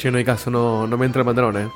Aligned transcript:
Che, 0.00 0.10
no 0.10 0.16
hay 0.16 0.24
caso, 0.24 0.50
no, 0.50 0.86
no 0.86 0.96
me 0.96 1.04
entra 1.04 1.20
el 1.20 1.26
pantalón, 1.26 1.58
eh. 1.58 1.68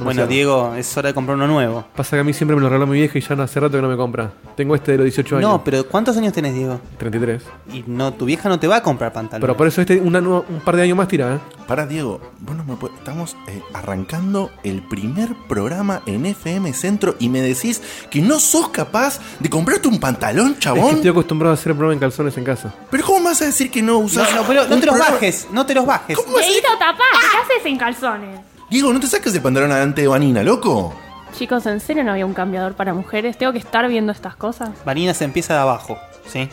Bueno. 0.00 0.26
Diego, 0.26 0.74
es 0.76 0.96
hora 0.96 1.08
de 1.10 1.14
comprar 1.14 1.36
uno 1.36 1.46
nuevo. 1.46 1.84
Pasa 1.94 2.16
que 2.16 2.20
a 2.20 2.24
mí 2.24 2.32
siempre 2.32 2.56
me 2.56 2.62
lo 2.62 2.68
regaló 2.68 2.86
mi 2.86 2.98
vieja 2.98 3.18
y 3.18 3.20
ya 3.20 3.36
no 3.36 3.42
hace 3.42 3.60
rato 3.60 3.76
que 3.76 3.82
no 3.82 3.88
me 3.88 3.96
compra. 3.96 4.32
Tengo 4.56 4.74
este 4.74 4.92
de 4.92 4.98
los 4.98 5.04
18 5.04 5.36
años. 5.36 5.50
No, 5.50 5.62
pero 5.64 5.86
¿cuántos 5.86 6.16
años 6.16 6.32
tenés, 6.32 6.54
Diego? 6.54 6.80
33. 6.98 7.42
Y 7.72 7.84
no, 7.86 8.12
tu 8.14 8.24
vieja 8.24 8.48
no 8.48 8.58
te 8.58 8.66
va 8.66 8.76
a 8.76 8.82
comprar 8.82 9.12
pantalones. 9.12 9.42
Pero 9.42 9.56
por 9.56 9.66
eso 9.66 9.80
este 9.80 10.00
una 10.00 10.20
nueva- 10.20 10.44
un 10.48 10.60
par 10.60 10.76
de 10.76 10.82
años 10.82 10.96
más 10.96 11.08
tira, 11.08 11.34
¿eh? 11.34 11.38
Para 11.68 11.86
Diego, 11.86 12.20
vos 12.40 12.56
no 12.56 12.64
me 12.64 12.74
puedes- 12.76 12.98
estamos 12.98 13.36
eh, 13.48 13.62
arrancando 13.74 14.50
el 14.64 14.82
primer 14.82 15.34
programa 15.48 16.02
en 16.06 16.26
FM 16.26 16.72
Centro 16.72 17.14
y 17.18 17.28
me 17.28 17.40
decís 17.40 17.80
que 18.10 18.20
no 18.20 18.40
sos 18.40 18.68
capaz 18.70 19.20
de 19.40 19.48
comprarte 19.50 19.88
un 19.88 20.00
pantalón, 20.00 20.48
Es 20.48 20.54
que 20.54 20.60
chabón. 20.60 20.96
estoy 20.96 21.10
acostumbrado 21.10 21.52
a 21.52 21.54
hacer 21.54 21.72
programa 21.72 21.92
en 21.92 22.00
calzones 22.00 22.36
en 22.36 22.44
casa. 22.44 22.74
Pero 22.90 23.04
¿cómo 23.04 23.20
me 23.20 23.24
vas 23.26 23.42
a 23.42 23.46
decir 23.46 23.70
que 23.70 23.82
no 23.82 23.98
usas? 23.98 24.30
No, 24.32 24.40
no, 24.42 24.46
pero 24.48 24.66
no 24.66 24.74
un 24.74 24.80
te 24.80 24.86
los 24.86 24.94
programa? 24.96 25.14
bajes, 25.14 25.46
no 25.52 25.64
te 25.66 25.74
los 25.74 25.86
bajes. 25.86 26.16
¿Cómo 26.16 26.32
vas 26.32 26.42
a 26.42 26.46
decir? 26.46 26.62
Dieguito, 26.62 26.78
tapate, 26.78 27.02
¿qué 27.20 27.54
haces 27.54 27.66
en 27.66 27.78
calzones? 27.78 28.40
Diego, 28.72 28.90
no 28.90 29.00
te 29.00 29.06
saques 29.06 29.34
el 29.34 29.42
pantalón 29.42 29.70
adelante 29.70 30.00
de 30.00 30.08
Vanina, 30.08 30.42
loco. 30.42 30.94
Chicos, 31.36 31.66
¿en 31.66 31.78
serio 31.78 32.04
no 32.04 32.12
había 32.12 32.24
un 32.24 32.32
cambiador 32.32 32.72
para 32.72 32.94
mujeres? 32.94 33.36
¿Tengo 33.36 33.52
que 33.52 33.58
estar 33.58 33.86
viendo 33.86 34.12
estas 34.12 34.34
cosas? 34.34 34.70
Vanina 34.86 35.12
se 35.12 35.26
empieza 35.26 35.52
de 35.52 35.60
abajo, 35.60 35.98
¿sí? 36.26 36.48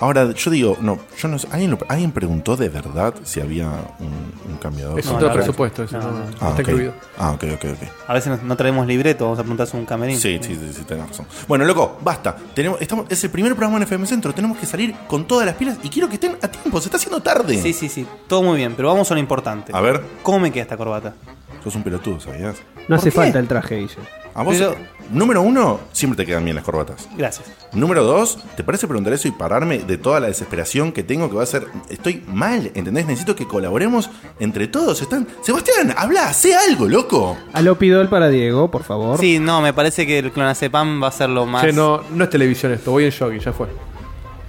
Ahora, 0.00 0.32
yo 0.32 0.50
digo, 0.50 0.76
no, 0.80 0.98
yo 1.18 1.28
no 1.28 1.38
sé, 1.38 1.46
¿alguien, 1.52 1.70
lo- 1.72 1.78
¿alguien 1.88 2.10
preguntó 2.12 2.56
de 2.56 2.68
verdad 2.70 3.14
si 3.22 3.40
había 3.40 3.68
un, 3.98 4.32
un 4.50 4.56
cambiador? 4.58 4.98
Es 4.98 5.06
No, 5.06 5.12
otro 5.16 5.26
la 5.28 5.34
verdad 5.34 5.44
presupuesto, 5.46 5.82
eso 5.84 5.98
no, 5.98 6.04
no, 6.04 6.10
no. 6.12 6.18
no 6.18 6.24
Ah, 6.40 6.48
está 6.48 6.52
ok. 6.52 6.58
incluido. 6.60 6.94
Ah, 7.18 7.30
ok, 7.32 7.44
ok, 7.54 7.64
ok. 7.74 7.88
A 8.08 8.14
veces 8.14 8.28
no, 8.40 8.48
no 8.48 8.56
traemos 8.56 8.86
libreto, 8.86 9.24
vamos 9.24 9.38
a 9.38 9.42
apuntarse 9.42 9.76
un 9.76 9.84
camerín. 9.84 10.18
Sí, 10.18 10.38
sí, 10.42 10.54
sí, 10.54 10.72
sí, 10.74 10.82
tenés 10.84 11.08
razón. 11.08 11.26
Bueno, 11.46 11.64
loco, 11.66 11.98
basta. 12.02 12.34
Tenemos, 12.54 12.80
estamos, 12.80 13.06
es 13.10 13.22
el 13.24 13.30
primer 13.30 13.52
programa 13.54 13.76
en 13.76 13.82
FM 13.82 14.06
Centro. 14.06 14.32
Tenemos 14.32 14.56
que 14.56 14.66
salir 14.66 14.94
con 15.06 15.26
todas 15.26 15.44
las 15.44 15.54
pilas 15.56 15.78
y 15.82 15.88
quiero 15.90 16.08
que 16.08 16.14
estén 16.14 16.36
a 16.40 16.48
tiempo. 16.48 16.80
Se 16.80 16.86
está 16.86 16.96
haciendo 16.96 17.20
tarde. 17.20 17.60
Sí, 17.60 17.72
sí, 17.74 17.88
sí, 17.88 18.06
todo 18.26 18.42
muy 18.42 18.56
bien, 18.56 18.74
pero 18.76 18.88
vamos 18.88 19.10
a 19.10 19.14
lo 19.14 19.20
importante. 19.20 19.70
A 19.74 19.80
ver, 19.82 20.02
¿Cómo 20.22 20.38
me 20.40 20.50
queda 20.50 20.62
esta 20.62 20.76
corbata? 20.76 21.14
sos 21.62 21.74
un 21.74 21.82
pelotudo, 21.82 22.18
¿sabías? 22.20 22.56
No 22.88 22.96
hace 22.96 23.10
qué? 23.10 23.16
falta 23.16 23.38
el 23.38 23.46
traje, 23.46 23.76
Guille. 23.76 23.96
A 24.34 24.42
vos, 24.42 24.56
Pero- 24.56 24.76
número 25.10 25.42
uno, 25.42 25.80
siempre 25.92 26.16
te 26.16 26.24
quedan 26.24 26.44
bien 26.44 26.54
las 26.56 26.64
corbatas. 26.64 27.08
Gracias. 27.16 27.50
Número 27.72 28.04
dos, 28.04 28.38
¿te 28.56 28.62
parece 28.62 28.86
preguntar 28.86 29.12
eso 29.12 29.26
y 29.28 29.32
pararme 29.32 29.78
de 29.80 29.98
toda 29.98 30.20
la 30.20 30.28
desesperación 30.28 30.92
que 30.92 31.02
tengo 31.02 31.28
que 31.28 31.36
va 31.36 31.42
a 31.42 31.46
ser... 31.46 31.66
Estoy 31.88 32.22
mal, 32.28 32.70
¿entendés? 32.74 33.06
Necesito 33.06 33.34
que 33.34 33.46
colaboremos 33.46 34.08
entre 34.38 34.68
todos. 34.68 35.02
Están... 35.02 35.26
Sebastián, 35.42 35.92
habla, 35.96 36.28
hace 36.28 36.54
algo, 36.54 36.86
loco. 36.86 37.36
Alopidol 37.52 38.08
para 38.08 38.28
Diego, 38.28 38.70
por 38.70 38.84
favor. 38.84 39.18
Sí, 39.18 39.38
no, 39.40 39.60
me 39.60 39.72
parece 39.72 40.06
que 40.06 40.18
el 40.20 40.30
clonazepam 40.32 41.02
va 41.02 41.08
a 41.08 41.12
ser 41.12 41.28
lo 41.30 41.44
más... 41.46 41.62
Che, 41.64 41.72
no, 41.72 42.02
no 42.10 42.24
es 42.24 42.30
televisión 42.30 42.72
esto, 42.72 42.92
voy 42.92 43.04
en 43.06 43.12
jogging, 43.12 43.40
ya 43.40 43.52
fue. 43.52 43.66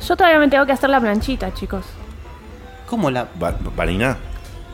Yo 0.08 0.16
todavía 0.16 0.40
me 0.40 0.48
tengo 0.48 0.66
que 0.66 0.72
hacer 0.74 0.90
la 0.90 1.00
planchita, 1.00 1.54
chicos. 1.54 1.86
¿Cómo 2.88 3.10
la...? 3.10 3.28
Va- 3.42 3.58
Vanina, 3.76 4.18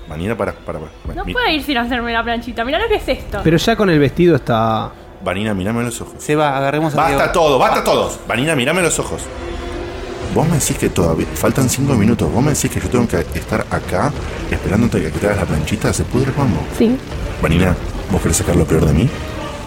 Vanina, 0.10 0.38
para, 0.38 0.54
para, 0.54 0.80
para. 0.80 1.16
No 1.16 1.26
Mi- 1.26 1.34
puedo 1.34 1.48
ir 1.50 1.64
sin 1.64 1.78
hacerme 1.78 2.14
la 2.14 2.24
planchita. 2.24 2.64
Mirá 2.64 2.80
lo 2.80 2.88
que 2.88 2.96
es 2.96 3.08
esto. 3.08 3.40
Pero 3.44 3.58
ya 3.58 3.76
con 3.76 3.90
el 3.90 4.00
vestido 4.00 4.36
está. 4.38 4.92
Vanina, 5.24 5.54
mirame 5.54 5.82
a 5.82 5.84
los 5.84 6.00
ojos. 6.02 6.16
Seba, 6.20 6.56
agarremos 6.58 6.94
a 6.94 6.98
Basta 6.98 7.16
Diego. 7.18 7.32
todo, 7.32 7.60
basta 7.60 7.84
todos. 7.84 8.20
Vanina, 8.28 8.56
mirame 8.56 8.82
los 8.82 8.98
ojos. 9.00 9.22
Vos 10.34 10.48
me 10.48 10.54
decís 10.60 10.78
que 10.78 10.90
todavía 10.90 11.26
faltan 11.34 11.68
cinco 11.70 11.94
minutos. 11.96 12.32
Vos 12.32 12.44
me 12.44 12.52
decís 12.54 12.70
que 12.70 12.80
yo 12.80 12.88
tengo 12.90 13.08
que 13.08 13.18
estar 13.38 13.66
acá 13.72 14.12
esperándote 14.52 15.02
que 15.02 15.10
te 15.10 15.26
hagas 15.26 15.40
la 15.40 15.46
planchita. 15.46 15.92
¿Se 15.92 16.04
pudre 16.04 16.32
cuándo? 16.32 16.60
Sí. 16.78 16.96
Vanina, 17.42 17.76
¿vos 18.12 18.22
querés 18.22 18.38
sacar 18.38 18.56
lo 18.56 18.66
peor 18.66 18.86
de 18.86 18.94
mí? 18.94 19.10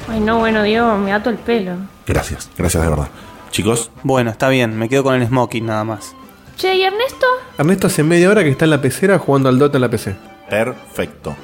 Ay, 0.08 0.20
no, 0.20 0.38
bueno, 0.38 0.62
Diego, 0.62 0.96
me 0.98 1.12
ato 1.12 1.30
el 1.30 1.36
pelo. 1.36 1.72
Gracias, 2.06 2.48
gracias 2.56 2.82
de 2.82 2.88
verdad. 2.88 3.08
Chicos, 3.50 3.90
Bueno, 4.04 4.30
está 4.30 4.48
bien, 4.48 4.76
me 4.78 4.88
quedo 4.88 5.02
con 5.02 5.14
el 5.20 5.26
smoking 5.26 5.66
nada 5.66 5.82
más. 5.84 6.14
Che, 6.56 6.74
¿y 6.74 6.82
Ernesto? 6.82 7.26
Ernesto 7.58 7.86
hace 7.88 8.02
media 8.04 8.28
hora 8.30 8.44
que 8.44 8.50
está 8.50 8.64
en 8.66 8.70
la 8.70 8.80
pecera 8.80 9.18
jugando 9.18 9.48
al 9.48 9.58
Dota 9.58 9.78
en 9.78 9.80
la 9.82 9.88
PC. 9.88 10.14
Perfecto. 10.50 11.34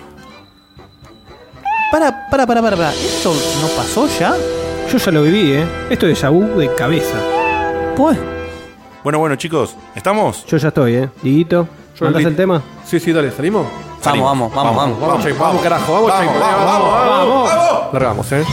Para, 1.90 2.28
para, 2.28 2.46
para, 2.46 2.60
para, 2.62 2.76
para. 2.76 2.92
¿Esto 2.92 3.32
no 3.62 3.68
pasó 3.68 4.06
ya? 4.18 4.34
Yo 4.92 4.98
ya 4.98 5.10
lo 5.12 5.22
viví, 5.22 5.52
¿eh? 5.52 5.66
Esto 5.88 6.06
es 6.06 6.22
vu 6.28 6.58
de 6.58 6.74
cabeza. 6.74 7.16
Pues... 7.96 8.18
Bueno, 9.02 9.18
bueno, 9.20 9.36
chicos, 9.36 9.76
¿estamos? 9.94 10.44
Yo 10.46 10.56
ya 10.56 10.68
estoy, 10.68 10.94
¿eh? 10.96 11.08
Diguito, 11.22 11.68
Yo 11.98 12.04
¿mandas 12.06 12.22
li- 12.22 12.28
el 12.28 12.36
tema? 12.36 12.60
Sí, 12.84 12.98
sí, 13.00 13.12
dale, 13.12 13.30
¿salimos? 13.30 13.66
Vamos, 14.04 14.24
vamos, 14.24 14.54
vamos, 14.54 14.76
vamos. 14.76 15.00
Vamos, 15.00 15.38
vamos, 15.38 15.62
carajo, 15.62 15.92
vamos, 15.92 16.10
vamos, 16.10 16.34
vamos, 16.40 16.64
vamos, 16.66 16.90
vamos. 16.90 17.50
vamos. 17.50 17.92
Largamos, 17.92 18.32
eh. 18.32 18.44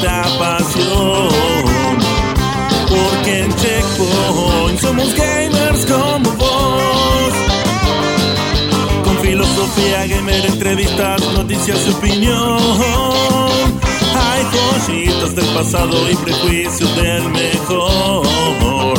Esta 0.00 0.22
pasión. 0.38 1.28
Porque 2.88 3.40
en 3.40 3.54
Checkpoint 3.56 4.80
somos 4.80 5.14
gamers 5.14 5.86
como 5.86 6.30
vos. 6.36 7.34
Con 9.04 9.18
filosofía 9.18 10.06
gamer, 10.06 10.46
entrevistas, 10.46 11.20
noticias 11.34 11.86
y 11.86 11.90
opinión. 11.90 12.58
Hay 14.14 14.44
joyitas 14.86 15.34
del 15.36 15.46
pasado 15.46 16.10
y 16.10 16.16
prejuicios 16.16 16.96
del 16.96 17.28
mejor. 17.28 18.98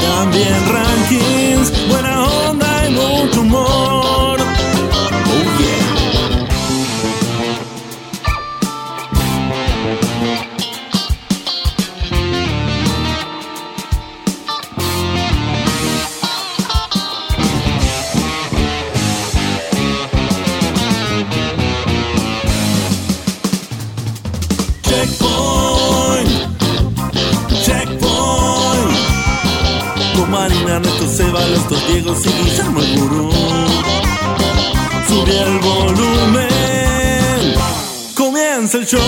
También 0.00 0.54
rankings, 0.72 1.88
buena 1.88 2.24
onda 2.24 2.86
y 2.86 2.90
mucho 2.90 3.40
humor. 3.40 4.03
Los 31.50 31.68
dos 31.68 31.82
y 31.88 31.92
Guillermo 31.92 32.80
el 32.80 32.98
Gurú. 32.98 33.30
Sube 35.06 35.42
el 35.42 35.58
volumen. 35.58 36.48
Comienza 38.14 38.78
el 38.78 38.86
show. 38.86 39.00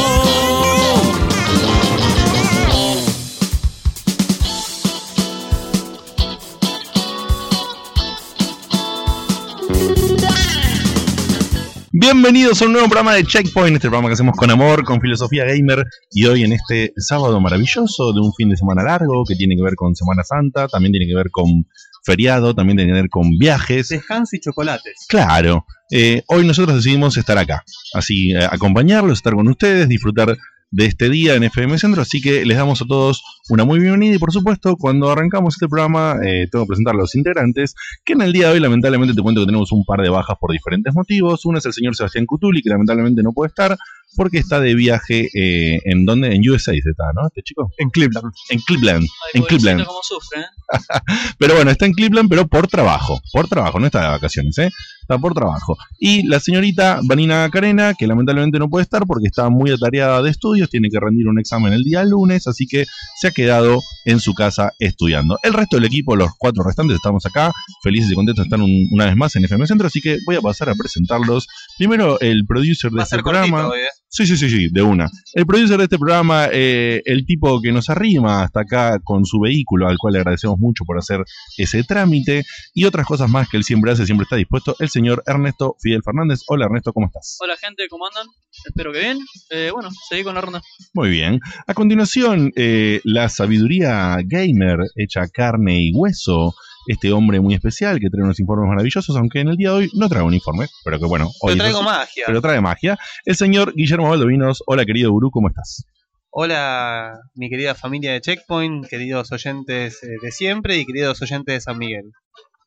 Bienvenidos 11.90 12.60
a 12.60 12.66
un 12.66 12.72
nuevo 12.72 12.88
programa 12.88 13.14
de 13.14 13.24
Checkpoint, 13.24 13.76
este 13.76 13.88
programa 13.88 14.10
que 14.10 14.12
hacemos 14.12 14.36
con 14.36 14.50
amor, 14.50 14.84
con 14.84 15.00
filosofía 15.00 15.46
gamer 15.46 15.82
y 16.10 16.26
hoy 16.26 16.44
en 16.44 16.52
este 16.52 16.92
sábado 16.98 17.40
maravilloso 17.40 18.12
de 18.12 18.20
un 18.20 18.34
fin 18.34 18.50
de 18.50 18.56
semana 18.58 18.82
largo 18.82 19.24
que 19.26 19.34
tiene 19.34 19.56
que 19.56 19.62
ver 19.62 19.74
con 19.74 19.96
Semana 19.96 20.22
Santa, 20.22 20.68
también 20.68 20.92
tiene 20.92 21.06
que 21.06 21.16
ver 21.16 21.30
con 21.30 21.64
feriado, 22.06 22.54
también 22.54 22.78
tiene 22.78 22.92
que 22.92 23.00
ver 23.00 23.10
con 23.10 23.36
viajes. 23.36 23.88
Descanso 23.88 24.36
y 24.36 24.40
chocolates. 24.40 25.06
Claro, 25.08 25.66
eh, 25.90 26.22
hoy 26.28 26.46
nosotros 26.46 26.76
decidimos 26.76 27.16
estar 27.16 27.36
acá, 27.36 27.64
así 27.92 28.32
eh, 28.32 28.44
acompañarlos, 28.50 29.18
estar 29.18 29.34
con 29.34 29.48
ustedes, 29.48 29.88
disfrutar 29.88 30.36
de 30.70 30.84
este 30.84 31.08
día 31.08 31.34
en 31.34 31.44
FM 31.44 31.78
Centro, 31.78 32.02
así 32.02 32.20
que 32.20 32.44
les 32.44 32.56
damos 32.56 32.82
a 32.82 32.86
todos 32.86 33.22
una 33.48 33.64
muy 33.64 33.78
bienvenida 33.78 34.16
y 34.16 34.18
por 34.18 34.32
supuesto 34.32 34.76
cuando 34.76 35.10
arrancamos 35.10 35.54
este 35.54 35.68
programa 35.68 36.16
eh, 36.24 36.48
tengo 36.50 36.64
que 36.64 36.68
presentar 36.70 36.94
a 36.94 36.98
los 36.98 37.14
integrantes, 37.14 37.74
que 38.04 38.14
en 38.14 38.22
el 38.22 38.32
día 38.32 38.48
de 38.48 38.54
hoy 38.54 38.60
lamentablemente 38.60 39.14
te 39.14 39.22
cuento 39.22 39.42
que 39.42 39.46
tenemos 39.46 39.70
un 39.70 39.84
par 39.84 40.00
de 40.00 40.08
bajas 40.08 40.36
por 40.40 40.50
diferentes 40.52 40.92
motivos, 40.92 41.44
uno 41.44 41.58
es 41.58 41.66
el 41.66 41.72
señor 41.72 41.94
Sebastián 41.94 42.26
Cutuli 42.26 42.62
que 42.62 42.70
lamentablemente 42.70 43.22
no 43.22 43.32
puede 43.32 43.48
estar 43.48 43.76
porque 44.16 44.38
está 44.38 44.60
de 44.60 44.74
viaje 44.74 45.28
eh, 45.34 45.80
en 45.84 46.04
donde, 46.04 46.34
en 46.34 46.48
USA 46.48 46.72
se 46.72 46.78
está, 46.90 47.12
¿no? 47.14 47.26
Este 47.28 47.42
chico. 47.42 47.70
En 47.78 47.90
Cleveland. 47.90 48.32
En 48.50 48.60
Cleveland. 48.60 49.06
en 49.34 49.42
Cleveland. 49.44 49.84
cómo 49.84 50.00
sufre, 50.02 50.40
¿eh? 50.40 50.44
Pero 51.38 51.54
bueno, 51.54 51.70
está 51.70 51.86
en 51.86 51.92
Cleveland, 51.92 52.28
pero 52.28 52.46
por 52.48 52.66
trabajo. 52.68 53.20
Por 53.32 53.48
trabajo, 53.48 53.78
no 53.78 53.86
está 53.86 54.00
de 54.02 54.08
vacaciones, 54.08 54.58
¿eh? 54.58 54.70
Está 55.02 55.18
por 55.18 55.34
trabajo. 55.34 55.76
Y 56.00 56.26
la 56.26 56.40
señorita 56.40 56.98
Vanina 57.04 57.48
Carena, 57.50 57.94
que 57.94 58.08
lamentablemente 58.08 58.58
no 58.58 58.68
puede 58.68 58.82
estar 58.82 59.04
porque 59.06 59.28
está 59.28 59.48
muy 59.50 59.70
atareada 59.70 60.20
de 60.22 60.30
estudios, 60.30 60.68
tiene 60.68 60.88
que 60.90 60.98
rendir 60.98 61.28
un 61.28 61.38
examen 61.38 61.72
el 61.72 61.84
día 61.84 62.02
lunes, 62.04 62.48
así 62.48 62.66
que 62.66 62.84
se 63.20 63.28
ha 63.28 63.30
quedado 63.30 63.80
en 64.04 64.18
su 64.18 64.34
casa 64.34 64.72
estudiando. 64.80 65.38
El 65.44 65.52
resto 65.52 65.76
del 65.76 65.84
equipo, 65.84 66.16
los 66.16 66.30
cuatro 66.36 66.64
restantes, 66.64 66.96
estamos 66.96 67.24
acá, 67.26 67.52
felices 67.84 68.10
y 68.10 68.14
contentos 68.14 68.42
de 68.42 68.46
estar 68.48 68.60
un- 68.60 68.88
una 68.90 69.06
vez 69.06 69.16
más 69.16 69.36
en 69.36 69.44
FM 69.44 69.66
Centro, 69.68 69.86
así 69.86 70.00
que 70.00 70.18
voy 70.26 70.34
a 70.36 70.40
pasar 70.40 70.68
a 70.70 70.74
presentarlos. 70.74 71.46
Primero, 71.78 72.18
el 72.20 72.44
producer 72.46 72.90
de 72.90 72.96
Va 72.98 73.02
este 73.04 73.16
ser 73.16 73.22
programa. 73.22 73.68
hoy, 73.68 73.78
¿eh? 73.78 73.84
Sí, 74.16 74.26
sí, 74.26 74.38
sí, 74.38 74.48
sí, 74.48 74.68
de 74.72 74.80
una. 74.80 75.10
El 75.34 75.44
producer 75.44 75.76
de 75.76 75.84
este 75.84 75.98
programa, 75.98 76.48
eh, 76.50 77.02
el 77.04 77.26
tipo 77.26 77.60
que 77.60 77.70
nos 77.70 77.90
arrima 77.90 78.44
hasta 78.44 78.60
acá 78.60 78.98
con 79.04 79.26
su 79.26 79.40
vehículo, 79.40 79.88
al 79.88 79.98
cual 79.98 80.14
le 80.14 80.20
agradecemos 80.20 80.58
mucho 80.58 80.84
por 80.86 80.96
hacer 80.96 81.22
ese 81.58 81.84
trámite 81.84 82.42
y 82.72 82.86
otras 82.86 83.04
cosas 83.04 83.28
más 83.28 83.46
que 83.46 83.58
él 83.58 83.64
siempre 83.64 83.92
hace, 83.92 84.06
siempre 84.06 84.22
está 84.22 84.36
dispuesto, 84.36 84.74
el 84.78 84.88
señor 84.88 85.22
Ernesto 85.26 85.76
Fidel 85.82 86.00
Fernández. 86.02 86.40
Hola 86.48 86.64
Ernesto, 86.64 86.94
¿cómo 86.94 87.08
estás? 87.08 87.36
Hola 87.42 87.58
gente, 87.58 87.88
¿cómo 87.90 88.06
andan? 88.06 88.26
Espero 88.64 88.90
que 88.90 89.00
bien. 89.00 89.18
Eh, 89.50 89.68
bueno, 89.70 89.90
seguí 90.08 90.24
con 90.24 90.34
la 90.34 90.40
ronda. 90.40 90.62
Muy 90.94 91.10
bien. 91.10 91.38
A 91.66 91.74
continuación, 91.74 92.52
eh, 92.56 93.02
la 93.04 93.28
sabiduría 93.28 94.16
gamer 94.24 94.78
hecha 94.96 95.28
carne 95.28 95.78
y 95.78 95.92
hueso. 95.92 96.54
Este 96.86 97.12
hombre 97.12 97.40
muy 97.40 97.54
especial 97.54 97.98
que 97.98 98.08
trae 98.10 98.22
unos 98.22 98.38
informes 98.38 98.68
maravillosos, 98.68 99.16
aunque 99.16 99.40
en 99.40 99.48
el 99.48 99.56
día 99.56 99.70
de 99.70 99.74
hoy 99.74 99.90
no 99.94 100.08
trae 100.08 100.22
un 100.22 100.34
informe, 100.34 100.66
pero 100.84 100.98
que 101.00 101.06
bueno, 101.06 101.30
hoy 101.42 101.54
Yo 101.54 101.58
traigo 101.58 101.82
magia. 101.82 102.24
pero 102.26 102.40
trae 102.40 102.60
magia. 102.60 102.96
El 103.24 103.34
señor 103.34 103.74
Guillermo 103.74 104.08
Valdovinos. 104.10 104.62
Hola 104.66 104.84
querido 104.84 105.10
gurú, 105.10 105.30
¿cómo 105.30 105.48
estás? 105.48 105.84
Hola, 106.30 107.18
mi 107.34 107.48
querida 107.48 107.74
familia 107.74 108.12
de 108.12 108.20
Checkpoint, 108.20 108.86
queridos 108.86 109.32
oyentes 109.32 110.02
eh, 110.02 110.16
de 110.22 110.30
siempre 110.30 110.76
y 110.76 110.84
queridos 110.84 111.20
oyentes 111.22 111.54
de 111.54 111.60
San 111.60 111.78
Miguel. 111.78 112.12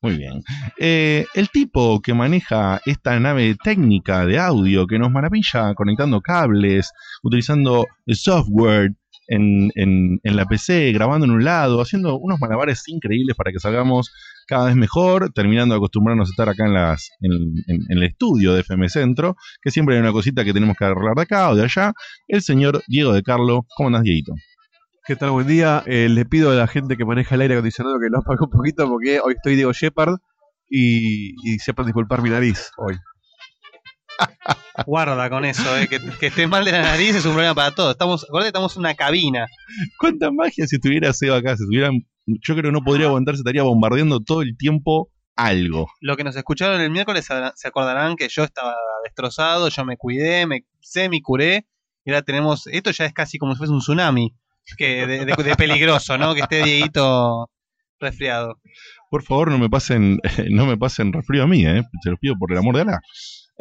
Muy 0.02 0.18
bien. 0.18 0.42
Eh, 0.80 1.26
el 1.36 1.50
tipo 1.50 2.02
que 2.02 2.14
maneja 2.14 2.82
esta 2.86 3.20
nave 3.20 3.56
técnica 3.62 4.26
de 4.26 4.40
audio 4.40 4.88
que 4.88 4.98
nos 4.98 5.12
maravilla 5.12 5.74
conectando 5.76 6.22
cables, 6.22 6.92
utilizando 7.22 7.86
software 8.08 8.92
en, 9.30 9.70
en- 9.76 10.36
la 10.36 10.46
PC, 10.46 10.92
grabando 10.92 11.26
en 11.26 11.32
un 11.32 11.44
lado, 11.44 11.82
haciendo 11.82 12.18
unos 12.20 12.40
malabares 12.40 12.84
increíbles 12.88 13.36
para 13.36 13.52
que 13.52 13.60
salgamos 13.60 14.12
cada 14.48 14.66
vez 14.66 14.76
mejor, 14.76 15.32
terminando 15.34 15.74
de 15.76 15.78
acostumbrarnos 15.78 16.30
a 16.30 16.32
estar 16.32 16.50
acá 16.50 16.66
en, 16.66 16.74
las, 16.74 17.10
en 17.22 17.80
el 17.90 18.04
estudio 18.04 18.54
de 18.54 18.62
FM 18.62 18.90
Centro, 18.90 19.36
que 19.62 19.72
siempre 19.72 19.96
hay 19.96 20.02
una 20.02 20.12
cosita 20.12 20.44
que 20.44 20.54
tenemos 20.54 20.76
que 20.78 20.86
arreglar 20.86 21.16
de 21.16 21.22
acá 21.22 21.50
o 21.50 21.56
de 21.56 21.64
allá. 21.64 21.94
El 22.28 22.42
señor 22.42 22.82
Diego 22.88 23.14
de 23.14 23.22
Carlo. 23.24 23.66
¿Cómo 23.78 23.88
andás, 23.88 24.04
Dieguito? 24.04 24.34
¿Qué 25.06 25.16
tal? 25.16 25.32
Buen 25.32 25.48
día. 25.48 25.84
Eh, 25.86 26.08
le 26.10 26.26
pido 26.26 26.52
a 26.52 26.56
la 26.56 26.68
gente 26.68 26.98
que 26.98 27.06
maneja 27.06 27.36
el 27.36 27.42
aire 27.42 27.56
acondicionado 27.56 28.00
que 28.00 28.10
lo 28.10 28.20
apague 28.20 28.40
un 28.42 28.50
poquito 28.52 28.88
porque 28.88 29.20
hoy 29.24 29.34
estoy 29.36 29.56
Diego 29.56 29.74
Shepard 29.74 30.16
y, 30.70 31.34
y 31.50 31.58
sepan 31.60 31.86
disculpar 31.88 32.22
mi 32.22 32.30
nariz 32.30 32.70
hoy. 32.78 32.96
Guarda 34.86 35.30
con 35.30 35.46
eso, 35.46 35.78
eh, 35.78 35.88
que, 35.88 36.00
que 36.20 36.28
estés 36.28 36.48
mal 36.48 36.64
de 36.66 36.72
la 36.72 36.82
nariz 36.84 37.16
es 37.16 37.26
un 37.26 37.34
problema 37.34 37.54
para 37.56 37.72
todos. 37.72 37.92
Estamos, 37.92 38.24
acordate, 38.24 38.48
estamos 38.48 38.76
en 38.76 38.80
una 38.82 38.96
cabina. 38.96 39.48
¿Cuánta 40.00 40.32
magia 40.32 40.66
si 40.68 40.76
estuviera 40.78 41.12
Seba 41.14 41.38
acá? 41.38 41.56
Si 41.58 41.64
estuvieran, 41.64 42.00
yo 42.26 42.54
creo 42.56 42.64
que 42.64 42.72
no 42.72 42.82
podría 42.82 43.08
aguantar, 43.08 43.36
se 43.36 43.40
estaría 43.42 43.64
bombardeando 43.64 44.20
todo 44.22 44.42
el 44.42 44.56
tiempo 44.58 45.10
algo. 45.36 45.88
Lo 46.02 46.16
que 46.18 46.24
nos 46.24 46.36
escucharon 46.36 46.82
el 46.82 46.90
miércoles 46.92 47.28
se 47.56 47.68
acordarán 47.68 48.16
que 48.16 48.28
yo 48.30 48.44
estaba 48.44 48.76
destrozado, 49.04 49.70
yo 49.70 49.86
me 49.86 49.98
cuidé, 49.98 50.46
me 50.46 50.66
semi 50.82 51.22
curé 51.22 51.66
y 52.06 52.12
ahora 52.12 52.22
tenemos, 52.24 52.68
esto 52.68 52.92
ya 52.92 53.06
es 53.06 53.14
casi 53.14 53.38
como 53.38 53.54
si 53.54 53.58
fuese 53.60 53.74
un 53.74 53.80
tsunami, 53.80 54.34
que 54.78 55.06
de, 55.08 55.26
de- 55.26 55.44
de 55.44 55.56
peligroso, 55.56 56.18
¿no? 56.18 56.34
Que 56.34 56.42
esté 56.42 56.64
Dieguito 56.64 57.50
resfriado. 58.00 58.60
Por 59.10 59.24
favor, 59.24 59.50
no 59.52 59.58
me 59.58 59.70
pasen, 59.70 60.20
no 60.52 60.66
me 60.66 60.78
pasen 60.78 61.12
resfrío 61.14 61.44
a 61.44 61.48
mí, 61.48 61.66
¿eh? 61.66 61.84
Se 62.04 62.10
los 62.10 62.20
pido 62.20 62.36
por 62.38 62.52
el 62.52 62.58
amor 62.60 62.76
de 62.76 62.82
Alá. 62.82 63.00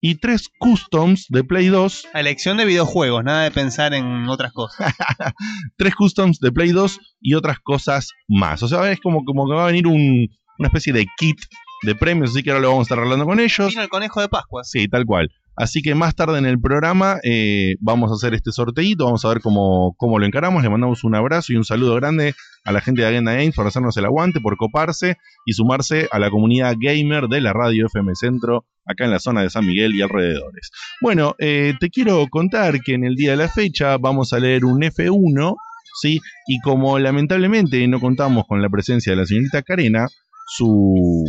y 0.00 0.14
tres 0.16 0.48
customs 0.58 1.26
de 1.28 1.42
Play 1.44 1.66
2 1.68 2.08
A 2.14 2.20
elección 2.20 2.56
de 2.56 2.64
videojuegos, 2.64 3.22
nada 3.24 3.44
de 3.44 3.50
pensar 3.50 3.92
en 3.94 4.26
otras 4.28 4.52
cosas. 4.52 4.92
tres 5.76 5.94
customs 5.94 6.38
de 6.40 6.50
Play 6.52 6.70
2 6.70 6.98
y 7.20 7.34
otras 7.34 7.58
cosas 7.60 8.10
más. 8.28 8.62
O 8.62 8.68
sea, 8.68 8.90
es 8.90 9.00
como, 9.00 9.24
como 9.24 9.46
que 9.48 9.54
va 9.54 9.64
a 9.64 9.66
venir 9.68 9.86
un- 9.86 10.28
una 10.58 10.68
especie 10.68 10.92
de 10.92 11.06
kit 11.16 11.38
de 11.82 11.94
premios, 11.94 12.30
así 12.30 12.42
que 12.42 12.50
ahora 12.50 12.62
lo 12.62 12.68
vamos 12.68 12.82
a 12.82 12.86
estar 12.86 12.98
hablando 12.98 13.24
con 13.24 13.40
ellos. 13.40 13.68
Vino 13.68 13.82
el 13.82 13.88
conejo 13.88 14.20
de 14.20 14.28
Pascua. 14.28 14.64
Sí, 14.64 14.88
tal 14.88 15.04
cual. 15.04 15.30
Así 15.56 15.80
que 15.80 15.94
más 15.94 16.14
tarde 16.14 16.38
en 16.38 16.44
el 16.44 16.60
programa 16.60 17.18
eh, 17.22 17.76
vamos 17.80 18.10
a 18.10 18.14
hacer 18.14 18.34
este 18.34 18.52
sorteito, 18.52 19.06
vamos 19.06 19.24
a 19.24 19.28
ver 19.30 19.40
cómo, 19.40 19.94
cómo 19.96 20.18
lo 20.18 20.26
encaramos. 20.26 20.62
Le 20.62 20.68
mandamos 20.68 21.02
un 21.02 21.14
abrazo 21.14 21.54
y 21.54 21.56
un 21.56 21.64
saludo 21.64 21.94
grande 21.94 22.34
a 22.64 22.72
la 22.72 22.82
gente 22.82 23.00
de 23.00 23.08
Agenda 23.08 23.32
Games 23.32 23.54
por 23.54 23.66
hacernos 23.66 23.96
el 23.96 24.04
aguante, 24.04 24.40
por 24.40 24.58
coparse 24.58 25.16
y 25.46 25.54
sumarse 25.54 26.08
a 26.12 26.18
la 26.18 26.30
comunidad 26.30 26.76
gamer 26.78 27.28
de 27.28 27.40
la 27.40 27.54
radio 27.54 27.86
FM 27.86 28.14
Centro, 28.16 28.66
acá 28.84 29.06
en 29.06 29.12
la 29.12 29.18
zona 29.18 29.40
de 29.40 29.48
San 29.48 29.64
Miguel 29.66 29.94
y 29.94 30.02
alrededores. 30.02 30.70
Bueno, 31.00 31.34
eh, 31.38 31.72
te 31.80 31.88
quiero 31.88 32.26
contar 32.28 32.80
que 32.82 32.92
en 32.92 33.04
el 33.04 33.14
día 33.14 33.30
de 33.30 33.38
la 33.38 33.48
fecha 33.48 33.96
vamos 33.96 34.34
a 34.34 34.38
leer 34.38 34.66
un 34.66 34.82
F1, 34.82 35.56
¿sí? 36.02 36.20
Y 36.46 36.60
como 36.60 36.98
lamentablemente 36.98 37.86
no 37.88 37.98
contamos 37.98 38.44
con 38.46 38.60
la 38.60 38.68
presencia 38.68 39.12
de 39.12 39.16
la 39.16 39.24
señorita 39.24 39.62
Karena, 39.62 40.06
su... 40.46 41.24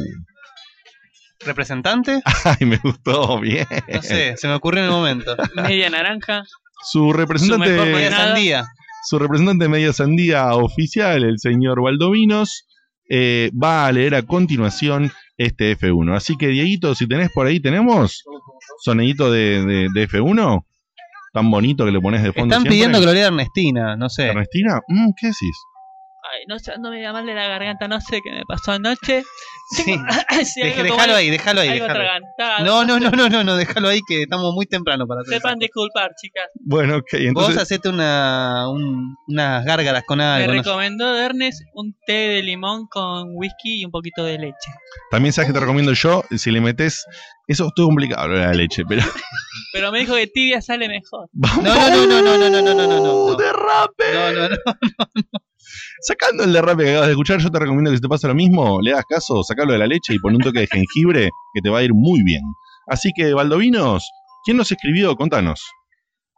¿Representante? 1.40 2.22
Ay, 2.46 2.66
me 2.66 2.78
gustó, 2.78 3.40
bien. 3.40 3.66
No 3.94 4.02
sé, 4.02 4.36
se 4.38 4.48
me 4.48 4.56
ocurrió 4.56 4.82
en 4.82 4.86
el 4.86 4.92
momento. 4.92 5.36
Media 5.56 5.90
naranja. 5.90 6.44
Su 6.92 7.14
representante, 7.14 7.68
Su 7.68 7.72
mejor 7.74 7.88
Media 7.88 8.12
sandía. 8.12 8.66
su 9.10 9.20
representante 9.20 9.68
media 9.68 9.94
sandía 9.94 10.54
oficial, 10.56 11.24
el 11.24 11.40
señor 11.40 11.82
Valdovinos, 11.82 12.66
eh, 13.10 13.52
va 13.52 13.88
a 13.88 13.92
leer 13.92 14.16
a 14.16 14.22
continuación 14.24 15.12
este 15.38 15.78
F1. 15.78 16.16
Así 16.16 16.36
que, 16.38 16.48
Dieguito, 16.48 16.94
si 16.96 17.08
tenés 17.08 17.30
por 17.32 17.48
ahí, 17.48 17.60
¿tenemos 17.60 18.24
sonidito 18.84 19.32
de, 19.32 19.64
de- 19.66 19.88
de 19.94 20.10
F1? 20.10 20.64
Tan 21.34 21.52
bonito 21.52 21.86
que 21.86 21.92
le 21.92 22.02
pones 22.02 22.22
de 22.24 22.32
fondo 22.34 22.54
Están 22.56 22.62
siempre. 22.64 22.72
pidiendo 22.72 23.00
que 23.00 23.06
lo 23.06 23.14
lea 23.14 23.28
Ernestina, 23.28 23.96
no 23.96 24.10
sé. 24.10 24.28
¿Ernestina? 24.28 24.80
Mm, 24.88 25.10
¿Qué 25.20 25.28
decís? 25.28 25.56
Ay, 26.38 26.44
no 26.48 26.60
sé, 26.60 26.72
ando 26.74 26.90
media 26.92 27.12
mal 27.14 27.26
de 27.26 27.34
la 27.34 27.48
garganta, 27.48 27.88
no 27.88 28.00
sé 28.02 28.20
qué 28.24 28.32
me 28.32 28.44
pasó 28.46 28.74
anoche. 28.74 29.24
Sí. 29.76 29.96
Sí, 30.46 30.62
déjalo 30.62 31.16
ahí, 31.16 31.30
déjalo 31.30 31.60
ahí. 31.62 31.68
algo 31.70 31.88
déjalo. 31.88 32.66
No, 32.66 32.86
no, 32.86 33.00
no, 33.00 33.10
no, 33.12 33.28
no, 33.30 33.44
no, 33.44 33.56
déjalo 33.58 33.90
ahí 33.90 34.00
que 34.08 34.22
estamos 34.24 34.54
muy 34.54 34.66
temprano 34.66 35.06
para 35.08 35.22
hacer 35.22 35.34
Sepan 35.34 35.60
disculpar, 35.60 36.12
chicas. 36.22 36.46
Bueno, 36.56 36.98
ok, 36.98 37.08
Vos 37.12 37.20
entonces. 37.22 37.58
hacete 37.58 37.90
una, 37.90 38.70
un- 38.70 39.16
unas 39.28 39.66
gárgaras 39.66 40.04
con 40.06 40.20
Me 40.20 40.24
algo. 40.24 40.54
no 40.54 40.64
sé. 40.64 40.70
recomendó 40.70 41.18
Ernest 41.18 41.62
un 41.74 41.94
té 42.06 42.14
de 42.14 42.44
limón 42.44 42.88
con 42.88 43.32
whisky 43.36 43.82
y 43.82 43.86
un 43.86 43.92
poquito 43.92 44.24
de 44.24 44.38
leche. 44.38 44.72
También 45.12 45.34
sabes 45.34 45.50
que 45.50 45.54
te 45.54 45.60
recomiendo 45.60 45.92
yo, 45.94 46.24
si 46.38 46.52
le 46.52 46.62
metes. 46.62 47.06
Eso 47.48 47.68
es 47.68 47.74
todo 47.76 47.88
complicado, 47.88 48.30
de 48.30 48.40
la 48.40 48.54
leche, 48.54 48.84
pero. 48.88 49.02
Pero 49.74 49.92
me 49.92 50.00
dijo 50.00 50.16
que 50.16 50.28
tibia 50.28 50.62
sale 50.62 50.88
mejor. 50.88 51.28
¡Vamos! 51.34 51.64
No, 51.64 51.76
no, 51.90 52.06
no, 52.08 52.22
no, 52.22 52.38
no, 52.38 52.50
no, 52.50 52.62
no, 52.62 52.74
no, 52.74 52.88
no, 52.88 53.00
no. 53.00 53.36
¡Derrape! 53.36 54.14
No, 54.14 54.32
no, 54.32 54.50
no. 54.50 54.58
Sacando 56.08 56.46
el 56.46 56.54
derrape 56.54 56.84
que 56.86 56.90
acabas 56.92 57.08
de 57.08 57.12
escuchar, 57.14 57.40
yo 57.40 57.50
te 57.52 57.60
recomiendo 57.60 57.92
que 57.92 57.98
si 57.98 58.02
te 58.02 58.08
pasa 58.08 58.30
lo 58.30 58.34
mismo, 58.36 58.80
le 58.82 58.92
hagas 58.94 59.04
caso, 59.10 59.44
sacalo 59.44 59.74
de 59.74 59.80
la 59.80 59.88
leche 59.88 60.14
y 60.14 60.20
pon 60.20 60.36
un 60.36 60.42
toque 60.42 60.60
de 60.62 60.68
jengibre 60.68 61.30
que 61.54 61.62
te 61.62 61.70
va 61.70 61.80
a 61.80 61.84
ir 61.84 61.94
muy 61.94 62.24
bien. 62.24 62.42
Así 62.88 63.12
que, 63.14 63.34
Baldovinos, 63.34 64.10
¿quién 64.46 64.56
nos 64.56 64.72
escribió? 64.72 65.16
Contanos. 65.18 65.62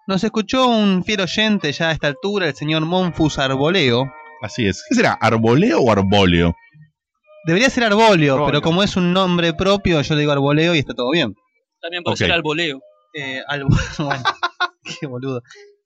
Nos 0.08 0.24
escuchó 0.24 0.68
un 0.68 1.04
fiel 1.04 1.22
oyente 1.22 1.72
ya 1.72 1.90
a 1.90 1.92
esta 1.92 2.08
altura, 2.08 2.48
el 2.48 2.56
señor 2.56 2.84
Monfus 2.84 3.38
Arboleo. 3.38 4.12
Así 4.42 4.66
es. 4.66 4.84
¿Qué 4.90 4.96
será? 4.96 5.14
¿Arboleo 5.22 5.82
o 5.82 5.92
arboleo? 5.92 6.56
Debería 7.46 7.70
ser 7.70 7.84
Arboleo, 7.84 8.34
Arboleo. 8.34 8.46
pero 8.48 8.62
como 8.64 8.82
es 8.82 8.96
un 8.98 9.14
nombre 9.14 9.54
propio, 9.54 10.02
yo 10.02 10.16
le 10.16 10.22
digo 10.22 10.32
Arboleo 10.32 10.74
y 10.74 10.80
está 10.80 10.96
todo 10.96 11.12
bien. 11.12 11.36
También 11.80 12.02
puede 12.04 12.18
ser 12.18 12.32
al 12.32 12.42
voleo. 12.42 12.80
Eh, 13.14 13.42
al- 13.48 13.66
bueno, 14.00 14.24
qué 15.00 15.06
boludo. 15.06 15.42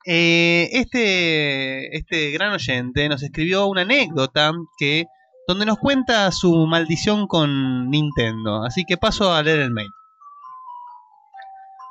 Eh, 0.06 0.70
este, 0.74 1.96
este 1.96 2.32
gran 2.32 2.52
oyente 2.52 3.08
nos 3.08 3.24
escribió 3.24 3.68
una 3.68 3.82
anécdota 3.82 4.52
que 4.78 5.06
donde 5.48 5.66
nos 5.66 5.78
cuenta 5.78 6.32
su 6.32 6.66
maldición 6.68 7.28
con 7.28 7.90
Nintendo. 7.90 8.64
Así 8.64 8.86
que 8.86 8.98
paso 8.98 9.34
a 9.34 9.44
leer 9.44 9.60
el 9.60 9.72
mail. 9.72 9.90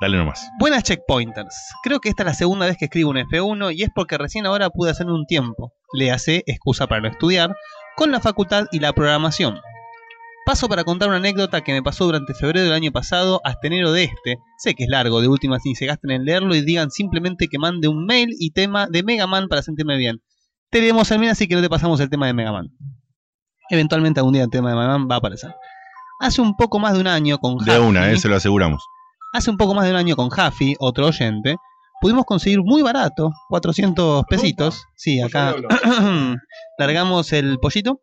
Dale 0.01 0.17
nomás. 0.17 0.49
Buenas 0.59 0.83
checkpointers. 0.83 1.55
Creo 1.83 1.99
que 1.99 2.09
esta 2.09 2.23
es 2.23 2.27
la 2.27 2.33
segunda 2.33 2.65
vez 2.65 2.77
que 2.77 2.85
escribo 2.85 3.11
un 3.11 3.17
F1 3.17 3.73
y 3.75 3.83
es 3.83 3.89
porque 3.93 4.17
recién 4.17 4.45
ahora 4.45 4.69
pude 4.69 4.91
hacer 4.91 5.07
un 5.07 5.25
tiempo. 5.25 5.71
Le 5.93 6.11
hace 6.11 6.43
excusa 6.45 6.87
para 6.87 7.01
no 7.01 7.07
estudiar, 7.07 7.55
con 7.95 8.11
la 8.11 8.19
facultad 8.19 8.65
y 8.71 8.79
la 8.79 8.91
programación. 8.93 9.59
Paso 10.45 10.67
para 10.67 10.83
contar 10.83 11.07
una 11.07 11.17
anécdota 11.17 11.61
que 11.61 11.71
me 11.71 11.81
pasó 11.81 12.03
durante 12.05 12.33
febrero 12.33 12.65
del 12.65 12.73
año 12.73 12.91
pasado 12.91 13.39
hasta 13.45 13.67
enero 13.67 13.93
de 13.93 14.03
este. 14.03 14.39
Sé 14.57 14.75
que 14.75 14.83
es 14.83 14.89
largo, 14.89 15.21
de 15.21 15.29
última 15.29 15.57
ni 15.63 15.73
se 15.73 15.85
gasten 15.85 16.11
en 16.11 16.25
leerlo 16.25 16.53
y 16.53 16.61
digan 16.61 16.91
simplemente 16.91 17.47
que 17.47 17.57
mande 17.57 17.87
un 17.87 18.05
mail 18.05 18.29
y 18.37 18.51
tema 18.51 18.87
de 18.87 19.03
Mega 19.03 19.25
Man 19.25 19.47
para 19.47 19.61
sentirme 19.61 19.97
bien. 19.97 20.21
Te 20.69 20.81
leemos 20.81 21.11
al 21.11 21.23
así 21.29 21.47
que 21.47 21.55
no 21.55 21.61
te 21.61 21.69
pasamos 21.69 21.99
el 22.01 22.09
tema 22.09 22.27
de 22.27 22.33
Mega 22.33 22.51
Man. 22.51 22.67
Eventualmente 23.69 24.19
algún 24.19 24.33
día 24.33 24.43
el 24.43 24.49
tema 24.49 24.71
de 24.71 24.75
Mega 24.75 24.87
Man 24.89 25.07
va 25.09 25.15
a 25.15 25.17
aparecer. 25.19 25.55
Hace 26.19 26.41
un 26.41 26.57
poco 26.57 26.77
más 26.77 26.93
de 26.93 26.99
un 26.99 27.07
año 27.07 27.37
con 27.37 27.57
De 27.57 27.79
una, 27.79 28.11
eh, 28.11 28.17
se 28.17 28.27
lo 28.27 28.35
aseguramos. 28.35 28.83
Hace 29.33 29.49
un 29.49 29.57
poco 29.57 29.73
más 29.73 29.85
de 29.85 29.91
un 29.91 29.97
año 29.97 30.15
con 30.17 30.29
Jaffy, 30.29 30.75
otro 30.79 31.07
oyente, 31.07 31.55
pudimos 32.01 32.25
conseguir 32.25 32.59
muy 32.61 32.81
barato, 32.81 33.31
400 33.47 34.25
pesitos. 34.29 34.83
Sí, 34.97 35.21
acá 35.21 35.55
largamos 36.77 37.31
el 37.31 37.59
pollito. 37.59 38.01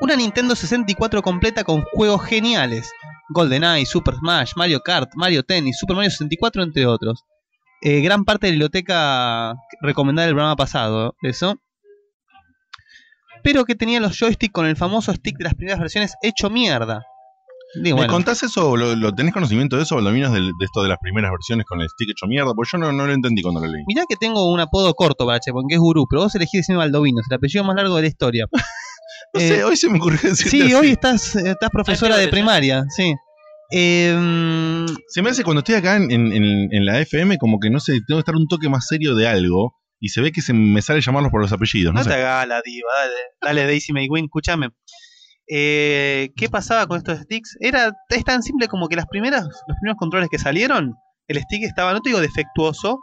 Una 0.00 0.14
Nintendo 0.16 0.54
64 0.54 1.22
completa 1.22 1.64
con 1.64 1.82
juegos 1.92 2.24
geniales. 2.24 2.90
GoldenEye, 3.30 3.84
Super 3.84 4.14
Smash, 4.14 4.52
Mario 4.56 4.80
Kart, 4.80 5.10
Mario 5.16 5.42
Tennis, 5.42 5.78
Super 5.78 5.96
Mario 5.96 6.10
64, 6.10 6.62
entre 6.62 6.86
otros. 6.86 7.24
Eh, 7.82 8.00
gran 8.00 8.24
parte 8.24 8.46
de 8.46 8.52
la 8.52 8.54
biblioteca 8.54 9.54
recomendada 9.82 10.26
del 10.26 10.34
programa 10.34 10.56
pasado, 10.56 11.14
eso. 11.22 11.56
Pero 13.42 13.64
que 13.64 13.74
tenía 13.74 14.00
los 14.00 14.18
joysticks 14.18 14.52
con 14.52 14.66
el 14.66 14.76
famoso 14.76 15.12
stick 15.12 15.36
de 15.36 15.44
las 15.44 15.54
primeras 15.54 15.80
versiones 15.80 16.14
hecho 16.22 16.48
mierda. 16.50 17.02
Digo, 17.82 17.96
¿Me 17.96 18.00
bueno. 18.04 18.14
contás 18.14 18.42
eso? 18.42 18.76
¿Lo, 18.76 18.96
lo 18.96 19.12
tenés 19.12 19.34
conocimiento 19.34 19.76
de 19.76 19.82
eso, 19.82 19.94
Baldovinos, 19.96 20.32
del- 20.32 20.52
de, 20.58 20.64
esto 20.64 20.82
de 20.82 20.88
las 20.88 20.98
primeras 20.98 21.30
versiones 21.30 21.66
con 21.66 21.80
el 21.82 21.88
stick 21.88 22.10
hecho 22.10 22.26
mierda? 22.26 22.54
Porque 22.54 22.70
yo 22.72 22.78
no, 22.78 22.92
no 22.92 23.06
lo 23.06 23.12
entendí 23.12 23.42
cuando 23.42 23.60
lo 23.60 23.66
leí. 23.66 23.84
Mirá 23.86 24.04
que 24.08 24.16
tengo 24.16 24.50
un 24.50 24.58
apodo 24.58 24.94
corto 24.94 25.26
para 25.26 25.38
Chepo, 25.38 25.62
que 25.68 25.74
es 25.74 25.80
gurú, 25.80 26.06
pero 26.08 26.22
vos 26.22 26.34
elegís 26.34 26.60
decirme 26.60 26.78
Baldovino, 26.78 27.20
es 27.20 27.26
el 27.30 27.36
apellido 27.36 27.64
más 27.64 27.76
largo 27.76 27.96
de 27.96 28.02
la 28.02 28.08
historia. 28.08 28.46
No 29.34 29.40
Eh, 29.40 29.48
sé, 29.48 29.64
hoy 29.64 29.76
se 29.76 29.88
me 29.90 29.98
ocurrió 29.98 30.18
Sí, 30.34 30.62
así. 30.62 30.74
hoy 30.74 30.90
estás, 30.92 31.36
eh, 31.36 31.50
estás 31.50 31.70
profesora 31.70 32.16
de 32.16 32.24
¿eh? 32.24 32.28
primaria, 32.28 32.84
sí. 32.96 33.14
Eh, 33.70 34.86
Se 35.08 35.20
me 35.22 35.30
hace 35.30 35.44
cuando 35.44 35.58
estoy 35.60 35.74
acá 35.74 35.96
en, 35.96 36.10
en- 36.10 36.32
en- 36.32 36.68
en 36.72 36.86
la 36.86 36.98
FM 37.00 37.36
como 37.38 37.58
que 37.60 37.68
no 37.70 37.80
sé, 37.80 38.00
tengo 38.06 38.18
que 38.18 38.20
estar 38.20 38.34
un 38.36 38.46
toque 38.48 38.68
más 38.68 38.86
serio 38.86 39.14
de 39.14 39.28
algo 39.28 39.74
y 40.00 40.08
se 40.08 40.20
ve 40.22 40.32
que 40.32 40.40
se 40.40 40.52
me 40.54 40.80
sale 40.80 41.00
llamarlos 41.02 41.30
por 41.30 41.40
los 41.42 41.52
apellidos, 41.52 41.92
no, 41.92 42.00
no 42.00 42.04
te 42.06 42.10
sé. 42.12 42.16
hagas 42.16 42.48
la 42.48 42.62
diva, 42.64 42.88
dale, 42.98 43.14
dale 43.42 43.66
Daisy 43.66 43.92
Maywin, 43.92 44.24
escúchame. 44.26 44.70
Eh, 45.50 46.30
¿Qué 46.36 46.48
pasaba 46.48 46.86
con 46.86 46.98
estos 46.98 47.18
sticks? 47.20 47.56
Era 47.60 47.92
es 48.10 48.24
tan 48.24 48.42
simple 48.42 48.68
como 48.68 48.88
que 48.88 48.96
las 48.96 49.06
primeras, 49.06 49.44
los 49.44 49.76
primeros 49.80 49.96
controles 49.98 50.28
que 50.30 50.38
salieron, 50.38 50.94
el 51.26 51.40
stick 51.42 51.62
estaba, 51.64 51.92
no 51.92 52.00
te 52.00 52.10
digo 52.10 52.20
defectuoso, 52.20 53.00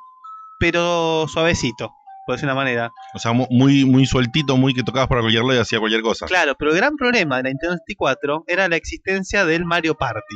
pero 0.59 1.27
suavecito, 1.27 1.91
por 2.25 2.35
decir 2.35 2.47
una 2.47 2.55
manera. 2.55 2.91
O 3.13 3.19
sea, 3.19 3.31
mu- 3.33 3.47
muy, 3.49 3.85
muy 3.85 4.05
sueltito, 4.05 4.57
muy 4.57 4.73
que 4.73 4.83
tocabas 4.83 5.07
para 5.07 5.21
cualquier 5.21 5.43
lado 5.43 5.55
y 5.55 5.61
hacía 5.61 5.79
cualquier 5.79 6.01
cosa. 6.01 6.25
Claro, 6.25 6.55
pero 6.57 6.71
el 6.71 6.77
gran 6.77 6.95
problema 6.95 7.37
de 7.37 7.43
la 7.43 7.49
Nintendo 7.49 7.73
64 7.75 8.43
era 8.47 8.67
la 8.67 8.75
existencia 8.75 9.45
del 9.45 9.65
Mario 9.65 9.95
Party. 9.95 10.35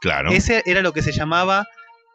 Claro. 0.00 0.30
Ese 0.30 0.62
era 0.66 0.80
lo 0.82 0.92
que 0.92 1.02
se 1.02 1.12
llamaba 1.12 1.66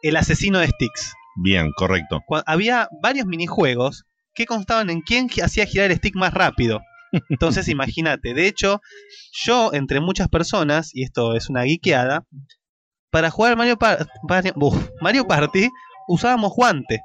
el 0.02 0.16
asesino 0.16 0.58
de 0.58 0.68
sticks. 0.68 1.12
Bien, 1.36 1.70
correcto. 1.76 2.20
Había 2.46 2.88
varios 3.02 3.26
minijuegos 3.26 4.04
que 4.34 4.46
constaban 4.46 4.90
en 4.90 5.00
quién 5.00 5.28
hacía 5.42 5.66
girar 5.66 5.90
el 5.90 5.96
stick 5.98 6.16
más 6.16 6.32
rápido. 6.34 6.80
Entonces, 7.28 7.68
imagínate. 7.68 8.34
De 8.34 8.46
hecho, 8.46 8.80
yo, 9.44 9.72
entre 9.72 10.00
muchas 10.00 10.28
personas, 10.28 10.90
y 10.94 11.02
esto 11.04 11.34
es 11.34 11.48
una 11.50 11.62
guiqueada, 11.62 12.24
para 13.10 13.30
jugar 13.30 13.56
Mario, 13.56 13.76
Par- 13.76 14.06
Mario, 14.28 14.54
Mario 15.00 15.26
Party 15.26 15.68
usábamos 16.08 16.52
guante. 16.54 17.00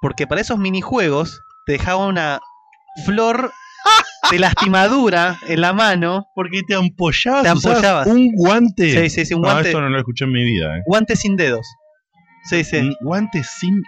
Porque 0.00 0.26
para 0.26 0.40
esos 0.40 0.58
minijuegos 0.58 1.40
te 1.66 1.72
dejaba 1.72 2.06
una 2.06 2.40
flor 3.04 3.52
de 4.30 4.38
lastimadura 4.38 5.38
en 5.48 5.60
la 5.60 5.72
mano. 5.72 6.26
Porque 6.34 6.62
te 6.66 6.74
ampollabas, 6.74 7.42
Te 7.42 7.48
ampollabas. 7.48 8.06
un 8.06 8.32
guante. 8.34 8.90
Sí, 9.02 9.10
sí, 9.10 9.26
sí, 9.26 9.34
un 9.34 9.42
No, 9.42 9.48
guante, 9.48 9.68
esto 9.68 9.80
no 9.80 9.88
lo 9.88 9.98
escuché 9.98 10.24
en 10.24 10.32
mi 10.32 10.44
vida, 10.44 10.76
eh. 10.78 10.82
guante 10.86 11.16
sin 11.16 11.36
dedos. 11.36 11.66
Sí, 12.48 12.62
sí. 12.64 12.78
Un 12.78 12.96
guante 13.00 13.42
sin. 13.42 13.82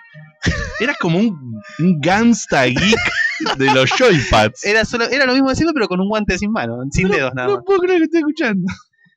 Era 0.81 0.95
como 1.01 1.19
un, 1.19 1.61
un 1.79 2.01
gangsta 2.01 2.65
geek 2.65 2.99
de 3.57 3.67
los 3.73 3.91
joypads. 3.91 4.65
Era, 4.65 4.85
solo, 4.85 5.05
era 5.09 5.27
lo 5.27 5.33
mismo 5.35 5.49
de 5.51 5.57
siempre, 5.57 5.75
pero 5.75 5.89
con 5.89 6.01
un 6.01 6.09
guante 6.09 6.39
sin 6.39 6.51
mano, 6.51 6.79
sin 6.91 7.09
dedos 7.09 7.33
nada 7.35 7.49
más. 7.49 7.57
No 7.59 7.65
puedo 7.65 7.81
creer 7.81 7.99
que 7.99 8.05
estoy 8.05 8.21
escuchando. 8.21 8.67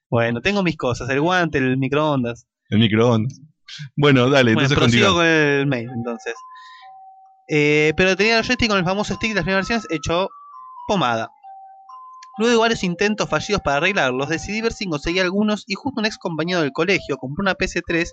Bueno, 0.10 0.42
tengo 0.42 0.62
mis 0.62 0.76
cosas, 0.78 1.10
el 1.10 1.22
guante, 1.22 1.58
el 1.60 1.78
microondas. 1.78 2.46
El 2.70 2.80
microondas. 2.80 3.40
Bueno, 3.96 4.30
dale, 4.30 4.54
Bueno, 4.54 4.68
entonces 4.70 4.78
continúa. 4.78 5.14
con 5.14 5.26
el 5.26 5.66
mail, 5.68 5.90
entonces. 5.96 6.34
Eh, 7.54 7.92
pero 7.98 8.16
tenía 8.16 8.38
el 8.40 8.46
joystick 8.46 8.70
con 8.70 8.78
el 8.78 8.86
famoso 8.86 9.14
stick 9.14 9.32
de 9.32 9.36
las 9.36 9.44
primeras 9.44 9.68
versiones 9.68 9.86
hecho 9.90 10.30
pomada. 10.88 11.30
Luego 12.38 12.54
de 12.54 12.60
varios 12.60 12.84
intentos 12.86 13.30
fallidos 13.30 13.62
para 13.62 13.78
arreglarlos, 13.78 14.30
decidí 14.30 14.62
ver 14.62 14.72
si 14.72 14.86
conseguía 14.86 15.24
algunos 15.24 15.66
y 15.68 15.76
justo 15.76 16.00
un 16.00 16.06
ex 16.06 16.18
compañero 16.18 16.62
del 16.62 16.72
colegio 16.72 17.18
compró 17.18 17.42
una 17.42 17.56
PS3 17.56 18.10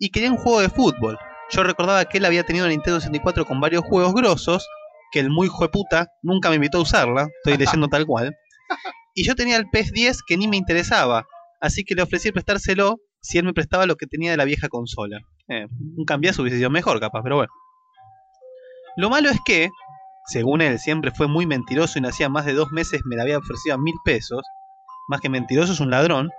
y 0.00 0.10
quería 0.10 0.32
un 0.32 0.38
juego 0.38 0.60
de 0.60 0.68
fútbol. 0.68 1.16
Yo 1.52 1.62
recordaba 1.62 2.04
que 2.06 2.18
él 2.18 2.24
había 2.24 2.42
tenido 2.42 2.64
una 2.64 2.72
Nintendo 2.72 2.98
64 2.98 3.46
con 3.46 3.60
varios 3.60 3.84
juegos 3.84 4.12
grosos, 4.12 4.66
que 5.12 5.20
el 5.20 5.30
muy 5.30 5.46
jueputa 5.46 6.08
nunca 6.22 6.48
me 6.48 6.56
invitó 6.56 6.78
a 6.78 6.82
usarla, 6.82 7.28
estoy 7.44 7.58
leyendo 7.58 7.86
tal 7.88 8.06
cual. 8.06 8.34
Y 9.12 9.24
yo 9.24 9.34
tenía 9.34 9.56
el 9.56 9.66
PS10 9.66 10.18
que 10.24 10.36
ni 10.36 10.46
me 10.46 10.56
interesaba, 10.56 11.26
así 11.60 11.82
que 11.82 11.96
le 11.96 12.02
ofrecí 12.02 12.30
prestárselo 12.30 13.00
si 13.20 13.38
él 13.38 13.44
me 13.44 13.52
prestaba 13.52 13.84
lo 13.84 13.96
que 13.96 14.06
tenía 14.06 14.30
de 14.30 14.36
la 14.36 14.44
vieja 14.44 14.68
consola. 14.68 15.18
Eh, 15.48 15.66
un 15.96 16.04
cambiazo 16.04 16.42
hubiese 16.42 16.58
sido 16.58 16.70
mejor, 16.70 17.00
capaz, 17.00 17.20
pero 17.24 17.36
bueno. 17.36 17.52
Lo 18.96 19.10
malo 19.10 19.30
es 19.30 19.38
que, 19.44 19.70
según 20.26 20.60
él, 20.60 20.78
siempre 20.78 21.10
fue 21.10 21.28
muy 21.28 21.46
mentiroso 21.46 21.98
y 21.98 22.02
no 22.02 22.08
hacía 22.08 22.28
más 22.28 22.44
de 22.46 22.54
dos 22.54 22.70
meses 22.72 23.02
me 23.04 23.16
la 23.16 23.22
había 23.22 23.38
ofrecido 23.38 23.74
a 23.74 23.78
mil 23.78 23.94
pesos. 24.04 24.42
Más 25.08 25.20
que 25.20 25.28
mentiroso 25.28 25.72
es 25.72 25.80
un 25.80 25.90
ladrón. 25.90 26.30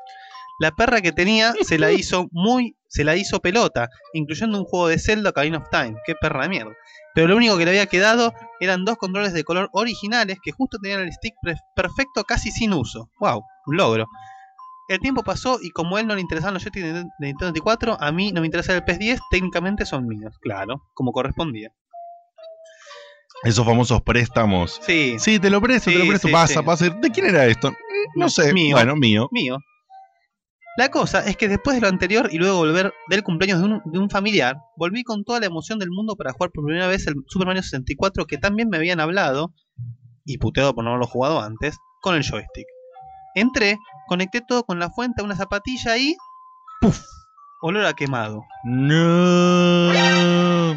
La 0.59 0.71
perra 0.71 1.01
que 1.01 1.11
tenía 1.11 1.53
se 1.63 1.79
la 1.79 1.91
hizo 1.91 2.27
muy. 2.31 2.75
se 2.87 3.03
la 3.03 3.15
hizo 3.15 3.39
pelota, 3.39 3.89
incluyendo 4.13 4.59
un 4.59 4.65
juego 4.65 4.87
de 4.87 4.99
Zelda 4.99 5.31
Ocarina 5.31 5.57
of 5.57 5.69
Time. 5.71 5.95
Qué 6.05 6.13
perra 6.13 6.43
de 6.43 6.49
mierda. 6.49 6.73
Pero 7.15 7.27
lo 7.27 7.35
único 7.35 7.57
que 7.57 7.65
le 7.65 7.71
había 7.71 7.87
quedado 7.87 8.33
eran 8.59 8.85
dos 8.85 8.97
controles 8.97 9.33
de 9.33 9.43
color 9.43 9.69
originales 9.73 10.37
que 10.43 10.51
justo 10.51 10.77
tenían 10.79 11.01
el 11.01 11.11
stick 11.11 11.33
perfecto 11.75 12.23
casi 12.23 12.51
sin 12.51 12.73
uso. 12.73 13.09
¡Wow! 13.19 13.43
Un 13.65 13.77
logro. 13.77 14.07
El 14.87 14.99
tiempo 14.99 15.23
pasó 15.23 15.57
y 15.61 15.71
como 15.71 15.95
a 15.95 16.01
él 16.01 16.07
no 16.07 16.15
le 16.15 16.21
interesaban 16.21 16.53
los 16.53 16.63
joysticks 16.63 16.85
de 16.85 17.03
Nintendo 17.19 17.53
64, 17.53 17.97
a 17.99 18.11
mí 18.11 18.31
no 18.31 18.41
me 18.41 18.47
interesa 18.47 18.75
el 18.75 18.83
PS10, 18.83 19.19
técnicamente 19.29 19.85
son 19.85 20.05
míos. 20.05 20.37
Claro, 20.41 20.83
como 20.93 21.11
correspondía. 21.11 21.71
Esos 23.43 23.65
famosos 23.65 24.01
préstamos. 24.03 24.79
Sí, 24.85 25.15
Sí, 25.19 25.39
te 25.39 25.49
lo 25.49 25.59
presto, 25.61 25.89
te 25.91 25.97
lo 25.97 26.03
Sí, 26.03 26.09
presto. 26.09 26.27
sí, 26.27 26.33
pasa, 26.33 26.59
sí. 26.59 26.65
pasa. 26.65 26.89
¿De 26.89 27.09
quién 27.09 27.25
era 27.27 27.45
esto? 27.47 27.73
No 28.15 28.29
sé. 28.29 28.53
Mío. 28.53 28.75
Bueno, 28.75 28.95
mío. 28.95 29.27
mío. 29.31 29.57
La 30.77 30.89
cosa 30.89 31.25
es 31.25 31.35
que 31.35 31.49
después 31.49 31.75
de 31.75 31.81
lo 31.81 31.87
anterior 31.87 32.29
y 32.31 32.37
luego 32.37 32.57
volver 32.57 32.93
del 33.09 33.23
cumpleaños 33.23 33.59
de 33.59 33.65
un, 33.65 33.81
de 33.85 33.99
un 33.99 34.09
familiar, 34.09 34.55
volví 34.77 35.03
con 35.03 35.23
toda 35.25 35.39
la 35.39 35.47
emoción 35.47 35.79
del 35.79 35.89
mundo 35.91 36.15
para 36.15 36.31
jugar 36.31 36.51
por 36.51 36.63
primera 36.63 36.87
vez 36.87 37.07
el 37.07 37.15
Super 37.27 37.45
Mario 37.47 37.61
64 37.63 38.25
que 38.25 38.37
también 38.37 38.69
me 38.69 38.77
habían 38.77 38.99
hablado 39.01 39.53
y 40.23 40.37
puteado 40.37 40.73
por 40.73 40.83
no 40.83 40.91
haberlo 40.91 41.07
jugado 41.07 41.41
antes, 41.41 41.75
con 42.01 42.15
el 42.15 42.23
joystick. 42.23 42.67
Entré, 43.35 43.77
conecté 44.07 44.39
todo 44.41 44.63
con 44.63 44.79
la 44.79 44.89
fuente 44.89 45.21
a 45.21 45.25
una 45.25 45.35
zapatilla 45.35 45.97
y. 45.97 46.15
¡Puf! 46.79 47.01
Olor 47.63 47.85
a 47.85 47.93
quemado. 47.93 48.43
No. 48.63 49.91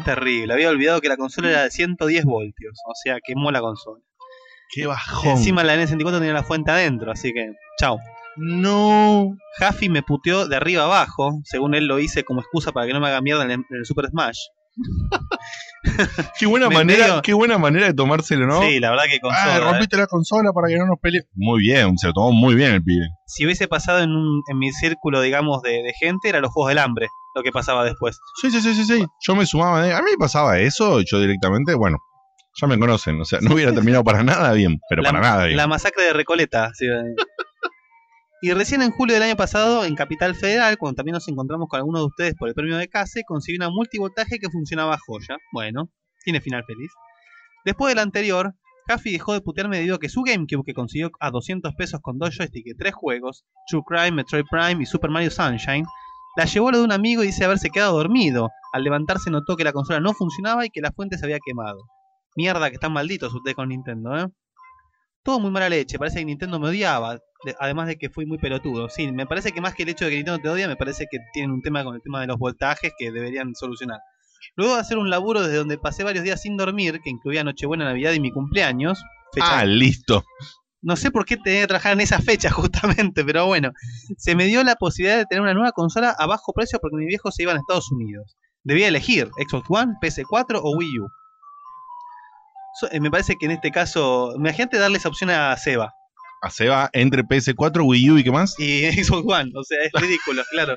Terrible. 0.05 0.53
Había 0.53 0.69
olvidado 0.69 1.01
que 1.01 1.09
la 1.09 1.17
consola 1.17 1.49
era 1.49 1.63
de 1.63 1.71
110 1.71 2.25
voltios. 2.25 2.79
O 2.87 2.93
sea, 2.93 3.17
quemó 3.23 3.51
la 3.51 3.59
consola. 3.59 4.03
Qué 4.71 4.85
bajón. 4.85 5.31
Encima 5.31 5.63
la 5.63 5.75
N64 5.75 6.19
tenía 6.19 6.33
la 6.33 6.43
fuente 6.43 6.69
adentro, 6.69 7.11
así 7.11 7.33
que. 7.33 7.53
Chao. 7.79 7.97
No. 8.35 9.35
Jaffi 9.57 9.89
me 9.89 10.03
puteó 10.03 10.47
de 10.47 10.57
arriba 10.57 10.83
abajo. 10.83 11.39
Según 11.43 11.73
él 11.73 11.87
lo 11.87 11.97
hice 11.97 12.23
como 12.23 12.41
excusa 12.41 12.71
para 12.71 12.85
que 12.85 12.93
no 12.93 12.99
me 12.99 13.07
haga 13.07 13.21
mierda 13.21 13.45
en 13.45 13.51
el, 13.51 13.65
en 13.67 13.77
el 13.77 13.85
Super 13.85 14.05
Smash. 14.07 14.37
Qué 16.39 16.45
buena 16.47 16.67
Me- 16.69 16.75
manera, 16.75 17.07
medio- 17.07 17.21
qué 17.21 17.33
buena 17.33 17.57
manera 17.57 17.87
de 17.87 17.93
tomárselo, 17.93 18.47
¿no? 18.47 18.61
Sí, 18.63 18.79
la 18.79 18.89
verdad 18.89 19.03
que 19.05 19.17
Ah, 19.17 19.19
consola. 19.21 19.55
¿eh? 19.55 19.59
rompiste 19.71 19.97
la 19.97 20.07
consola 20.07 20.51
para 20.51 20.67
que 20.67 20.77
no 20.77 20.85
nos 20.87 20.99
peleen. 20.99 21.23
Muy 21.35 21.59
bien, 21.61 21.97
se 21.97 22.07
lo 22.07 22.13
tomó 22.13 22.31
muy 22.31 22.55
bien 22.55 22.73
el 22.73 22.83
pibe. 22.83 23.05
Si 23.27 23.45
hubiese 23.45 23.67
pasado 23.67 23.99
en, 23.99 24.09
un- 24.11 24.41
en 24.51 24.57
mi 24.57 24.71
círculo, 24.71 25.21
digamos, 25.21 25.61
de, 25.61 25.83
de 25.83 25.93
gente, 25.99 26.27
era 26.29 26.39
los 26.41 26.51
Juegos 26.51 26.69
del 26.69 26.79
Hambre, 26.79 27.07
lo 27.35 27.43
que 27.43 27.51
pasaba 27.51 27.85
después. 27.85 28.17
Sí, 28.41 28.49
sí, 28.51 28.61
sí, 28.61 28.73
sí, 28.73 28.83
sí. 28.85 29.05
Yo 29.27 29.35
me 29.35 29.45
sumaba. 29.45 29.83
de- 29.83 29.93
A 29.93 30.01
mí 30.01 30.09
me 30.11 30.17
pasaba 30.17 30.57
eso, 30.59 31.01
yo 31.01 31.19
directamente, 31.19 31.75
bueno, 31.75 31.97
ya 32.59 32.67
me 32.67 32.79
conocen. 32.79 33.21
O 33.21 33.25
sea, 33.25 33.39
no 33.41 33.53
hubiera 33.53 33.71
terminado 33.73 34.03
para 34.03 34.23
nada 34.23 34.51
bien, 34.53 34.79
pero 34.89 35.03
la, 35.03 35.09
para 35.11 35.21
nada 35.21 35.45
bien. 35.45 35.57
la 35.57 35.67
masacre 35.67 36.03
de 36.05 36.13
Recoleta. 36.13 36.71
sí. 36.73 36.85
Y 38.45 38.53
recién 38.53 38.83
en 38.83 38.91
julio 38.91 39.15
del 39.15 39.23
año 39.23 39.35
pasado, 39.35 39.85
en 39.85 39.95
Capital 39.95 40.35
Federal, 40.35 40.77
cuando 40.77 40.97
también 40.97 41.13
nos 41.13 41.27
encontramos 41.27 41.67
con 41.67 41.79
algunos 41.79 42.01
de 42.01 42.05
ustedes 42.05 42.35
por 42.35 42.47
el 42.47 42.53
premio 42.53 42.77
de 42.77 42.87
CASE, 42.87 43.23
conseguí 43.25 43.57
una 43.57 43.71
multivoltaje 43.71 44.37
que 44.37 44.51
funcionaba 44.51 44.99
joya. 45.03 45.37
Bueno, 45.51 45.89
tiene 46.23 46.41
final 46.41 46.63
feliz. 46.63 46.91
Después 47.65 47.89
del 47.89 48.03
anterior, 48.03 48.53
Jaffi 48.87 49.13
dejó 49.13 49.33
de 49.33 49.41
putearme 49.41 49.77
debido 49.77 49.95
a 49.95 49.99
que 49.99 50.09
su 50.09 50.21
GameCube, 50.21 50.63
que 50.63 50.75
consiguió 50.75 51.09
a 51.19 51.31
200 51.31 51.73
pesos 51.73 52.01
con 52.03 52.19
dos 52.19 52.37
joysticks 52.37 52.69
y 52.69 52.77
tres 52.77 52.93
juegos, 52.93 53.45
True 53.67 53.81
Crime, 53.83 54.11
Metroid 54.11 54.45
Prime 54.47 54.83
y 54.83 54.85
Super 54.85 55.09
Mario 55.09 55.31
Sunshine, 55.31 55.87
la 56.37 56.45
llevó 56.45 56.69
a 56.69 56.73
lo 56.73 56.77
de 56.77 56.83
un 56.83 56.91
amigo 56.91 57.23
y 57.23 57.27
dice 57.27 57.45
haberse 57.45 57.71
quedado 57.71 57.97
dormido. 57.97 58.51
Al 58.73 58.83
levantarse 58.83 59.31
notó 59.31 59.55
que 59.55 59.63
la 59.63 59.73
consola 59.73 60.01
no 60.01 60.13
funcionaba 60.13 60.67
y 60.67 60.69
que 60.69 60.81
la 60.81 60.91
fuente 60.91 61.17
se 61.17 61.25
había 61.25 61.39
quemado. 61.43 61.79
Mierda, 62.35 62.69
que 62.69 62.75
están 62.75 62.93
malditos 62.93 63.33
ustedes 63.33 63.55
con 63.55 63.69
Nintendo, 63.69 64.15
¿eh? 64.15 64.27
Todo 65.25 65.39
muy 65.39 65.49
mala 65.51 65.67
leche, 65.69 65.97
parece 65.97 66.19
que 66.19 66.25
Nintendo 66.25 66.59
me 66.59 66.69
odiaba, 66.69 67.15
de- 67.43 67.55
además 67.59 67.87
de 67.87 67.97
que 67.97 68.09
fui 68.09 68.25
muy 68.27 68.37
pelotudo. 68.37 68.87
Sí, 68.89 69.11
me 69.11 69.25
parece 69.25 69.51
que 69.51 69.59
más 69.59 69.73
que 69.73 69.83
el 69.83 69.89
hecho 69.89 70.05
de 70.05 70.11
que 70.11 70.17
Nintendo 70.17 70.39
te 70.39 70.49
odia, 70.49 70.67
me 70.67 70.75
parece 70.75 71.07
que 71.09 71.17
tienen 71.33 71.49
un 71.51 71.61
tema 71.63 71.83
con 71.83 71.95
el 71.95 72.01
tema 72.03 72.21
de 72.21 72.27
los 72.27 72.37
voltajes 72.37 72.93
que 72.97 73.11
deberían 73.11 73.55
solucionar. 73.55 73.99
Luego 74.55 74.75
de 74.75 74.81
hacer 74.81 74.99
un 74.99 75.09
laburo 75.09 75.41
desde 75.41 75.57
donde 75.57 75.79
pasé 75.79 76.03
varios 76.03 76.23
días 76.23 76.41
sin 76.41 76.55
dormir, 76.57 77.01
que 77.03 77.09
incluía 77.09 77.43
Nochebuena, 77.43 77.85
Navidad 77.85 78.13
y 78.13 78.19
mi 78.19 78.31
cumpleaños, 78.31 79.03
fecha- 79.33 79.59
Ah, 79.61 79.65
listo. 79.65 80.23
no 80.83 80.95
sé 80.95 81.09
por 81.09 81.25
qué 81.25 81.37
tenía 81.37 81.61
que 81.61 81.67
trabajar 81.67 81.93
en 81.93 82.01
esa 82.01 82.19
fecha 82.19 82.49
justamente, 83.09 83.25
pero 83.25 83.47
bueno, 83.47 83.71
se 84.19 84.35
me 84.35 84.45
dio 84.45 84.63
la 84.63 84.75
posibilidad 84.75 85.17
de 85.17 85.25
tener 85.25 85.41
una 85.41 85.55
nueva 85.55 85.71
consola 85.71 86.15
a 86.19 86.27
bajo 86.27 86.53
precio 86.53 86.77
porque 86.79 86.97
mis 86.97 87.07
viejos 87.07 87.33
se 87.33 87.41
iban 87.41 87.57
a 87.57 87.59
Estados 87.61 87.91
Unidos. 87.91 88.35
Debía 88.63 88.87
elegir 88.87 89.29
Xbox 89.49 89.65
One, 89.69 89.93
PS4 89.99 90.59
o 90.61 90.77
Wii 90.77 90.99
U. 90.99 91.07
So- 92.79 92.89
eh, 92.91 92.99
me 92.99 93.09
parece 93.11 93.35
que 93.39 93.45
en 93.45 93.51
este 93.51 93.71
caso, 93.71 94.33
imagínate 94.35 94.77
darle 94.77 94.97
esa 94.97 95.09
opción 95.09 95.29
a 95.29 95.55
Seba 95.57 95.93
A 96.43 96.49
Seba 96.49 96.89
entre 96.93 97.23
PS4, 97.23 97.85
Wii 97.85 98.11
U 98.11 98.17
y 98.17 98.23
qué 98.23 98.31
más. 98.31 98.55
y 98.59 98.83
Xbox 99.03 99.25
One, 99.33 99.51
o 99.55 99.63
sea, 99.63 99.77
es 99.83 99.91
ridículo, 100.01 100.43
claro. 100.51 100.75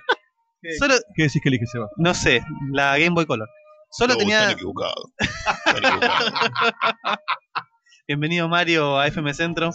Solo, 0.79 0.95
¿Qué 1.15 1.25
decís 1.25 1.41
que 1.43 1.49
elige 1.51 1.67
se 1.67 1.79
va? 1.79 1.89
no 1.99 2.15
sé, 2.15 2.43
la 2.73 2.99
Game 2.99 3.11
Boy 3.15 3.27
Color. 3.27 3.49
Solo 3.91 4.17
tenía. 4.17 4.51
equivocado. 4.51 4.95
Bienvenido 8.07 8.49
Mario 8.49 8.99
a 8.99 9.07
FM 9.07 9.33
Centro. 9.35 9.71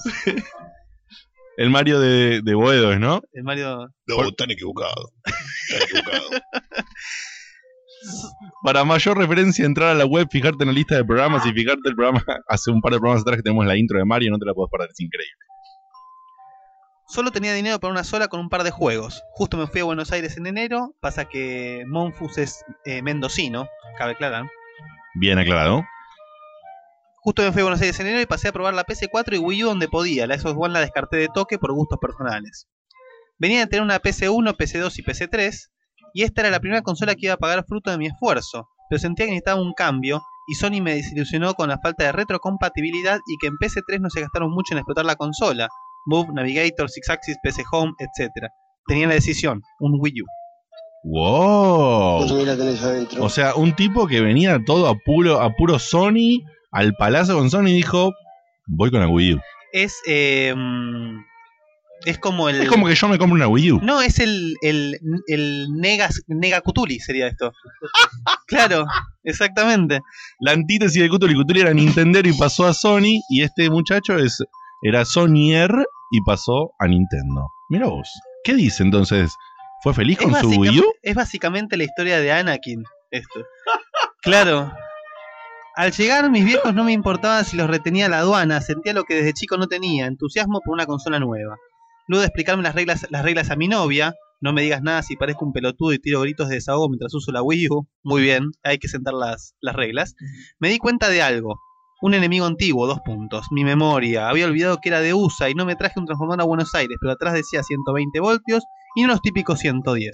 El 1.57 1.69
Mario 1.69 1.99
de, 1.99 2.41
de 2.43 2.53
Boedo, 2.55 2.97
¿no? 2.99 3.21
El 3.33 3.43
Mario. 3.43 3.87
No, 4.07 4.27
están 4.27 4.51
equivocados. 4.51 5.11
Están 5.69 5.87
equivocados. 5.87 6.29
Para 8.63 8.83
mayor 8.83 9.17
referencia, 9.17 9.65
entrar 9.65 9.89
a 9.89 9.93
la 9.93 10.05
web, 10.05 10.27
fijarte 10.29 10.63
en 10.63 10.67
la 10.67 10.73
lista 10.73 10.95
de 10.95 11.03
programas 11.03 11.45
y 11.45 11.51
fijarte 11.51 11.89
el 11.89 11.95
programa. 11.95 12.23
Hace 12.47 12.71
un 12.71 12.81
par 12.81 12.93
de 12.93 12.99
programas 12.99 13.21
atrás 13.21 13.37
que 13.37 13.43
tenemos 13.43 13.65
la 13.65 13.77
intro 13.77 13.97
de 13.97 14.05
Mario, 14.05 14.31
no 14.31 14.37
te 14.37 14.45
la 14.45 14.53
puedes 14.53 14.71
perder, 14.71 14.89
es 14.91 14.99
increíble. 14.99 15.43
Solo 17.07 17.31
tenía 17.31 17.53
dinero 17.53 17.79
para 17.79 17.91
una 17.91 18.03
sola 18.03 18.27
con 18.27 18.39
un 18.39 18.49
par 18.49 18.63
de 18.63 18.71
juegos. 18.71 19.23
Justo 19.33 19.57
me 19.57 19.67
fui 19.67 19.81
a 19.81 19.83
Buenos 19.83 20.11
Aires 20.11 20.37
en 20.37 20.47
enero. 20.47 20.95
Pasa 20.99 21.25
que 21.25 21.83
Monfus 21.87 22.37
es 22.37 22.65
eh, 22.85 23.01
mendocino, 23.03 23.67
cabe 23.97 24.13
aclarar. 24.13 24.45
Bien 25.13 25.37
aclarado. 25.37 25.83
Justo 27.17 27.43
me 27.43 27.51
fui 27.51 27.61
a 27.61 27.65
Buenos 27.65 27.81
Aires 27.81 27.99
en 27.99 28.07
enero 28.07 28.21
y 28.21 28.25
pasé 28.25 28.47
a 28.47 28.51
probar 28.51 28.73
la 28.73 28.85
PS4 28.85 29.35
y 29.35 29.37
Wii 29.37 29.63
U 29.63 29.67
donde 29.67 29.87
podía. 29.89 30.25
La 30.25 30.39
Xbox 30.39 30.55
One 30.57 30.73
la 30.73 30.79
descarté 30.79 31.17
de 31.17 31.27
toque 31.27 31.59
por 31.59 31.71
gustos 31.73 31.99
personales. 31.99 32.67
Venía 33.37 33.59
de 33.59 33.67
tener 33.67 33.83
una 33.83 34.01
PC1, 34.01 34.55
PC2 34.55 34.97
y 34.97 35.03
PC3. 35.03 35.69
Y 36.13 36.23
esta 36.23 36.41
era 36.41 36.51
la 36.51 36.59
primera 36.59 36.81
consola 36.81 37.15
que 37.15 37.25
iba 37.25 37.33
a 37.33 37.37
pagar 37.37 37.65
fruto 37.67 37.91
de 37.91 37.97
mi 37.97 38.07
esfuerzo. 38.07 38.69
Pero 38.89 38.99
sentía 38.99 39.25
que 39.25 39.31
necesitaba 39.31 39.61
un 39.61 39.73
cambio. 39.73 40.21
Y 40.47 40.55
Sony 40.55 40.81
me 40.81 40.95
desilusionó 40.95 41.53
con 41.53 41.69
la 41.69 41.79
falta 41.79 42.03
de 42.03 42.11
retrocompatibilidad 42.11 43.19
y 43.27 43.37
que 43.39 43.47
en 43.47 43.55
PC3 43.55 43.99
no 43.99 44.09
se 44.09 44.21
gastaron 44.21 44.51
mucho 44.51 44.73
en 44.73 44.79
explotar 44.79 45.05
la 45.05 45.15
consola. 45.15 45.67
Move, 46.05 46.33
Navigator, 46.33 46.89
Six 46.89 47.09
Axis, 47.09 47.37
PC 47.41 47.63
Home, 47.71 47.93
etc. 47.99 48.29
Tenía 48.85 49.07
la 49.07 49.13
decisión, 49.13 49.61
un 49.79 49.97
Wii 49.99 50.21
U. 50.21 50.25
¡Wow! 51.05 52.45
la 52.45 52.57
tenés 52.57 52.81
adentro. 52.83 53.23
O 53.23 53.29
sea, 53.29 53.55
un 53.55 53.73
tipo 53.75 54.07
que 54.07 54.21
venía 54.21 54.63
todo 54.65 54.87
a 54.87 54.95
puro, 54.95 55.41
a 55.41 55.53
puro 55.53 55.79
Sony, 55.79 56.43
al 56.71 56.93
palacio 56.95 57.35
con 57.35 57.49
Sony 57.49 57.67
y 57.67 57.73
dijo: 57.73 58.11
Voy 58.67 58.91
con 58.91 59.01
la 59.01 59.07
Wii 59.07 59.33
U. 59.33 59.39
Es, 59.73 60.01
eh, 60.07 60.53
mm, 60.55 61.19
es 62.05 62.17
como 62.19 62.49
el... 62.49 62.61
Es 62.61 62.69
como 62.69 62.87
que 62.87 62.95
yo 62.95 63.07
me 63.07 63.17
compro 63.17 63.35
una 63.35 63.47
Wii 63.47 63.71
U. 63.73 63.79
No, 63.81 64.01
es 64.01 64.19
el, 64.19 64.55
el, 64.61 64.99
el 65.27 65.67
Negas, 65.73 66.21
Nega 66.27 66.61
Cutuli 66.61 66.99
sería 66.99 67.27
esto. 67.27 67.53
claro, 68.47 68.85
exactamente. 69.23 70.01
La 70.39 70.51
antítesis 70.51 71.01
de 71.01 71.09
Cutuli. 71.09 71.35
Cutuli 71.35 71.61
era 71.61 71.73
Nintendo 71.73 72.19
y 72.23 72.33
pasó 72.33 72.65
a 72.65 72.73
Sony. 72.73 73.21
Y 73.29 73.41
este 73.41 73.69
muchacho 73.69 74.17
es, 74.17 74.37
era 74.81 75.05
Sonyer 75.05 75.71
y 76.11 76.21
pasó 76.25 76.71
a 76.79 76.87
Nintendo. 76.87 77.49
Mira 77.69 77.87
vos. 77.87 78.09
¿Qué 78.43 78.53
dice 78.55 78.83
entonces? 78.83 79.33
¿Fue 79.81 79.93
feliz 79.93 80.17
con 80.17 80.33
su 80.35 80.49
Wii 80.49 80.79
U? 80.79 80.93
es 81.01 81.15
básicamente 81.15 81.75
la 81.75 81.83
historia 81.83 82.19
de 82.19 82.31
Anakin, 82.31 82.83
esto. 83.11 83.41
Claro. 84.21 84.71
Al 85.75 85.91
llegar, 85.91 86.29
mis 86.29 86.45
viejos 86.45 86.73
no 86.73 86.83
me 86.83 86.93
importaba 86.93 87.43
si 87.43 87.57
los 87.57 87.69
retenía 87.69 88.07
la 88.07 88.19
aduana, 88.19 88.61
sentía 88.61 88.93
lo 88.93 89.03
que 89.03 89.15
desde 89.15 89.33
chico 89.33 89.57
no 89.57 89.67
tenía, 89.67 90.05
entusiasmo 90.05 90.61
por 90.63 90.73
una 90.73 90.85
consola 90.85 91.19
nueva. 91.19 91.57
Luego 92.07 92.21
de 92.21 92.27
explicarme 92.27 92.63
las 92.63 92.75
reglas, 92.75 93.07
las 93.09 93.23
reglas 93.23 93.49
a 93.49 93.55
mi 93.55 93.67
novia, 93.67 94.13
no 94.41 94.51
me 94.51 94.61
digas 94.61 94.81
nada 94.81 95.01
si 95.03 95.15
parezco 95.15 95.45
un 95.45 95.53
pelotudo 95.53 95.93
y 95.93 95.99
tiro 95.99 96.21
gritos 96.21 96.49
de 96.49 96.55
desahogo 96.55 96.89
mientras 96.89 97.13
uso 97.13 97.31
la 97.31 97.41
Wii 97.41 97.69
U, 97.69 97.87
muy 98.03 98.21
bien, 98.21 98.51
hay 98.61 98.77
que 98.77 98.89
sentar 98.89 99.13
las, 99.13 99.55
las 99.61 99.75
reglas, 99.75 100.15
me 100.59 100.69
di 100.69 100.79
cuenta 100.79 101.09
de 101.09 101.21
algo. 101.21 101.59
Un 102.01 102.13
enemigo 102.13 102.45
antiguo, 102.45 102.85
dos 102.85 102.99
puntos. 103.05 103.47
Mi 103.51 103.63
memoria. 103.63 104.27
Había 104.27 104.45
olvidado 104.45 104.79
que 104.81 104.89
era 104.89 104.99
de 104.99 105.13
USA 105.13 105.49
y 105.49 105.53
no 105.53 105.65
me 105.65 105.77
traje 105.77 106.01
un 106.01 106.05
transformador 106.05 106.41
a 106.41 106.45
Buenos 106.45 106.75
Aires, 106.75 106.97
pero 106.99 107.13
atrás 107.13 107.33
decía 107.33 107.63
120 107.63 108.19
voltios 108.19 108.65
y 108.97 109.03
no 109.03 109.07
los 109.07 109.21
típicos 109.21 109.59
110. 109.59 110.11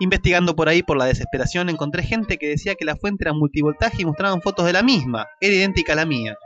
Investigando 0.00 0.54
por 0.54 0.68
ahí 0.68 0.82
por 0.82 0.98
la 0.98 1.06
desesperación, 1.06 1.70
encontré 1.70 2.02
gente 2.02 2.36
que 2.36 2.48
decía 2.48 2.74
que 2.74 2.84
la 2.84 2.96
fuente 2.96 3.24
era 3.24 3.32
multivoltaje 3.32 4.02
y 4.02 4.04
mostraban 4.04 4.42
fotos 4.42 4.66
de 4.66 4.74
la 4.74 4.82
misma, 4.82 5.26
era 5.40 5.54
idéntica 5.54 5.94
a 5.94 5.96
la 5.96 6.04
mía. 6.04 6.36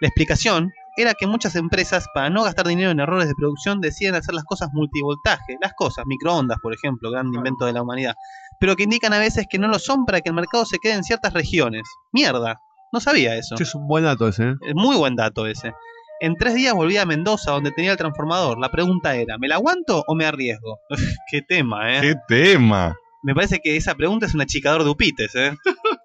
La 0.00 0.08
explicación 0.08 0.72
era 0.96 1.14
que 1.14 1.26
muchas 1.26 1.56
empresas, 1.56 2.06
para 2.14 2.30
no 2.30 2.42
gastar 2.42 2.66
dinero 2.66 2.90
en 2.90 3.00
errores 3.00 3.28
de 3.28 3.34
producción, 3.34 3.80
deciden 3.80 4.14
hacer 4.14 4.34
las 4.34 4.44
cosas 4.44 4.70
multivoltaje, 4.72 5.56
las 5.60 5.72
cosas, 5.74 6.06
microondas, 6.06 6.58
por 6.62 6.72
ejemplo, 6.74 7.10
gran 7.10 7.26
invento 7.26 7.66
de 7.66 7.72
la 7.72 7.82
humanidad, 7.82 8.14
pero 8.58 8.76
que 8.76 8.84
indican 8.84 9.12
a 9.12 9.18
veces 9.18 9.46
que 9.48 9.58
no 9.58 9.68
lo 9.68 9.78
son 9.78 10.06
para 10.06 10.20
que 10.20 10.30
el 10.30 10.34
mercado 10.34 10.64
se 10.64 10.78
quede 10.78 10.94
en 10.94 11.04
ciertas 11.04 11.32
regiones. 11.32 11.82
Mierda, 12.12 12.60
no 12.92 13.00
sabía 13.00 13.36
eso. 13.36 13.56
Es 13.58 13.74
un 13.74 13.86
buen 13.86 14.04
dato 14.04 14.28
ese, 14.28 14.50
¿eh? 14.50 14.74
Muy 14.74 14.96
buen 14.96 15.16
dato 15.16 15.46
ese. 15.46 15.74
En 16.20 16.34
tres 16.34 16.54
días 16.54 16.72
volví 16.72 16.96
a 16.96 17.04
Mendoza, 17.04 17.50
donde 17.50 17.72
tenía 17.72 17.92
el 17.92 17.98
transformador. 17.98 18.58
La 18.58 18.70
pregunta 18.70 19.14
era, 19.16 19.36
¿me 19.36 19.48
la 19.48 19.56
aguanto 19.56 20.02
o 20.06 20.14
me 20.14 20.24
arriesgo? 20.24 20.78
Qué 21.30 21.42
tema, 21.42 21.98
¿eh? 21.98 22.00
¡Qué 22.00 22.14
tema! 22.26 22.96
Me 23.22 23.34
parece 23.34 23.58
que 23.62 23.76
esa 23.76 23.94
pregunta 23.94 24.24
es 24.24 24.34
un 24.34 24.40
achicador 24.40 24.84
de 24.84 24.90
upites, 24.90 25.34
¿eh? 25.34 25.52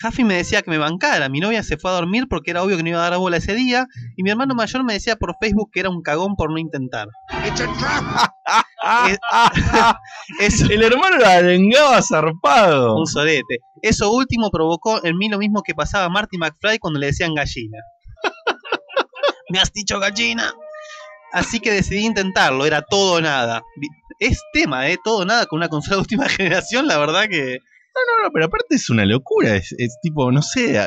Jaffi 0.00 0.24
me 0.24 0.34
decía 0.34 0.62
que 0.62 0.70
me 0.70 0.78
bancara. 0.78 1.28
Mi 1.28 1.40
novia 1.40 1.62
se 1.62 1.76
fue 1.76 1.90
a 1.90 1.94
dormir 1.94 2.26
porque 2.28 2.50
era 2.52 2.62
obvio 2.62 2.76
que 2.76 2.82
no 2.82 2.90
iba 2.90 3.04
a 3.04 3.10
dar 3.10 3.18
bola 3.18 3.36
ese 3.38 3.54
día. 3.54 3.86
Y 4.16 4.22
mi 4.22 4.30
hermano 4.30 4.54
mayor 4.54 4.84
me 4.84 4.92
decía 4.92 5.16
por 5.16 5.34
Facebook 5.40 5.70
que 5.72 5.80
era 5.80 5.90
un 5.90 6.02
cagón 6.02 6.36
por 6.36 6.50
no 6.52 6.58
intentar. 6.58 7.08
Es- 9.08 9.18
Eso, 10.40 10.66
El 10.70 10.82
hermano 10.82 11.16
la 11.18 11.34
arengaba 11.36 12.00
zarpado. 12.02 12.96
un 12.96 13.06
sorete. 13.06 13.58
Eso 13.82 14.10
último 14.12 14.50
provocó 14.50 15.04
en 15.04 15.16
mí 15.16 15.28
lo 15.28 15.38
mismo 15.38 15.62
que 15.62 15.74
pasaba 15.74 16.04
a 16.04 16.08
Marty 16.08 16.38
McFly 16.38 16.78
cuando 16.78 17.00
le 17.00 17.06
decían 17.06 17.34
gallina. 17.34 17.78
¿Me 19.50 19.58
has 19.60 19.72
dicho 19.72 19.98
gallina? 19.98 20.52
Así 21.32 21.60
que 21.60 21.70
decidí 21.72 22.06
intentarlo, 22.06 22.64
era 22.66 22.82
todo 22.82 23.14
o 23.16 23.20
nada. 23.20 23.62
Es 24.18 24.40
tema, 24.52 24.88
¿eh? 24.88 24.96
Todo 25.02 25.18
o 25.18 25.24
nada 25.24 25.46
con 25.46 25.58
una 25.58 25.68
consola 25.68 25.96
de 25.96 26.00
última 26.02 26.28
generación, 26.28 26.86
la 26.86 26.98
verdad 26.98 27.26
que 27.28 27.58
No, 28.06 28.24
no, 28.24 28.30
pero 28.32 28.46
aparte 28.46 28.76
es 28.76 28.90
una 28.90 29.04
locura. 29.04 29.56
Es, 29.56 29.74
es 29.78 29.98
tipo, 30.00 30.30
no 30.32 30.42
sé, 30.42 30.78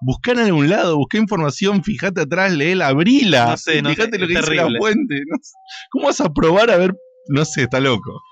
buscar 0.00 0.38
en 0.38 0.46
algún 0.46 0.68
lado, 0.68 0.96
buscar 0.96 1.20
información, 1.20 1.82
fíjate 1.82 2.22
atrás, 2.22 2.52
lee 2.52 2.80
abrila. 2.80 3.46
No 3.46 3.56
sé, 3.56 3.82
no 3.82 3.90
sé, 3.90 3.96
fíjate 3.96 4.18
lo 4.18 4.26
que 4.26 4.36
dice 4.36 4.54
la 4.54 4.78
fuente. 4.78 5.22
no 5.26 5.36
sé. 5.40 5.52
¿Cómo 5.90 6.06
vas 6.06 6.20
a 6.20 6.32
probar 6.32 6.70
a 6.70 6.76
ver? 6.76 6.94
No 7.28 7.44
sé, 7.44 7.62
está 7.62 7.80
loco. 7.80 8.22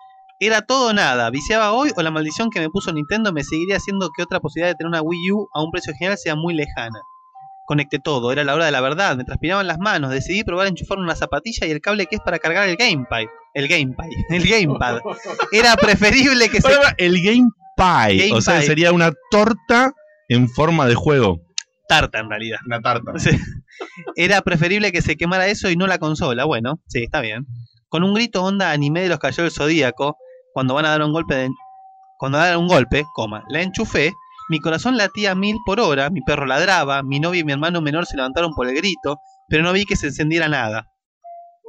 Era 0.40 0.62
todo 0.62 0.88
o 0.88 0.92
nada. 0.92 1.28
Viciaba 1.30 1.72
hoy 1.72 1.90
o 1.96 2.02
la 2.02 2.10
maldición 2.10 2.50
que 2.50 2.60
me 2.60 2.70
puso 2.70 2.92
Nintendo 2.92 3.32
me 3.32 3.44
seguiría 3.44 3.76
haciendo 3.76 4.10
que 4.16 4.22
otra 4.22 4.40
posibilidad 4.40 4.70
de 4.72 4.76
tener 4.76 4.88
una 4.88 5.02
Wii 5.02 5.32
U 5.32 5.48
a 5.54 5.62
un 5.62 5.70
precio 5.70 5.92
general 5.98 6.16
sea 6.16 6.34
muy 6.34 6.54
lejana. 6.54 6.98
Conecté 7.66 7.98
todo, 7.98 8.32
era 8.32 8.42
la 8.42 8.54
hora 8.54 8.64
de 8.64 8.72
la 8.72 8.80
verdad, 8.80 9.16
me 9.16 9.24
transpiraban 9.24 9.66
las 9.68 9.78
manos, 9.78 10.10
decidí 10.10 10.42
probar 10.42 10.66
a 10.66 10.70
enchufar 10.70 10.98
una 10.98 11.14
zapatilla 11.14 11.68
y 11.68 11.70
el 11.70 11.80
cable 11.80 12.06
que 12.06 12.16
es 12.16 12.20
para 12.20 12.40
cargar 12.40 12.68
el 12.68 12.76
Gamepad. 12.76 13.26
El 13.54 13.68
Gamepad, 13.68 14.06
el 14.30 14.48
Gamepad. 14.48 15.00
Era 15.52 15.76
preferible 15.76 16.48
que 16.48 16.60
se... 16.62 16.68
El 16.98 17.22
Game 17.22 17.48
Pie. 17.76 18.28
Game 18.28 18.38
o 18.38 18.40
sea, 18.40 18.58
Pie. 18.58 18.66
sería 18.66 18.92
una 18.92 19.12
torta 19.30 19.92
en 20.28 20.48
forma 20.48 20.86
de 20.86 20.94
juego. 20.94 21.40
Tarta 21.88 22.20
en 22.20 22.30
realidad. 22.30 22.58
Una 22.66 22.80
tarta. 22.80 23.12
Era 24.14 24.42
preferible 24.42 24.92
que 24.92 25.02
se 25.02 25.16
quemara 25.16 25.48
eso 25.48 25.70
y 25.70 25.76
no 25.76 25.86
la 25.86 25.98
consola. 25.98 26.44
Bueno, 26.44 26.80
sí, 26.86 27.02
está 27.02 27.20
bien. 27.20 27.46
Con 27.88 28.04
un 28.04 28.14
grito 28.14 28.44
onda 28.44 28.70
anime 28.70 29.02
de 29.02 29.08
los 29.08 29.18
cayó 29.18 29.44
el 29.44 29.50
zodíaco, 29.50 30.16
cuando 30.52 30.74
van 30.74 30.84
a 30.84 30.90
dar 30.90 31.02
un 31.02 31.12
golpe 31.12 31.34
de, 31.34 31.48
cuando 32.18 32.38
dan 32.38 32.58
un 32.58 32.68
golpe, 32.68 33.04
coma, 33.14 33.44
la 33.48 33.62
enchufé, 33.62 34.12
mi 34.50 34.60
corazón 34.60 34.96
latía 34.96 35.32
a 35.32 35.34
mil 35.34 35.56
por 35.64 35.80
hora, 35.80 36.10
mi 36.10 36.20
perro 36.20 36.44
ladraba, 36.44 37.02
mi 37.02 37.18
novia 37.18 37.40
y 37.40 37.44
mi 37.44 37.52
hermano 37.52 37.80
menor 37.80 38.06
se 38.06 38.16
levantaron 38.16 38.52
por 38.54 38.68
el 38.68 38.76
grito, 38.76 39.18
pero 39.48 39.62
no 39.62 39.72
vi 39.72 39.84
que 39.84 39.96
se 39.96 40.08
encendiera 40.08 40.48
nada. 40.48 40.86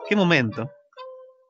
¿Qué 0.09 0.15
momento? 0.15 0.69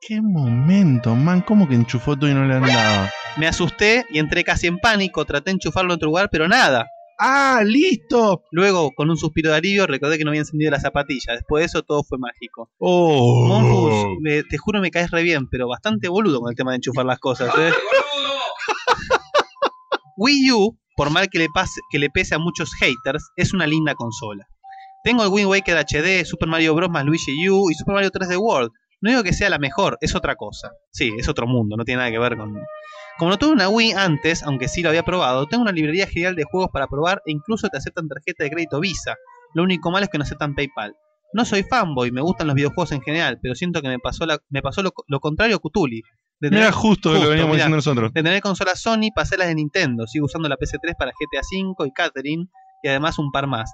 Qué 0.06 0.20
momento, 0.20 1.14
man. 1.14 1.42
¿Cómo 1.42 1.68
que 1.68 1.74
enchufó 1.76 2.16
todo 2.16 2.28
y 2.28 2.34
no 2.34 2.44
le 2.44 2.54
andaba? 2.54 3.10
Me 3.36 3.46
asusté 3.46 4.04
y 4.10 4.18
entré 4.18 4.42
casi 4.44 4.66
en 4.66 4.78
pánico, 4.78 5.24
traté 5.24 5.50
de 5.50 5.52
enchufarlo 5.54 5.92
en 5.92 5.96
otro 5.96 6.08
lugar, 6.08 6.28
pero 6.30 6.48
nada. 6.48 6.86
¡Ah, 7.18 7.62
listo! 7.64 8.42
Luego, 8.50 8.90
con 8.96 9.08
un 9.10 9.16
suspiro 9.16 9.50
de 9.50 9.56
alivio, 9.58 9.86
recordé 9.86 10.18
que 10.18 10.24
no 10.24 10.30
había 10.30 10.40
encendido 10.40 10.72
la 10.72 10.80
zapatilla. 10.80 11.34
Después 11.34 11.60
de 11.62 11.66
eso, 11.66 11.82
todo 11.82 12.02
fue 12.02 12.18
mágico. 12.18 12.68
¡Oh! 12.78 13.46
Monfus, 13.46 14.18
me- 14.20 14.42
te 14.42 14.58
juro 14.58 14.80
me 14.80 14.90
caes 14.90 15.10
re 15.12 15.22
bien, 15.22 15.46
pero 15.48 15.68
bastante 15.68 16.08
boludo 16.08 16.40
con 16.40 16.50
el 16.50 16.56
tema 16.56 16.72
de 16.72 16.76
enchufar 16.78 17.06
las 17.06 17.20
cosas. 17.20 17.52
¿eh? 17.56 17.70
Wii 20.16 20.50
U, 20.52 20.76
por 20.96 21.10
mal 21.10 21.28
que 21.30 21.38
le, 21.38 21.46
pase, 21.54 21.80
que 21.90 22.00
le 22.00 22.10
pese 22.10 22.34
a 22.34 22.38
muchos 22.38 22.72
haters, 22.74 23.22
es 23.36 23.54
una 23.54 23.68
linda 23.68 23.94
consola. 23.94 24.46
Tengo 25.04 25.22
el 25.22 25.28
Wind 25.30 25.48
Waker 25.48 25.76
HD, 25.78 26.24
Super 26.24 26.48
Mario 26.48 26.74
Bros. 26.74 26.90
más 26.90 27.04
Luigi 27.04 27.48
U 27.48 27.70
y 27.70 27.74
Super 27.74 27.94
Mario 27.94 28.10
3D 28.10 28.36
World. 28.38 28.70
No 29.02 29.10
digo 29.10 29.22
que 29.22 29.32
sea 29.34 29.50
la 29.50 29.58
mejor, 29.58 29.98
es 30.00 30.14
otra 30.14 30.36
cosa. 30.36 30.70
Sí, 30.90 31.10
es 31.18 31.28
otro 31.28 31.46
mundo, 31.46 31.76
no 31.76 31.84
tiene 31.84 31.98
nada 31.98 32.10
que 32.10 32.18
ver 32.18 32.36
con... 32.36 32.54
Como 33.18 33.30
no 33.30 33.38
tuve 33.38 33.52
una 33.52 33.68
Wii 33.68 33.92
antes, 33.92 34.42
aunque 34.42 34.68
sí 34.68 34.82
lo 34.82 34.88
había 34.88 35.02
probado, 35.02 35.46
tengo 35.46 35.62
una 35.62 35.72
librería 35.72 36.06
genial 36.06 36.34
de 36.34 36.44
juegos 36.44 36.70
para 36.72 36.86
probar 36.86 37.20
e 37.26 37.32
incluso 37.32 37.68
te 37.68 37.76
aceptan 37.76 38.08
tarjeta 38.08 38.44
de 38.44 38.50
crédito 38.50 38.80
Visa. 38.80 39.16
Lo 39.54 39.62
único 39.64 39.90
malo 39.90 40.04
es 40.04 40.10
que 40.10 40.16
no 40.18 40.24
aceptan 40.24 40.54
PayPal. 40.54 40.94
No 41.34 41.44
soy 41.44 41.62
fanboy, 41.62 42.10
me 42.10 42.20
gustan 42.22 42.46
los 42.46 42.54
videojuegos 42.56 42.92
en 42.92 43.02
general, 43.02 43.38
pero 43.42 43.54
siento 43.54 43.82
que 43.82 43.88
me 43.88 43.98
pasó, 43.98 44.24
la- 44.24 44.38
me 44.48 44.62
pasó 44.62 44.82
lo, 44.82 44.92
lo 45.08 45.20
contrario 45.20 45.56
a 45.56 45.58
Cutuli. 45.58 46.00
De 46.40 46.48
Mira, 46.50 46.62
tener- 46.62 46.72
justo, 46.72 47.12
lo 47.12 47.20
que 47.20 47.26
veníamos 47.26 47.52
mirá. 47.52 47.54
diciendo 47.66 47.76
nosotros. 47.76 48.12
de 48.14 48.22
tener 48.22 48.40
consolas 48.42 48.80
Sony, 48.80 49.10
pasé 49.14 49.36
las 49.36 49.48
de 49.48 49.54
Nintendo. 49.56 50.06
Sigo 50.06 50.26
usando 50.26 50.48
la 50.48 50.56
PS3 50.56 50.94
para 50.98 51.12
GTA 51.12 51.40
V 51.40 51.86
y 51.88 51.92
Catherine, 51.92 52.46
y 52.82 52.88
además 52.88 53.18
un 53.18 53.30
par 53.30 53.46
más. 53.46 53.70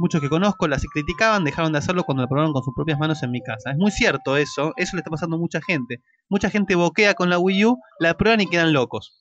Muchos 0.00 0.20
que 0.20 0.28
conozco 0.28 0.68
las 0.68 0.84
criticaban, 0.92 1.42
dejaron 1.42 1.72
de 1.72 1.78
hacerlo 1.78 2.04
cuando 2.04 2.22
la 2.22 2.28
probaron 2.28 2.52
con 2.52 2.62
sus 2.62 2.72
propias 2.72 3.00
manos 3.00 3.20
en 3.24 3.32
mi 3.32 3.42
casa. 3.42 3.72
Es 3.72 3.76
muy 3.76 3.90
cierto 3.90 4.36
eso, 4.36 4.72
eso 4.76 4.94
le 4.94 5.00
está 5.00 5.10
pasando 5.10 5.34
a 5.34 5.40
mucha 5.40 5.60
gente. 5.60 6.02
Mucha 6.28 6.50
gente 6.50 6.76
boquea 6.76 7.14
con 7.14 7.30
la 7.30 7.38
Wii 7.40 7.64
U, 7.64 7.80
la 7.98 8.14
prueban 8.16 8.40
y 8.40 8.46
quedan 8.46 8.72
locos. 8.72 9.12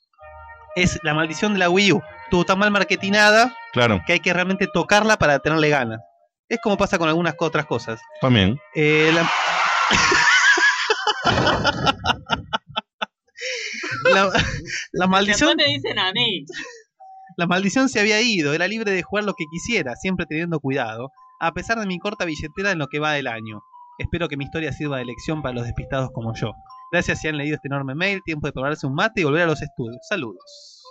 Es 0.76 1.00
la 1.02 1.16
maldición 1.16 1.54
de 1.54 1.60
la 1.60 1.72
Wii 1.72 1.94
U. 1.94 2.02
Estuvo 2.26 2.46
tan 2.46 2.60
mal 2.60 2.70
marketinada 2.70 3.56
Claro, 3.74 4.02
que 4.06 4.14
hay 4.14 4.20
que 4.20 4.32
realmente 4.34 4.68
tocarla 4.72 5.18
para 5.18 5.40
tenerle 5.40 5.70
ganas. 5.70 6.00
Es 6.48 6.60
como 6.62 6.78
pasa 6.78 7.00
con 7.00 7.10
algunas 7.10 7.34
otras 7.40 7.66
cosas. 7.66 8.00
también. 8.22 8.60
Eh, 8.76 9.12
la... 9.14 9.28
la, 14.14 14.32
la 14.92 15.08
maldición 15.08 15.58
me 15.58 15.66
dicen 15.66 15.98
a 15.98 16.12
mí. 16.14 16.46
La 17.38 17.46
maldición 17.46 17.88
se 17.88 18.00
había 18.00 18.20
ido, 18.20 18.54
era 18.54 18.68
libre 18.68 18.92
de 18.92 19.04
jugar 19.04 19.24
lo 19.24 19.36
que 19.36 19.46
quisiera, 19.46 19.96
siempre 19.96 20.26
teniendo 20.26 20.60
cuidado, 20.60 21.12
a 21.40 21.54
pesar 21.54 21.80
de 21.80 21.86
mi 21.86 22.00
corta 22.00 22.26
billetera 22.26 22.72
en 22.72 22.80
lo 22.80 22.88
que 22.88 23.00
va 23.00 23.14
del 23.14 23.28
año. 23.28 23.62
Espero 24.00 24.28
que 24.28 24.38
mi 24.38 24.46
historia 24.46 24.74
sirva 24.74 24.98
de 24.98 25.06
lección 25.06 25.44
para 25.44 25.54
los 25.54 25.66
despistados 25.66 26.10
como 26.14 26.34
yo. 26.36 26.52
Gracias 26.92 27.22
si 27.22 27.28
han 27.28 27.38
leído 27.38 27.56
este 27.56 27.68
enorme 27.68 27.94
mail, 27.94 28.22
tiempo 28.26 28.48
de 28.48 28.54
probarse 28.54 28.88
un 28.88 28.96
mate 28.96 29.22
y 29.22 29.24
volver 29.24 29.44
a 29.44 29.46
los 29.46 29.62
estudios. 29.62 30.00
Saludos. 30.10 30.82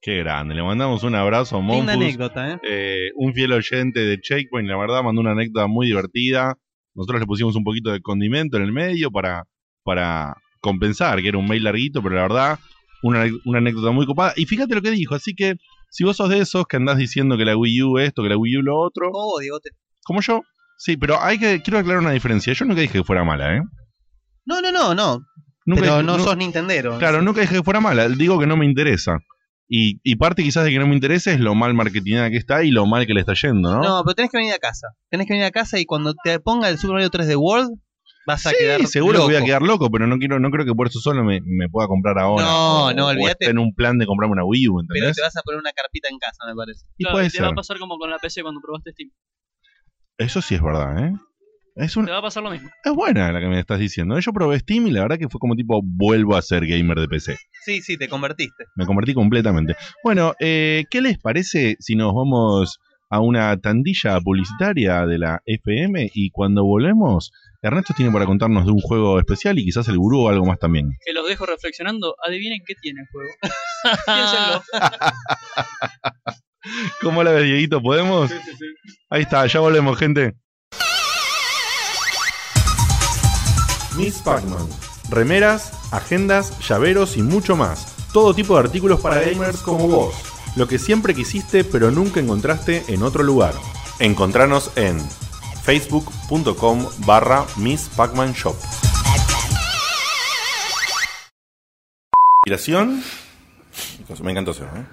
Qué 0.00 0.18
grande. 0.18 0.56
Le 0.56 0.64
mandamos 0.64 1.04
un 1.04 1.14
abrazo 1.14 1.58
a 1.58 1.60
Monfus. 1.60 1.88
anécdota, 1.88 2.50
¿eh? 2.50 2.60
eh, 2.68 3.10
un 3.14 3.32
fiel 3.32 3.52
oyente 3.52 4.00
de 4.00 4.20
Checkpoint, 4.20 4.68
la 4.68 4.76
verdad, 4.76 5.04
mandó 5.04 5.20
una 5.20 5.32
anécdota 5.32 5.68
muy 5.68 5.86
divertida. 5.86 6.58
Nosotros 6.94 7.20
le 7.20 7.26
pusimos 7.26 7.54
un 7.54 7.62
poquito 7.62 7.92
de 7.92 8.00
condimento 8.00 8.56
en 8.56 8.64
el 8.64 8.72
medio 8.72 9.12
para, 9.12 9.44
para 9.84 10.34
compensar, 10.60 11.22
que 11.22 11.28
era 11.28 11.38
un 11.38 11.46
mail 11.46 11.62
larguito, 11.62 12.02
pero 12.02 12.16
la 12.16 12.22
verdad, 12.22 12.58
una, 13.04 13.24
una 13.44 13.58
anécdota 13.58 13.92
muy 13.92 14.04
copada. 14.04 14.32
Y 14.34 14.46
fíjate 14.46 14.74
lo 14.74 14.82
que 14.82 14.90
dijo, 14.90 15.14
así 15.14 15.34
que 15.34 15.54
si 15.92 16.04
vos 16.04 16.16
sos 16.16 16.28
de 16.30 16.38
esos 16.40 16.66
que 16.66 16.76
andás 16.78 16.96
diciendo 16.96 17.36
que 17.36 17.44
la 17.44 17.56
Wii 17.56 17.82
U 17.82 17.98
esto, 17.98 18.22
que 18.22 18.30
la 18.30 18.36
Wii 18.36 18.56
U 18.58 18.62
lo 18.62 18.80
otro, 18.80 19.10
Oh, 19.12 19.38
Diego, 19.40 19.60
te- 19.60 19.70
como 20.04 20.20
yo, 20.22 20.40
sí, 20.78 20.96
pero 20.96 21.20
hay 21.22 21.38
que, 21.38 21.60
quiero 21.62 21.78
aclarar 21.78 22.00
una 22.02 22.10
diferencia. 22.12 22.52
Yo 22.54 22.64
nunca 22.64 22.80
dije 22.80 22.98
que 22.98 23.04
fuera 23.04 23.22
mala, 23.24 23.56
¿eh? 23.56 23.62
No, 24.46 24.60
no, 24.60 24.72
no, 24.72 24.94
no. 24.94 25.20
Nunca 25.64 25.80
pero 25.82 25.94
dije- 25.98 26.06
no 26.06 26.18
sos 26.18 26.36
Nintendero. 26.36 26.98
Claro, 26.98 27.22
nunca 27.22 27.40
dije 27.42 27.56
que 27.56 27.62
fuera 27.62 27.80
mala, 27.80 28.08
digo 28.08 28.38
que 28.40 28.46
no 28.46 28.56
me 28.56 28.64
interesa. 28.66 29.18
Y, 29.68 30.00
y 30.02 30.16
parte 30.16 30.42
quizás 30.42 30.64
de 30.64 30.70
que 30.70 30.78
no 30.78 30.86
me 30.86 30.94
interese 30.94 31.32
es 31.32 31.40
lo 31.40 31.54
mal 31.54 31.72
marketingada 31.72 32.28
que 32.30 32.36
está 32.36 32.62
y 32.64 32.70
lo 32.70 32.84
mal 32.86 33.06
que 33.06 33.14
le 33.14 33.20
está 33.20 33.34
yendo, 33.34 33.72
¿no? 33.72 33.80
No, 33.82 34.02
pero 34.04 34.14
tenés 34.14 34.30
que 34.30 34.38
venir 34.38 34.52
a 34.52 34.58
casa. 34.58 34.88
Tenés 35.08 35.26
que 35.26 35.32
venir 35.34 35.46
a 35.46 35.50
casa 35.50 35.78
y 35.78 35.84
cuando 35.86 36.14
te 36.24 36.40
ponga 36.40 36.68
el 36.68 36.78
Super 36.78 36.94
Mario 36.94 37.10
3D 37.10 37.36
World, 37.36 37.70
vas 38.26 38.46
a 38.46 38.50
sí, 38.50 38.56
quedar 38.58 38.86
seguro 38.86 39.18
que 39.20 39.24
voy 39.24 39.36
a 39.36 39.44
quedar 39.44 39.62
loco, 39.62 39.90
pero 39.90 40.06
no 40.06 40.18
quiero, 40.18 40.38
no 40.40 40.50
creo 40.50 40.64
que 40.64 40.74
por 40.74 40.86
eso 40.86 41.00
solo 41.00 41.24
me, 41.24 41.40
me 41.44 41.68
pueda 41.68 41.88
comprar 41.88 42.18
ahora. 42.18 42.46
No, 42.46 42.86
o- 42.86 42.92
no, 42.94 43.06
olvídate. 43.08 43.50
en 43.50 43.58
un 43.58 43.74
plan 43.74 43.98
de 43.98 44.06
comprarme 44.06 44.32
una 44.34 44.44
Wii 44.44 44.68
U, 44.68 44.72
Pero 44.88 44.94
¿entendés? 44.98 45.16
te 45.16 45.22
vas 45.22 45.36
a 45.36 45.42
poner 45.42 45.60
una 45.60 45.72
carpita 45.72 46.08
en 46.08 46.18
casa, 46.18 46.44
me 46.46 46.54
parece. 46.54 46.84
Y 46.98 47.04
Claro, 47.04 47.16
puede 47.16 47.30
te 47.30 47.40
va 47.42 47.48
a 47.48 47.54
pasar 47.54 47.78
como 47.78 47.98
con 47.98 48.10
la 48.10 48.18
PC 48.18 48.42
cuando 48.42 48.60
probaste 48.60 48.92
Steam. 48.92 49.10
Eso 50.18 50.40
sí 50.42 50.54
es 50.54 50.62
verdad, 50.62 51.06
¿eh? 51.06 51.12
Es, 51.74 51.96
un- 51.96 52.04
Te 52.04 52.12
va 52.12 52.18
a 52.18 52.22
pasar 52.22 52.42
lo 52.42 52.50
mismo. 52.50 52.68
es 52.84 52.92
buena 52.92 53.32
la 53.32 53.40
que 53.40 53.46
me 53.48 53.58
estás 53.58 53.78
diciendo. 53.78 54.18
Yo 54.18 54.32
probé 54.32 54.58
Steam 54.58 54.86
y 54.88 54.90
la 54.90 55.02
verdad 55.02 55.18
que 55.18 55.28
fue 55.28 55.38
como 55.38 55.54
tipo, 55.56 55.80
vuelvo 55.82 56.36
a 56.36 56.42
ser 56.42 56.66
gamer 56.66 56.98
de 56.98 57.08
PC. 57.08 57.36
Sí, 57.64 57.80
sí, 57.80 57.96
te 57.96 58.08
convertiste. 58.08 58.64
Me 58.76 58.84
convertí 58.84 59.14
completamente. 59.14 59.74
Bueno, 60.04 60.34
eh, 60.38 60.84
¿qué 60.90 61.00
les 61.00 61.18
parece 61.18 61.76
si 61.80 61.96
nos 61.96 62.14
vamos 62.14 62.78
a 63.08 63.20
una 63.20 63.56
tandilla 63.58 64.20
publicitaria 64.20 65.06
de 65.06 65.18
la 65.18 65.40
FM 65.46 66.10
y 66.14 66.30
cuando 66.30 66.64
volvemos, 66.64 67.32
Ernesto 67.64 67.94
tiene 67.96 68.10
para 68.10 68.26
contarnos 68.26 68.66
de 68.66 68.72
un 68.72 68.80
juego 68.80 69.20
especial 69.20 69.56
y 69.56 69.64
quizás 69.64 69.86
el 69.86 69.96
gurú 69.96 70.22
o 70.22 70.28
algo 70.28 70.44
más 70.44 70.58
también? 70.58 70.90
Que 71.06 71.12
los 71.12 71.28
dejo 71.28 71.46
reflexionando. 71.46 72.16
Adivinen 72.26 72.58
qué 72.66 72.74
tiene 72.74 73.02
el 73.02 73.06
juego. 73.06 73.30
Piénsenlo. 74.04 74.62
¿Cómo 77.02 77.22
la 77.22 77.30
ves, 77.30 77.44
Dieguito? 77.44 77.80
¿Podemos? 77.80 78.32
Ahí 79.10 79.22
está, 79.22 79.46
ya 79.46 79.60
volvemos, 79.60 79.96
gente. 79.96 80.34
Miss 83.96 84.20
Pac-Man. 84.22 84.68
Remeras, 85.08 85.92
agendas, 85.92 86.58
llaveros 86.66 87.16
y 87.16 87.22
mucho 87.22 87.54
más. 87.54 87.94
Todo 88.12 88.34
tipo 88.34 88.54
de 88.54 88.60
artículos 88.60 89.00
para 89.00 89.20
gamers 89.20 89.58
como 89.58 89.86
vos. 89.86 90.14
Lo 90.56 90.66
que 90.66 90.80
siempre 90.80 91.14
quisiste 91.14 91.62
pero 91.62 91.92
nunca 91.92 92.18
encontraste 92.18 92.82
en 92.88 93.04
otro 93.04 93.22
lugar. 93.22 93.54
Encontranos 94.00 94.76
en 94.76 94.98
facebook.com 95.64 96.86
barra 97.06 97.44
Miss 97.56 97.88
Pac-Man 97.96 98.32
Shop. 98.32 98.56
Inspiración. 102.44 103.02
Me 104.22 104.32
encantó 104.32 104.50
eso, 104.50 104.64
¿eh? 104.64 104.84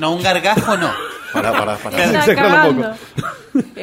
No, 0.00 0.12
un 0.14 0.22
gargajo 0.22 0.76
no. 0.76 0.90
Pará, 1.32 1.52
pará, 1.52 1.76
pará. 1.76 2.04
Está 2.04 2.22
Sacalo 2.26 2.48
un 2.70 2.82
cagando. 2.82 2.96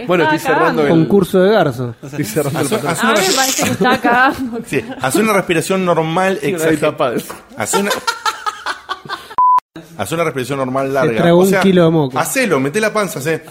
Bueno, 0.08 0.24
estoy 0.26 0.39
cerrando 0.39 0.82
el 0.84 0.89
concurso 0.89 1.39
de 1.39 1.52
garzo. 1.54 1.96
Estoy 2.02 2.24
cerrando 2.26 2.60
el 2.60 2.88
A 2.88 2.93
una 3.04 3.04
mí 3.04 3.10
me 3.10 3.15
res- 3.15 3.36
parece 3.36 3.63
que 3.63 3.70
está 3.72 4.02
cagando. 4.02 4.60
Sí, 4.65 4.86
hace 5.02 5.20
una 5.20 5.34
respiración 5.34 5.86
normal 5.86 6.39
tapada. 6.78 7.15
Hace 7.58 7.78
una... 7.80 7.91
Hace 9.98 10.16
una 10.16 10.24
respiración 10.24 10.60
normal 10.60 10.94
larga. 10.94 11.22
tragó 11.22 11.40
un 11.44 11.60
kilo 11.60 11.86
de 11.86 11.90
moco. 11.92 12.20
Hacelo, 12.20 12.60
mete 12.60 12.80
la 12.80 12.94
panza, 12.94 13.20
hacé. 13.20 13.44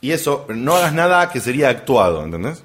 Y 0.00 0.10
eso, 0.10 0.46
no 0.48 0.74
hagas 0.76 0.92
nada 0.92 1.30
que 1.30 1.40
sería 1.40 1.68
actuado, 1.70 2.22
¿entendés? 2.24 2.62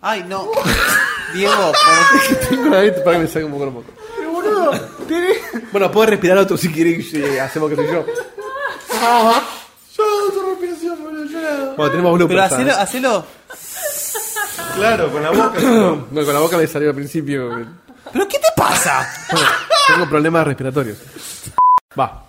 Ay, 0.00 0.24
no. 0.26 0.48
Diego, 1.34 1.72
por- 1.72 2.38
Tengo 2.48 2.62
una 2.62 2.80
vez 2.80 3.00
para 3.02 3.16
que 3.16 3.22
me 3.22 3.28
saque 3.28 3.44
un 3.44 3.52
poco 3.52 3.64
de 3.66 3.70
moco. 3.70 3.90
Pero 4.16 4.30
boludo, 4.32 4.72
Bueno, 5.72 5.90
puedes 5.92 6.10
respirar 6.10 6.38
otro 6.38 6.56
si 6.56 6.70
quieres 6.72 7.12
y 7.14 7.38
hacemos 7.38 7.70
que 7.70 7.76
soy 7.76 7.86
yo. 7.86 8.04
Bueno, 11.76 11.90
tenemos 11.92 12.14
bloopers. 12.14 12.28
pero 12.28 12.42
hacelo, 12.42 12.70
¿sabes? 12.72 12.88
hacelo. 12.88 13.26
Claro, 14.76 15.10
con 15.12 15.22
la 15.22 15.30
boca. 15.30 15.52
No, 16.10 16.24
con 16.24 16.34
la 16.34 16.40
boca 16.40 16.56
me 16.56 16.66
salió 16.66 16.88
al 16.90 16.94
principio. 16.94 17.66
¿Pero 18.12 18.26
qué 18.28 18.38
te 18.38 18.48
pasa? 18.56 19.06
Tengo 19.94 20.08
problemas 20.08 20.46
respiratorios. 20.46 20.98
Va. 21.98 22.24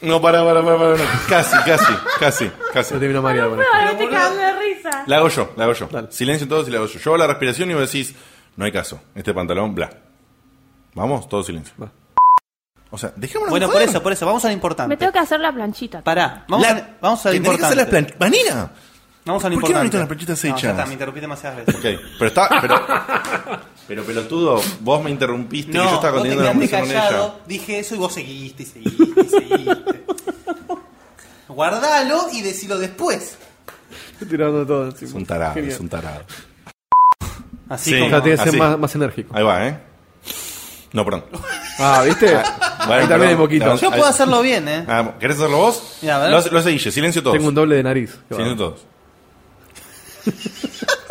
No, 0.00 0.20
para, 0.22 0.44
para, 0.44 0.62
para, 0.64 0.78
para. 0.78 0.96
no. 0.96 1.04
Casi, 1.28 1.56
casi, 1.64 1.92
casi, 2.20 2.50
casi. 2.72 2.94
No 2.94 3.00
terminó 3.00 3.20
mareado 3.22 3.50
con 3.50 3.60
esto. 3.60 3.72
No, 3.82 3.90
estoy 3.90 4.08
cagando 4.08 4.40
de 4.40 4.52
risa. 4.60 5.02
La 5.06 5.16
hago 5.16 5.28
yo, 5.28 5.52
la 5.56 5.64
hago 5.64 5.72
yo. 5.72 5.88
Dale. 5.90 6.08
Silencio 6.12 6.46
todos 6.46 6.68
y 6.68 6.70
la 6.70 6.78
hago 6.78 6.86
yo. 6.86 6.98
Yo 7.00 7.10
hago 7.10 7.18
la 7.18 7.26
respiración 7.26 7.70
y 7.70 7.74
vos 7.74 7.82
decís, 7.90 8.14
no 8.56 8.64
hay 8.64 8.70
caso. 8.72 9.00
Este 9.16 9.34
pantalón, 9.34 9.74
bla. 9.74 9.90
Vamos, 10.94 11.28
todo 11.28 11.42
silencio. 11.42 11.74
Va. 11.82 11.90
O 12.90 12.96
sea, 12.96 13.12
dejémonos 13.16 13.50
Bueno, 13.50 13.68
por 13.70 13.82
eso, 13.82 14.02
por 14.02 14.12
eso, 14.12 14.24
vamos 14.24 14.44
a 14.44 14.48
lo 14.48 14.50
Me 14.50 14.54
importante. 14.54 14.96
tengo 14.96 15.12
que 15.12 15.18
hacer 15.18 15.40
la 15.40 15.52
planchita. 15.52 16.00
Pará, 16.02 16.44
vamos, 16.48 16.66
La- 16.66 16.72
a, 16.76 16.88
vamos 17.00 17.26
a 17.26 17.32
lo 17.32 17.32
que 17.32 17.38
hacer 17.38 17.52
importante. 17.54 17.76
las 17.76 17.86
plan- 17.86 18.14
¡Vanina! 18.18 18.70
Vamos 19.26 19.44
a 19.44 19.48
lo 19.50 19.54
¿Por 19.56 19.64
qué 19.64 19.74
no 19.74 19.82
importante. 19.84 19.96
ahorita 19.96 19.98
las 19.98 20.06
planchitas 20.08 20.44
No, 20.44 20.50
ya 20.50 20.56
hechas? 20.56 20.70
está, 20.70 20.86
me 20.86 20.92
interrumpí 20.94 21.20
demasiadas 21.20 21.66
veces. 21.66 21.74
Ok, 21.74 22.00
pero 22.18 22.28
está. 22.28 22.48
Pero, 22.62 22.86
pero 23.88 24.04
pelotudo, 24.04 24.60
vos 24.80 25.02
me 25.02 25.10
interrumpiste 25.10 25.72
No, 25.72 25.82
que 25.84 25.88
yo 25.88 25.94
estaba 25.96 26.12
conteniendo 26.14 26.44
la 26.44 26.50
conversación 26.50 26.88
con 26.88 26.96
ella. 26.96 27.34
dije 27.46 27.78
eso 27.80 27.94
y 27.94 27.98
vos 27.98 28.12
seguiste 28.14 28.62
y 28.62 28.66
seguiste 28.66 29.20
y 29.20 29.28
seguiste. 29.28 30.04
Guardalo 31.48 32.26
y 32.32 32.42
decilo 32.42 32.78
después. 32.78 33.36
Estoy 34.12 34.28
tirando 34.28 34.66
todo 34.66 34.84
encima. 34.86 35.08
Es 35.08 35.14
un 35.14 35.26
tarado, 35.26 35.54
Genial. 35.54 35.72
es 35.72 35.80
un 35.80 35.88
tarado. 35.88 36.24
Así 37.68 37.90
Sí. 37.90 37.96
O 37.96 38.00
como... 38.00 38.10
sea, 38.10 38.22
tiene 38.22 38.38
que 38.44 38.50
ser 38.50 38.58
más, 38.60 38.78
más 38.78 38.94
enérgico. 38.94 39.36
Ahí 39.36 39.42
va, 39.44 39.66
¿eh? 39.66 39.78
No, 40.92 41.04
perdón. 41.04 41.24
Ah, 41.78 42.02
¿viste? 42.04 42.26
Bueno, 42.86 43.02
Ahí 43.02 43.06
también 43.08 43.30
hay 43.30 43.36
poquito. 43.36 43.76
Yo 43.76 43.88
ahí- 43.90 43.98
puedo 43.98 44.06
hacerlo 44.10 44.40
bien, 44.42 44.66
¿eh? 44.68 44.84
Ah, 44.88 45.14
¿Querés 45.20 45.36
hacerlo 45.36 45.58
vos? 45.58 45.98
Ya, 46.02 46.16
a 46.16 46.18
ver. 46.20 46.30
Lo 46.30 46.40
lo 46.60 46.62
Guille, 46.64 46.90
silencio 46.90 47.22
todos. 47.22 47.36
Tengo 47.36 47.48
un 47.48 47.54
doble 47.54 47.76
de 47.76 47.82
nariz. 47.82 48.10
Silencio 48.28 48.56
bárbaro. 48.56 48.56
todos. 48.56 48.86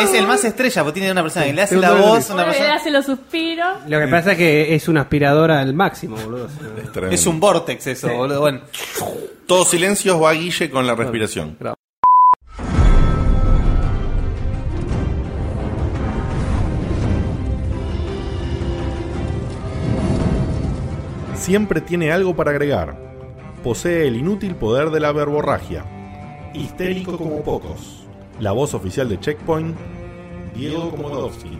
Es 0.00 0.14
el 0.14 0.26
más 0.26 0.44
estrella, 0.44 0.82
porque 0.82 1.00
tiene 1.00 1.12
una 1.12 1.22
persona 1.22 1.46
que 1.46 1.52
le 1.52 1.62
hace 1.62 1.76
la 1.76 1.92
voz, 1.92 2.26
una 2.30 2.34
Bueno, 2.44 2.50
le 2.52 2.58
persona... 2.58 2.74
hace 2.74 2.90
los 2.90 3.06
suspiros. 3.06 3.78
Lo 3.88 3.98
que 4.00 4.08
pasa 4.08 4.32
es 4.32 4.38
que 4.38 4.74
es 4.74 4.88
una 4.88 5.02
aspiradora 5.02 5.60
al 5.60 5.74
máximo, 5.74 6.16
boludo. 6.16 6.46
Es 6.82 6.92
tremendo. 6.92 7.14
Es 7.14 7.26
un 7.26 7.40
vortex 7.40 7.86
eso, 7.86 8.08
boludo. 8.08 8.40
Bueno, 8.40 8.60
Todos 9.46 9.68
silencios 9.68 10.22
va 10.22 10.32
Guille 10.32 10.70
con 10.70 10.86
la 10.86 10.94
respiración. 10.94 11.56
Siempre 21.34 21.80
tiene 21.80 22.12
algo 22.12 22.34
para 22.34 22.50
agregar. 22.50 22.96
Posee 23.62 24.06
el 24.08 24.16
inútil 24.16 24.54
poder 24.56 24.90
de 24.90 25.00
la 25.00 25.12
verborragia. 25.12 25.84
Histérico 26.54 27.16
como 27.18 27.42
pocos. 27.42 27.95
La 28.38 28.52
voz 28.52 28.74
oficial 28.74 29.08
de 29.08 29.18
Checkpoint, 29.18 29.74
Diego 30.54 30.90
Komodowski, 30.90 31.58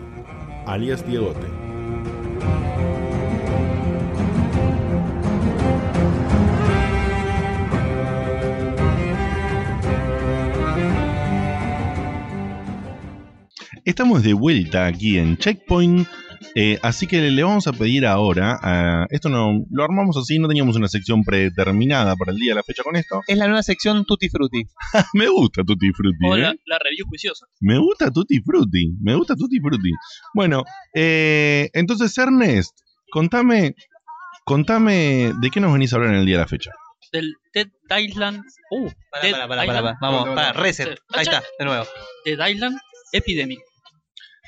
alias 0.67 1.05
Diegote. 1.07 1.47
Estamos 13.83 14.21
de 14.21 14.33
vuelta 14.33 14.85
aquí 14.85 15.17
en 15.17 15.35
Checkpoint. 15.37 16.07
Eh, 16.55 16.79
así 16.83 17.07
que 17.07 17.19
le 17.31 17.43
vamos 17.43 17.67
a 17.67 17.73
pedir 17.73 18.05
ahora. 18.05 18.57
a- 18.61 19.05
esto 19.09 19.29
no 19.29 19.63
lo 19.69 19.83
armamos 19.83 20.17
así, 20.17 20.39
no 20.39 20.47
teníamos 20.47 20.75
una 20.75 20.87
sección 20.87 21.23
predeterminada 21.23 22.15
para 22.15 22.31
el 22.31 22.37
día 22.37 22.51
de 22.51 22.55
la 22.55 22.63
fecha 22.63 22.83
con 22.83 22.95
esto. 22.95 23.21
Es 23.27 23.37
la 23.37 23.47
nueva 23.47 23.63
sección 23.63 24.05
Tutti 24.05 24.29
Frutti. 24.29 24.63
Me 25.13 25.27
gusta 25.29 25.63
Tutti 25.63 25.91
Frutti. 25.91 26.25
O 26.27 26.35
¿eh? 26.35 26.39
la, 26.41 26.55
la 26.65 26.79
review 26.79 27.05
juiciosa. 27.07 27.45
Me 27.61 27.77
gusta 27.79 28.11
Tutti 28.11 28.39
Frutti. 28.41 28.95
Me 29.01 29.15
gusta 29.15 29.35
Tutti 29.35 29.59
Frutti. 29.59 29.91
Bueno, 30.33 30.63
eh, 30.93 31.69
entonces 31.73 32.17
Ernest, 32.17 32.77
contame, 33.11 33.75
contame 34.43 35.33
de 35.39 35.49
qué 35.51 35.59
nos 35.59 35.73
venís 35.73 35.93
a 35.93 35.97
hablar 35.97 36.13
en 36.13 36.19
el 36.19 36.25
día 36.25 36.35
de 36.37 36.41
la 36.43 36.47
fecha. 36.47 36.71
Del 37.11 37.33
Dead 37.53 37.67
Island. 37.99 38.41
Uh, 38.71 38.89
Dead 39.21 39.31
pará, 39.47 39.63
Island. 39.63 39.75
pará, 39.85 39.97
Vamos, 40.01 40.29
pará, 40.35 40.53
reset. 40.53 40.97
Ahí 41.13 41.23
está, 41.23 41.41
de 41.57 41.65
nuevo. 41.65 41.85
Dead 42.25 42.47
Island 42.47 42.77
Epidemic. 43.13 43.59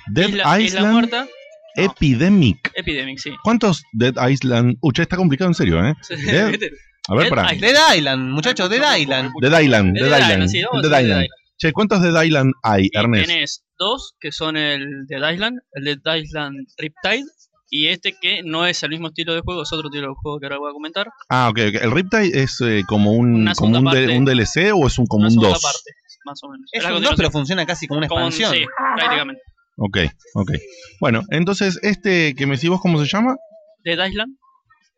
Dead 0.08 0.28
Isla, 0.30 0.44
Isla 0.44 0.62
Island 0.62 0.92
Muerta. 0.94 1.28
No, 1.78 1.84
Epidemic. 1.84 2.72
Epidemic, 2.76 3.20
sí. 3.20 3.32
¿Cuántos 3.44 3.84
Dead 3.94 4.14
Island? 4.30 4.78
Che, 4.94 5.02
está 5.04 5.18
complicado 5.18 5.50
en 5.50 5.56
serio, 5.56 5.84
¿eh? 5.86 5.94
Sí, 6.02 6.16
Dead-. 6.16 6.60
A 7.08 7.16
ver, 7.16 7.30
Dead. 7.32 7.44
Island. 7.54 7.62
Dead 7.62 7.96
Island, 7.98 8.32
muchachos, 8.32 8.70
Dead 8.70 8.98
Island. 8.98 9.32
Dead 9.42 9.62
Island, 9.62 9.94
Dead 9.98 10.10
Dead 10.10 10.20
Island, 10.20 10.50
sí, 10.50 10.58
Dead 10.60 10.68
Island. 10.72 10.84
Dead 10.92 11.02
Island. 11.04 11.28
Che, 11.58 11.74
¿cuántos 11.74 12.02
Dead 12.02 12.24
Island 12.24 12.54
hay, 12.64 12.86
Y 12.92 12.98
Ernest? 12.98 13.28
tenés 13.30 13.64
dos, 13.78 14.14
que 14.20 14.32
son 14.32 14.56
el 14.58 15.06
Dead 15.08 15.32
Island, 15.34 15.58
el 15.74 15.84
Dead 16.02 16.16
Island 16.18 16.56
Riptide, 16.78 17.26
y 17.72 17.88
este 17.88 18.14
que 18.20 18.42
no 18.44 18.66
es 18.66 18.82
el 18.84 18.90
mismo 18.92 19.08
estilo 19.10 19.34
de 19.34 19.42
juego, 19.42 19.64
es 19.64 19.74
otro 19.74 19.90
estilo 19.90 20.08
de 20.10 20.14
juego 20.22 20.40
que 20.40 20.46
ahora 20.46 20.58
voy 20.60 20.70
a 20.70 20.74
comentar. 20.74 21.08
Ah, 21.30 21.50
ok, 21.50 21.60
ok. 21.70 21.82
¿El 21.82 21.92
Riptide 21.92 22.42
es 22.44 22.62
eh, 22.62 22.84
como 22.88 23.12
un, 23.14 23.50
como 23.58 23.78
un, 23.80 23.86
D- 23.86 23.92
parte. 23.92 24.18
un 24.18 24.26
DLC 24.26 24.72
o 24.74 24.88
es 24.88 24.98
un 25.00 25.06
como 25.08 25.22
Una 25.24 25.28
un 25.28 25.32
segunda 25.34 25.50
2? 25.54 25.62
parte, 25.64 25.92
más 26.26 26.44
o 26.44 26.50
menos. 26.50 26.70
Es 26.72 26.84
la 26.84 26.90
un 26.90 26.94
2, 26.94 26.96
continuación. 26.96 27.18
pero 27.18 27.32
funciona 27.32 27.66
casi 27.66 27.88
como 27.88 27.98
una 27.98 28.08
expansión. 28.08 28.54
sí, 28.54 28.66
prácticamente. 28.96 29.42
Ok, 29.82 29.98
ok. 30.36 30.52
Bueno, 31.00 31.24
entonces, 31.32 31.80
este 31.84 32.36
que 32.36 32.46
me 32.46 32.56
decís 32.56 32.70
vos, 32.70 32.82
¿cómo 32.82 33.00
se 33.04 33.08
llama? 33.10 33.36
Dead 33.84 34.08
Island 34.08 34.36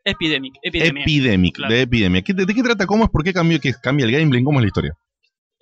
Epidemic. 0.04 0.54
Epidemia. 0.63 1.04
Epidemic, 1.04 1.56
Claro. 1.56 1.74
de 1.74 1.82
epidemia. 1.82 2.22
¿Qué- 2.24 2.34
¿De, 2.34 2.48
qué 2.48 2.63
trata? 2.63 2.88
¿Cómo 2.88 3.04
es? 3.04 3.10
¿Por 3.12 3.24
qué 3.24 3.32
cambió, 3.34 3.60
que 3.60 3.72
cambia 3.84 4.06
el 4.08 4.12
gameplay? 4.12 4.44
¿Cómo 4.44 4.60
es 4.60 4.63
la 4.63 4.67
historia? 4.67 4.94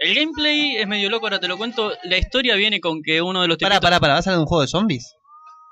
el 0.02 0.16
gameplay 0.16 0.78
es 0.78 0.88
medio 0.88 1.10
loco, 1.10 1.26
ahora 1.26 1.42
te 1.42 1.50
lo 1.50 1.58
cuento. 1.58 1.92
La 2.06 2.18
historia 2.18 2.56
viene 2.56 2.80
con 2.80 3.02
que 3.04 3.22
uno 3.22 3.42
de 3.42 3.50
los 3.50 3.58
Pará, 3.58 3.76
tipitos- 3.76 3.82
pará, 3.82 4.00
pará, 4.00 4.14
¿vas 4.14 4.28
a 4.28 4.30
hablar 4.30 4.38
de 4.38 4.44
un 4.44 4.48
juego 4.48 4.62
de 4.62 4.68
zombies? 4.70 5.14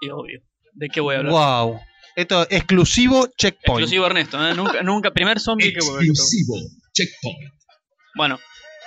Y 0.02 0.10
obvio. 0.10 0.42
¿De 0.74 0.90
qué 0.90 1.00
voy 1.00 1.16
a 1.16 1.20
hablar? 1.20 1.32
Wow. 1.32 1.80
Esto 2.18 2.42
es 2.42 2.48
exclusivo 2.58 3.28
Checkpoint. 3.38 3.80
Exclusivo 3.84 4.06
Ernesto, 4.08 4.46
¿eh? 4.46 4.54
Nunca, 4.54 4.84
nunca, 4.84 5.12
primer 5.12 5.40
zombie 5.40 5.72
que 5.72 5.78
Exclusivo. 5.80 6.56
Checkpoint. 6.94 7.54
Bueno, 8.16 8.38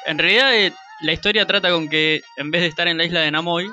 en 0.05 0.19
realidad 0.19 0.55
eh, 0.55 0.75
la 1.03 1.13
historia 1.15 1.47
trata 1.47 1.71
con 1.71 1.89
que 1.89 2.21
en 2.37 2.51
vez 2.51 2.61
de 2.61 2.67
estar 2.69 2.87
en 2.87 2.99
la 2.99 3.05
isla 3.07 3.21
de 3.21 3.31
Namoy, 3.31 3.67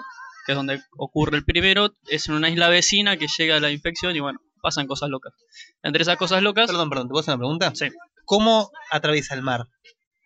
que 0.47 0.53
es 0.53 0.55
donde 0.55 0.81
ocurre 0.97 1.37
el 1.37 1.43
primero, 1.45 1.91
es 2.07 2.27
en 2.29 2.33
una 2.35 2.49
isla 2.49 2.69
vecina 2.69 3.17
que 3.17 3.27
llega 3.37 3.59
la 3.59 3.69
infección 3.69 4.15
y 4.15 4.21
bueno, 4.21 4.39
pasan 4.61 4.87
cosas 4.87 5.09
locas. 5.09 5.33
Entre 5.83 6.01
esas 6.01 6.15
cosas 6.17 6.41
locas, 6.41 6.67
Perdón, 6.67 6.89
perdón, 6.89 7.07
¿te 7.07 7.11
puedo 7.11 7.19
hacer 7.21 7.33
una 7.35 7.39
pregunta? 7.39 7.71
Sí. 7.75 7.89
¿Cómo 8.25 8.71
atraviesa 8.89 9.35
el 9.35 9.41
mar? 9.43 9.65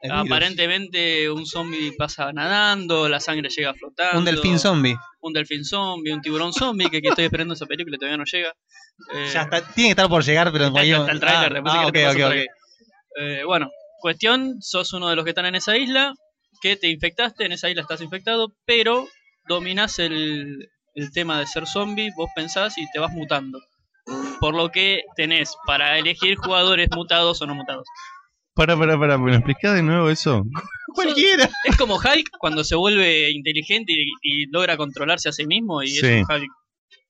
el 0.04 0.12
virus? 0.12 0.26
aparentemente 0.28 1.30
un 1.30 1.46
zombie 1.46 1.92
pasa 1.98 2.32
nadando, 2.34 3.08
la 3.10 3.20
sangre 3.20 3.50
llega 3.50 3.74
flotando. 3.74 4.18
Un 4.20 4.26
delfín 4.26 4.58
zombie. 4.60 4.96
Un 5.22 5.34
delfín 5.34 5.64
zombie, 5.66 6.12
un 6.14 6.22
tiburón 6.22 6.54
zombie, 6.54 6.90
que, 6.90 7.02
que 7.02 7.10
estoy 7.10 7.26
esperando 7.26 7.54
esa 7.56 7.66
película 7.66 7.96
y 7.96 8.00
todavía 8.00 8.18
no 8.18 8.26
llega. 8.26 8.54
Eh, 9.14 9.30
Ya 9.34 9.42
está, 9.42 9.62
tiene 9.74 9.90
que 9.90 9.92
estar 9.92 10.08
por 10.10 10.24
llegar, 10.24 10.52
pero 10.52 10.68
Está- 10.68 10.82
el 10.82 10.88
si 10.88 10.94
ah, 10.94 11.50
querés 11.50 11.52
te 11.52 11.60
ok, 11.60 11.64
paso 11.64 11.82
el 11.82 11.88
ok, 11.88 12.16
tráiler. 12.16 12.48
Eh, 13.20 13.44
bueno, 13.46 13.70
cuestión, 14.00 14.58
sos 14.62 14.94
uno 14.94 15.10
de 15.10 15.16
los 15.16 15.24
que 15.26 15.32
están 15.32 15.46
en 15.46 15.56
esa 15.56 15.78
isla, 15.78 16.14
que 16.62 16.76
te 16.78 16.88
infectaste, 16.90 17.46
en 17.46 17.52
esa 17.52 17.70
isla 17.70 17.82
estás 17.82 18.02
infectado, 18.02 18.54
pero 18.66 19.08
dominás 19.48 20.00
el, 20.00 20.70
el 20.96 21.12
tema 21.12 21.40
de 21.40 21.48
ser 21.48 21.66
zombie, 21.68 22.12
vos 22.18 22.30
pensás 22.36 22.78
y 22.78 22.86
te 22.92 23.00
vas 23.00 23.12
mutando. 23.12 23.60
Por 24.40 24.56
lo 24.56 24.70
que 24.70 25.04
tenés 25.16 25.56
para 25.68 25.98
elegir 26.00 26.36
jugadores 26.38 26.90
mutados 26.92 27.42
o 27.42 27.46
no 27.46 27.54
mutados. 27.56 27.86
Para, 28.54 28.76
para, 28.78 29.00
para, 29.00 29.18
¿me 29.18 29.30
lo 29.32 29.38
explicás 29.38 29.76
de 29.76 29.84
nuevo 29.84 30.10
eso? 30.10 30.44
Cualquiera. 30.96 31.50
Es 31.64 31.78
como 31.78 31.96
Hulk 31.96 32.32
cuando 32.40 32.64
se 32.64 32.76
vuelve 32.76 33.30
inteligente 33.32 33.94
y, 33.94 34.10
y 34.22 34.46
logra 34.52 34.76
controlarse 34.78 35.30
a 35.30 35.32
sí 35.32 35.46
mismo 35.48 35.82
y 35.84 35.88
Sí. 35.90 36.06
es 36.06 36.28
un 36.28 36.36
Hulk 36.36 36.50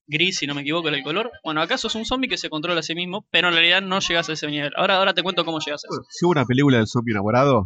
gris, 0.07 0.37
si 0.39 0.45
no 0.47 0.53
me 0.53 0.61
equivoco, 0.61 0.89
el 0.89 1.01
color. 1.03 1.31
Bueno, 1.43 1.61
acá 1.61 1.77
sos 1.77 1.95
un 1.95 2.05
zombie 2.05 2.27
que 2.29 2.37
se 2.37 2.49
controla 2.49 2.81
a 2.81 2.83
sí 2.83 2.93
mismo, 2.93 3.25
pero 3.31 3.47
en 3.47 3.53
realidad 3.53 3.81
no 3.81 3.99
llegas 4.01 4.29
a 4.29 4.33
ese 4.33 4.47
nivel. 4.47 4.71
Ahora, 4.75 4.97
ahora 4.97 5.13
te 5.13 5.23
cuento 5.23 5.45
cómo 5.45 5.59
llegas 5.59 5.85
a 5.85 5.87
eso. 5.89 6.03
Si 6.09 6.25
hubo 6.25 6.31
una 6.31 6.45
película 6.45 6.77
del 6.77 6.87
zombie 6.87 7.13
enamorado, 7.13 7.63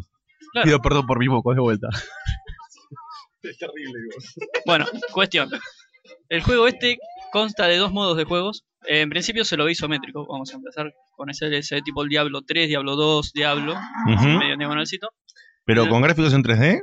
Claro. 0.52 0.66
pido 0.66 0.80
perdón 0.82 1.06
por 1.08 1.18
mi 1.20 1.28
moco 1.28 1.54
de 1.54 1.60
vuelta. 1.60 1.88
Es 3.50 3.58
terrible, 3.58 3.94
digo. 4.00 4.48
Bueno, 4.66 4.86
cuestión. 5.12 5.50
El 6.30 6.42
juego 6.44 6.68
este 6.68 6.98
consta 7.32 7.68
de 7.68 7.78
dos 7.78 7.92
modos 7.92 8.18
de 8.18 8.24
juegos. 8.26 8.64
En 8.88 9.10
principio 9.10 9.44
se 9.44 9.58
lo 9.58 9.66
ve 9.66 9.72
isométrico. 9.72 10.26
Vamos 10.28 10.54
a 10.54 10.58
empezar 10.58 10.94
con 11.16 11.30
ese, 11.30 11.56
ese 11.58 11.82
tipo 11.82 12.04
el 12.04 12.10
Diablo 12.10 12.42
3, 12.46 12.68
Diablo 12.68 12.96
2, 12.96 13.34
Diablo, 13.34 13.76
medio 14.06 14.58
diagonalcito. 14.58 15.10
¿Pero 15.66 15.90
con 15.90 16.02
gráficos 16.04 16.34
en 16.34 16.44
3D? 16.44 16.82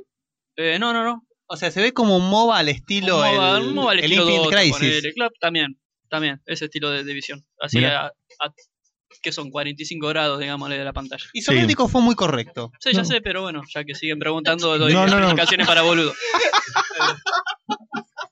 Eh, 0.57 0.79
no, 0.81 0.93
no, 0.93 1.05
no. 1.05 1.23
O 1.47 1.57
sea, 1.57 1.71
se 1.71 1.81
ve 1.81 1.93
como 1.93 2.17
un 2.17 2.29
MOBA 2.31 2.59
al 2.59 2.69
estilo 2.69 3.17
Un 3.19 3.23
MOBA, 3.23 3.57
el, 3.59 3.63
un 3.67 3.75
MOBA 3.75 3.93
al 3.93 3.99
el 3.99 4.05
estilo 4.05 4.23
Infinite 4.23 4.45
Dota, 4.45 4.57
Crisis. 4.57 4.79
ponele. 4.79 5.13
Claro, 5.13 5.33
también, 5.39 5.81
también, 6.09 6.41
ese 6.47 6.65
estilo 6.65 6.91
de, 6.91 7.05
de 7.05 7.15
visión. 7.15 7.45
Así 7.61 7.85
a, 7.85 8.07
a- 8.07 8.13
que 9.21 9.33
son 9.33 9.51
45 9.51 10.07
grados, 10.09 10.41
digámosle, 10.41 10.79
de 10.79 10.85
la 10.85 10.93
pantalla. 10.93 11.25
Isométrico 11.33 11.89
fue 11.89 12.01
muy 12.01 12.15
correcto. 12.15 12.73
Sí, 12.81 12.93
ya 12.93 13.05
sé, 13.05 13.21
pero 13.21 13.43
bueno, 13.43 13.63
ya 13.73 13.85
que 13.85 13.95
siguen 13.95 14.19
preguntando, 14.19 14.79
doy 14.79 14.93
No, 14.93 15.07
no, 15.07 15.19
no. 15.19 15.27
explicaciones 15.27 15.67
para 15.67 15.83
boludo. 15.83 16.13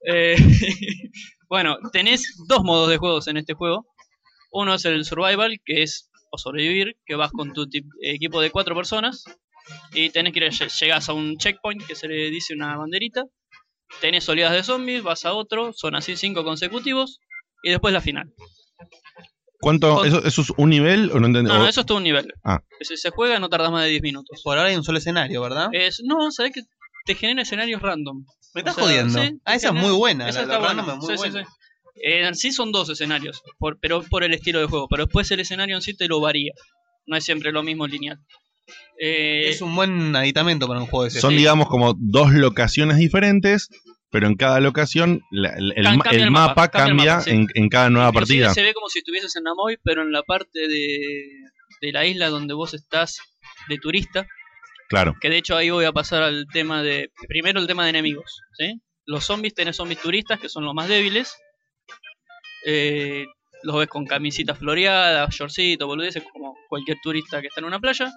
Eh, 0.07 0.35
bueno, 1.49 1.77
tenés 1.93 2.35
dos 2.49 2.63
modos 2.65 2.89
de 2.89 2.97
juegos 2.97 3.29
en 3.29 3.37
este 3.37 3.55
juego. 3.55 3.87
Uno 4.51 4.75
es 4.75 4.85
el 4.87 5.05
survival, 5.05 5.61
que 5.65 5.83
es 5.83 6.11
o 6.31 6.39
sobrevivir, 6.39 6.97
que 7.05 7.17
vas 7.17 7.31
con 7.33 7.53
tu 7.53 7.67
equipo 8.03 8.41
de 8.41 8.51
cuatro 8.51 8.75
personas 8.75 9.25
Y 9.93 10.11
tenés 10.11 10.33
que 10.33 10.39
ir, 10.41 10.45
lle- 10.53 10.71
llegás 10.81 11.09
a 11.09 11.13
un 11.13 11.37
checkpoint 11.37 11.87
que 11.87 11.95
se 11.95 12.09
le 12.09 12.31
dice 12.31 12.55
una 12.55 12.77
banderita. 12.77 13.25
Tenés 14.01 14.29
oleadas 14.29 14.55
de 14.57 14.63
zombies, 14.63 15.03
vas 15.03 15.25
a 15.27 15.35
otro, 15.35 15.73
son 15.75 15.95
así 15.97 16.17
cinco 16.17 16.45
consecutivos. 16.45 17.21
Y 17.63 17.71
después 17.71 17.93
la 17.93 18.01
final. 18.01 18.33
¿Cuánto? 19.61 19.97
Con- 19.97 20.07
¿Eso, 20.09 20.25
eso 20.25 20.41
es 20.43 20.53
un 20.57 20.71
nivel 20.71 21.11
o 21.13 21.21
no 21.21 21.27
entendí? 21.27 21.49
No, 21.53 21.67
eso 21.69 21.81
es 21.81 21.87
todo 21.87 21.99
un 21.99 22.05
nivel. 22.05 22.33
Ah. 22.45 22.61
Si 22.81 22.97
se 22.97 23.11
juega 23.11 23.39
no 23.39 23.49
tardas 23.49 23.71
más 23.71 23.85
de 23.85 23.91
10 23.91 24.03
minutos. 24.03 24.41
Por 24.43 24.57
ahora 24.57 24.71
hay 24.71 24.77
un 24.77 24.85
solo 24.85 24.99
escenario, 24.99 25.41
¿verdad? 25.43 25.69
Es, 25.73 26.01
no, 26.05 26.31
sabés 26.31 26.53
que 26.53 26.63
te 27.05 27.15
genera 27.15 27.43
escenarios 27.43 27.81
random. 27.83 28.25
Me 28.55 28.61
estás 28.63 28.75
O 28.75 28.81
sea, 28.81 28.85
jodiendo. 28.85 29.23
sí, 29.23 29.41
ah, 29.45 29.55
esa 29.55 29.69
es 29.69 29.75
muy 29.75 29.93
buena. 29.93 30.29
esa 30.29 30.39
La, 30.41 30.43
está 30.45 30.59
la 30.61 30.67
random 30.69 30.87
buena. 30.87 31.01
es 31.03 31.09
muy 31.09 31.17
Sí, 31.19 31.23
sí, 31.25 31.31
buena. 31.31 31.47
sí. 31.49 31.53
Eh, 32.03 32.27
en 32.27 32.35
sí 32.35 32.53
son 32.53 32.73
dos 32.73 32.89
escenarios, 32.89 33.43
por- 33.59 33.79
pero 33.81 34.03
por 34.03 34.25
el 34.25 34.33
estilo 34.33 34.61
de 34.61 34.67
juego. 34.67 34.87
Pero 34.89 35.05
después 35.05 35.31
el 35.31 35.41
escenario 35.41 35.77
en 35.77 35.83
sí 35.83 35.95
te 35.97 36.09
lo 36.09 36.21
varía. 36.21 36.53
No 37.07 37.17
es 37.17 37.25
siempre 37.25 37.53
lo 37.53 37.63
mismo 37.63 37.87
lineal. 37.87 38.19
Eh, 38.99 39.49
Es 39.49 39.61
un 39.63 39.75
buen 39.75 40.15
aditamento 40.15 40.67
para 40.69 40.81
un 40.81 40.87
juego 40.87 41.05
de 41.05 41.09
ese. 41.09 41.21
Son, 41.21 41.37
digamos, 41.37 41.69
como 41.69 41.95
dos 41.99 42.33
locaciones 42.33 42.97
diferentes, 42.99 43.69
pero 44.11 44.27
en 44.27 44.35
cada 44.37 44.61
locación 44.61 45.23
la- 45.31 45.55
el, 45.57 45.85
cambia 45.85 46.11
el 46.13 46.31
mapa, 46.31 46.49
mapa, 46.49 46.69
cambia 46.69 46.83
el 46.85 46.97
cambia 46.97 47.13
mapa, 47.15 47.25
sí. 47.25 47.31
en, 47.31 47.47
en 47.55 47.69
cada 47.69 47.91
nueva 47.91 48.09
inclusive 48.09 48.43
partida. 48.45 48.55
se 48.55 48.63
ve 48.63 48.75
como 48.75 48.89
si 48.89 48.99
estuvieses 49.01 49.35
en 49.37 49.45
Namoy, 49.45 49.79
pero 49.83 50.03
en 50.03 50.13
la 50.13 50.23
parte 50.23 50.67
de, 50.69 51.29
de 51.81 51.93
la 51.93 52.05
isla 52.07 52.29
donde 52.29 52.55
vos 52.55 52.75
estás 52.75 53.19
de 53.69 53.79
turista. 53.79 54.27
Claro. 54.89 55.15
Que 55.21 55.31
de 55.31 55.37
hecho 55.39 55.57
ahí 55.57 55.71
voy 55.71 55.85
a 55.85 55.93
pasar 55.93 56.23
al 56.25 56.47
tema 56.53 56.83
de. 56.83 57.13
Primero 57.29 57.61
el 57.61 57.69
tema 57.69 57.85
de 57.85 57.91
enemigos. 57.91 58.41
¿sí? 58.59 58.81
Los 59.07 59.25
zombies, 59.25 59.55
tenés 59.55 59.77
zombies 59.77 60.01
turistas 60.01 60.41
que 60.41 60.49
son 60.49 60.65
los 60.65 60.75
más 60.75 60.89
débiles. 60.89 61.37
Eh, 62.67 63.25
los 63.63 63.77
ves 63.77 63.89
con 63.89 64.07
camisitas 64.07 64.59
floreadas, 64.59 65.35
shortcitos, 65.35 65.87
boludeces, 65.87 66.25
como 66.33 66.57
cualquier 66.69 66.99
turista 67.03 67.41
que 67.41 67.49
está 67.49 67.61
en 67.61 67.67
una 67.67 67.79
playa. 67.79 68.11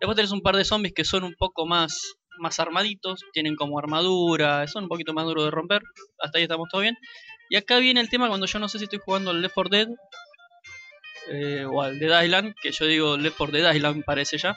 Después 0.00 0.16
tenés 0.16 0.32
un 0.32 0.40
par 0.40 0.56
de 0.56 0.64
zombies 0.64 0.94
que 0.94 1.04
son 1.04 1.24
un 1.24 1.34
poco 1.38 1.66
más, 1.66 2.00
más 2.38 2.60
armaditos, 2.60 3.20
tienen 3.32 3.56
como 3.56 3.78
armadura, 3.78 4.66
son 4.66 4.84
un 4.84 4.88
poquito 4.88 5.12
más 5.14 5.24
duros 5.24 5.44
de 5.44 5.50
romper. 5.50 5.82
Hasta 6.18 6.38
ahí 6.38 6.44
estamos 6.44 6.68
todo 6.70 6.80
bien. 6.80 6.96
Y 7.50 7.56
acá 7.56 7.78
viene 7.78 8.00
el 8.00 8.08
tema 8.08 8.28
cuando 8.28 8.46
yo 8.46 8.58
no 8.58 8.68
sé 8.68 8.78
si 8.78 8.84
estoy 8.84 9.00
jugando 9.04 9.30
al 9.30 9.42
Left 9.42 9.54
4 9.54 9.70
Dead 9.70 9.88
eh, 11.30 11.64
o 11.64 11.82
al 11.82 11.98
Dead 11.98 12.22
Island, 12.22 12.54
que 12.60 12.72
yo 12.72 12.86
digo 12.86 13.16
Left 13.16 13.36
4 13.36 13.58
Dead 13.58 13.74
Island 13.74 14.04
parece 14.04 14.38
ya. 14.38 14.56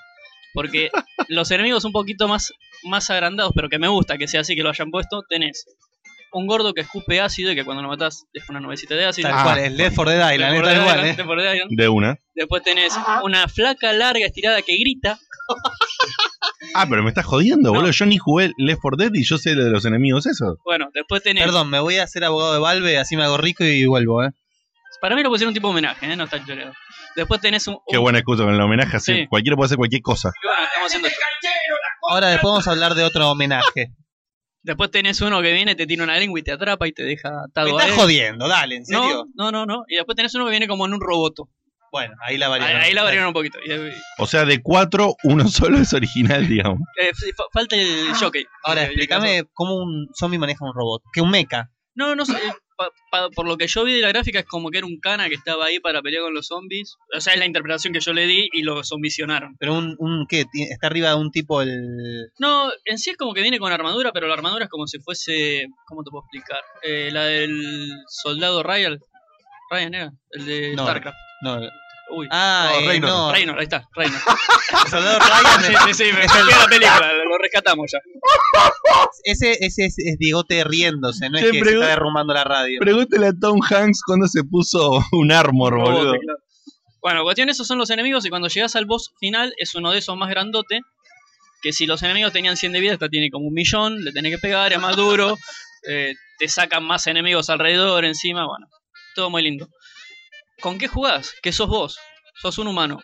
Porque 0.54 0.90
los 1.28 1.52
enemigos 1.52 1.86
un 1.86 1.92
poquito 1.92 2.28
más, 2.28 2.52
más 2.84 3.10
agrandados, 3.10 3.52
pero 3.56 3.70
que 3.70 3.80
me 3.80 3.88
gusta 3.88 4.18
que 4.18 4.28
sea 4.28 4.42
así 4.42 4.56
que 4.56 4.64
lo 4.64 4.70
hayan 4.70 4.92
puesto, 4.92 5.24
tenés 5.30 5.66
un 6.34 6.46
gordo 6.46 6.74
que 6.74 6.82
escupe 6.82 7.22
ácido 7.22 7.52
y 7.52 7.56
que 7.56 7.64
cuando 7.64 7.82
lo 7.82 7.90
matás 7.90 8.26
deja 8.34 8.48
una 8.50 8.60
nubecita 8.60 8.96
de 8.96 9.06
ácido. 9.06 9.30
Tal 9.30 9.44
cual, 9.44 9.60
es 9.60 9.72
Left 9.72 9.96
4 9.96 10.14
Dead 10.14 10.34
Island, 10.34 10.54
Left 10.54 10.56
es 10.56 10.62
4 10.62 10.66
tal 10.68 10.76
Dead 10.76 10.86
cual, 10.86 10.98
Island, 10.98 11.06
eh. 11.06 11.18
Left 11.18 11.28
4 11.28 11.44
Dead 11.44 11.54
Island. 11.54 11.72
De 11.72 11.90
una. 11.90 12.20
Después 12.36 12.64
tenés 12.64 12.94
una 13.24 13.48
flaca 13.48 13.94
larga 13.94 14.26
estirada 14.26 14.62
que 14.62 14.78
grita. 14.78 15.20
Ah, 16.74 16.86
pero 16.90 17.04
me 17.04 17.10
estás 17.10 17.26
jodiendo, 17.26 17.72
boludo. 17.74 17.92
Yo 17.92 18.06
ni 18.06 18.18
jugué 18.18 18.52
Left 18.58 18.82
4 18.82 18.98
Dead 18.98 19.12
y 19.14 19.24
yo 19.24 19.38
sé 19.38 19.56
lo 19.56 19.64
de 19.66 19.72
los 19.72 19.86
enemigos 19.86 20.26
eso. 20.26 20.58
Bueno, 20.66 20.90
después 20.94 21.24
tenés. 21.24 21.44
Perdón, 21.44 21.70
me 21.70 21.80
voy 21.80 21.98
a 21.98 22.04
hacer 22.04 22.24
abogado 22.24 22.54
de 22.54 22.60
Valve, 22.60 22.98
así 22.98 23.16
me 23.16 23.24
hago 23.24 23.38
rico 23.38 23.64
y 23.64 23.86
vuelvo, 23.86 24.24
¿eh? 24.24 24.30
Para 25.00 25.16
mí 25.16 25.22
lo 25.22 25.30
pusieron 25.30 25.50
un 25.50 25.54
tipo 25.54 25.68
de 25.68 25.72
homenaje, 25.74 26.12
¿eh? 26.12 26.16
no 26.16 26.24
está 26.24 26.44
choreado. 26.44 26.74
Después 27.16 27.40
tenés 27.40 27.68
un. 27.68 27.78
Qué 27.88 27.98
buena 27.98 28.18
excusa 28.20 28.44
con 28.44 28.54
el 28.54 28.60
homenaje. 28.62 28.98
Así, 28.98 29.14
Sí. 29.14 29.28
Cualquiera 29.28 29.56
puede 29.56 29.68
hacer 29.68 29.78
cualquier 29.78 30.02
cosa. 30.02 30.30
y 30.30 30.48
bueno, 30.48 30.64
estamos 30.64 30.88
haciendo 30.88 31.08
esto. 31.08 31.22
Ahora 32.10 32.28
después 32.30 32.50
vamos 32.52 32.68
a 32.68 32.72
hablar 32.72 32.96
de 32.96 33.04
otro 33.04 33.30
homenaje. 33.30 33.94
Después 34.64 34.92
tenés 34.92 35.22
uno 35.22 35.42
que 35.42 35.54
viene, 35.54 35.76
te 35.76 35.86
tira 35.86 36.04
una 36.04 36.18
lengua 36.18 36.40
y 36.40 36.44
te 36.44 36.52
atrapa 36.52 36.88
y 36.88 36.92
te 36.94 37.04
deja 37.04 37.30
atado 37.48 37.68
Me 37.68 37.74
a 37.74 37.76
estás 37.78 37.90
él. 37.90 38.02
jodiendo, 38.02 38.48
dale, 38.48 38.76
¿en 38.78 38.86
serio? 38.86 39.26
No, 39.36 39.52
no, 39.52 39.52
no, 39.52 39.66
no. 39.66 39.84
Y 39.88 39.96
después 39.96 40.16
tenés 40.16 40.34
uno 40.36 40.46
que 40.46 40.52
viene 40.52 40.68
como 40.68 40.86
en 40.86 40.94
un 40.94 41.00
roboto. 41.02 41.50
Bueno, 41.92 42.16
ahí 42.22 42.38
la 42.38 42.48
variaron. 42.50 42.82
ahí 42.82 42.94
la 42.94 43.04
variaron 43.04 43.28
un 43.30 43.34
poquito. 43.34 43.60
Eh, 43.66 43.94
O 44.18 44.28
sea, 44.28 44.46
de 44.46 44.62
cuatro, 44.62 45.16
uno 45.24 45.48
solo 45.48 45.78
es 45.80 45.94
original, 45.94 46.48
digamos. 46.48 46.80
eh, 47.00 47.12
fa- 47.36 47.46
falta 47.54 47.76
el 47.76 48.14
jockey. 48.20 48.46
Ahora, 48.64 48.84
Eh, 48.84 48.86
explícame 48.88 49.44
cómo 49.54 49.76
un 49.76 50.08
zombie 50.18 50.40
maneja 50.40 50.66
un 50.66 50.74
robot. 50.74 51.02
Que 51.14 51.22
un 51.22 51.32
mecha. 51.32 51.70
No, 51.96 52.16
no 52.16 52.26
sé. 52.26 52.34
pa- 52.78 52.92
pa- 53.10 53.30
por 53.32 53.48
lo 53.48 53.58
que 53.58 53.66
yo 53.66 53.84
vi 53.86 53.94
de 53.96 54.02
la 54.04 54.10
gráfica 54.10 54.38
es 54.38 54.46
como 54.46 54.70
que 54.70 54.78
era 54.78 54.86
un 54.86 55.00
cana 55.00 55.30
que 55.30 55.34
estaba 55.34 55.66
ahí 55.66 55.80
para 55.80 56.04
pelear 56.04 56.22
con 56.22 56.36
los 56.36 56.46
zombies. 56.46 56.96
O 57.16 57.20
sea, 57.20 57.34
es 57.34 57.40
la 57.40 57.48
interpretación 57.48 57.92
que 57.92 58.00
yo 58.02 58.14
le 58.14 58.28
di 58.28 58.50
y 58.54 58.62
lo 58.62 58.84
zombicionaron. 58.84 59.56
Pero 59.60 59.74
un, 59.74 59.96
un 59.98 60.28
¿qué? 60.30 60.46
Está 60.70 60.86
arriba 60.86 61.10
de 61.10 61.16
un 61.16 61.32
tipo 61.32 61.64
el... 61.64 62.28
No, 62.38 62.70
en 62.86 63.00
sí 63.00 63.10
es 63.10 63.18
como 63.18 63.34
que 63.34 63.42
viene 63.42 63.58
con 63.58 63.72
armadura, 63.72 64.12
pero 64.12 64.28
la 64.28 64.36
armadura 64.36 64.66
es 64.66 64.70
como 64.70 64.86
si 64.86 65.00
fuese. 65.00 65.66
¿Cómo 65.88 66.04
te 66.04 66.12
puedo 66.12 66.24
explicar? 66.26 66.62
Eh, 66.84 67.10
la 67.12 67.24
del 67.24 67.90
soldado 68.10 68.62
Ryan. 68.62 69.00
Ryan 69.70 69.94
era, 69.94 70.14
el 70.32 70.46
de 70.46 70.76
No, 70.76 70.84
StarCraft. 70.84 71.18
No. 71.42 71.60
Uy. 72.10 72.28
Ah, 72.32 72.70
No, 72.74 72.80
eh, 72.80 72.88
Reynor. 72.88 73.10
no. 73.10 73.32
Reynor, 73.34 73.58
ahí 73.60 73.64
está, 73.64 73.88
Reynor. 73.94 74.20
El 74.86 74.90
soldado 74.92 75.20
Ryan 75.20 75.62
sí, 75.64 75.74
sí, 75.88 75.94
sí, 76.06 76.14
me 76.14 76.22
a 76.22 76.60
la 76.60 76.66
película, 76.68 77.12
lo 77.14 77.38
rescatamos 77.38 77.92
ya. 77.92 78.00
Ese, 79.24 79.52
ese 79.60 79.86
es, 79.86 79.96
es 79.98 80.18
Diegote 80.18 80.64
riéndose, 80.64 81.30
no 81.30 81.38
es 81.38 81.46
que 81.46 81.64
se 81.64 81.74
está 81.74 81.88
derrumbando 81.88 82.34
la 82.34 82.44
radio. 82.44 82.80
Pregúntale 82.80 83.28
a 83.28 83.34
Tom 83.40 83.60
Hanks 83.62 84.02
cuando 84.06 84.28
se 84.28 84.44
puso 84.44 85.04
un 85.12 85.32
armor, 85.32 85.78
boludo. 85.78 86.14
claro. 86.14 86.40
Bueno, 87.02 87.24
cuestión, 87.24 87.50
esos 87.50 87.68
son 87.68 87.78
los 87.78 87.90
enemigos 87.90 88.26
y 88.26 88.30
cuando 88.30 88.48
llegas 88.50 88.76
al 88.76 88.86
boss 88.86 89.12
final 89.20 89.54
es 89.58 89.76
uno 89.76 89.92
de 89.92 90.00
esos 90.00 90.18
más 90.18 90.30
grandote. 90.30 90.82
Que 91.62 91.72
si 91.74 91.86
los 91.86 92.04
enemigos 92.04 92.34
tenían 92.34 92.56
100 92.58 92.72
de 92.74 92.80
vida, 92.80 92.94
esta 92.94 93.10
tiene 93.10 93.30
como 93.32 93.48
un 93.48 93.54
millón, 93.54 94.04
le 94.04 94.12
tenés 94.12 94.32
que 94.36 94.38
pegar, 94.40 94.72
es 94.74 94.80
más 94.80 94.96
duro, 94.96 95.38
eh, 95.90 96.14
te 96.38 96.48
sacan 96.48 96.84
más 96.84 97.08
enemigos 97.08 97.50
alrededor, 97.50 98.06
encima, 98.06 98.46
bueno, 98.46 98.68
todo 99.18 99.30
muy 99.32 99.42
lindo. 99.42 99.68
¿Con 100.62 100.78
qué 100.78 100.88
jugás? 100.88 101.34
¿Qué 101.42 101.52
sos 101.52 101.68
vos? 101.68 101.98
Sos 102.40 102.58
un 102.60 102.68
humano. 102.68 103.00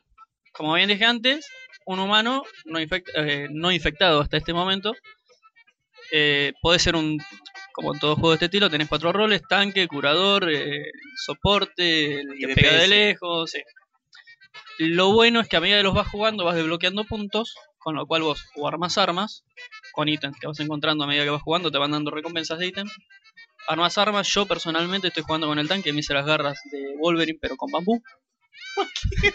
Como 0.54 0.76
bien 0.76 0.88
dije 0.88 1.06
antes, 1.06 1.48
un 1.88 2.00
humano 2.00 2.44
no, 2.66 2.80
infect- 2.80 3.12
eh, 3.16 3.48
no 3.52 3.72
infectado 3.72 4.22
hasta 4.22 4.38
este 4.38 4.54
momento. 4.54 4.94
Eh, 6.12 6.54
puede 6.62 6.78
ser 6.78 6.96
un, 6.96 7.20
como 7.74 7.94
en 7.96 8.00
todo 8.00 8.14
juego 8.16 8.30
de 8.30 8.36
este 8.36 8.46
estilo, 8.46 8.70
tenés 8.70 8.88
cuatro 8.88 9.12
roles, 9.12 9.42
tanque, 9.50 9.88
curador, 9.88 10.48
eh, 10.52 10.92
soporte, 11.26 12.22
el 12.22 12.38
que 12.40 12.54
pega 12.54 12.74
de 12.74 12.88
lejos. 12.88 13.50
sí. 13.52 13.62
Lo 14.78 15.12
bueno 15.14 15.40
es 15.40 15.48
que 15.48 15.58
a 15.58 15.62
medida 15.62 15.78
que 15.78 15.84
los 15.84 15.96
vas 15.96 16.08
jugando 16.08 16.46
vas 16.46 16.56
desbloqueando 16.56 17.06
puntos, 17.06 17.56
con 17.80 17.96
lo 17.96 18.06
cual 18.06 18.22
vos 18.22 18.46
o 18.56 18.68
armas 18.68 18.98
armas 19.00 19.44
con 19.94 20.08
ítems 20.10 20.38
que 20.40 20.46
vas 20.48 20.60
encontrando 20.60 21.04
a 21.04 21.08
medida 21.08 21.24
que 21.24 21.30
vas 21.32 21.42
jugando, 21.42 21.72
te 21.72 21.80
van 21.80 21.92
dando 21.92 22.12
recompensas 22.12 22.60
de 22.60 22.68
ítems. 22.68 22.92
Armas 23.68 23.98
armas, 23.98 24.28
yo 24.28 24.46
personalmente 24.46 25.08
estoy 25.08 25.24
jugando 25.24 25.48
con 25.48 25.58
el 25.60 25.68
tanque, 25.68 25.94
me 25.94 26.02
hice 26.02 26.14
las 26.14 26.26
garras 26.26 26.60
de 26.72 26.96
Wolverine 27.00 27.38
pero 27.42 27.56
con 27.56 27.72
bambú. 27.72 28.02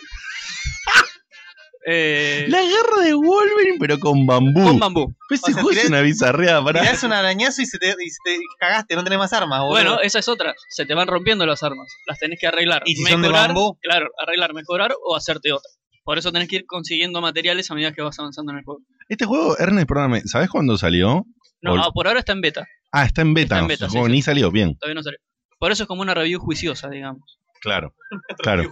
Eh, 1.90 2.44
La 2.48 2.60
guerra 2.60 3.02
de 3.02 3.14
Wolverine, 3.14 3.78
pero 3.80 3.98
con 3.98 4.26
bambú. 4.26 4.62
con 4.62 4.78
bambú. 4.78 5.14
Ese 5.30 5.52
O 5.52 5.54
sea, 5.54 5.62
juego 5.62 5.70
es 5.70 5.88
una 5.88 6.02
bizarreada, 6.02 6.62
pará. 6.62 6.82
Tirás 6.82 7.02
un 7.02 7.12
arañazo 7.12 7.62
y 7.62 7.66
se 7.66 7.78
te, 7.78 7.88
y 7.88 8.10
se 8.10 8.18
te 8.24 8.38
cagaste, 8.58 8.94
no 8.94 9.04
tenés 9.04 9.18
más 9.18 9.32
armas, 9.32 9.60
boludo. 9.60 9.70
Bueno, 9.70 10.00
esa 10.02 10.18
es 10.18 10.28
otra. 10.28 10.54
Se 10.68 10.84
te 10.84 10.92
van 10.92 11.08
rompiendo 11.08 11.46
las 11.46 11.62
armas. 11.62 11.88
Las 12.06 12.18
tenés 12.18 12.38
que 12.38 12.46
arreglar. 12.46 12.82
¿Y 12.84 12.94
si 12.94 13.04
son 13.04 13.22
de 13.22 13.28
Mejorar, 13.28 13.54
bambú? 13.54 13.78
Claro, 13.80 14.08
arreglar, 14.20 14.52
mejorar 14.52 14.94
o 15.02 15.16
hacerte 15.16 15.50
otra. 15.52 15.70
Por 16.04 16.18
eso 16.18 16.30
tenés 16.30 16.48
que 16.48 16.56
ir 16.56 16.66
consiguiendo 16.66 17.22
materiales 17.22 17.70
a 17.70 17.74
medida 17.74 17.92
que 17.92 18.02
vas 18.02 18.18
avanzando 18.18 18.52
en 18.52 18.58
el 18.58 18.64
juego. 18.64 18.82
Este 19.08 19.24
juego, 19.24 19.56
Ernest, 19.58 19.88
perdóname, 19.88 20.22
¿sabes 20.26 20.50
cuándo 20.50 20.76
salió? 20.76 21.24
No, 21.62 21.82
ah, 21.82 21.90
por 21.94 22.06
ahora 22.06 22.20
está 22.20 22.32
en 22.32 22.42
beta. 22.42 22.66
Ah, 22.92 23.04
está 23.04 23.22
en 23.22 23.34
beta. 23.34 23.56
está 23.56 23.58
en 23.58 23.64
o 23.64 23.68
sea, 23.68 23.74
beta, 23.76 23.86
sí, 23.86 23.92
juego 23.92 24.06
sí. 24.06 24.12
ni 24.12 24.22
salió, 24.22 24.50
bien. 24.50 24.76
Todavía 24.78 24.94
no 24.94 25.02
salió. 25.02 25.18
Por 25.58 25.72
eso 25.72 25.82
es 25.84 25.86
como 25.88 26.02
una 26.02 26.14
review 26.14 26.40
juiciosa, 26.40 26.88
digamos. 26.88 27.38
Claro. 27.60 27.94
Claro. 28.38 28.70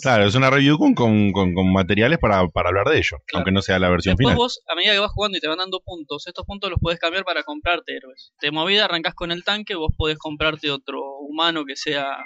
Claro, 0.00 0.24
es 0.24 0.34
una 0.36 0.50
review 0.50 0.78
con, 0.78 0.94
con, 0.94 1.32
con- 1.32 1.52
con 1.52 1.72
materiales 1.72 2.18
para, 2.18 2.46
para 2.48 2.68
hablar 2.68 2.86
de 2.88 2.98
ello, 2.98 3.18
aunque 3.34 3.50
no 3.50 3.60
sea 3.60 3.78
la 3.78 3.90
versión 3.90 4.12
Después 4.14 4.32
final. 4.34 4.36
vos, 4.36 4.62
a 4.68 4.74
medida 4.76 4.92
que 4.92 5.00
vas 5.00 5.10
jugando 5.12 5.36
y 5.36 5.40
te 5.40 5.48
van 5.48 5.58
dando 5.58 5.80
puntos, 5.80 6.26
estos 6.26 6.46
puntos 6.46 6.70
los 6.70 6.78
podés 6.78 6.98
cambiar 7.00 7.24
para 7.24 7.42
comprarte 7.42 7.96
héroes. 7.96 8.32
De 8.40 8.50
movida 8.52 8.84
arrancás 8.84 9.14
con 9.14 9.32
el 9.32 9.42
tanque, 9.44 9.74
vos 9.74 9.92
podés 9.96 10.16
comprarte 10.16 10.70
otro 10.70 11.00
humano 11.18 11.64
que 11.66 11.76
sea 11.76 12.18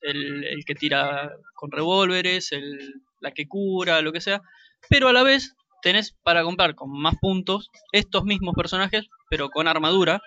el, 0.00 0.44
el 0.44 0.64
que 0.66 0.74
tira 0.74 1.30
con 1.54 1.70
revólveres, 1.70 2.50
el, 2.52 2.94
la 3.20 3.30
que 3.30 3.46
cura, 3.46 4.02
lo 4.02 4.12
que 4.12 4.20
sea. 4.20 4.42
Pero 4.90 5.08
a 5.08 5.12
la 5.12 5.22
vez 5.22 5.54
tenés 5.80 6.14
para 6.24 6.42
comprar 6.42 6.74
con 6.74 6.90
más 6.90 7.14
puntos 7.20 7.68
estos 7.92 8.24
mismos 8.24 8.54
personajes, 8.56 9.06
pero 9.30 9.48
con 9.48 9.68
armadura. 9.68 10.20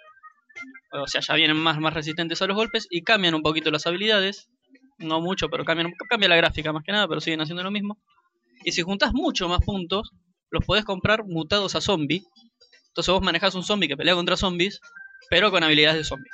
O 1.04 1.08
sea, 1.08 1.22
ya 1.22 1.34
vienen 1.36 1.58
más, 1.58 1.80
más 1.80 1.94
resistentes 1.94 2.42
a 2.42 2.48
los 2.48 2.56
golpes 2.56 2.88
y 2.90 3.02
cambian 3.04 3.36
un 3.36 3.42
poquito 3.42 3.72
las 3.72 3.86
habilidades. 3.88 4.50
No 4.98 5.20
mucho, 5.22 5.50
pero 5.50 5.66
cambian, 5.66 5.92
cambia 6.10 6.30
la 6.30 6.38
gráfica 6.38 6.72
más 6.72 6.84
que 6.84 6.92
nada, 6.92 7.08
pero 7.08 7.20
siguen 7.22 7.42
haciendo 7.42 7.64
lo 7.64 7.72
mismo. 7.72 7.98
Y 8.64 8.72
si 8.72 8.82
juntás 8.82 9.14
mucho 9.14 9.50
más 9.50 9.60
puntos, 9.60 10.12
los 10.52 10.64
podés 10.66 10.86
comprar 10.86 11.26
mutados 11.26 11.76
a 11.76 11.82
zombie. 11.82 12.24
Entonces 12.88 13.14
vos 13.14 13.22
manejás 13.22 13.56
un 13.56 13.64
zombie 13.64 13.88
que 13.89 13.98
pelea 13.98 14.16
contra 14.16 14.38
zombies, 14.38 14.80
pero 15.30 15.52
con 15.52 15.64
habilidades 15.64 15.98
de 15.98 16.04
zombie. 16.06 16.30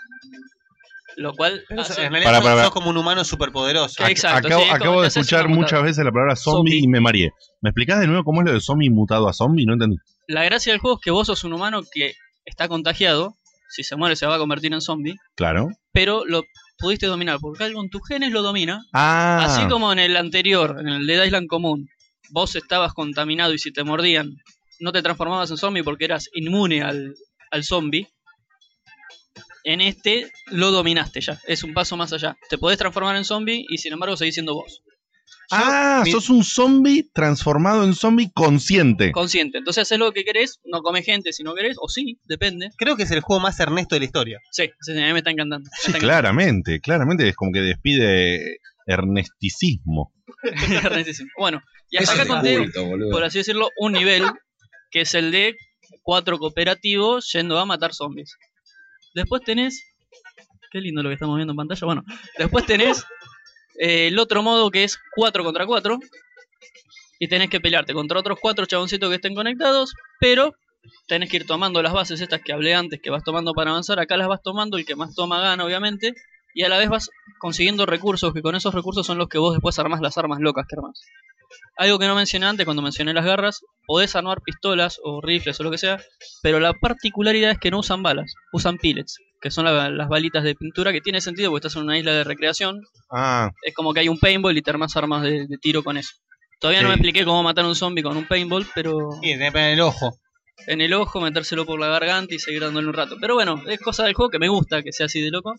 Lo 1.18 1.34
cual 1.34 1.64
Pero 1.68 1.82
hace- 1.82 2.06
en 2.06 2.12
realidad 2.12 2.32
Para, 2.32 2.42
para, 2.42 2.56
para. 2.56 2.64
sos 2.68 2.74
como 2.74 2.90
un 2.90 2.98
humano 2.98 3.24
superpoderoso. 3.26 4.02
Ac- 4.04 4.12
Exacto, 4.12 4.48
acabo 4.48 4.62
sí, 4.62 4.68
es 4.70 4.72
como 4.72 4.84
acabo 4.84 4.96
que 4.98 5.02
de 5.02 5.08
escuchar 5.08 5.50
muchas 5.50 5.84
veces 5.84 6.06
la 6.06 6.12
palabra 6.12 6.36
zombie, 6.38 6.72
Zombie. 6.74 6.84
y 6.84 6.88
me 6.88 7.02
mareé. 7.02 7.32
¿Me 7.62 7.70
explicás 7.72 8.00
de 8.00 8.08
nuevo 8.08 8.24
cómo 8.24 8.42
es 8.42 8.48
lo 8.48 8.54
de 8.54 8.62
zombie 8.62 8.90
mutado 8.90 9.28
a 9.28 9.34
zombie? 9.34 9.66
No 9.66 9.74
entendí. 9.74 9.98
La 10.28 10.44
gracia 10.46 10.72
del 10.72 10.80
juego 10.80 10.98
es 10.98 11.04
que 11.04 11.12
vos 11.12 11.28
sos 11.28 11.44
un 11.44 11.52
humano 11.54 11.82
que 11.92 12.14
está 12.46 12.70
contagiado. 12.70 13.36
Si 13.72 13.84
se 13.84 13.96
muere 13.96 14.16
se 14.16 14.26
va 14.26 14.36
a 14.36 14.40
convertir 14.40 14.74
en 14.74 14.82
zombie. 14.82 15.16
Claro. 15.36 15.70
Pero 15.92 16.26
lo 16.26 16.44
pudiste 16.78 17.08
dominar. 17.08 17.40
Porque 17.40 17.64
algo 17.64 17.82
en 17.82 17.90
tus 17.90 18.02
genes 18.08 18.32
lo 18.32 18.42
domina. 18.42 18.84
Ah, 18.94 19.46
Así 19.46 19.68
como 19.68 19.92
en 19.92 20.00
el 20.00 20.18
anterior, 20.18 20.78
en 20.80 20.90
el 20.90 21.08
Dead 21.08 21.26
Island 21.26 21.48
común. 21.48 21.88
Vos 22.30 22.56
estabas 22.56 22.94
contaminado 22.94 23.54
y 23.54 23.60
si 23.60 23.72
te 23.72 23.84
mordían 23.84 24.36
no 24.82 24.92
te 24.92 25.02
transformabas 25.02 25.50
en 25.52 25.58
zombie 25.58 25.84
porque 25.84 26.06
eras 26.06 26.30
inmune 26.34 26.82
al, 26.82 27.16
al 27.52 27.64
zombie. 27.64 28.08
En 29.64 29.80
este 29.80 30.32
lo 30.48 30.72
dominaste 30.72 31.22
ya, 31.22 31.40
es 31.48 31.64
un 31.64 31.74
paso 31.74 31.96
más 31.96 32.12
allá. 32.14 32.36
Te 32.50 32.58
podés 32.58 32.80
transformar 32.80 33.16
en 33.16 33.24
zombie 33.24 33.64
y 33.70 33.78
sin 33.78 33.94
embargo 33.94 34.18
seguís 34.18 34.34
siendo 34.34 34.56
vos. 34.56 34.82
Ah, 35.52 36.02
mi- 36.06 36.12
sos 36.12 36.30
un 36.30 36.44
zombie 36.44 37.10
transformado 37.14 37.84
en 37.84 37.94
zombie 37.94 38.32
consciente. 38.34 39.12
Consciente. 39.12 39.58
Entonces 39.60 39.82
haces 39.84 40.00
lo 40.00 40.12
que 40.12 40.24
querés, 40.24 40.60
no 40.66 40.82
comes 40.82 41.06
gente 41.06 41.34
si 41.34 41.44
no 41.44 41.54
querés, 41.56 41.78
o 41.82 41.88
sí, 41.90 42.20
depende. 42.26 42.70
Creo 42.78 42.96
que 42.96 43.04
es 43.04 43.12
el 43.12 43.22
juego 43.22 43.42
más 43.42 43.60
Ernesto 43.60 43.96
de 43.96 44.00
la 44.00 44.06
historia. 44.06 44.40
Sí, 44.52 44.66
sí, 44.82 44.94
sí, 44.94 45.00
a 45.02 45.06
mí 45.08 45.14
me 45.14 45.20
está 45.20 45.32
encantando. 45.32 45.70
Me 45.70 45.78
Sí, 45.78 45.88
está 45.88 46.00
claramente, 46.00 46.80
claramente 46.80 47.28
es 47.28 47.36
como 47.36 47.52
que 47.52 47.60
despide 47.62 48.58
ernesticismo. 48.88 50.14
Ernestísimo. 50.84 51.30
bueno, 51.38 51.62
y 51.90 51.98
hasta 51.98 52.14
Eso 52.14 52.22
acá 52.24 52.34
conté, 52.34 52.58
culto, 52.58 52.86
por 53.12 53.24
así 53.24 53.40
decirlo, 53.40 53.70
un 53.78 53.94
nivel 53.94 54.24
que 54.90 55.02
es 55.02 55.14
el 55.14 55.32
de 55.32 55.56
cuatro 56.04 56.38
cooperativos 56.40 57.30
yendo 57.34 57.60
a 57.60 57.66
matar 57.66 57.94
zombies. 57.94 58.36
Después 59.14 59.42
tenés. 59.44 59.84
Qué 60.72 60.80
lindo 60.80 61.04
lo 61.04 61.10
que 61.10 61.16
estamos 61.16 61.36
viendo 61.36 61.52
en 61.52 61.58
pantalla. 61.58 61.86
Bueno, 61.86 62.04
después 62.38 62.66
tenés 62.66 63.04
eh, 63.82 64.10
el 64.10 64.20
otro 64.20 64.44
modo 64.44 64.70
que 64.70 64.84
es 64.84 65.00
4 65.16 65.44
contra 65.44 65.66
4. 65.66 66.00
Y 67.20 67.28
tenés 67.28 67.50
que 67.50 67.60
pelearte 67.60 67.94
contra 67.94 68.20
otros 68.20 68.38
cuatro 68.40 68.66
chaboncitos 68.66 69.10
que 69.10 69.16
estén 69.16 69.34
conectados. 69.34 69.94
Pero 70.20 70.54
tenés 71.08 71.30
que 71.30 71.38
ir 71.38 71.48
tomando 71.48 71.82
las 71.82 71.92
bases 71.92 72.22
estas 72.22 72.42
que 72.42 72.54
hablé 72.54 72.76
antes, 72.76 73.00
que 73.02 73.10
vas 73.10 73.24
tomando 73.24 73.54
para 73.54 73.72
avanzar. 73.72 74.00
Acá 74.00 74.18
las 74.18 74.28
vas 74.28 74.42
tomando, 74.44 74.78
el 74.78 74.86
que 74.86 74.96
más 74.96 75.16
toma 75.16 75.42
gana, 75.42 75.66
obviamente. 75.66 76.14
Y 76.54 76.64
a 76.64 76.70
la 76.70 76.78
vez 76.78 76.90
vas 76.90 77.10
consiguiendo 77.40 77.88
recursos, 77.88 78.34
que 78.34 78.44
con 78.44 78.56
esos 78.56 78.74
recursos 78.74 79.06
son 79.06 79.18
los 79.18 79.28
que 79.28 79.40
vos 79.40 79.54
después 79.54 79.80
armás 79.80 80.00
las 80.00 80.18
armas 80.18 80.40
locas 80.40 80.68
que 80.68 80.76
armás. 80.76 81.02
Algo 81.78 81.98
que 81.98 82.08
no 82.08 82.16
mencioné 82.16 82.46
antes 82.46 82.66
cuando 82.66 82.84
mencioné 82.84 83.14
las 83.14 83.26
garras, 83.26 83.62
podés 83.88 84.16
armar 84.16 84.42
pistolas 84.42 85.00
o 85.04 85.22
rifles 85.22 85.60
o 85.60 85.64
lo 85.64 85.72
que 85.72 85.78
sea, 85.78 86.00
pero 86.44 86.60
la 86.60 86.74
particularidad 86.74 87.52
es 87.52 87.60
que 87.60 87.72
no 87.72 87.80
usan 87.80 88.04
balas, 88.04 88.34
usan 88.54 88.78
pellets, 88.78 89.18
que 89.42 89.52
son 89.52 89.66
la- 89.66 89.90
las 89.90 90.08
balitas 90.08 90.44
de 90.44 90.56
pintura, 90.56 90.92
que 90.94 91.02
tiene 91.02 91.20
sentido 91.20 91.50
porque 91.50 91.68
estás 91.68 91.78
en 91.78 91.84
una 91.88 91.98
isla 91.98 92.14
de 92.14 92.24
recreación, 92.24 92.82
Ah, 93.10 93.50
es 93.64 93.74
como 93.74 93.94
que 93.94 94.02
hay 94.02 94.08
un 94.10 94.20
paintball 94.20 94.58
y 94.58 94.62
te 94.62 94.70
armas 94.70 94.96
armas 94.96 95.24
de, 95.24 95.48
de 95.48 95.58
tiro 95.58 95.84
con 95.84 95.98
eso. 95.98 96.12
Todavía 96.60 96.82
no 96.84 96.90
me 96.90 96.94
Sí. 96.96 97.00
expliqué 97.00 97.26
cómo 97.26 97.42
matar 97.44 97.66
a 97.66 97.68
un 97.68 97.76
zombie 97.76 98.04
con 98.04 98.16
un 98.16 98.28
paintball, 98.28 98.66
pero 98.76 99.10
poner 99.10 99.58
en 99.58 99.64
el 99.74 99.82
ojo. 99.82 100.18
en 100.68 100.80
el 100.80 100.94
ojo, 100.94 101.20
metérselo 101.20 101.66
por 101.66 101.80
la 101.80 101.88
garganta 101.88 102.36
y 102.36 102.40
seguir 102.40 102.62
dándole 102.62 102.88
un 102.88 102.94
rato. 102.94 103.18
Pero 103.20 103.34
bueno, 103.34 103.62
es 103.68 103.80
cosa 103.80 104.04
del 104.06 104.14
juego 104.14 104.30
que 104.30 104.38
me 104.38 104.48
gusta 104.48 104.84
que 104.84 104.92
sea 104.92 105.08
así 105.08 105.20
de 105.20 105.32
loco. 105.32 105.56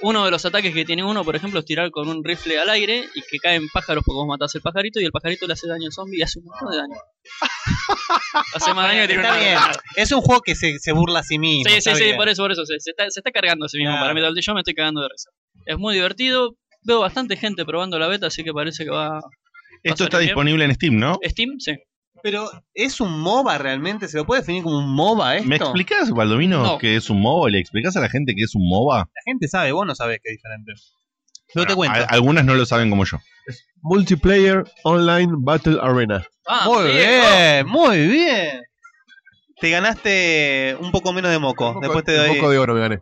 Uno 0.00 0.24
de 0.24 0.30
los 0.30 0.44
ataques 0.44 0.72
que 0.72 0.84
tiene 0.84 1.02
uno, 1.02 1.24
por 1.24 1.34
ejemplo, 1.34 1.58
es 1.58 1.64
tirar 1.66 1.90
con 1.90 2.08
un 2.08 2.22
rifle 2.22 2.58
al 2.58 2.70
aire 2.70 3.08
y 3.14 3.22
que 3.22 3.38
caen 3.38 3.68
pájaros 3.72 4.04
porque 4.06 4.14
vos 4.16 4.26
matás 4.28 4.54
el 4.54 4.62
pajarito 4.62 5.00
y 5.00 5.04
el 5.04 5.10
pajarito 5.10 5.46
le 5.46 5.54
hace 5.54 5.66
daño 5.66 5.86
al 5.86 5.92
zombie 5.92 6.18
y 6.18 6.22
hace 6.22 6.38
un 6.38 6.44
montón 6.44 6.70
de 6.70 6.76
daño. 6.76 6.94
hace 8.54 8.74
más 8.74 8.88
daño 8.88 9.02
que 9.02 9.08
tiene 9.08 9.22
Está 9.22 9.34
una 9.34 9.42
bien. 9.44 9.58
Es 9.96 10.12
un 10.12 10.20
juego 10.20 10.40
que 10.42 10.54
se, 10.54 10.78
se 10.78 10.92
burla 10.92 11.20
a 11.20 11.22
sí 11.24 11.38
mismo. 11.38 11.68
Sí, 11.70 11.80
sí, 11.80 11.94
sí, 11.96 12.12
por 12.16 12.28
eso, 12.28 12.42
por 12.42 12.52
eso. 12.52 12.64
Se, 12.64 12.78
se 12.78 12.90
está, 12.90 13.10
se 13.10 13.20
está 13.20 13.30
cargando 13.32 13.66
a 13.66 13.68
sí 13.68 13.78
mismo. 13.78 13.92
Claro. 13.92 14.04
Para 14.04 14.14
mí, 14.14 14.20
tal- 14.20 14.40
yo 14.40 14.54
me 14.54 14.60
estoy 14.60 14.74
cagando 14.74 15.00
de 15.02 15.08
risa. 15.08 15.30
Es 15.66 15.78
muy 15.78 15.94
divertido. 15.94 16.54
Veo 16.82 17.00
bastante 17.00 17.36
gente 17.36 17.64
probando 17.64 17.98
la 17.98 18.06
beta, 18.06 18.28
así 18.28 18.44
que 18.44 18.52
parece 18.52 18.84
que 18.84 18.90
va. 18.90 19.20
esto 19.82 20.04
a 20.04 20.06
está 20.06 20.18
bien. 20.18 20.28
disponible 20.28 20.64
en 20.64 20.74
Steam, 20.74 20.96
¿no? 20.96 21.18
Steam, 21.24 21.58
sí. 21.58 21.72
Pero, 22.22 22.50
¿es 22.74 23.00
un 23.00 23.20
MOBA 23.20 23.58
realmente? 23.58 24.08
¿Se 24.08 24.16
lo 24.18 24.26
puede 24.26 24.40
definir 24.40 24.62
como 24.62 24.78
un 24.78 24.90
MOBA 24.94 25.36
esto? 25.36 25.48
¿Me 25.48 25.56
explicás, 25.56 26.10
Baldomino, 26.10 26.62
No. 26.62 26.78
que 26.78 26.96
es 26.96 27.08
un 27.10 27.20
MOBA? 27.20 27.50
¿Le 27.50 27.60
explicás 27.60 27.96
a 27.96 28.00
la 28.00 28.08
gente 28.08 28.34
que 28.34 28.42
es 28.42 28.54
un 28.54 28.66
MOBA? 28.68 28.98
La 28.98 29.22
gente 29.24 29.48
sabe, 29.48 29.72
vos 29.72 29.86
no 29.86 29.94
sabés 29.94 30.20
que 30.22 30.30
es 30.32 30.36
diferente. 30.38 30.72
Yo 31.54 31.64
te 31.66 31.74
cuento. 31.74 31.98
algunas 32.08 32.44
no 32.44 32.54
lo 32.54 32.66
saben 32.66 32.90
como 32.90 33.04
yo. 33.04 33.18
Multiplayer 33.80 34.64
Online 34.84 35.32
Battle 35.38 35.78
Arena. 35.80 36.26
Ah, 36.46 36.64
muy 36.66 36.84
bien, 36.92 37.66
muy 37.66 38.06
bien. 38.08 38.62
Te 39.60 39.70
ganaste 39.70 40.76
un 40.80 40.90
poco 40.92 41.12
menos 41.12 41.30
de 41.30 41.38
moco. 41.38 41.70
Un 41.72 41.80
Después 41.80 42.04
te 42.04 42.16
doy. 42.16 42.34
poco 42.36 42.50
de 42.50 42.58
oro 42.58 42.74
me 42.74 42.80
gané. 42.80 43.00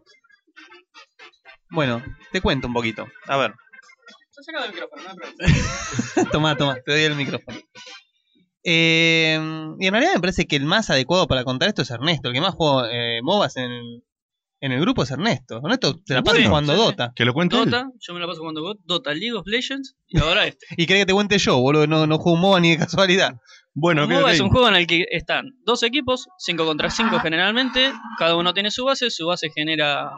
Bueno, 1.71 2.03
te 2.33 2.41
cuento 2.41 2.69
un 2.69 2.75
poquito. 2.75 3.07
A 3.27 3.37
ver. 3.37 3.55
Se 4.31 4.43
saca 4.45 4.63
del 4.63 4.73
micrófono, 4.73 5.03
no 6.17 6.25
toma, 6.31 6.57
toma, 6.59 6.77
te 6.85 6.93
doy 6.93 7.03
el 7.03 7.17
micrófono. 7.17 7.59
Eh, 8.69 9.39
y 9.79 9.87
en 9.87 9.93
realidad 9.93 10.15
me 10.15 10.21
parece 10.21 10.47
que 10.47 10.57
el 10.57 10.65
más 10.65 10.91
adecuado 10.91 11.29
para 11.29 11.45
contar 11.45 11.69
esto 11.69 11.83
es 11.83 11.91
Ernesto. 11.91 12.29
El 12.29 12.35
que 12.35 12.41
más 12.41 12.55
juega 12.55 12.89
eh, 12.93 13.21
MOBAs 13.23 13.57
en, 13.59 13.71
en 14.61 14.73
el 14.73 14.81
grupo 14.81 15.05
es 15.05 15.11
Ernesto. 15.13 15.59
Ernesto 15.59 16.01
se 16.05 16.15
la 16.15 16.23
pasa 16.25 16.39
Sí, 16.39 16.47
jugando 16.47 16.73
sí. 16.73 16.79
Dota. 16.79 17.13
Que 17.15 17.25
lo 17.25 17.33
cuente 17.33 17.57
él. 17.57 17.71
Dota, 17.71 17.89
yo 18.01 18.13
me 18.15 18.19
la 18.21 18.27
paso 18.27 18.41
jugando 18.41 18.75
Dota, 18.85 19.15
League 19.15 19.35
of 19.35 19.47
Legends 19.47 19.97
y 20.09 20.19
ahora 20.19 20.47
este. 20.49 20.67
Y 20.77 20.87
querés 20.87 21.03
que 21.03 21.07
te 21.07 21.13
cuente 21.15 21.39
yo, 21.39 21.59
boludo. 21.61 21.87
No, 21.87 22.07
no 22.09 22.19
juego 22.19 22.37
MOBA 22.39 22.59
ni 22.61 22.71
de 22.71 22.79
casualidad. 22.79 23.37
Bueno, 23.73 24.03
Un 24.05 24.09
¿qué- 24.09 24.15
MOBA 24.17 24.33
es 24.33 24.41
un 24.41 24.49
juego 24.51 24.69
en 24.69 24.75
el 24.75 24.87
que 24.89 25.05
están 25.13 25.53
dos 25.65 25.83
equipos, 25.85 26.27
5 26.39 26.65
contra 26.65 26.91
5 26.91 27.21
generalmente, 27.21 27.93
cada 28.19 28.35
uno 28.35 28.53
tiene 28.55 28.71
su 28.73 28.85
base, 28.85 29.11
su 29.11 29.27
base 29.27 29.51
genera, 29.55 30.11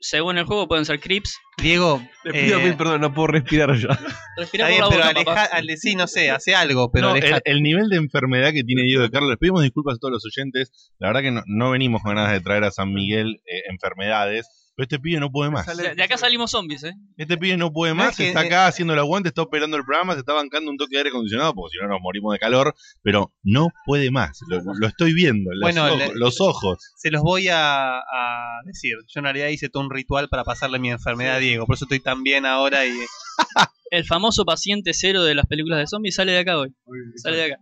según 0.00 0.38
el 0.38 0.44
juego 0.44 0.66
pueden 0.66 0.84
ser 0.84 0.98
creeps, 1.00 1.36
Diego. 1.58 2.02
Le 2.24 2.32
pido 2.32 2.58
eh, 2.58 2.64
mil 2.64 2.76
perdón, 2.76 3.00
no 3.02 3.12
puedo 3.12 3.28
respirar 3.28 3.76
ya. 3.76 3.88
respira 4.36 4.66
por 4.68 4.78
la 4.78 4.88
pero 4.88 4.96
boca, 4.98 5.08
aleja, 5.08 5.24
papá. 5.24 5.44
ale- 5.52 5.76
sí, 5.76 5.94
no 5.94 6.06
sé, 6.06 6.30
hace 6.30 6.54
algo, 6.54 6.90
pero 6.90 7.08
No, 7.08 7.14
aleja- 7.14 7.36
el, 7.44 7.56
el 7.56 7.62
nivel 7.62 7.88
de 7.88 7.96
enfermedad 7.96 8.52
que 8.52 8.64
tiene 8.64 8.82
Diego 8.82 9.02
de 9.02 9.10
Carlos, 9.10 9.30
les 9.30 9.38
pedimos 9.38 9.62
disculpas 9.62 9.96
a 9.96 9.98
todos 9.98 10.12
los 10.12 10.24
oyentes. 10.24 10.92
La 10.98 11.08
verdad 11.08 11.20
que 11.22 11.30
no, 11.30 11.42
no 11.46 11.70
venimos 11.70 12.02
con 12.02 12.14
ganas 12.14 12.32
de 12.32 12.40
traer 12.40 12.64
a 12.64 12.70
San 12.70 12.92
Miguel 12.94 13.40
eh, 13.46 13.62
enfermedades, 13.70 14.59
pero 14.76 14.84
este 14.84 14.98
pibe 14.98 15.20
no 15.20 15.30
puede 15.30 15.50
más. 15.50 15.66
De, 15.76 15.94
de 15.94 16.02
acá 16.02 16.16
salimos 16.16 16.50
zombies, 16.52 16.84
eh. 16.84 16.92
Este 17.16 17.36
pibe 17.36 17.56
no 17.56 17.72
puede 17.72 17.92
No, 17.92 17.96
más, 17.98 18.10
es 18.12 18.16
que, 18.16 18.28
está 18.28 18.42
eh, 18.42 18.46
acá 18.46 18.66
haciendo 18.66 18.94
el 18.94 18.98
aguante, 19.00 19.28
está 19.28 19.42
operando 19.42 19.76
el 19.76 19.84
programa, 19.84 20.14
se 20.14 20.20
está 20.20 20.32
bancando 20.32 20.70
un 20.70 20.76
toque 20.78 20.92
de 20.92 20.98
aire 20.98 21.10
acondicionado, 21.10 21.54
porque 21.54 21.72
si 21.76 21.82
no 21.82 21.88
nos 21.88 22.00
morimos 22.00 22.32
de 22.32 22.38
calor, 22.38 22.74
pero 23.02 23.32
no 23.42 23.68
puede 23.84 24.10
más. 24.10 24.38
Lo, 24.48 24.60
lo 24.74 24.86
estoy 24.86 25.12
viendo, 25.12 25.50
los, 25.52 25.60
Bueno, 25.60 25.86
ojos, 25.86 25.98
le- 25.98 26.14
los 26.14 26.40
ojos. 26.40 26.92
se 26.96 27.10
los 27.10 27.22
voy 27.22 27.48
a, 27.48 27.98
a 27.98 28.60
decir. 28.64 28.94
Yo 29.08 29.18
en 29.20 29.24
realidad 29.24 29.48
hice 29.48 29.68
todo 29.68 29.82
un 29.82 29.90
ritual 29.90 30.28
para 30.28 30.44
pasarle 30.44 30.78
mi 30.78 30.90
enfermedad 30.90 31.36
a 31.36 31.38
Diego. 31.38 31.66
Por 31.66 31.74
eso 31.76 31.84
estoy 31.84 32.00
tan 32.00 32.22
bien 32.22 32.46
ahora 32.46 32.86
y. 32.86 32.92
El 33.90 34.04
famoso 34.04 34.44
paciente 34.44 34.92
cero 34.94 35.24
de 35.24 35.34
las 35.34 35.46
películas 35.46 35.80
de 35.80 35.86
zombies 35.88 36.14
sale 36.14 36.30
de 36.30 36.38
acá 36.38 36.58
hoy. 36.58 36.72
Sale 37.16 37.36
de 37.38 37.44
acá. 37.46 37.56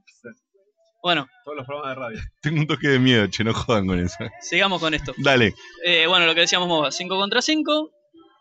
Bueno, 1.03 1.27
Todos 1.45 1.57
los 1.59 1.67
programas 1.67 1.97
de 1.97 2.01
radio. 2.03 2.21
Tengo 2.43 2.61
un 2.61 2.67
toque 2.67 2.89
de 2.89 2.99
miedo, 2.99 3.27
che, 3.29 3.45
no 3.45 3.55
jodan 3.55 3.87
con 3.87 3.99
eso. 4.01 4.17
sigamos 4.41 4.81
con 4.81 4.95
esto. 4.95 5.13
Dale. 5.19 5.55
Eh, 5.85 6.07
bueno, 6.07 6.27
lo 6.27 6.35
que 6.35 6.41
decíamos 6.41 6.69
MOBA, 6.69 6.91
5 6.91 7.17
contra 7.17 7.41
5. 7.43 7.91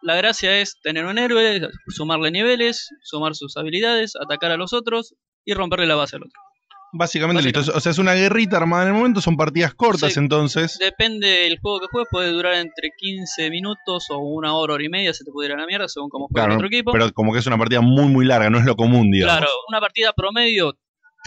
La 0.03 0.15
gracia 0.15 0.59
es 0.59 0.79
tener 0.81 1.05
un 1.05 1.17
héroe, 1.17 1.59
sumarle 1.87 2.31
niveles, 2.31 2.89
sumar 3.03 3.35
sus 3.35 3.57
habilidades, 3.57 4.13
atacar 4.15 4.51
a 4.51 4.57
los 4.57 4.71
otros 4.73 5.15
y 5.43 5.53
romperle 5.53 5.87
la 5.87 5.95
base 5.95 6.15
al 6.17 6.23
otro. 6.23 6.39
Básicamente, 6.93 7.41
listo. 7.43 7.59
O 7.75 7.79
sea, 7.79 7.91
es 7.91 7.97
una 7.97 8.13
guerrita 8.13 8.57
armada 8.57 8.83
en 8.83 8.89
el 8.89 8.93
momento, 8.95 9.19
son 9.21 9.35
partidas 9.35 9.73
cortas 9.73 10.13
Sí. 10.13 10.19
entonces. 10.19 10.77
Depende 10.79 11.27
del 11.27 11.59
juego 11.59 11.79
que 11.81 11.87
juegues, 11.91 12.07
puede 12.09 12.31
durar 12.31 12.53
entre 12.55 12.91
15 12.97 13.49
minutos 13.49 14.05
o 14.09 14.19
una 14.19 14.53
hora, 14.55 14.73
hora 14.75 14.83
y 14.85 14.89
media, 14.89 15.13
se 15.13 15.25
te 15.25 15.31
puede 15.31 15.49
ir 15.49 15.55
a 15.55 15.59
la 15.59 15.65
mierda 15.65 15.87
según 15.89 16.09
cómo 16.09 16.27
juegue 16.27 16.35
Claro, 16.41 16.53
el 16.53 16.57
otro 16.57 16.67
equipo. 16.67 16.91
pero 16.93 17.11
como 17.11 17.33
que 17.33 17.39
es 17.39 17.47
una 17.47 17.57
partida 17.57 17.81
muy, 17.81 18.05
muy 18.05 18.25
larga, 18.25 18.49
no 18.49 18.59
es 18.59 18.65
lo 18.65 18.75
común, 18.75 19.11
digamos. 19.11 19.35
claro, 19.37 19.51
una 19.67 19.81
partida 19.81 20.13
promedio 20.13 20.77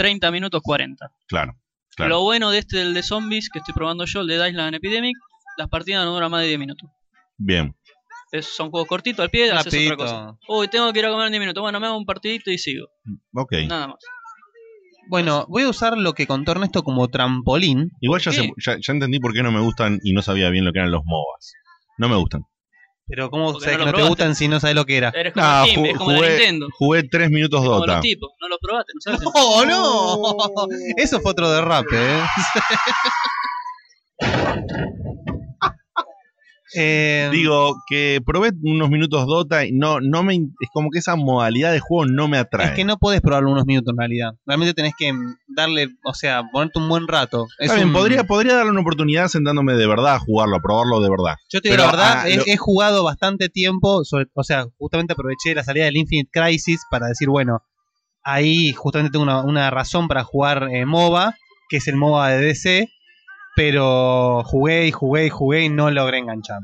30 0.01 0.31
minutos 0.31 0.61
40. 0.63 1.13
Claro, 1.29 1.55
claro. 1.95 2.09
Lo 2.09 2.23
bueno 2.23 2.51
de 2.51 2.59
este, 2.59 2.79
del 2.79 2.95
de 2.95 3.03
zombies 3.03 3.51
que 3.51 3.59
estoy 3.59 3.75
probando 3.75 4.07
yo, 4.07 4.21
el 4.23 4.27
de 4.29 4.49
Island 4.49 4.75
Epidemic, 4.77 5.15
las 5.59 5.69
partidas 5.69 6.05
no 6.07 6.13
duran 6.15 6.31
más 6.31 6.41
de 6.41 6.49
10 6.49 6.59
minutos. 6.59 6.89
Bien. 7.37 7.75
Es- 8.33 8.47
son 8.47 8.71
juegos 8.71 8.89
cortitos 8.89 9.23
al 9.23 9.29
pie, 9.31 9.51
haces 9.53 9.75
otra 9.93 9.97
cosa. 9.97 10.39
Uy, 10.49 10.69
tengo 10.69 10.91
que 10.93 11.01
ir 11.01 11.07
a 11.07 11.11
comer 11.11 11.27
en 11.27 11.33
10 11.33 11.41
minutos. 11.41 11.61
Bueno, 11.61 11.79
me 11.81 11.87
hago 11.89 11.99
un 11.99 12.07
partidito 12.07 12.51
y 12.51 12.57
sigo. 12.57 12.87
Ok. 13.35 13.53
Nada 13.69 13.89
más. 13.89 13.97
Bueno, 15.09 15.45
voy 15.49 15.65
a 15.65 15.69
usar 15.69 15.99
lo 15.99 16.13
que 16.13 16.27
contó 16.27 16.53
Ernesto 16.53 16.83
como 16.83 17.09
trampolín. 17.09 17.91
Igual 18.01 18.21
ya, 18.21 18.31
se- 18.33 18.53
ya, 18.65 18.77
ya 18.81 18.93
entendí 18.93 19.19
por 19.19 19.33
qué 19.33 19.43
no 19.43 19.51
me 19.53 19.61
gustan 19.61 19.99
y 20.05 20.13
no 20.13 20.23
sabía 20.23 20.49
bien 20.51 20.65
lo 20.65 20.73
que 20.73 20.79
eran 20.79 20.93
los 20.93 21.03
MOBAs. 21.05 21.53
No 21.99 22.09
me 22.09 22.17
gustan. 22.17 22.43
Pero 23.11 23.29
¿cómo 23.29 23.53
Porque 23.53 23.65
sabes 23.65 23.79
no 23.81 23.85
que 23.87 23.91
lo 23.91 23.99
no 23.99 24.03
te 24.05 24.09
gustan 24.09 24.35
si 24.37 24.47
no 24.49 24.61
sabes 24.61 24.77
lo 24.77 24.87
que 24.87 24.97
era? 24.97 25.09
Eres 25.11 25.33
como 25.35 25.45
Ah, 25.47 25.65
el 25.65 25.71
Steam, 25.73 25.87
es 25.87 25.99
como 25.99 26.11
la 26.13 26.17
jugué, 26.19 26.29
Nintendo. 26.31 26.69
jugué 26.79 27.03
tres 27.03 27.31
minutos 27.31 27.61
Como 27.61 27.75
Dota. 27.81 27.93
los 27.95 28.01
tipos, 28.03 28.31
no 28.41 28.49
los 28.49 28.59
probaste, 28.61 28.93
no 28.95 29.01
sabes. 29.01 29.21
¡Oh, 29.35 29.65
no! 29.67 30.37
Eso 30.97 31.21
fue 31.21 31.33
otro 31.33 31.51
derrape, 31.51 31.97
¿eh? 31.97 32.23
Eh, 36.75 37.29
Digo 37.33 37.75
que 37.89 38.21
probé 38.25 38.51
unos 38.63 38.91
minutos 38.91 39.27
Dota 39.27 39.65
y 39.67 39.73
no, 39.73 40.01
no 40.01 40.23
me, 40.23 40.35
es 40.37 40.69
como 40.73 40.91
que 40.91 40.99
esa 41.01 41.17
modalidad 41.17 41.73
de 41.73 41.81
juego 41.81 42.07
no 42.07 42.29
me 42.29 42.39
atrae. 42.39 42.69
es 42.69 42.73
que 42.75 42.85
no 42.85 42.97
podés 42.97 43.21
probarlo 43.21 43.51
unos 43.51 43.67
minutos 43.67 43.93
en 43.93 43.99
realidad. 43.99 44.33
Realmente 44.47 44.75
tenés 44.75 44.93
que 44.99 45.13
darle, 45.49 45.89
o 46.05 46.15
sea, 46.15 46.43
ponerte 46.53 46.79
un 46.79 46.89
buen 46.89 47.09
rato. 47.09 47.47
Es 47.59 47.71
un- 47.73 47.93
podría, 47.93 48.25
podría 48.25 48.55
darle 48.55 48.71
una 48.71 48.81
oportunidad 48.83 49.29
sentándome 49.29 49.75
de 49.75 49.87
verdad 49.87 50.15
a 50.15 50.19
jugarlo, 50.21 50.57
a 50.57 50.61
probarlo 50.61 51.01
de 51.01 51.11
verdad. 51.11 51.35
Yo 51.49 51.61
te 51.61 51.69
digo 51.71 51.77
Pero, 51.83 51.87
la 51.87 51.91
verdad, 51.93 52.21
ah, 52.25 52.29
he, 52.29 52.37
lo- 52.37 52.45
he 52.47 52.57
jugado 52.57 53.03
bastante 53.05 53.49
tiempo, 53.49 54.05
sobre- 54.05 54.27
o 54.35 54.45
sea, 54.45 54.67
justamente 54.79 55.13
aproveché 55.15 55.55
la 55.55 55.65
salida 55.65 55.87
del 55.87 55.97
Infinite 55.97 56.31
Crisis 56.33 56.81
para 56.91 57.09
decir, 57.09 57.29
bueno, 57.29 57.63
ahí 58.23 58.73
justamente 58.73 59.13
tengo 59.13 59.25
una, 59.25 59.43
una 59.43 59.71
razón 59.71 60.09
para 60.09 60.25
jugar 60.25 60.69
eh, 60.73 60.85
MOBA, 60.87 61.35
que 61.69 61.79
es 61.79 61.89
el 61.89 61.97
MOBA 61.97 62.29
de 62.31 62.41
DC, 62.43 62.89
pero 63.57 64.43
jugué 64.45 64.87
y 64.87 64.93
jugué 64.93 65.27
y 65.27 65.31
jugué 65.31 65.65
y 65.65 65.69
no 65.69 65.91
logré 65.91 66.19
enganchar. 66.19 66.61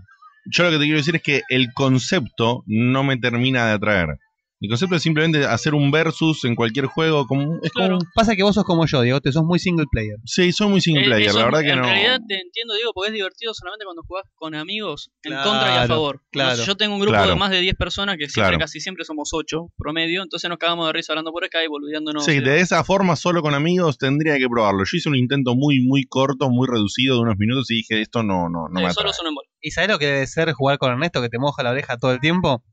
Yo 0.47 0.65
lo 0.65 0.71
que 0.71 0.79
te 0.79 0.85
quiero 0.85 0.99
decir 0.99 1.17
es 1.17 1.23
que 1.23 1.43
el 1.49 1.73
concepto 1.73 2.63
no 2.67 3.03
me 3.03 3.17
termina 3.17 3.67
de 3.67 3.73
atraer. 3.73 4.19
El 4.67 4.71
concepto 4.71 4.97
es 4.97 5.03
simplemente 5.05 5.45
hacer 5.47 5.75
un 5.75 5.93
versus 5.93 6.45
en 6.45 6.57
cualquier 6.57 6.87
juego. 6.87 7.25
Como, 7.29 7.61
es 7.63 7.71
como, 7.71 7.99
Pasa 8.17 8.35
que 8.35 8.43
vos 8.43 8.53
sos 8.57 8.65
como 8.65 8.85
yo, 8.87 9.01
Diego, 9.03 9.21
te 9.21 9.31
sos 9.31 9.45
muy 9.45 9.61
single 9.61 9.87
player. 9.89 10.17
sí, 10.25 10.51
soy 10.51 10.67
muy 10.69 10.81
single 10.81 11.05
Eh, 11.05 11.07
player, 11.07 11.29
eso 11.29 11.39
la 11.39 11.45
verdad 11.45 11.61
en 11.61 11.67
que 11.69 11.77
no. 11.77 11.83
realidad 11.85 12.19
te 12.27 12.41
entiendo, 12.41 12.75
digo, 12.75 12.91
porque 12.93 13.11
es 13.11 13.15
divertido 13.15 13.55
solamente 13.55 13.85
cuando 13.85 14.03
jugás 14.03 14.25
con 14.35 14.57
amigos 14.57 15.11
en 15.23 15.33
Claro, 15.35 15.49
contra 15.51 15.73
y 15.73 15.77
a 15.79 15.87
favor. 15.87 16.21
claro. 16.33 16.51
Entonces, 16.51 16.67
yo 16.67 16.77
tengo 16.77 16.95
un 16.97 17.01
grupo 17.01 17.15
Claro. 17.15 17.31
de 17.31 17.37
más 17.37 17.51
de 17.51 17.61
10 17.61 17.77
personas 17.77 18.17
que 18.17 18.29
siempre, 18.29 18.49
Claro. 18.55 18.59
casi 18.59 18.81
siempre 18.81 19.05
somos 19.05 19.31
8 19.33 19.69
promedio, 19.79 20.25
entonces 20.25 20.51
nos 20.51 20.59
cagamos 20.59 20.89
de 20.89 20.93
risa 20.95 21.13
hablando 21.13 21.31
por 21.31 21.45
acá 21.45 21.63
y 21.63 21.69
boludeándonos. 21.69 22.25
Sí, 22.25 22.41
de 22.41 22.59
esa 22.61 22.83
forma, 22.83 23.15
solo 23.15 23.43
con 23.43 23.55
amigos, 23.55 23.99
tendría 23.99 24.37
que 24.39 24.49
probarlo. 24.49 24.83
Yo 24.85 24.97
hice 24.97 25.09
un 25.09 25.15
intento 25.17 25.55
muy, 25.55 25.81
muy 25.81 26.03
corto, 26.05 26.51
muy 26.51 26.67
reducido 26.67 27.15
de 27.15 27.21
unos 27.21 27.37
minutos 27.39 27.71
y 27.71 27.77
dije, 27.77 28.01
esto 28.01 28.25
no, 28.25 28.49
no, 28.49 28.67
no 28.69 28.81
Eh, 28.81 28.85
me 28.87 28.93
solo 28.93 29.11
atrae. 29.11 29.13
son 29.13 29.27
en 29.29 29.35
bola. 29.37 29.49
¿Y 29.61 29.71
sabés 29.71 29.91
lo 29.91 29.99
que 30.01 30.07
debe 30.07 30.27
ser 30.27 30.53
jugar 30.55 30.79
con 30.79 30.91
Ernesto 30.91 31.23
que 31.23 31.29
te 31.29 31.39
moja 31.39 31.63
la 31.63 31.71
oreja 31.71 31.97
todo 31.99 32.11
el 32.11 32.19
tiempo? 32.19 32.65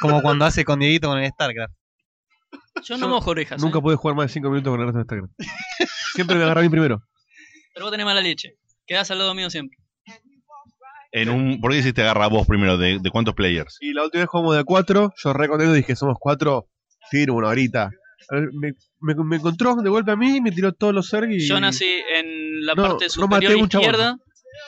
Como 0.00 0.22
cuando 0.22 0.44
hace 0.44 0.64
con 0.64 0.78
Dieguito 0.80 1.08
con 1.08 1.18
el 1.18 1.30
StarCraft. 1.30 1.74
Yo 2.84 2.96
no 2.98 3.08
mojo 3.08 3.30
orejas, 3.30 3.62
Nunca 3.62 3.78
eh, 3.78 3.82
pude 3.82 3.96
jugar 3.96 4.16
más 4.16 4.26
de 4.26 4.32
5 4.34 4.50
minutos 4.50 4.70
con 4.72 4.80
el 4.80 4.86
resto 4.86 4.98
de 4.98 5.02
Instagram. 5.02 5.30
Siempre 6.14 6.36
me 6.36 6.44
agarra 6.44 6.60
a 6.60 6.64
mí 6.64 6.68
primero. 6.70 7.02
pero 7.74 7.86
vos 7.86 7.90
tenés 7.92 8.04
mala 8.06 8.20
leche. 8.20 8.56
Quedás 8.86 9.10
al 9.10 9.18
lado 9.18 9.34
mío 9.34 9.48
siempre. 9.50 9.78
En 11.12 11.28
un, 11.28 11.60
¿Por 11.60 11.70
qué 11.72 11.78
hiciste 11.78 12.00
agarra 12.02 12.26
vos 12.28 12.46
primero? 12.46 12.78
¿De, 12.78 12.98
de 13.00 13.10
cuántos 13.10 13.34
players? 13.34 13.76
Y 13.80 13.92
la 13.92 14.04
última 14.04 14.22
vez 14.22 14.30
jugamos 14.30 14.54
de 14.54 14.60
a 14.60 14.64
4, 14.64 15.12
yo 15.22 15.32
re 15.34 15.48
contento 15.48 15.74
dije, 15.74 15.94
somos 15.94 16.16
4, 16.18 16.66
tiro 17.10 17.34
una 17.34 17.48
horita. 17.48 17.90
Me, 18.30 18.72
me, 19.00 19.14
me 19.24 19.36
encontró 19.36 19.74
de 19.76 19.90
golpe 19.90 20.12
a 20.12 20.16
mí, 20.16 20.40
me 20.40 20.52
tiró 20.52 20.72
todos 20.72 20.94
los 20.94 21.08
serg 21.08 21.30
y... 21.30 21.46
Yo 21.46 21.60
nací 21.60 21.84
en 22.14 22.64
la 22.64 22.74
No, 22.74 22.82
parte 22.82 23.10
superior 23.10 23.58
izquierda 23.58 24.16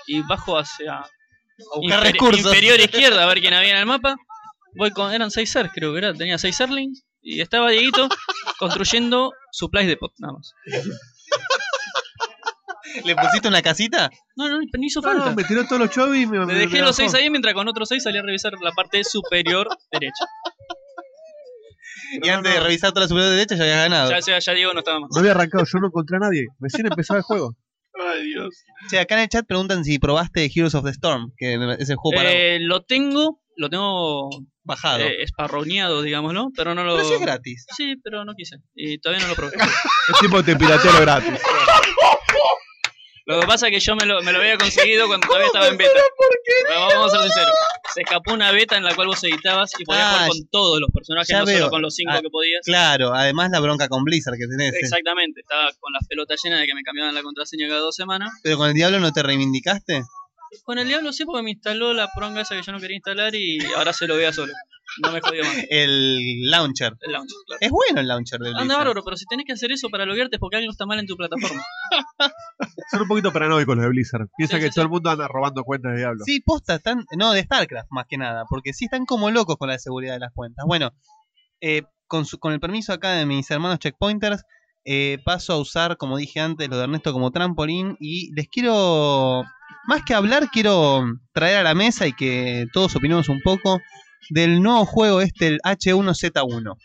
y 0.06 0.20
bajo 0.22 0.58
hacia 0.58 1.02
buscar 1.76 2.00
inferi- 2.02 2.12
recursos. 2.12 2.44
inferior 2.46 2.78
izquierda 2.80 3.22
a 3.22 3.26
ver 3.26 3.40
quién 3.40 3.54
había 3.54 3.70
en 3.72 3.78
el 3.78 3.86
mapa. 3.86 4.16
Voy 4.76 4.90
con 4.90 5.12
eran 5.12 5.30
6 5.30 5.50
ser, 5.50 5.70
creo 5.70 5.92
que 5.92 5.98
era, 5.98 6.12
tenía 6.14 6.38
6 6.38 6.56
serlings 6.56 7.04
y 7.22 7.40
estaba 7.40 7.70
Dieguito 7.70 8.08
construyendo 8.58 9.32
supplies 9.52 9.86
de 9.86 9.96
pot, 9.96 10.12
nada 10.18 10.34
más. 10.34 10.52
¿Le 13.04 13.16
pusiste 13.16 13.48
una 13.48 13.60
casita? 13.62 14.08
No, 14.36 14.48
no, 14.48 14.58
ni 14.60 14.86
hizo 14.86 15.00
No, 15.00 15.08
falta. 15.08 15.30
no, 15.30 15.34
me 15.34 15.44
tiró 15.44 15.64
todos 15.66 15.80
los 15.80 15.90
chovis 15.90 16.22
y 16.22 16.26
me, 16.26 16.38
Me 16.40 16.46
me- 16.46 16.54
dejé 16.54 16.74
me 16.74 16.80
los 16.82 16.96
bajó. 16.96 17.10
6 17.10 17.14
ahí 17.14 17.30
mientras 17.30 17.54
con 17.54 17.66
otros 17.68 17.88
6 17.88 18.02
salí 18.02 18.18
a 18.18 18.22
revisar 18.22 18.52
la 18.62 18.72
parte 18.72 19.02
superior 19.04 19.68
derecha. 19.92 20.24
Y 22.22 22.28
antes 22.28 22.54
de 22.54 22.60
revisar 22.60 22.90
toda 22.90 23.02
la 23.02 23.08
superior 23.08 23.30
derecha 23.32 23.56
ya 23.56 23.62
habías 23.64 23.78
ganado. 23.88 24.10
Ya, 24.10 24.20
ya, 24.20 24.38
ya 24.38 24.52
Diego 24.52 24.72
no 24.72 24.80
estaba 24.80 25.00
más. 25.00 25.10
No 25.12 25.18
había 25.20 25.32
arrancado, 25.32 25.64
yo 25.64 25.78
no 25.80 25.86
encontré 25.88 26.16
a 26.16 26.20
nadie. 26.20 26.46
Recién 26.60 26.86
empezaba 26.86 27.18
el 27.18 27.24
juego. 27.24 27.56
Ay, 28.00 28.24
Dios. 28.26 28.54
Che, 28.90 28.98
acá 29.00 29.14
en 29.16 29.22
el 29.22 29.28
chat 29.28 29.46
preguntan 29.46 29.84
si 29.84 29.98
probaste 29.98 30.44
Heroes 30.54 30.74
of 30.74 30.84
the 30.84 30.90
Storm, 30.90 31.32
que 31.36 31.54
es 31.78 31.90
el 31.90 31.96
juego 31.96 32.16
para 32.16 32.30
Eh, 32.32 32.58
lo 32.60 32.82
tengo, 32.84 33.40
lo 33.56 33.70
tengo 33.70 34.28
bajado. 34.64 34.98
eh, 35.00 35.22
esparroneado, 35.22 36.02
digámoslo, 36.02 36.48
pero 36.56 36.74
no 36.74 36.82
lo. 36.84 36.96
Pero 36.96 37.14
es 37.14 37.20
gratis. 37.20 37.66
Sí, 37.76 37.94
pero 38.02 38.24
no 38.24 38.34
quise. 38.34 38.56
Y 38.74 38.98
todavía 38.98 39.22
no 39.24 39.30
lo 39.30 39.36
probé. 39.36 39.54
El 40.08 40.14
tipo 40.20 40.42
te 40.42 40.56
piratero 40.56 41.00
gratis. 41.00 41.40
Lo 43.26 43.40
que 43.40 43.46
pasa 43.46 43.68
es 43.68 43.72
que 43.72 43.80
yo 43.80 43.96
me 43.96 44.04
lo, 44.04 44.20
me 44.22 44.32
lo 44.32 44.38
había 44.38 44.58
conseguido 44.58 45.06
cuando 45.06 45.26
todavía 45.26 45.46
estaba 45.46 45.68
en 45.68 45.78
beta. 45.78 45.92
Pero 46.68 46.80
vamos 46.88 47.06
a 47.06 47.16
ser 47.16 47.22
sinceros. 47.22 47.54
Se 47.94 48.00
escapó 48.02 48.34
una 48.34 48.50
beta 48.52 48.76
en 48.76 48.84
la 48.84 48.94
cual 48.94 49.06
vos 49.06 49.24
editabas 49.24 49.70
y 49.78 49.84
podías 49.84 50.04
Ah, 50.04 50.12
jugar 50.16 50.28
con 50.28 50.48
todos 50.50 50.78
los 50.80 50.90
personajes, 50.92 51.34
no 51.38 51.46
veo. 51.46 51.58
solo 51.58 51.70
con 51.70 51.80
los 51.80 51.94
cinco 51.94 52.12
Ah, 52.14 52.20
que 52.20 52.28
podías. 52.28 52.60
Claro, 52.66 53.14
además 53.14 53.50
la 53.50 53.60
bronca 53.60 53.88
con 53.88 54.04
Blizzard 54.04 54.34
que 54.36 54.46
tenés. 54.46 54.74
eh. 54.74 54.78
Exactamente, 54.82 55.40
estaba 55.40 55.70
con 55.80 55.92
la 55.94 56.00
pelota 56.06 56.34
llena 56.42 56.58
de 56.60 56.66
que 56.66 56.74
me 56.74 56.82
cambiaban 56.82 57.14
la 57.14 57.22
contraseña 57.22 57.66
cada 57.66 57.80
dos 57.80 57.96
semanas. 57.96 58.30
Pero 58.42 58.58
con 58.58 58.68
el 58.68 58.74
Diablo 58.74 59.00
no 59.00 59.10
te 59.10 59.22
reivindicaste. 59.22 60.02
Con 60.62 60.78
el 60.78 60.86
Diablo 60.86 61.12
sí, 61.12 61.24
porque 61.24 61.42
me 61.42 61.50
instaló 61.50 61.92
la 61.94 62.08
pronga 62.14 62.42
esa 62.42 62.54
que 62.54 62.62
yo 62.62 62.72
no 62.72 62.78
quería 62.80 62.96
instalar 62.96 63.34
y 63.34 63.58
ahora 63.76 63.92
se 63.92 64.06
lo 64.06 64.16
vea 64.16 64.32
solo. 64.32 64.52
No 65.02 65.10
me 65.12 65.20
jodió 65.20 65.42
más. 65.44 65.56
El 65.70 66.50
launcher. 66.50 66.92
El 67.00 67.12
launcher, 67.12 67.36
claro. 67.46 67.58
Es 67.60 67.70
bueno 67.70 68.00
el 68.00 68.06
launcher 68.08 68.38
de 68.38 68.50
Anda 68.54 68.76
bárbaro, 68.76 69.02
pero 69.02 69.16
si 69.16 69.24
tenés 69.26 69.46
que 69.46 69.52
hacer 69.54 69.72
eso 69.72 69.88
para 69.88 70.04
loguearte 70.06 70.36
es 70.36 70.40
porque 70.40 70.56
algo 70.58 70.70
está 70.70 70.86
mal 70.86 70.98
en 70.98 71.06
tu 71.06 71.16
plataforma. 71.16 71.62
Son 72.90 73.00
un 73.02 73.08
poquito 73.08 73.32
paranoicos 73.32 73.74
los 73.76 73.82
de 73.84 73.88
Blizzard. 73.88 74.28
Piensa 74.36 74.56
Sí, 74.56 74.60
que 74.62 74.68
sí, 74.68 74.74
todo 74.74 74.82
sí. 74.82 74.86
el 74.86 74.90
mundo 74.90 75.10
anda 75.10 75.26
robando 75.28 75.64
cuentas 75.64 75.92
de 75.92 75.98
Diablo. 75.98 76.22
Sí, 76.24 76.40
posta, 76.44 76.74
están. 76.76 77.04
No, 77.16 77.32
de 77.32 77.42
StarCraft 77.42 77.88
más 77.90 78.06
que 78.08 78.18
nada. 78.18 78.44
Porque 78.48 78.72
sí 78.72 78.84
están 78.86 79.06
como 79.06 79.30
locos 79.30 79.56
con 79.56 79.68
la 79.68 79.78
seguridad 79.78 80.14
de 80.14 80.20
las 80.20 80.32
cuentas. 80.32 80.64
Bueno, 80.66 80.92
eh, 81.60 81.82
con, 82.06 82.26
su- 82.26 82.38
con 82.38 82.52
el 82.52 82.60
permiso 82.60 82.92
acá 82.92 83.12
de 83.12 83.26
mis 83.26 83.50
hermanos 83.50 83.78
checkpointers, 83.78 84.42
eh, 84.84 85.18
paso 85.24 85.52
a 85.54 85.58
usar, 85.58 85.96
como 85.96 86.16
dije 86.16 86.40
antes, 86.40 86.68
lo 86.68 86.76
de 86.76 86.84
Ernesto 86.84 87.12
como 87.12 87.30
trampolín. 87.30 87.96
Y 88.00 88.32
les 88.34 88.48
quiero. 88.48 89.44
Más 89.86 90.02
que 90.02 90.14
hablar, 90.14 90.48
quiero 90.50 91.04
traer 91.32 91.58
a 91.58 91.62
la 91.62 91.74
mesa 91.74 92.06
y 92.06 92.12
que 92.14 92.66
todos 92.72 92.96
opinemos 92.96 93.28
un 93.28 93.40
poco 93.42 93.80
del 94.30 94.62
nuevo 94.62 94.86
juego 94.86 95.20
este, 95.20 95.46
el 95.48 95.60
H1Z1. 95.62 96.76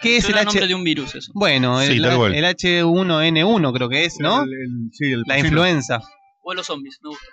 ¿Qué 0.00 0.16
es 0.16 0.24
el 0.24 0.30
Suena 0.32 0.44
nombre 0.44 0.60
H? 0.62 0.68
de 0.68 0.74
un 0.74 0.82
virus 0.84 1.14
eso. 1.14 1.30
Bueno, 1.34 1.80
Sí, 1.80 1.92
el, 1.92 2.04
el 2.04 2.44
H1N1 2.44 3.72
creo 3.74 3.88
que 3.88 4.04
es, 4.04 4.18
¿no? 4.18 4.42
El- 4.42 4.52
el- 4.52 4.90
sí, 4.92 5.12
el 5.12 5.22
La 5.26 5.38
influenza. 5.38 6.00
O 6.42 6.54
los 6.54 6.66
zombies, 6.66 6.98
me 7.02 7.10
gusta. 7.10 7.24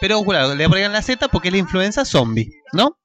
Pero 0.00 0.22
claro, 0.24 0.54
le 0.54 0.64
agregan 0.64 0.92
la 0.92 1.02
Z 1.02 1.28
porque 1.28 1.48
es 1.48 1.52
la 1.52 1.58
influenza 1.58 2.04
zombie, 2.04 2.48
¿no? 2.72 2.96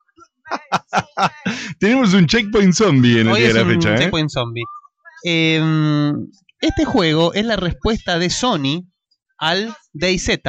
Tenemos 1.80 2.14
un 2.14 2.28
checkpoint 2.28 2.74
zombie 2.74 3.20
en 3.22 3.28
el 3.28 3.34
Hoy 3.34 3.40
día 3.42 3.48
es 3.50 3.54
de 3.56 3.60
la 3.60 3.66
un 3.68 3.74
fecha, 3.74 3.94
¿eh? 3.96 3.98
checkpoint 3.98 4.30
zombie. 4.30 4.64
Eh, 5.24 5.62
este 6.62 6.86
juego 6.86 7.34
es 7.34 7.46
la 7.46 7.56
respuesta 7.56 8.20
de 8.20 8.30
Sony 8.30 8.86
al 9.38 9.74
DayZ. 9.94 10.40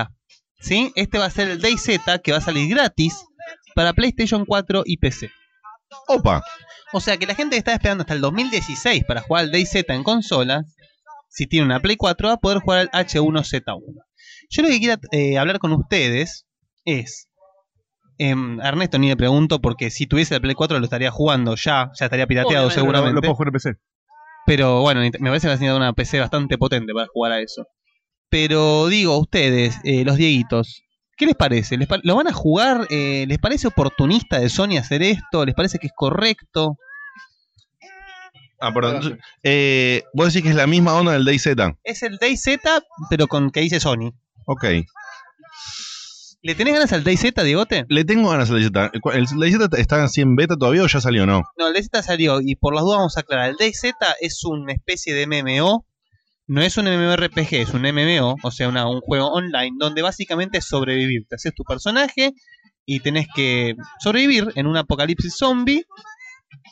¿Sí? 0.61 0.93
Este 0.95 1.19
va 1.19 1.27
a 1.27 1.31
ser 1.31 1.49
el 1.51 1.61
DayZ 1.61 2.01
que 2.23 2.33
va 2.33 2.39
a 2.39 2.43
salir 2.43 2.69
gratis 2.69 3.25
para 3.75 3.93
PlayStation 3.95 4.45
4 4.45 4.83
y 4.85 4.99
PC. 4.99 5.31
Opa. 6.09 6.43
O 6.93 7.01
sea 7.01 7.17
que 7.17 7.27
la 7.27 7.35
gente 7.35 7.55
que 7.55 7.59
está 7.59 7.73
esperando 7.73 8.03
hasta 8.03 8.15
el 8.15 8.21
2016 8.21 9.05
para 9.07 9.21
jugar 9.23 9.45
al 9.45 9.53
DayZ 9.53 9.85
en 9.89 10.03
consolas, 10.03 10.75
si 11.29 11.47
tiene 11.47 11.67
una 11.67 11.81
Play 11.81 11.97
4, 11.97 12.29
va 12.29 12.35
a 12.35 12.39
poder 12.39 12.59
jugar 12.59 12.91
al 12.93 13.07
H1Z1. 13.07 13.81
Yo 14.51 14.63
lo 14.63 14.69
que 14.69 14.79
quiero 14.81 15.01
eh, 15.13 15.39
hablar 15.39 15.61
con 15.61 15.73
ustedes 15.73 16.47
es. 16.85 17.29
em, 18.19 18.61
a 18.61 18.69
Ernesto 18.69 18.99
ni 18.99 19.09
le 19.09 19.17
pregunto 19.17 19.61
porque 19.61 19.91
si 19.91 20.07
tuviese 20.07 20.35
la 20.35 20.41
Play 20.41 20.55
4 20.55 20.79
lo 20.79 20.85
estaría 20.85 21.11
jugando 21.13 21.55
ya, 21.55 21.91
ya 21.99 22.07
estaría 22.07 22.27
pirateado 22.27 22.67
Obviamente, 22.67 22.75
Lo, 22.77 22.81
seguramente. 22.83 23.15
lo 23.15 23.21
puedo 23.23 23.35
jugar 23.37 23.49
en 23.49 23.53
PC. 23.53 23.71
Pero 24.51 24.81
bueno, 24.81 25.01
me 25.01 25.11
parece 25.31 25.47
que 25.47 25.53
necesita 25.53 25.77
una 25.77 25.93
PC 25.93 26.19
bastante 26.19 26.59
potente 26.59 26.93
para 26.93 27.07
jugar 27.07 27.31
a 27.31 27.41
eso. 27.41 27.69
Pero 28.29 28.89
digo, 28.89 29.17
ustedes, 29.17 29.79
eh, 29.85 30.05
los 30.05 30.17
dieguitos, 30.17 30.83
¿qué 31.17 31.27
les 31.27 31.37
parece? 31.37 31.77
¿Les 31.77 31.87
pa- 31.87 32.01
¿Lo 32.03 32.17
van 32.17 32.27
a 32.27 32.33
jugar? 32.33 32.85
Eh, 32.91 33.27
¿Les 33.29 33.39
parece 33.39 33.69
oportunista 33.69 34.41
de 34.41 34.49
Sony 34.49 34.77
hacer 34.77 35.03
esto? 35.03 35.45
¿Les 35.47 35.55
parece 35.55 35.79
que 35.79 35.87
es 35.87 35.93
correcto? 35.95 36.77
Ah, 38.61 38.75
perdón. 38.75 39.21
Eh, 39.45 40.03
vos 40.15 40.27
decís 40.27 40.43
que 40.43 40.49
es 40.49 40.57
la 40.57 40.67
misma 40.67 40.95
onda 40.95 41.13
del 41.13 41.25
DayZ. 41.25 41.47
Es 41.85 42.03
el 42.03 42.19
DayZ, 42.19 42.59
pero 43.09 43.29
con 43.29 43.51
que 43.53 43.61
dice 43.61 43.79
Sony. 43.79 44.11
Ok. 44.47 44.65
¿Le 46.43 46.55
tenés 46.55 46.73
ganas 46.75 46.93
al 46.93 47.05
DayZ, 47.05 47.35
Diegote? 47.45 47.85
Le 47.89 48.05
tengo 48.05 48.31
ganas 48.31 48.51
al 48.51 48.57
DayZ. 48.61 48.91
¿El 48.95 49.01
cu- 49.01 49.11
¿El 49.11 49.27
DayZ 49.27 49.79
está 49.79 50.03
así 50.05 50.23
en 50.23 50.37
beta 50.37 50.57
todavía 50.57 50.83
o 50.83 50.87
ya 50.87 51.01
salió 51.01 51.27
no? 51.27 51.43
No, 51.59 51.69
el 51.69 51.75
DayZ 51.75 52.05
salió 52.05 52.41
y 52.41 52.55
por 52.57 52.75
las 52.75 52.83
dudas 52.83 52.99
vamos 52.99 53.17
a 53.17 53.21
aclarar. 53.21 53.51
El 53.51 53.57
DayZ 53.57 53.93
es 54.21 54.43
una 54.45 54.73
especie 54.73 55.13
de 55.15 55.27
MMO. 55.27 55.87
No 56.47 56.63
es 56.63 56.77
un 56.79 56.87
MMORPG, 56.87 57.53
es 57.55 57.71
un 57.75 57.83
MMO, 57.87 58.37
o 58.43 58.51
sea, 58.51 58.69
una- 58.69 58.89
un 58.89 59.01
juego 59.03 59.29
online 59.29 59.77
donde 59.79 60.03
básicamente 60.03 60.59
es 60.59 60.65
sobrevivir. 60.67 61.27
Te 61.29 61.37
haces 61.37 61.55
tu 61.55 61.63
personaje 61.63 62.33
y 62.87 63.01
tenés 63.01 63.27
que 63.37 63.75
sobrevivir 64.01 64.49
en 64.57 64.67
un 64.67 64.77
apocalipsis 64.77 65.37
zombie. 65.37 65.85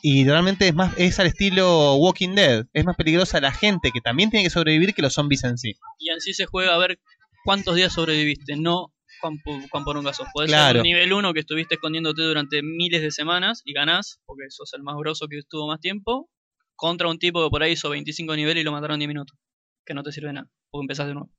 Y 0.01 0.25
realmente 0.25 0.67
es 0.67 0.73
más 0.75 0.93
es 0.97 1.19
al 1.19 1.27
estilo 1.27 1.95
Walking 1.95 2.35
Dead. 2.35 2.65
Es 2.73 2.85
más 2.85 2.95
peligrosa 2.97 3.39
la 3.39 3.51
gente 3.51 3.91
que 3.91 4.01
también 4.01 4.29
tiene 4.31 4.43
que 4.43 4.49
sobrevivir 4.49 4.93
que 4.93 5.01
los 5.01 5.13
zombies 5.13 5.43
en 5.43 5.57
sí. 5.57 5.75
Y 5.99 6.09
en 6.09 6.19
sí 6.19 6.33
se 6.33 6.45
juega 6.45 6.73
a 6.73 6.77
ver 6.77 6.99
cuántos 7.45 7.75
días 7.75 7.93
sobreviviste, 7.93 8.55
no 8.57 8.91
cuán, 9.19 9.35
pu- 9.37 9.67
cuán 9.69 9.83
por 9.83 9.97
un 9.97 10.03
caso. 10.05 10.25
Puede 10.33 10.47
ser 10.49 10.57
Claro. 10.57 10.79
un 10.79 10.83
nivel 10.83 11.13
1 11.13 11.33
que 11.33 11.39
estuviste 11.41 11.75
escondiéndote 11.75 12.21
durante 12.23 12.61
miles 12.63 13.01
de 13.01 13.11
semanas 13.11 13.61
y 13.65 13.73
ganás, 13.73 14.19
porque 14.25 14.43
sos 14.49 14.73
el 14.73 14.83
más 14.83 14.95
grosso 14.97 15.27
que 15.27 15.37
estuvo 15.37 15.67
más 15.67 15.79
tiempo, 15.79 16.29
contra 16.75 17.07
un 17.09 17.19
tipo 17.19 17.43
que 17.43 17.49
por 17.49 17.61
ahí 17.63 17.73
hizo 17.73 17.89
25 17.89 18.35
niveles 18.35 18.61
y 18.61 18.65
lo 18.65 18.71
mataron 18.71 18.95
en 18.95 18.99
10 19.01 19.07
minutos. 19.09 19.37
Que 19.85 19.93
no 19.93 20.03
te 20.03 20.11
sirve 20.11 20.27
de 20.27 20.33
nada, 20.33 20.47
porque 20.71 20.83
empezás 20.83 21.07
de 21.07 21.13
nuevo. 21.15 21.29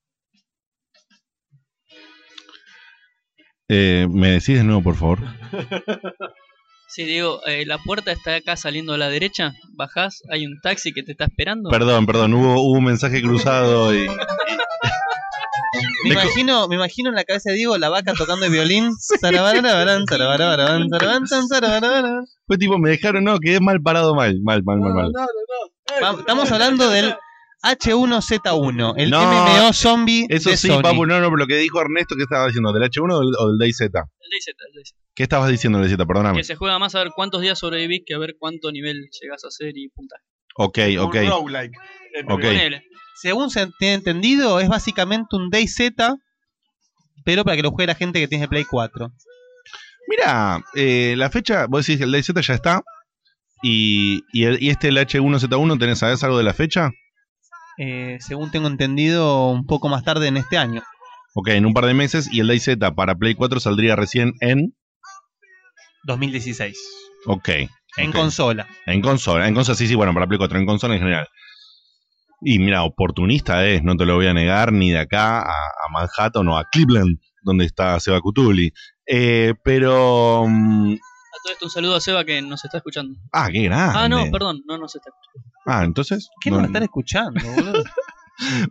Eh, 3.68 4.08
¿Me 4.10 4.30
decís 4.32 4.56
de 4.58 4.64
nuevo, 4.64 4.82
por 4.82 4.96
favor? 4.96 5.18
Sí, 6.92 7.04
digo, 7.04 7.40
eh, 7.46 7.64
la 7.66 7.78
puerta 7.78 8.10
está 8.10 8.34
acá 8.34 8.56
saliendo 8.56 8.92
a 8.94 8.98
la 8.98 9.08
derecha, 9.08 9.52
bajás, 9.74 10.24
hay 10.28 10.44
un 10.44 10.60
taxi 10.60 10.92
que 10.92 11.04
te 11.04 11.12
está 11.12 11.26
esperando. 11.26 11.70
Perdón, 11.70 12.04
perdón, 12.04 12.34
hubo, 12.34 12.54
hubo 12.60 12.78
un 12.78 12.82
mensaje 12.84 13.22
cruzado 13.22 13.94
y. 13.94 14.08
Me 16.04 16.10
imagino, 16.10 16.68
me 16.68 16.76
imagino 16.76 17.10
en 17.10 17.14
la 17.14 17.24
cabeza 17.24 17.50
de 17.50 17.56
Diego 17.56 17.78
la 17.78 17.88
vaca 17.88 18.12
tocando 18.14 18.46
el 18.46 18.52
violín. 18.52 18.90
Fue 22.46 22.58
tipo, 22.58 22.78
me 22.78 22.90
dejaron, 22.90 23.24
no, 23.24 23.38
quedé 23.38 23.60
mal 23.60 23.80
parado 23.80 24.14
mal, 24.14 24.40
mal, 24.42 24.62
mal, 24.64 24.80
mal, 24.80 24.94
mal. 24.94 25.12
Estamos 26.18 26.50
hablando 26.50 26.88
del 26.88 27.14
H1Z1, 27.62 28.94
el 28.96 29.10
No, 29.10 29.20
MMO 29.22 29.72
zombie 29.72 30.26
Eso 30.28 30.50
de 30.50 30.56
sí, 30.56 30.68
Sony. 30.68 30.82
papu, 30.82 31.06
no, 31.06 31.20
no, 31.20 31.26
pero 31.26 31.36
lo 31.36 31.46
que 31.46 31.56
dijo 31.56 31.80
Ernesto, 31.80 32.16
¿qué 32.16 32.22
estaba 32.22 32.46
diciendo? 32.46 32.72
¿Del 32.72 32.84
H1 32.84 33.12
o 33.12 33.20
del, 33.20 33.34
o 33.38 33.48
del 33.48 33.58
DayZ? 33.58 33.80
El 33.82 33.90
DayZ, 33.90 34.48
el 34.48 34.74
DayZ. 34.74 34.94
¿Qué 35.14 35.22
estabas 35.24 35.50
diciendo, 35.50 35.78
DayZ? 35.78 35.96
Perdóname. 35.98 36.38
Que 36.38 36.44
se 36.44 36.56
juega 36.56 36.78
más 36.78 36.94
a 36.94 37.00
ver 37.00 37.10
cuántos 37.14 37.42
días 37.42 37.58
sobrevivís 37.58 38.02
que 38.06 38.14
a 38.14 38.18
ver 38.18 38.36
cuánto 38.38 38.72
nivel 38.72 39.08
llegás 39.20 39.44
a 39.44 39.48
hacer 39.48 39.76
y 39.76 39.88
puntaje. 39.90 40.24
Ok, 40.56 40.78
ok. 41.00 41.14
Un 41.16 41.28
roguelike. 41.30 41.76
Ok. 42.28 42.40
Ponele. 42.40 42.84
Según 43.20 43.50
se 43.50 43.68
tiene 43.78 43.94
entendido, 43.94 44.60
es 44.60 44.68
básicamente 44.68 45.36
un 45.36 45.50
DayZ, 45.50 45.92
pero 47.24 47.44
para 47.44 47.56
que 47.56 47.62
lo 47.62 47.70
juegue 47.70 47.86
la 47.88 47.94
gente 47.94 48.18
que 48.20 48.28
tiene 48.28 48.48
Play 48.48 48.64
4. 48.64 49.12
Mira, 50.08 50.62
eh, 50.74 51.14
la 51.16 51.30
fecha, 51.30 51.66
vos 51.68 51.86
decís 51.86 51.98
que 51.98 52.04
el 52.04 52.12
DayZ 52.12 52.32
ya 52.40 52.54
está. 52.54 52.82
Y, 53.62 54.22
y, 54.32 54.44
el- 54.44 54.62
y 54.62 54.70
este, 54.70 54.88
el 54.88 54.96
H1Z1, 54.96 55.78
¿tenés, 55.78 55.98
¿sabés 55.98 56.24
algo 56.24 56.38
de 56.38 56.44
la 56.44 56.54
fecha? 56.54 56.90
Eh, 57.78 58.16
según 58.20 58.50
tengo 58.50 58.68
entendido, 58.68 59.48
un 59.50 59.66
poco 59.66 59.88
más 59.88 60.02
tarde 60.02 60.26
en 60.28 60.36
este 60.38 60.56
año. 60.56 60.82
Ok, 61.34 61.48
en 61.48 61.66
un 61.66 61.74
par 61.74 61.84
de 61.86 61.94
meses. 61.94 62.28
Y 62.32 62.40
el 62.40 62.46
DayZ 62.48 62.76
para 62.96 63.14
Play 63.14 63.34
4 63.34 63.60
saldría 63.60 63.96
recién 63.96 64.32
en. 64.40 64.74
2016. 66.04 66.76
Ok. 67.26 67.48
En 67.96 68.12
consola. 68.12 68.66
En 68.86 69.02
consola, 69.02 69.46
en 69.48 69.54
consola, 69.54 69.76
sí, 69.76 69.86
sí, 69.86 69.94
bueno, 69.94 70.14
para 70.14 70.26
Play 70.26 70.38
4, 70.38 70.58
en 70.58 70.66
consola 70.66 70.94
en 70.94 71.00
general. 71.00 71.28
Y 72.42 72.58
mira, 72.58 72.82
oportunista 72.84 73.66
es, 73.66 73.82
no 73.82 73.96
te 73.96 74.06
lo 74.06 74.14
voy 74.16 74.26
a 74.26 74.34
negar, 74.34 74.72
ni 74.72 74.90
de 74.90 74.98
acá 74.98 75.40
a, 75.40 75.50
a 75.52 75.92
Manhattan 75.92 76.48
o 76.48 76.56
a 76.56 76.64
Cleveland, 76.70 77.18
donde 77.42 77.64
está 77.66 77.98
Seba 78.00 78.20
Cutuli. 78.20 78.72
Eh, 79.06 79.54
pero. 79.62 80.44
mm, 80.48 80.92
A 80.94 81.42
todo 81.42 81.52
esto 81.52 81.64
un 81.66 81.70
saludo 81.70 81.96
a 81.96 82.00
Seba 82.00 82.24
que 82.24 82.40
nos 82.42 82.64
está 82.64 82.78
escuchando. 82.78 83.18
ah, 83.32 83.48
qué 83.52 83.62
grande. 83.64 83.98
Ah, 83.98 84.08
no, 84.08 84.30
perdón, 84.30 84.62
no 84.66 84.78
nos 84.78 84.94
está 84.96 85.10
escuchando. 85.10 85.50
Ah, 85.66 85.84
entonces. 85.84 86.28
¿Qué 86.40 86.50
no- 86.50 86.58
nos 86.58 86.66
están 86.66 86.82
escuchando, 86.82 87.40
boludo? 87.52 87.84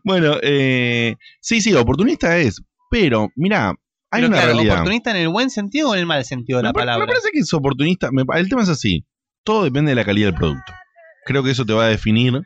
Bueno, 0.03 0.37
eh, 0.41 1.15
sí, 1.41 1.61
sí, 1.61 1.73
oportunista 1.75 2.37
es, 2.37 2.61
pero 2.89 3.29
mira, 3.35 3.69
hay 4.09 4.21
Pero 4.21 4.27
una 4.29 4.37
claro, 4.37 4.53
realidad. 4.53 4.73
¿Oportunista 4.77 5.11
en 5.11 5.17
el 5.17 5.29
buen 5.29 5.49
sentido 5.51 5.89
o 5.89 5.93
en 5.93 5.99
el 5.99 6.05
mal 6.07 6.25
sentido 6.25 6.57
de 6.57 6.63
la 6.63 6.69
me, 6.69 6.73
palabra? 6.73 7.05
me 7.05 7.11
parece 7.11 7.29
que 7.31 7.39
es 7.39 7.53
oportunista. 7.53 8.09
me 8.11 8.23
el 8.35 8.49
tema 8.49 8.63
es 8.63 8.69
así: 8.69 9.05
todo 9.43 9.63
depende 9.63 9.91
de 9.91 9.95
la 9.95 10.05
calidad 10.05 10.29
del 10.29 10.35
producto. 10.35 10.73
Creo 11.25 11.43
que 11.43 11.51
eso 11.51 11.65
te 11.65 11.73
va 11.73 11.85
a 11.85 11.87
definir 11.89 12.41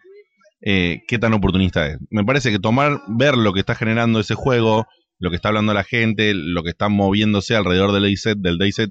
eh, 0.65 1.01
qué 1.07 1.19
tan 1.19 1.33
oportunista 1.33 1.87
es. 1.87 1.97
Me 2.09 2.23
parece 2.23 2.49
que 2.51 2.59
tomar, 2.59 3.01
ver 3.07 3.37
lo 3.37 3.53
que 3.53 3.59
está 3.59 3.75
generando 3.75 4.19
ese 4.19 4.33
juego, 4.33 4.87
lo 5.19 5.29
que 5.29 5.35
está 5.35 5.49
hablando 5.49 5.73
la 5.73 5.83
gente, 5.83 6.33
lo 6.33 6.63
que 6.63 6.69
está 6.69 6.87
moviéndose 6.89 7.55
alrededor 7.55 7.91
del 7.91 8.03
DayZ, 8.03 8.35
del 8.37 8.57
DayZ, 8.57 8.87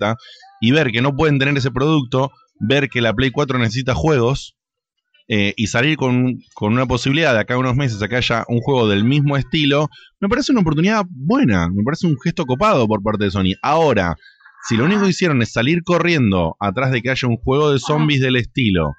y 0.60 0.70
ver 0.70 0.92
que 0.92 1.00
no 1.02 1.16
pueden 1.16 1.38
tener 1.38 1.56
ese 1.56 1.70
producto, 1.70 2.30
ver 2.60 2.88
que 2.88 3.00
la 3.00 3.14
Play 3.14 3.30
4 3.30 3.58
necesita 3.58 3.94
juegos. 3.94 4.54
eh, 5.28 5.54
y 5.56 5.68
salir 5.68 5.96
con, 5.96 6.40
con 6.52 6.72
una 6.72 6.84
posibilidad 6.84 7.32
de 7.32 7.40
acá 7.40 7.54
a 7.54 7.58
unos 7.58 7.76
meses 7.76 8.02
a 8.02 8.08
que 8.08 8.16
haya 8.16 8.44
un 8.48 8.60
juego 8.60 8.88
del 8.88 9.04
mismo 9.04 9.36
estilo, 9.36 9.88
me 10.20 10.28
parece 10.28 10.52
una 10.52 10.60
oportunidad 10.62 11.04
buena, 11.08 11.68
me 11.68 11.84
parece 11.84 12.06
un 12.06 12.18
gesto 12.20 12.44
copado 12.44 12.86
por 12.88 13.02
parte 13.02 13.24
de 13.24 13.30
Sony. 13.30 13.54
Ahora, 13.62 14.16
si 14.68 14.76
lo 14.76 14.84
único 14.84 15.04
que 15.04 15.10
hicieron 15.10 15.40
es 15.40 15.52
salir 15.52 15.84
corriendo 15.84 16.56
atrás 16.60 16.90
de 16.90 17.00
que 17.00 17.10
haya 17.10 17.28
un 17.28 17.36
juego 17.36 17.72
de 17.72 17.78
zombies 17.78 18.20
del 18.20 18.36
estilo, 18.36 18.94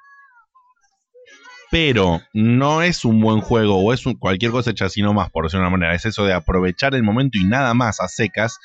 pero 1.74 2.21
no 2.34 2.84
es 2.84 3.03
un 3.03 3.19
buen 3.19 3.41
juego 3.41 3.78
o 3.78 3.93
es 3.93 4.05
un- 4.05 4.13
cualquier 4.13 4.51
cosa 4.51 4.69
hecha 4.69 4.86
así 4.86 5.01
nomás, 5.01 5.32
por 5.32 5.45
decirlo 5.45 5.63
de 5.63 5.69
una 5.69 5.78
manera, 5.78 5.95
es 5.95 6.05
eso 6.05 6.24
de 6.24 6.32
aprovechar 6.32 6.93
el 6.93 7.01
momento 7.01 7.39
y 7.39 7.45
nada 7.45 7.74
más 7.74 7.99
a 7.99 8.07
secas. 8.07 8.59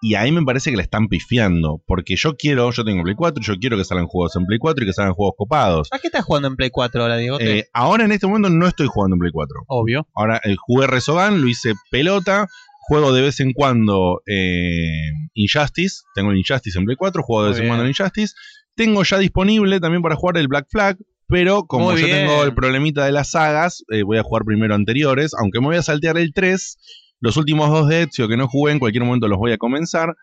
Y 0.00 0.14
ahí 0.14 0.30
me 0.30 0.42
parece 0.44 0.70
que 0.70 0.76
le 0.76 0.84
están 0.84 1.08
pifiando. 1.08 1.82
Porque 1.86 2.14
yo 2.16 2.36
quiero, 2.36 2.70
yo 2.70 2.84
tengo 2.84 3.02
Play 3.02 3.16
4, 3.16 3.42
yo 3.42 3.54
quiero 3.56 3.76
que 3.76 3.84
salgan 3.84 4.06
juegos 4.06 4.36
en 4.36 4.46
Play 4.46 4.60
4 4.60 4.84
y 4.84 4.86
que 4.86 4.92
salgan 4.92 5.14
juegos 5.14 5.34
copados. 5.36 5.88
¿A 5.90 5.98
qué 5.98 6.06
estás 6.06 6.24
jugando 6.24 6.46
en 6.48 6.54
Play 6.56 6.70
4 6.70 7.02
ahora, 7.02 7.16
Diego? 7.16 7.38
Eh, 7.40 7.66
ahora 7.72 8.04
en 8.04 8.12
este 8.12 8.26
momento 8.28 8.48
no 8.48 8.66
estoy 8.68 8.86
jugando 8.86 9.16
en 9.16 9.20
Play 9.20 9.32
4. 9.32 9.64
Obvio. 9.66 10.06
Ahora 10.14 10.40
eh, 10.44 10.54
jugué 10.56 10.86
Resogan, 10.86 11.40
lo 11.40 11.48
hice 11.48 11.74
pelota. 11.90 12.46
Juego 12.88 13.12
de 13.12 13.22
vez 13.22 13.38
en 13.40 13.52
cuando 13.52 14.22
eh, 14.26 15.10
Injustice. 15.34 16.02
Tengo 16.14 16.30
el 16.30 16.38
Injustice 16.38 16.78
en 16.78 16.84
Play 16.84 16.96
4. 16.96 17.22
Juego 17.24 17.42
de 17.42 17.48
Muy 17.50 17.54
vez 17.54 17.60
en 17.62 17.68
cuando 17.68 17.82
el 17.84 17.88
bien. 17.88 17.96
Injustice. 17.98 18.34
Tengo 18.74 19.02
ya 19.04 19.18
disponible 19.18 19.80
también 19.80 20.02
para 20.02 20.14
jugar 20.16 20.36
el 20.38 20.46
Black 20.48 20.66
Flag. 20.70 20.96
Pero 21.32 21.64
como 21.64 21.86
Muy 21.90 22.00
yo 22.00 22.06
bien. 22.06 22.26
tengo 22.28 22.44
el 22.44 22.54
problemita 22.54 23.06
de 23.06 23.10
las 23.12 23.30
sagas, 23.30 23.82
eh, 23.90 24.02
voy 24.02 24.18
a 24.18 24.22
jugar 24.22 24.44
primero 24.44 24.74
anteriores. 24.74 25.32
Aunque 25.40 25.60
me 25.60 25.66
voy 25.68 25.76
a 25.76 25.82
saltear 25.82 26.18
el 26.18 26.32
3. 26.34 26.78
Los 27.20 27.36
últimos 27.38 27.70
dos 27.70 27.88
de 27.88 28.02
Ezio 28.02 28.28
que 28.28 28.36
no 28.36 28.48
jugué, 28.48 28.72
en 28.72 28.78
cualquier 28.78 29.02
momento 29.04 29.28
los 29.28 29.38
voy 29.38 29.52
a 29.52 29.56
comenzar. 29.56 30.14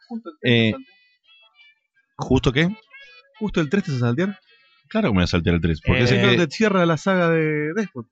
Eh, 0.44 0.74
¿Justo 2.18 2.52
qué? 2.52 2.70
Justo 3.40 3.60
el 3.60 3.70
3 3.70 3.84
te 3.84 3.92
vas 3.92 4.04
a 4.04 4.06
saltear. 4.08 4.38
Claro 4.90 5.08
que 5.08 5.14
me 5.14 5.18
voy 5.18 5.24
a 5.24 5.28
saltear 5.28 5.56
el 5.56 5.62
3. 5.62 5.82
Porque 5.84 6.04
Es 6.04 6.10
sé 6.10 6.22
el 6.22 6.28
donde 6.38 6.48
cierra 6.54 6.86
la 6.86 6.98
saga 6.98 7.30
de 7.30 7.74
Despot. 7.76 8.06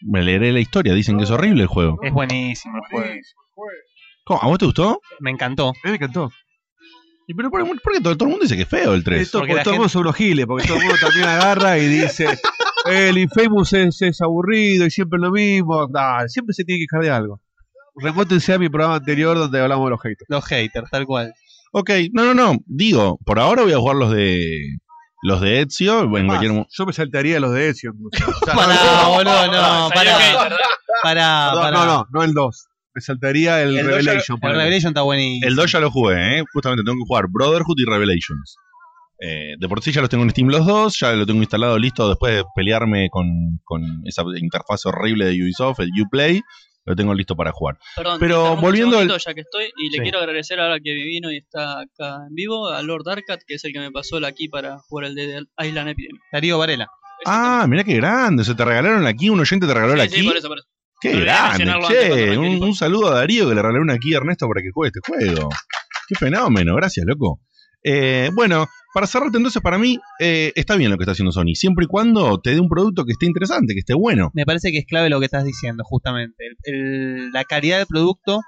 me 0.00 0.22
leeré 0.22 0.52
la 0.52 0.60
historia. 0.60 0.94
Dicen 0.94 1.18
que 1.18 1.24
es 1.24 1.30
horrible 1.30 1.62
el 1.62 1.68
juego. 1.68 1.98
Es 2.02 2.12
buenísimo 2.12 2.76
el 2.78 2.82
juego. 2.90 3.14
¿Cómo? 4.24 4.42
¿A 4.42 4.46
vos 4.46 4.58
te 4.58 4.64
gustó? 4.66 5.00
Me 5.20 5.30
encantó. 5.30 5.68
A 5.68 5.72
mí 5.84 5.90
me 5.90 5.94
encantó. 5.96 6.30
¿Y 7.26 7.34
pero 7.34 7.50
por, 7.50 7.66
por 7.80 7.92
qué 7.92 8.00
todo, 8.00 8.16
todo 8.16 8.26
el 8.26 8.30
mundo 8.32 8.42
dice 8.44 8.56
que 8.56 8.62
es 8.62 8.68
feo 8.68 8.94
el 8.94 9.02
3? 9.04 9.20
Esto, 9.22 9.38
Porque 9.38 9.52
porque 9.52 9.64
todo 9.64 9.70
el 9.72 9.74
gente- 9.74 9.78
mundo 9.78 9.88
son 9.88 10.02
unos 10.02 10.16
giles, 10.16 10.46
porque 10.46 10.66
todo 10.66 10.76
el 10.76 10.82
mundo 10.84 10.98
también 11.00 11.28
agarra 11.28 11.78
y 11.78 11.86
dice, 11.86 12.26
el 12.86 13.18
Infamous 13.18 13.72
es, 13.72 14.02
es 14.02 14.20
aburrido 14.20 14.84
y 14.86 14.90
siempre 14.90 15.18
lo 15.18 15.30
mismo. 15.30 15.88
Nah, 15.88 16.26
siempre 16.28 16.52
se 16.54 16.64
tiene 16.64 16.80
que 16.80 16.86
quejar 16.90 17.04
de 17.04 17.10
algo. 17.10 17.40
Remótense 17.96 18.52
a 18.52 18.58
mi 18.58 18.68
programa 18.68 18.96
anterior 18.96 19.38
donde 19.38 19.60
hablamos 19.60 19.86
de 19.86 19.90
los 19.90 20.00
haters. 20.02 20.26
Los 20.28 20.44
haters, 20.46 20.90
tal 20.90 21.06
cual. 21.06 21.32
Ok, 21.72 21.90
no, 22.12 22.24
no, 22.24 22.34
no. 22.34 22.58
Digo, 22.66 23.18
por 23.24 23.38
ahora 23.38 23.62
voy 23.62 23.72
a 23.72 23.78
jugar 23.78 23.96
los 23.96 24.12
de 24.12 24.40
los 25.22 25.40
de 25.40 25.62
Ezio. 25.62 26.02
En 26.16 26.26
cualquier 26.26 26.52
yo 26.70 26.86
me 26.86 26.92
saltaría 26.92 27.40
los 27.40 27.52
de 27.52 27.68
Ezio. 27.70 27.92
O 28.02 28.44
sea, 28.44 28.54
no, 28.54 29.22
no, 29.22 29.90
pará. 31.02 31.52
no, 31.70 31.86
no, 31.86 32.06
no 32.12 32.22
el 32.22 32.32
2. 32.34 32.66
Me 32.94 33.00
saltaría 33.00 33.62
el, 33.62 33.76
Revelation. 33.84 34.38
El. 34.42 34.50
Revelation 34.52 34.90
está 34.90 35.02
buenísimo. 35.02 35.48
El 35.48 35.56
2 35.56 35.72
ya 35.72 35.80
lo 35.80 35.90
jugué, 35.90 36.38
¿eh? 36.38 36.44
Justamente 36.52 36.84
tengo 36.84 36.96
que 37.02 37.06
jugar 37.08 37.26
Brotherhood 37.28 37.76
y 37.78 37.84
Revelations. 37.84 38.56
Eh, 39.20 39.54
de 39.58 39.68
por 39.68 39.82
sí 39.82 39.90
ya 39.92 40.00
los 40.00 40.10
tengo 40.10 40.24
en 40.24 40.30
Steam 40.30 40.48
los 40.48 40.66
dos, 40.66 40.98
ya 40.98 41.12
lo 41.12 41.24
tengo 41.24 41.40
instalado 41.40 41.78
listo 41.78 42.08
después 42.08 42.34
de 42.34 42.44
pelearme 42.54 43.08
con, 43.10 43.26
con 43.64 43.82
esa 44.06 44.22
interfaz 44.36 44.84
horrible 44.86 45.24
de 45.26 45.42
Ubisoft, 45.42 45.80
el 45.80 45.90
Uplay. 46.04 46.40
Lo 46.86 46.94
tengo 46.94 47.14
listo 47.14 47.34
para 47.34 47.50
jugar. 47.50 47.78
Perdón, 47.96 48.18
Pero 48.20 48.56
volviendo 48.56 48.98
al- 48.98 49.08
ya 49.08 49.32
que 49.32 49.40
estoy, 49.40 49.64
y 49.78 49.88
le 49.90 49.96
Sí. 49.96 50.02
quiero 50.02 50.18
agradecer 50.18 50.60
ahora 50.60 50.78
que 50.84 50.92
vino 50.92 51.32
y 51.32 51.38
está 51.38 51.80
acá 51.80 52.26
en 52.28 52.34
vivo 52.34 52.68
a 52.68 52.82
Lord 52.82 53.08
Arcat, 53.08 53.40
que 53.46 53.54
es 53.54 53.64
el 53.64 53.72
que 53.72 53.78
me 53.80 53.90
pasó 53.90 54.20
la 54.20 54.28
aquí 54.28 54.48
para 54.48 54.76
jugar 54.80 55.06
el 55.06 55.14
de 55.14 55.44
Island 55.64 55.88
Epidemic. 55.88 56.20
Darío 56.30 56.58
Varela. 56.58 56.86
Ah, 57.24 57.64
mira 57.66 57.84
qué 57.84 57.94
grande. 57.94 58.44
Se 58.44 58.54
te 58.54 58.64
regalaron 58.66 59.06
aquí, 59.06 59.30
un 59.30 59.40
oyente 59.40 59.66
te 59.66 59.72
regaló 59.72 59.96
la 59.96 60.04
Sí, 60.04 60.10
sí, 60.10 60.16
aquí. 60.18 60.28
por 60.28 60.36
eso, 60.36 60.48
por 60.48 60.58
eso. 60.58 60.68
Qué 61.12 61.20
grande, 61.20 61.64
che. 61.88 62.36
Un, 62.36 62.62
un 62.62 62.74
saludo 62.74 63.08
a 63.08 63.14
Darío 63.16 63.48
que 63.48 63.54
le 63.54 63.62
regaló 63.62 63.82
una 63.82 63.94
aquí 63.94 64.14
a 64.14 64.18
Ernesto 64.18 64.48
para 64.48 64.62
que 64.62 64.70
juegue 64.72 64.92
este 64.94 65.00
juego. 65.06 65.48
Qué 66.08 66.14
fenómeno, 66.14 66.74
gracias, 66.76 67.04
loco. 67.06 67.40
Eh, 67.82 68.30
bueno, 68.32 68.66
para 68.94 69.06
cerrarte 69.06 69.36
entonces, 69.36 69.60
para 69.60 69.76
mí 69.78 69.98
eh, 70.18 70.52
está 70.54 70.76
bien 70.76 70.90
lo 70.90 70.96
que 70.96 71.02
está 71.04 71.12
haciendo 71.12 71.32
Sony, 71.32 71.54
siempre 71.54 71.84
y 71.84 71.88
cuando 71.88 72.40
te 72.40 72.50
dé 72.54 72.60
un 72.60 72.68
producto 72.68 73.04
que 73.04 73.12
esté 73.12 73.26
interesante, 73.26 73.74
que 73.74 73.80
esté 73.80 73.92
bueno. 73.94 74.30
Me 74.34 74.46
parece 74.46 74.72
que 74.72 74.78
es 74.78 74.86
clave 74.86 75.10
lo 75.10 75.18
que 75.20 75.26
estás 75.26 75.44
diciendo, 75.44 75.84
justamente. 75.84 76.44
El- 76.64 76.74
el- 76.74 77.32
la 77.32 77.44
calidad 77.44 77.78
del 77.78 77.86
producto 77.86 78.40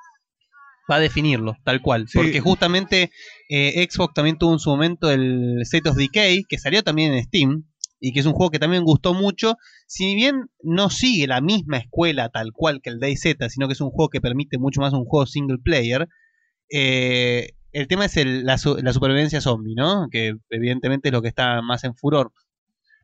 va 0.91 0.97
a 0.97 1.01
definirlo, 1.01 1.57
tal 1.65 1.83
cual. 1.83 2.07
Sí. 2.09 2.17
Porque 2.17 2.41
justamente 2.41 3.11
eh, 3.51 3.87
Xbox 3.91 4.15
también 4.15 4.39
tuvo 4.39 4.53
en 4.55 4.59
su 4.59 4.71
momento 4.71 5.11
el 5.11 5.61
State 5.63 5.89
of 5.91 5.97
Decay, 5.97 6.45
que 6.49 6.59
salió 6.59 6.83
también 6.83 7.13
en 7.13 7.23
Steam, 7.25 7.65
y 8.01 8.12
que 8.12 8.20
es 8.20 8.26
un 8.26 8.32
juego 8.34 8.51
que 8.51 8.59
también 8.59 8.84
gustó 8.84 9.14
mucho. 9.14 9.57
Si 9.86 10.14
bien 10.14 10.47
no 10.62 10.90
sigue 10.90 11.26
la 11.26 11.40
misma 11.40 11.78
escuela 11.78 12.28
tal 12.28 12.53
cual 12.53 12.80
que 12.82 12.90
el 12.90 12.99
DayZ, 13.01 13.36
sino 13.49 13.66
que 13.68 13.72
es 13.72 13.80
un 13.80 13.90
juego 13.90 14.09
que 14.11 14.20
permite 14.20 14.59
mucho 14.59 14.80
más 14.80 14.92
un 14.92 15.05
juego 15.05 15.26
single 15.26 15.59
player, 15.62 16.07
eh, 16.70 17.51
el 17.72 17.88
tema 17.88 18.07
es 18.07 18.16
el- 18.16 18.44
la, 18.44 18.59
su- 18.59 18.76
la 18.82 18.92
supervivencia 18.92 19.40
zombie, 19.40 19.74
¿no? 19.74 20.09
Que 20.11 20.34
evidentemente 20.51 21.09
es 21.09 21.12
lo 21.12 21.22
que 21.22 21.28
está 21.28 21.62
más 21.62 21.84
en 21.84 21.94
furor. 21.94 22.32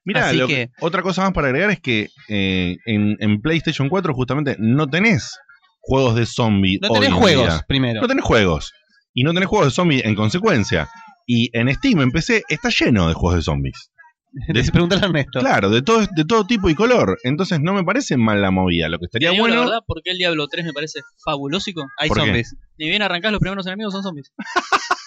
Mira, 0.05 0.31
que- 0.49 0.71
otra 0.81 1.03
cosa 1.03 1.23
más 1.23 1.33
para 1.33 1.49
agregar 1.49 1.71
es 1.71 1.81
que 1.81 2.09
eh, 2.29 2.77
en, 2.87 3.17
en 3.21 3.41
PlayStation 3.41 3.89
4 3.89 4.15
justamente 4.15 4.57
no 4.59 4.89
tenés 4.89 5.39
juegos 5.81 6.15
de 6.17 6.27
zombie. 6.27 6.79
No 6.83 6.89
tenés 6.91 7.11
en 7.11 7.15
juegos, 7.15 7.47
día. 7.49 7.65
primero. 7.69 8.01
No 8.01 8.09
tenés 8.09 8.25
juegos. 8.25 8.73
Y 9.15 9.23
no 9.25 9.33
tenés 9.35 9.49
juegos 9.49 9.69
de 9.69 9.73
zombie 9.73 10.03
en 10.05 10.15
consecuencia. 10.15 10.89
Y 11.27 11.57
en 11.57 11.73
Steam, 11.73 12.01
en 12.01 12.11
PC, 12.11 12.43
está 12.49 12.69
lleno 12.71 13.07
de 13.07 13.15
juegos 13.15 13.37
de 13.37 13.43
zombies. 13.43 13.92
De 14.33 14.65
preguntarle 14.73 15.05
a 15.05 15.09
Ernesto. 15.09 15.41
Claro, 15.41 15.69
de 15.69 15.83
todo, 15.83 16.07
de 16.11 16.25
todo 16.25 16.47
tipo 16.47 16.71
y 16.71 16.75
color. 16.75 17.19
Entonces 17.23 17.61
no 17.61 17.75
me 17.75 17.85
parece 17.85 18.17
mal 18.17 18.41
la 18.41 18.51
movida. 18.51 18.89
Lo 18.89 18.99
que 18.99 19.03
Te 19.03 19.19
estaría 19.19 19.31
digo 19.33 19.47
la 19.47 19.55
bueno. 19.57 19.71
verdad, 19.71 19.85
porque 19.87 20.11
el 20.11 20.19
Diablo 20.19 20.49
3 20.49 20.65
me 20.65 20.73
parece 20.73 21.01
fabulósico. 21.23 21.87
Hay 21.99 22.09
¿Por 22.09 22.19
qué? 22.19 22.25
zombies. 22.25 22.57
Ni 22.79 22.89
bien 22.89 23.03
arrancás, 23.03 23.31
los 23.31 23.41
primeros 23.41 23.67
enemigos 23.67 23.93
son 23.93 24.03
zombies. 24.03 24.33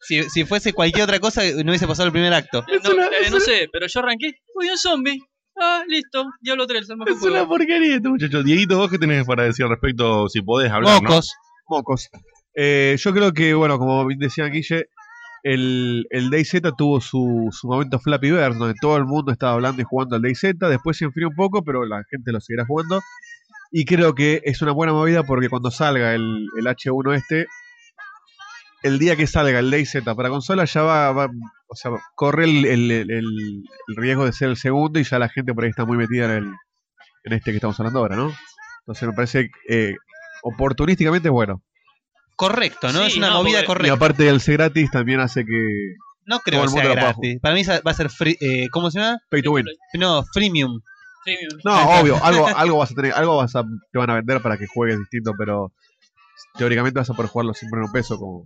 Si, 0.00 0.22
si 0.30 0.44
fuese 0.46 0.72
cualquier 0.72 1.04
otra 1.04 1.20
cosa, 1.20 1.42
no 1.62 1.70
hubiese 1.70 1.86
pasado 1.86 2.06
el 2.06 2.12
primer 2.12 2.32
acto. 2.32 2.64
Eh, 2.66 2.78
no, 2.82 2.90
eh, 2.92 3.30
no 3.30 3.40
sé, 3.40 3.68
pero 3.70 3.86
yo 3.88 4.00
arranqué, 4.00 4.32
uy, 4.54 4.70
un 4.70 4.78
zombie. 4.78 5.20
Ah, 5.60 5.82
listo, 5.86 6.24
Diablo 6.40 6.66
3, 6.66 6.88
el 6.88 6.96
mejor 6.96 7.12
Es 7.12 7.22
una 7.22 7.46
porquería 7.46 7.96
este 7.96 8.08
muchacho. 8.08 8.42
Dieguito, 8.42 8.78
¿vos 8.78 8.90
qué 8.90 8.98
tenés 8.98 9.26
para 9.26 9.42
decir 9.44 9.64
al 9.64 9.70
respecto? 9.72 10.26
Si 10.30 10.40
podés 10.40 10.70
hablar. 10.72 10.94
¿no? 10.94 11.02
Mocos. 11.02 11.34
Mocos. 11.68 12.08
Eh, 12.54 12.96
yo 12.98 13.12
creo 13.12 13.32
que, 13.34 13.52
bueno, 13.52 13.78
como 13.78 14.06
bien 14.06 14.18
decía 14.18 14.46
Guille, 14.46 14.86
el, 15.42 16.06
el 16.10 16.30
DayZ 16.30 16.60
tuvo 16.76 17.00
su, 17.00 17.48
su 17.52 17.68
momento 17.68 17.98
Flappy 17.98 18.30
Bird, 18.30 18.56
donde 18.56 18.74
todo 18.80 18.96
el 18.96 19.04
mundo 19.04 19.32
estaba 19.32 19.52
hablando 19.54 19.80
y 19.82 19.84
jugando 19.84 20.16
al 20.16 20.22
DayZ. 20.22 20.54
Después 20.58 20.96
se 20.96 21.04
enfrió 21.06 21.28
un 21.28 21.34
poco, 21.34 21.62
pero 21.62 21.84
la 21.86 22.02
gente 22.10 22.32
lo 22.32 22.40
seguirá 22.40 22.64
jugando. 22.66 23.00
Y 23.70 23.84
creo 23.84 24.14
que 24.14 24.40
es 24.44 24.62
una 24.62 24.72
buena 24.72 24.92
movida 24.92 25.22
porque 25.24 25.48
cuando 25.48 25.70
salga 25.70 26.14
el, 26.14 26.46
el 26.58 26.66
H1 26.66 27.14
este, 27.14 27.46
el 28.82 28.98
día 28.98 29.16
que 29.16 29.26
salga 29.26 29.58
el 29.58 29.70
DayZ 29.70 30.02
para 30.16 30.28
consola 30.30 30.64
ya 30.64 30.82
va, 30.82 31.26
o 31.66 31.74
sea, 31.74 31.90
corre 32.14 32.44
el- 32.44 32.64
el 33.10 33.96
riesgo 33.96 34.24
de 34.24 34.32
ser 34.32 34.48
el 34.48 34.56
segundo 34.56 34.98
y 35.00 35.04
ya 35.04 35.18
la 35.18 35.28
gente 35.28 35.52
por 35.52 35.64
ahí 35.64 35.70
está 35.70 35.84
muy 35.84 35.96
metida 35.96 36.24
en, 36.26 36.30
el, 36.30 36.44
en 37.24 37.32
este 37.32 37.50
que 37.50 37.56
estamos 37.56 37.78
hablando 37.80 37.98
ahora, 38.00 38.16
¿no? 38.16 38.32
Entonces 38.80 39.06
me 39.08 39.14
parece 39.14 39.50
eh, 39.68 39.96
oportunísticamente 40.42 41.28
bueno. 41.28 41.62
Correcto, 42.38 42.92
¿no? 42.92 43.00
Sí, 43.00 43.06
es 43.08 43.16
una 43.16 43.30
no, 43.30 43.42
movida 43.42 43.58
porque- 43.58 43.64
Y 43.64 43.66
correcta. 43.66 43.94
aparte 43.94 44.28
el 44.28 44.40
ser 44.40 44.54
gratis 44.58 44.90
también 44.92 45.18
hace 45.20 45.44
que 45.44 45.94
No 46.24 46.38
creo 46.38 46.60
que 46.60 46.64
el 46.66 46.70
sea 46.70 46.86
gratis. 46.88 47.40
Para 47.42 47.54
mí 47.56 47.62
va 47.64 47.90
a 47.90 47.94
ser 47.94 48.10
free, 48.10 48.36
eh, 48.40 48.68
¿cómo 48.70 48.90
se 48.92 49.00
llama? 49.00 49.18
pay 49.28 49.42
to 49.42 49.50
win. 49.50 49.66
No, 49.94 50.24
freemium. 50.32 50.80
Premium. 51.24 51.58
No, 51.64 52.00
obvio, 52.00 52.24
algo, 52.24 52.46
algo 52.46 52.78
vas 52.78 52.92
a 52.92 52.94
tener, 52.94 53.12
algo 53.12 53.36
vas 53.38 53.56
a, 53.56 53.64
te 53.90 53.98
van 53.98 54.08
a 54.10 54.14
vender 54.14 54.40
para 54.40 54.56
que 54.56 54.66
juegues 54.68 54.98
distinto, 55.00 55.32
pero 55.36 55.72
teóricamente 56.56 57.00
vas 57.00 57.10
a 57.10 57.14
poder 57.14 57.28
jugarlo 57.30 57.54
sin 57.54 57.68
poner 57.70 57.84
un 57.86 57.92
peso 57.92 58.16
como 58.18 58.44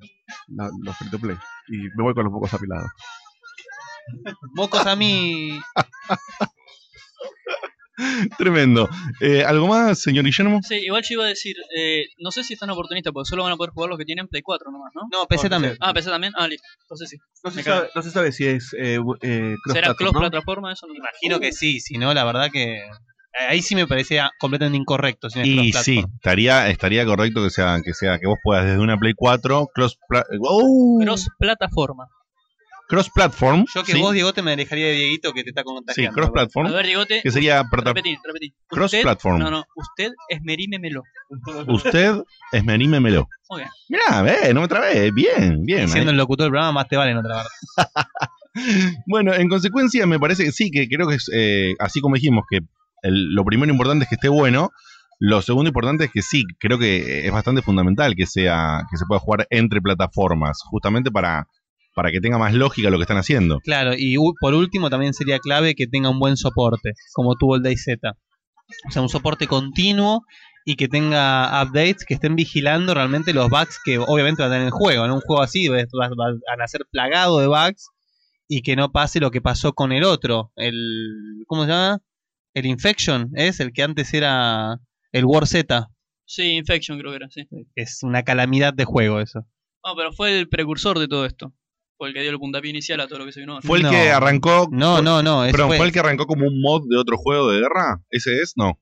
la- 0.49 0.71
los 0.83 0.97
free 0.97 1.11
to 1.11 1.19
play. 1.19 1.37
Y 1.69 1.77
me 1.95 2.03
voy 2.03 2.15
con 2.15 2.25
los 2.25 2.33
mocos 2.33 2.55
apilados. 2.55 2.89
Mocos 4.55 4.87
a 4.87 4.97
mí. 4.97 5.61
Tremendo. 8.39 8.89
Eh, 9.21 9.45
¿Algo 9.45 9.67
más, 9.69 10.01
señor 10.01 10.25
Guillermo? 10.25 10.61
Sí, 10.63 10.77
igual 10.77 11.03
yo 11.03 11.15
iba 11.15 11.25
a 11.25 11.29
decir, 11.29 11.57
eh, 11.77 12.05
no 12.19 12.31
sé 12.31 12.43
si 12.45 12.55
están 12.55 12.71
oportunistas, 12.71 13.13
porque 13.13 13.29
solo 13.29 13.43
van 13.43 13.53
a 13.53 13.57
poder 13.57 13.73
jugar 13.73 13.91
los 13.91 13.99
que 13.99 14.05
tienen 14.05 14.29
Play 14.29 14.43
4 14.43 14.71
nomás, 14.71 14.93
¿no? 14.95 15.03
No, 15.13 15.27
PC 15.27 15.49
también. 15.51 15.77
Ah, 15.81 15.93
PC 15.93 16.11
también. 16.11 16.33
Ah, 16.37 16.49
listo. 16.49 16.67
Entonces 16.83 17.11
sí. 17.11 17.17
No 17.45 17.51
se, 17.51 17.63
sabe, 17.63 17.89
no 17.95 18.03
se 18.03 18.11
sabe 18.11 18.33
si 18.33 18.47
es 18.47 18.73
eh, 18.79 18.99
eh, 19.23 19.57
cross 19.63 19.75
¿Será 19.75 19.95
cross 19.95 20.13
¿no? 20.13 20.21
plataforma? 20.21 20.73
Eso 20.73 20.87
no 20.87 20.95
Imagino 20.95 21.41
que 21.41 21.53
sí, 21.53 21.81
si 21.81 21.99
no, 21.99 22.15
la 22.15 22.25
verdad 22.25 22.51
que. 22.53 22.77
eh, 22.79 22.91
Ahí 23.49 23.63
sí 23.63 23.75
me 23.75 23.87
parecía 23.87 24.31
completamente 24.39 24.79
incorrecto. 24.79 25.29
si 25.31 25.39
no 25.39 25.45
es 25.45 25.49
Y 25.51 25.73
sí, 25.73 26.05
estaría, 26.17 26.69
estaría 26.71 27.05
correcto 27.05 27.43
que 27.43 27.51
sea, 27.51 27.79
que 27.85 27.95
sea 27.95 28.19
que 28.19 28.27
vos 28.27 28.39
puedas 28.43 28.65
desde 28.67 28.79
una 28.79 28.97
Play 28.99 29.15
4 29.17 29.69
cross, 29.75 29.99
pla- 30.09 30.25
¡Oh! 30.41 30.99
Cross 31.03 31.29
plataforma. 31.39 32.07
Cross 32.93 33.09
platform. 33.09 33.65
Yo 33.75 33.85
que 33.85 33.93
sí, 33.93 34.01
vos, 34.03 34.13
Diego, 34.13 34.35
te 34.35 34.43
me 34.43 34.53
alejaría 34.53 34.85
de 34.89 34.93
Dieguito 34.93 35.33
que 35.33 35.43
te 35.45 35.49
está 35.49 35.63
sí, 35.63 35.65
contagiando. 35.65 36.15
cross 36.15 36.29
A 36.29 36.33
platform. 36.33 36.73
ver, 36.73 36.87
Digote. 36.87 37.21
Que 37.23 37.31
sería 37.31 37.63
Repetí, 37.73 38.19
repetí. 38.23 38.55
cross 38.67 38.85
Usted- 38.93 39.01
platform. 39.03 39.39
No, 39.39 39.51
no. 39.51 39.65
Usted 39.75 40.11
esmerímemelo. 40.29 41.03
Usted 41.69 42.17
esmerímemelo. 42.53 43.29
Muy 43.49 43.61
bien. 43.61 43.71
Mirá, 43.89 44.21
ve, 44.21 44.53
no 44.53 44.61
me 44.61 44.69
trabé. 44.69 45.11
Bien, 45.11 45.65
bien. 45.65 45.89
Siendo 45.89 46.11
ahí. 46.11 46.15
el 46.15 46.19
locutor 46.19 46.45
del 46.45 46.51
programa, 46.51 46.73
más 46.73 46.89
te 46.89 46.97
vale 46.99 47.15
no 47.15 47.23
trabar. 47.23 47.47
Bueno, 49.07 49.33
en 49.33 49.49
consecuencia, 49.49 50.07
me 50.07 50.21
parece 50.21 50.45
que 50.45 50.53
sí, 50.53 50.71
que 50.71 50.87
creo 50.87 51.09
que 51.09 51.15
es 51.15 51.31
eh, 51.33 51.73
así 51.79 52.01
como 52.03 52.17
dijimos, 52.17 52.45
que 52.51 52.59
el- 53.03 53.35
lo 53.35 53.45
primero 53.47 53.73
importante 53.73 54.05
es 54.05 54.09
que 54.11 54.17
esté 54.17 54.29
bueno. 54.29 54.71
Lo 55.19 55.41
segundo 55.41 55.69
importante 55.69 56.05
es 56.05 56.11
que 56.11 56.21
sí, 56.21 56.45
creo 56.59 56.79
que 56.79 57.27
es 57.27 57.33
bastante 57.33 57.63
fundamental 57.63 58.15
que 58.15 58.27
sea 58.27 58.83
que 58.91 58.97
se 58.99 59.07
pueda 59.07 59.21
jugar 59.21 59.47
entre 59.51 59.81
plataformas, 59.81 60.61
justamente 60.65 61.11
para, 61.11 61.47
para 61.95 62.11
que 62.11 62.21
tenga 62.21 62.39
más 62.39 62.55
lógica 62.55 62.91
lo 62.91 62.99
que 62.99 63.03
están 63.03 63.17
haciendo. 63.19 63.59
Claro, 63.61 63.93
y 63.97 64.17
u- 64.19 64.35
por 64.41 64.55
último 64.55 64.89
también 64.91 65.15
sería 65.15 65.39
clave 65.39 65.75
que 65.75 65.87
tenga 65.87 66.09
un 66.11 66.19
buen 66.19 66.37
soporte, 66.37 66.93
como 67.13 67.35
tuvo 67.37 67.57
el 67.57 67.63
DayZ. 67.63 67.87
O 68.89 68.91
sea, 68.91 69.03
un 69.03 69.09
soporte 69.09 69.47
continuo 69.47 70.23
y 70.65 70.77
que 70.77 70.89
tenga 70.89 71.63
updates 71.63 72.05
que 72.07 72.15
estén 72.15 72.37
vigilando 72.37 72.95
realmente 72.95 73.33
los 73.35 73.51
bugs 73.51 73.79
que 73.85 73.99
obviamente 73.99 74.43
va 74.43 74.49
a 74.49 74.51
tener 74.53 74.67
el 74.67 74.71
juego. 74.71 75.05
En 75.05 75.11
un 75.11 75.21
juego 75.21 75.43
así 75.43 75.69
va, 75.69 75.79
va- 75.79 76.09
van 76.49 76.63
a 76.63 76.69
ser 76.69 76.83
plagado 76.91 77.41
de 77.41 77.49
bugs 77.49 77.89
y 78.49 78.63
que 78.63 78.77
no 78.77 78.91
pase 78.93 79.21
lo 79.21 79.31
que 79.31 79.41
pasó 79.43 79.73
con 79.73 79.93
el 79.93 80.05
otro. 80.05 80.53
El, 80.57 81.43
¿Cómo 81.47 81.65
se 81.65 81.71
llama? 81.71 81.99
El 82.55 82.67
Infection, 82.67 83.31
es 83.35 83.61
el 83.61 83.73
que 83.73 83.83
antes 83.83 84.13
era 84.15 84.79
el 85.11 85.25
War 85.25 85.47
Z. 85.47 85.89
Sí, 86.25 86.53
Infection 86.53 86.99
creo 86.99 87.11
que 87.11 87.17
era, 87.17 87.29
sí. 87.31 87.47
Es 87.75 88.03
una 88.03 88.23
calamidad 88.23 88.73
de 88.73 88.85
juego 88.85 89.21
eso. 89.21 89.41
No, 89.85 89.95
pero 89.97 90.13
fue 90.13 90.39
el 90.39 90.49
precursor 90.49 90.99
de 90.99 91.09
todo 91.09 91.27
esto. 91.27 91.53
Fue 92.03 92.09
el 92.09 92.15
que 92.15 92.23
dio 92.23 92.33
el 92.33 92.39
puntapié 92.41 92.71
inicial 92.71 92.99
a 93.01 93.07
todo 93.07 93.21
lo 93.21 93.27
que 93.27 93.31
se 93.33 93.39
vino. 93.39 93.61
¿Fue 93.63 93.79
el 93.79 93.85
No. 93.85 93.91
que 93.93 94.11
arrancó? 94.11 94.69
No, 94.73 95.01
no, 95.01 95.23
no. 95.23 95.45
ese 95.45 95.53
Perdón, 95.53 95.69
fue- 95.69 95.77
¿fue 95.77 95.87
el 95.87 95.93
que 95.93 96.01
arrancó 96.01 96.27
como 96.27 96.49
un 96.49 96.61
mod 96.61 96.83
de 96.91 96.97
otro 96.99 97.17
juego 97.17 97.49
de 97.53 97.61
guerra? 97.61 98.01
¿Ese 98.11 98.41
es? 98.43 98.55
No. 98.57 98.77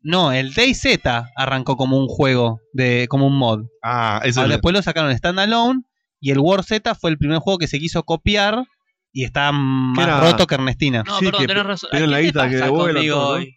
No, 0.00 0.32
el 0.32 0.52
DayZ 0.52 0.98
arrancó 1.36 1.76
como 1.76 1.96
un 1.96 2.08
juego, 2.08 2.58
de 2.72 3.06
como 3.08 3.28
un 3.28 3.38
mod. 3.38 3.60
Ah, 3.80 4.20
ese 4.24 4.40
Ah, 4.40 4.42
es. 4.42 4.48
después 4.48 4.74
lo 4.74 4.82
sacaron 4.82 5.16
standalone 5.16 5.82
y 6.18 6.32
el 6.32 6.40
War 6.40 6.64
Z 6.64 6.96
fue 6.96 7.10
el 7.12 7.16
primer 7.18 7.38
juego 7.38 7.58
que 7.58 7.68
se 7.68 7.78
quiso 7.78 8.02
copiar 8.02 8.64
y 9.12 9.22
está 9.22 9.52
más 9.52 10.04
era? 10.08 10.18
roto 10.18 10.44
que 10.48 10.56
Ernestina. 10.56 11.04
No, 11.06 11.16
Sí, 11.20 11.26
perdón, 11.26 11.40
que 11.42 11.46
tenés 11.46 11.66
razón. 11.66 11.90
piden 11.92 12.10
la 12.10 12.16
¿Qué 12.16 12.22
te 12.22 12.26
guita 12.26 12.50
que 12.50 12.58
conmigo 12.58 13.14
todo, 13.14 13.24
¿no? 13.24 13.28
hoy? 13.36 13.56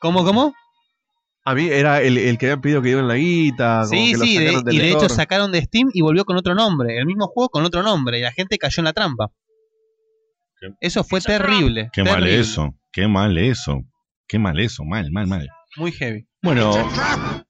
¿Cómo, 0.00 0.24
cómo? 0.24 0.54
A 1.44 1.54
mí 1.56 1.66
era 1.68 2.00
el, 2.02 2.18
el 2.18 2.38
que 2.38 2.46
habían 2.46 2.60
pedido 2.60 2.82
que 2.82 2.88
dieran 2.88 3.08
la 3.08 3.16
guita. 3.16 3.84
como 3.88 4.00
Sí, 4.00 4.12
lo 4.14 4.24
sí, 4.24 4.38
de- 4.38 4.44
sacaron 4.46 4.64
del 4.64 4.74
y 4.74 4.78
de 4.78 4.90
hecho 4.92 5.08
sacaron 5.08 5.50
de 5.52 5.60
Steam 5.62 5.90
y 5.92 6.00
volvió 6.02 6.24
con 6.24 6.36
otro 6.36 6.54
nombre, 6.54 6.96
el 6.98 7.06
mismo 7.06 7.26
juego 7.26 7.48
con 7.48 7.64
otro 7.64 7.82
nombre 7.82 8.18
y 8.18 8.22
la 8.22 8.30
gente 8.32 8.58
cayó 8.58 8.80
en 8.80 8.84
la 8.84 8.92
trampa. 8.92 9.32
Eso 10.80 11.02
fue 11.02 11.20
terrible. 11.20 11.90
Qué 11.92 12.04
mal 12.04 12.24
eso. 12.26 12.72
Qué 12.92 13.08
mal 13.08 13.36
eso. 13.38 13.80
Qué 14.28 14.38
mal 14.38 14.60
eso. 14.60 14.84
Mal, 14.84 15.10
mal, 15.10 15.26
mal. 15.26 15.48
Muy 15.76 15.90
heavy. 15.90 16.26
Bueno, 16.42 16.72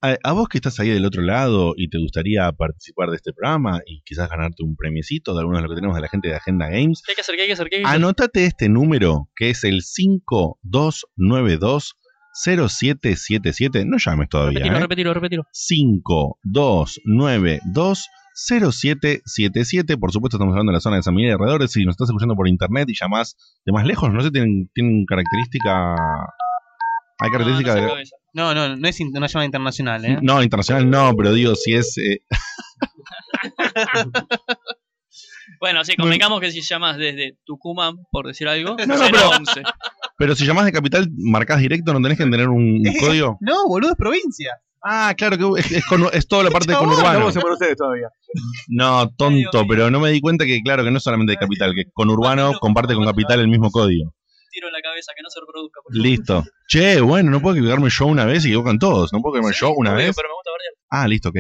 a, 0.01 0.17
a 0.23 0.33
vos 0.33 0.49
que 0.49 0.57
estás 0.59 0.79
ahí 0.81 0.89
del 0.91 1.05
otro 1.05 1.21
lado 1.23 1.75
y 1.77 1.89
te 1.91 1.99
gustaría 1.99 2.51
participar 2.53 3.11
de 3.11 3.17
este 3.17 3.33
programa 3.33 3.81
y 3.87 4.03
quizás 4.05 4.29
ganarte 4.31 4.63
un 4.63 4.77
premiecito 4.77 5.35
de 5.35 5.41
algunos 5.41 5.59
de 5.59 5.63
los 5.65 5.71
que 5.73 5.77
tenemos 5.77 5.97
de 5.97 6.03
la 6.03 6.09
gente 6.09 6.29
de 6.29 6.37
Agenda 6.37 6.69
Games, 6.71 7.03
¿Qué 7.05 7.13
hay 7.13 7.17
que 7.17 7.21
hacer? 7.23 7.35
¿Qué 7.37 7.43
hay 7.43 7.49
que 7.49 7.53
hacer? 7.55 7.69
¿Qué 7.69 7.77
hay 7.77 7.83
que 7.83 7.89
hacer? 7.89 7.97
anótate 7.97 8.45
este 8.47 8.69
número 8.69 9.29
que 9.35 9.51
es 9.51 9.65
el 9.65 9.83
5292 9.83 11.95
0777. 12.35 13.85
No 13.87 13.97
llames 13.99 14.29
todavía. 14.29 14.59
Repetilo, 14.61 14.77
¿eh? 14.77 14.81
repetilo, 14.81 15.15
repetilo. 15.15 15.47
5292 15.53 18.09
0777. 18.35 19.97
Por 19.99 20.11
supuesto, 20.13 20.37
estamos 20.37 20.53
hablando 20.53 20.73
de 20.73 20.77
la 20.77 20.81
zona 20.81 20.97
de 20.97 21.03
San 21.03 21.15
Miguel 21.15 21.31
y 21.31 21.33
alrededores. 21.35 21.71
Si 21.73 21.85
nos 21.85 21.93
estás 21.93 22.09
escuchando 22.09 22.35
por 22.35 22.49
internet 22.49 22.89
y 22.89 22.95
llamás 22.99 23.37
de 23.65 23.73
más 23.73 23.85
lejos, 23.87 24.13
no 24.13 24.21
sé, 24.23 24.31
tienen, 24.31 24.71
tienen 24.75 25.05
característica. 25.07 25.93
Hay 25.95 25.99
No, 27.21 27.27
no 27.27 27.33
característica 27.33 27.73
sé 27.75 27.81
de. 27.81 27.87
No, 28.35 28.55
no, 28.55 28.77
no 28.77 28.89
es 28.89 28.99
una 29.01 29.27
llamada 29.27 29.45
internacional, 29.45 30.05
¿eh? 30.07 30.19
No, 30.23 30.43
internacional 30.43 30.89
no, 30.89 31.15
pero 31.15 31.35
digo, 31.35 31.55
si 31.55 31.75
es. 31.75 31.99
eh, 31.99 32.21
Bueno, 35.61 35.85
sí, 35.85 35.95
convengamos 35.97 36.41
que 36.41 36.51
si 36.51 36.63
llamas 36.63 36.97
desde 36.97 37.37
Tucumán, 37.45 37.97
por 38.11 38.27
decir 38.27 38.49
algo, 38.49 38.75
no, 38.87 38.97
será 38.97 39.11
pero- 39.13 39.29
11. 39.31 39.63
Pero 40.23 40.37
si 40.37 40.47
llamás 40.47 40.65
de 40.67 40.71
capital, 40.71 41.09
marcás 41.17 41.59
directo, 41.59 41.93
no 41.93 42.01
tenés 42.01 42.17
que 42.17 42.23
tener 42.23 42.49
un, 42.49 42.81
código. 43.01 43.39
No, 43.41 43.67
boludo, 43.67 43.91
es 43.91 43.97
provincia. 43.97 44.53
Ah, 44.81 45.15
claro 45.19 45.37
que 45.37 45.61
es, 45.61 45.73
es 45.73 45.85
con- 45.87 46.07
es 46.13 46.29
toda 46.29 46.45
la 46.45 46.51
parte 46.53 46.71
de 46.73 46.79
conurbano. 46.79 47.33
Todavía. 47.33 48.07
No, 48.69 49.11
tonto, 49.17 49.67
pero 49.67 49.91
no 49.91 49.99
me 49.99 50.11
di 50.11 50.21
cuenta 50.21 50.45
que, 50.45 50.61
claro, 50.63 50.85
que 50.85 50.93
no 50.93 50.99
es 50.99 51.03
solamente 51.03 51.33
de 51.33 51.39
capital, 51.39 51.75
que 51.75 51.87
conurbano 51.93 52.53
comparte 52.61 52.95
con 52.95 53.05
capital 53.05 53.41
el 53.41 53.49
mismo 53.49 53.73
código. 53.73 54.15
Tiro 54.53 54.69
en 54.69 54.73
la 54.75 54.81
cabeza, 54.81 55.11
que 55.17 55.23
no 55.25 55.31
se 55.31 55.41
reproduzca. 55.41 55.81
Listo. 55.91 56.45
Che, 56.69 57.01
bueno, 57.01 57.33
no 57.33 57.41
puedo 57.43 57.57
equivocarme 57.57 57.89
yo 57.91 58.07
una 58.07 58.25
vez 58.27 58.45
y 58.45 58.49
equivocan 58.49 58.79
todos. 58.79 59.13
No 59.13 59.21
puedo 59.21 59.35
equivocarme 59.39 59.55
Sí, 59.55 59.61
yo 59.61 59.73
una 59.75 59.93
vez. 59.95 60.15
Pero 60.15 60.29
me 60.29 60.35
gusta 60.35 60.51
bardear. 60.53 60.75
Ah, 60.91 61.09
listo, 61.09 61.31
ok. 61.31 61.37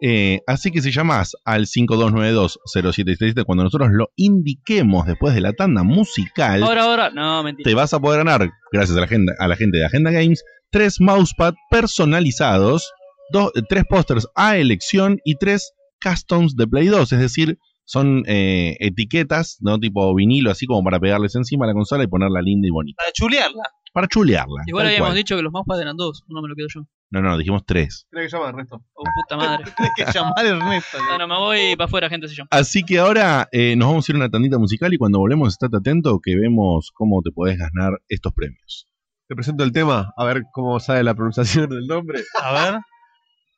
Eh, 0.00 0.40
así 0.46 0.70
que 0.70 0.80
si 0.80 0.92
llamas 0.92 1.36
al 1.44 1.66
5292-0777 1.66 3.44
cuando 3.44 3.64
nosotros 3.64 3.90
lo 3.92 4.10
indiquemos 4.16 5.06
después 5.06 5.34
de 5.34 5.40
la 5.40 5.52
tanda 5.52 5.82
musical, 5.82 6.62
Ahora, 6.62 6.84
ahora. 6.84 7.10
No, 7.10 7.42
mentira. 7.42 7.68
te 7.68 7.74
vas 7.74 7.92
a 7.92 8.00
poder 8.00 8.24
ganar, 8.24 8.48
gracias 8.72 8.96
a 8.96 9.00
la, 9.00 9.06
agenda, 9.06 9.34
a 9.38 9.48
la 9.48 9.56
gente 9.56 9.78
de 9.78 9.84
Agenda 9.84 10.10
Games, 10.12 10.44
tres 10.70 11.00
mousepad 11.00 11.54
personalizados, 11.70 12.92
dos, 13.32 13.50
eh, 13.56 13.62
tres 13.68 13.84
pósters 13.88 14.28
a 14.36 14.56
elección 14.56 15.18
y 15.24 15.36
tres 15.36 15.72
customs 16.02 16.54
de 16.56 16.66
Play 16.66 16.86
2, 16.86 17.12
es 17.12 17.18
decir, 17.18 17.58
son 17.88 18.22
eh, 18.26 18.76
etiquetas, 18.80 19.56
¿no? 19.60 19.80
Tipo 19.80 20.14
vinilo, 20.14 20.50
así 20.50 20.66
como 20.66 20.84
para 20.84 21.00
pegarles 21.00 21.34
encima 21.36 21.64
a 21.64 21.68
la 21.68 21.72
consola 21.72 22.04
y 22.04 22.06
ponerla 22.06 22.42
linda 22.42 22.68
y 22.68 22.70
bonita. 22.70 22.98
Para 22.98 23.12
chulearla. 23.12 23.62
Para 23.94 24.06
chulearla. 24.06 24.62
Igual 24.66 24.88
habíamos 24.88 25.08
cual. 25.08 25.16
dicho 25.16 25.36
que 25.36 25.42
los 25.42 25.50
mousepads 25.50 25.80
eran 25.80 25.96
dos. 25.96 26.22
Uno 26.28 26.42
me 26.42 26.48
lo 26.48 26.54
quedo 26.54 26.66
yo. 26.68 26.82
No, 27.10 27.22
no, 27.22 27.38
dijimos 27.38 27.62
tres. 27.64 28.06
Tiene 28.10 28.26
que 28.26 28.32
llamar, 28.32 28.54
resto. 28.56 28.84
Oh, 28.92 29.04
puta 29.14 29.38
madre. 29.38 29.64
Tienes 29.94 30.12
que 30.12 30.18
llamar 30.18 30.34
a 30.36 30.42
Ernesto. 30.42 30.98
Bueno, 31.08 31.28
me 31.28 31.38
voy 31.38 31.76
para 31.76 31.86
afuera, 31.86 32.10
gente, 32.10 32.28
se 32.28 32.34
llama. 32.34 32.48
Así 32.50 32.82
que 32.82 32.98
ahora 32.98 33.48
eh, 33.52 33.74
nos 33.74 33.88
vamos 33.88 34.06
a 34.06 34.12
ir 34.12 34.16
a 34.16 34.18
una 34.18 34.28
tandita 34.28 34.58
musical 34.58 34.92
y 34.92 34.98
cuando 34.98 35.18
volvemos, 35.18 35.48
estate 35.48 35.78
atento 35.78 36.20
que 36.22 36.36
vemos 36.36 36.90
cómo 36.92 37.22
te 37.22 37.30
podés 37.30 37.56
ganar 37.56 37.98
estos 38.08 38.34
premios. 38.34 38.86
Te 39.28 39.34
presento 39.34 39.64
el 39.64 39.72
tema, 39.72 40.12
a 40.14 40.24
ver 40.26 40.42
cómo 40.52 40.78
sale 40.78 41.02
la 41.04 41.14
pronunciación 41.14 41.70
del 41.70 41.86
nombre. 41.86 42.20
A 42.42 42.52
ver. 42.52 42.80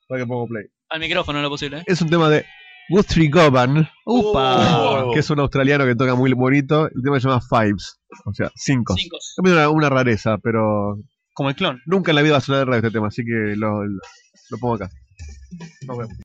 Para 0.06 0.20
que 0.20 0.26
pongo 0.28 0.46
play. 0.46 0.66
Al 0.88 1.00
micrófono, 1.00 1.42
lo 1.42 1.48
posible. 1.48 1.78
¿eh? 1.78 1.84
Es 1.86 2.00
un 2.00 2.10
tema 2.10 2.28
de 2.28 2.44
Guthrie 2.90 3.28
Govan, 3.30 3.88
Upa. 4.04 5.04
que 5.14 5.20
es 5.20 5.30
un 5.30 5.40
australiano 5.40 5.84
que 5.84 5.94
toca 5.94 6.14
muy 6.14 6.32
bonito. 6.32 6.86
El 6.86 7.02
tema 7.02 7.20
se 7.20 7.28
llama 7.28 7.40
Fives, 7.40 8.00
o 8.24 8.34
sea, 8.34 8.50
cinco. 8.54 8.94
Es 8.96 9.34
una, 9.38 9.68
una 9.70 9.88
rareza, 9.88 10.36
pero 10.38 10.98
Como 11.32 11.48
el 11.50 11.54
clon. 11.56 11.80
nunca 11.86 12.10
en 12.10 12.16
la 12.16 12.22
vida 12.22 12.32
va 12.32 12.38
a 12.38 12.40
sonar 12.42 12.60
de 12.60 12.64
radio 12.66 12.78
este 12.78 12.90
tema, 12.90 13.06
así 13.08 13.24
que 13.24 13.54
lo, 13.56 13.84
lo, 13.84 14.00
lo 14.50 14.58
pongo 14.58 14.74
acá. 14.74 14.90
Nos 15.86 15.98
vemos. 15.98 16.16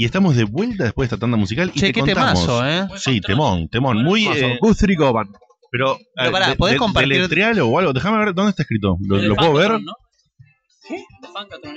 Y 0.00 0.04
estamos 0.04 0.36
de 0.36 0.44
vuelta 0.44 0.84
después 0.84 1.08
de 1.10 1.14
esta 1.16 1.20
tanda 1.20 1.36
musical 1.36 1.72
y 1.74 1.78
Che, 1.80 1.86
te 1.88 1.92
qué 1.92 2.00
contamos. 2.00 2.40
temazo, 2.46 2.64
¿eh? 2.68 2.86
Sí, 2.98 3.20
temón, 3.20 3.68
temón. 3.68 4.04
Muy. 4.04 4.28
Eh, 4.28 4.56
Guthrie 4.60 4.94
Govan. 4.96 5.26
pero, 5.72 5.98
Pero 6.14 6.28
eh, 6.28 6.32
pará, 6.32 6.54
¿podés 6.54 6.74
de- 6.74 6.78
compartir- 6.78 7.14
deletrealo 7.14 7.66
o 7.68 7.78
algo. 7.80 7.92
Déjame 7.92 8.18
ver 8.18 8.32
dónde 8.32 8.50
está 8.50 8.62
escrito. 8.62 8.96
¿Lo, 9.00 9.34
puedo 9.34 9.54
ver? 9.54 9.72
¿eh? 9.72 9.80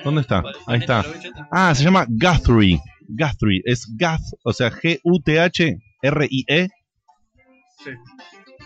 ¿Dónde 0.03 0.21
está? 0.21 0.43
Ahí 0.67 0.79
está. 0.79 1.03
Ah, 1.51 1.73
se 1.73 1.83
llama 1.83 2.05
Guthrie. 2.07 2.79
Guthrie. 3.07 3.61
Es 3.65 3.87
Gath, 3.97 4.21
o 4.43 4.53
sea, 4.53 4.69
G-U-T-H-R-I-E. 4.71 6.67
Sí. 7.83 7.89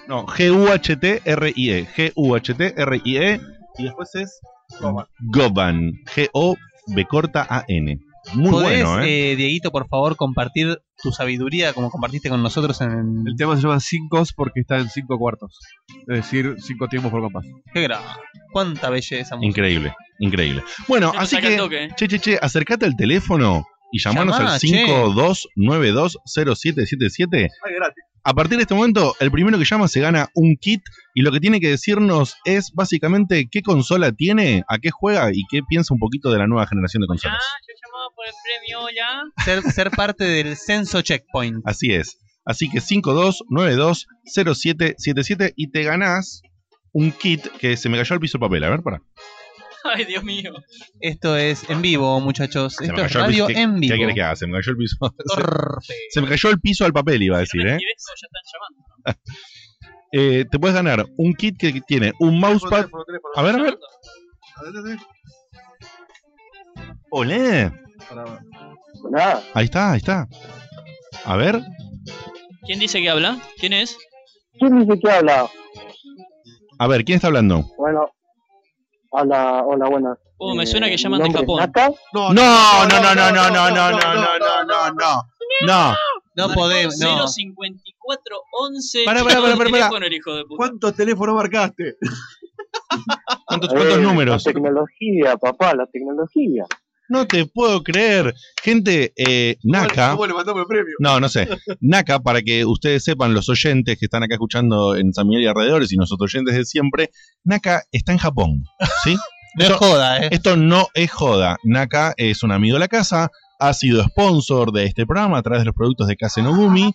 No, 0.09 0.25
G-U-H-T-R-I-E. 0.27 1.87
G-U-H-T-R-I-E. 1.95 3.41
Y 3.77 3.83
después 3.83 4.15
es 4.15 4.39
Govan. 4.81 5.05
Goban. 5.19 5.91
G-O-B 6.13 7.05
corta 7.05 7.47
A-N. 7.49 7.99
Muy 8.33 8.51
¿Podés, 8.51 8.83
bueno, 8.83 9.03
¿eh? 9.03 9.31
eh, 9.31 9.35
Dieguito, 9.35 9.71
por 9.71 9.87
favor, 9.87 10.15
compartir 10.15 10.79
tu 11.01 11.11
sabiduría 11.11 11.73
como 11.73 11.89
compartiste 11.89 12.29
con 12.29 12.41
nosotros 12.41 12.81
en 12.81 13.23
El 13.25 13.35
tema 13.37 13.55
se 13.55 13.61
llama 13.61 13.79
cinco 13.79 14.23
porque 14.35 14.61
está 14.61 14.79
en 14.79 14.89
cinco 14.89 15.17
cuartos. 15.17 15.59
Es 16.07 16.17
decir, 16.17 16.55
cinco 16.59 16.87
tiempos 16.87 17.11
por 17.11 17.21
compás. 17.21 17.45
Qué 17.73 17.81
grave. 17.81 18.05
Cuánta 18.51 18.89
belleza. 18.89 19.35
música. 19.35 19.47
Increíble, 19.47 19.93
increíble. 20.19 20.63
Bueno, 20.87 21.11
así 21.15 21.37
que, 21.37 21.57
toque, 21.57 21.85
¿eh? 21.85 21.89
che, 21.95 22.07
che, 22.07 22.19
che, 22.19 22.37
acércate 22.41 22.85
al 22.85 22.95
teléfono 22.95 23.65
y 23.91 23.99
llamanos 23.99 24.37
Llamá, 24.37 24.53
al 24.53 24.59
che. 24.59 24.67
52920777. 24.67 27.49
A 28.27 28.33
partir 28.33 28.57
de 28.57 28.63
este 28.63 28.73
momento, 28.73 29.15
el 29.19 29.29
primero 29.29 29.59
que 29.59 29.65
llama 29.65 29.87
se 29.87 29.99
gana 29.99 30.29
un 30.33 30.57
kit 30.59 30.81
y 31.13 31.21
lo 31.21 31.31
que 31.31 31.39
tiene 31.39 31.59
que 31.59 31.69
decirnos 31.69 32.37
es 32.43 32.71
básicamente 32.73 33.47
qué 33.51 33.61
consola 33.61 34.11
tiene, 34.11 34.63
a 34.67 34.79
qué 34.79 34.89
juega 34.89 35.29
y 35.31 35.43
qué 35.47 35.61
piensa 35.61 35.93
un 35.93 35.99
poquito 35.99 36.31
de 36.31 36.39
la 36.39 36.47
nueva 36.47 36.65
generación 36.65 37.01
de 37.01 37.07
consolas. 37.07 37.37
yo 37.67 37.73
llamaba 37.85 37.94
por 38.25 38.27
el 38.27 38.33
premio 38.43 38.79
ya. 38.95 39.23
Ser, 39.43 39.61
ser 39.71 39.91
parte 39.91 40.23
del 40.23 40.55
censo 40.57 41.01
checkpoint. 41.01 41.61
Así 41.65 41.93
es. 41.93 42.17
Así 42.45 42.69
que 42.69 42.79
52920777 42.79 45.53
y 45.55 45.71
te 45.71 45.83
ganás 45.83 46.41
un 46.91 47.11
kit 47.11 47.47
que 47.59 47.75
se 47.77 47.89
me 47.89 47.97
cayó 47.97 48.13
al 48.13 48.19
piso 48.19 48.37
el 48.37 48.41
papel. 48.41 48.63
A 48.63 48.69
ver, 48.69 48.81
para. 48.81 49.01
Ay, 49.83 50.05
Dios 50.05 50.23
mío. 50.23 50.53
Esto 50.99 51.35
es 51.37 51.67
en 51.69 51.81
vivo, 51.81 52.19
muchos. 52.19 52.49
Se 52.51 52.59
me 52.59 52.65
Esto 52.67 52.83
es 52.83 52.91
cayó 52.91 53.03
el 53.19 53.25
radio 53.25 53.47
piso. 53.47 53.49
¿Qué- 53.57 53.61
en 53.61 53.73
¿Qué 53.75 53.79
vivo. 53.81 53.95
querés 53.97 54.15
que 54.15 54.21
haga? 54.21 54.35
Se 54.35 54.47
me 54.47 54.53
cayó 54.53 54.71
el 54.71 54.77
piso. 54.77 54.97
se, 55.81 55.93
se 56.11 56.21
me 56.21 56.27
cayó 56.27 56.49
el 56.49 56.59
piso 56.59 56.85
al 56.85 56.93
papel, 56.93 57.21
iba 57.23 57.37
a 57.37 57.41
decir, 57.41 57.51
Si 57.51 57.57
no 57.59 57.63
me 57.65 57.71
¿eh? 57.71 57.75
escribís, 57.75 58.05
no, 58.07 58.13
ya 58.21 58.27
están 58.27 58.43
llamando. 58.53 58.81
Eh, 60.17 60.45
te 60.49 60.59
puedes 60.59 60.73
ganar 60.75 61.05
un 61.17 61.33
kit 61.33 61.57
que 61.59 61.81
tiene 61.85 62.13
un 62.21 62.39
mousepad. 62.39 62.87
A 63.35 63.41
ver, 63.41 63.55
a 63.55 63.61
ver. 63.63 63.77
Olé. 67.11 67.69
Nada, 69.11 69.41
Ahí 69.53 69.65
está, 69.65 69.91
ahí 69.91 69.97
está. 69.97 70.27
A 71.25 71.35
ver. 71.35 71.61
¿Quién 72.65 72.79
dice 72.79 73.01
que 73.01 73.09
habla? 73.09 73.37
¿Quién 73.59 73.73
es? 73.73 73.97
¿quién 74.59 74.79
dice 74.79 74.99
que 74.99 75.11
habla? 75.11 75.49
A 76.79 76.87
ver, 76.87 77.03
¿quién 77.05 77.17
está 77.17 77.27
hablando? 77.27 77.63
Bueno, 77.77 78.09
hola, 79.11 79.63
hola, 79.65 79.89
buenas. 79.89 80.17
Oh, 80.37 80.53
me 80.55 80.63
Eh, 80.63 80.67
suena 80.67 80.87
que 80.87 80.97
llaman 80.97 81.21
de 81.23 81.31
Japón. 81.31 81.61
No, 82.13 82.33
no, 82.33 82.85
no, 82.85 82.99
no, 83.01 83.15
no, 83.15 83.31
no, 83.31 83.49
no, 83.49 83.71
no, 83.71 83.91
no, 83.91 84.39
no, 84.39 84.63
no, 84.65 84.91
no. 84.91 85.23
No. 85.65 85.95
No 86.37 86.53
podemos, 86.53 86.97
no. 86.99 87.27
054 87.27 88.41
11. 88.51 89.03
Pará, 89.05 89.23
pará, 89.23 89.41
pará, 89.41 89.69
pará. 89.69 89.89
¿Cuántos 90.57 90.93
teléfonos 90.95 91.35
marcaste? 91.35 91.95
¿Cuántos, 93.45 93.69
Eh, 93.71 93.75
cuántos 93.75 93.97
La 93.97 94.03
números? 94.03 94.43
tecnología, 94.43 95.37
papá, 95.37 95.73
la 95.75 95.85
tecnología. 95.87 96.65
No 97.09 97.27
te 97.27 97.45
puedo 97.45 97.83
creer. 97.83 98.33
Gente, 98.63 99.13
eh, 99.15 99.57
Naka. 99.63 100.11
¿Cómo 100.11 100.25
le 100.27 100.33
mandamos 100.33 100.61
el 100.61 100.67
premio? 100.67 100.95
No, 100.99 101.19
no 101.19 101.29
sé. 101.29 101.47
Naka, 101.81 102.19
para 102.19 102.41
que 102.41 102.65
ustedes 102.65 103.03
sepan, 103.03 103.33
los 103.33 103.49
oyentes 103.49 103.97
que 103.99 104.05
están 104.05 104.23
acá 104.23 104.35
escuchando 104.35 104.95
en 104.95 105.13
San 105.13 105.27
Miguel 105.27 105.43
y 105.43 105.47
alrededores 105.47 105.91
y 105.91 105.97
nosotros 105.97 106.33
oyentes 106.33 106.55
de 106.55 106.65
siempre, 106.65 107.11
Naka 107.43 107.83
está 107.91 108.11
en 108.11 108.17
Japón. 108.17 108.63
¿Sí? 109.03 109.15
No 109.57 109.63
es 109.63 109.71
joda, 109.71 110.19
eh. 110.19 110.29
Esto 110.31 110.57
no 110.57 110.87
es 110.93 111.09
joda. 111.09 111.55
Naka 111.63 112.13
es 112.17 112.43
un 112.43 112.51
amigo 112.51 112.75
de 112.75 112.81
la 112.81 112.89
casa, 112.89 113.31
ha 113.57 113.73
sido 113.73 114.03
sponsor 114.03 114.73
de 114.73 114.83
este 114.83 115.05
programa 115.05 115.37
a 115.37 115.41
través 115.41 115.61
de 115.61 115.67
los 115.67 115.73
productos 115.73 116.07
de 116.07 116.17
Kase 116.17 116.41
no 116.41 116.53
Gumi, 116.53 116.91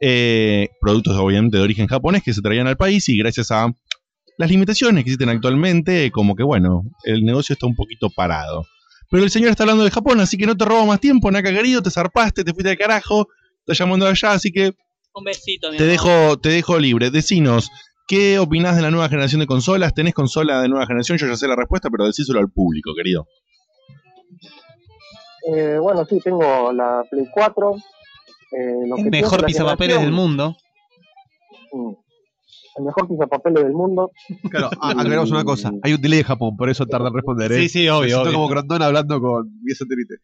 eh, 0.00 0.70
productos 0.80 1.16
obviamente 1.16 1.58
de 1.58 1.62
origen 1.62 1.86
japonés 1.86 2.24
que 2.24 2.34
se 2.34 2.42
traían 2.42 2.66
al 2.66 2.76
país 2.76 3.08
y 3.08 3.16
gracias 3.16 3.52
a 3.52 3.72
las 4.38 4.50
limitaciones 4.50 5.04
que 5.04 5.10
existen 5.10 5.28
actualmente, 5.28 6.10
como 6.10 6.34
que 6.34 6.42
bueno, 6.42 6.82
el 7.04 7.24
negocio 7.24 7.52
está 7.52 7.66
un 7.66 7.76
poquito 7.76 8.10
parado. 8.10 8.66
Pero 9.10 9.24
el 9.24 9.30
señor 9.30 9.50
está 9.50 9.64
hablando 9.64 9.84
de 9.84 9.90
Japón, 9.90 10.20
así 10.20 10.36
que 10.38 10.46
no 10.46 10.56
te 10.56 10.64
robo 10.64 10.86
más 10.86 11.00
tiempo, 11.00 11.30
Naka 11.30 11.50
querido, 11.52 11.82
te 11.82 11.90
zarpaste, 11.90 12.44
te 12.44 12.52
fuiste 12.52 12.70
de 12.70 12.76
carajo, 12.76 13.26
te 13.66 13.74
llamando 13.74 14.06
de 14.06 14.12
allá, 14.12 14.32
así 14.32 14.52
que 14.52 14.72
Un 15.14 15.24
besito, 15.24 15.70
mi 15.70 15.76
te 15.76 15.82
amor. 15.82 15.92
dejo, 15.92 16.38
te 16.38 16.48
dejo 16.50 16.78
libre. 16.78 17.10
Decinos, 17.10 17.70
¿qué 18.06 18.38
opinás 18.38 18.76
de 18.76 18.82
la 18.82 18.90
nueva 18.92 19.08
generación 19.08 19.40
de 19.40 19.46
consolas? 19.46 19.94
¿Tenés 19.94 20.14
consola 20.14 20.62
de 20.62 20.68
nueva 20.68 20.86
generación? 20.86 21.18
Yo 21.18 21.26
ya 21.26 21.36
sé 21.36 21.48
la 21.48 21.56
respuesta, 21.56 21.90
pero 21.90 22.06
decíselo 22.06 22.38
al 22.38 22.50
público, 22.50 22.92
querido. 22.96 23.26
Eh, 25.52 25.78
bueno, 25.80 26.04
sí, 26.04 26.18
tengo 26.22 26.72
la 26.72 27.02
Play 27.10 27.26
4. 27.32 27.76
Eh, 28.52 28.86
lo 28.86 28.96
El 28.96 29.04
que 29.04 29.10
mejor 29.10 29.44
pisapapeles 29.44 30.00
del 30.00 30.12
mundo. 30.12 30.56
Mm. 31.72 31.92
El 32.76 32.84
mejor 32.84 33.08
pisapapeles 33.08 33.64
del 33.64 33.72
mundo. 33.72 34.10
Claro, 34.50 34.70
a- 34.80 34.90
aclaramos 34.90 35.30
una 35.30 35.44
cosa. 35.44 35.72
Hay 35.82 35.92
un 35.94 36.00
delay 36.00 36.20
en 36.20 36.24
Japón, 36.24 36.56
por 36.56 36.70
eso 36.70 36.86
tarda 36.86 37.08
en 37.08 37.14
responder. 37.14 37.50
¿eh? 37.52 37.62
Sí, 37.62 37.68
sí, 37.68 37.88
obvio, 37.88 38.00
Me 38.02 38.08
siento 38.08 38.22
obvio. 38.22 38.32
como 38.34 38.48
Grondona 38.48 38.86
hablando 38.86 39.20
con 39.20 39.50
mi 39.62 39.72
satélite. 39.74 40.14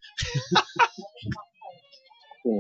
Sí. 2.43 2.51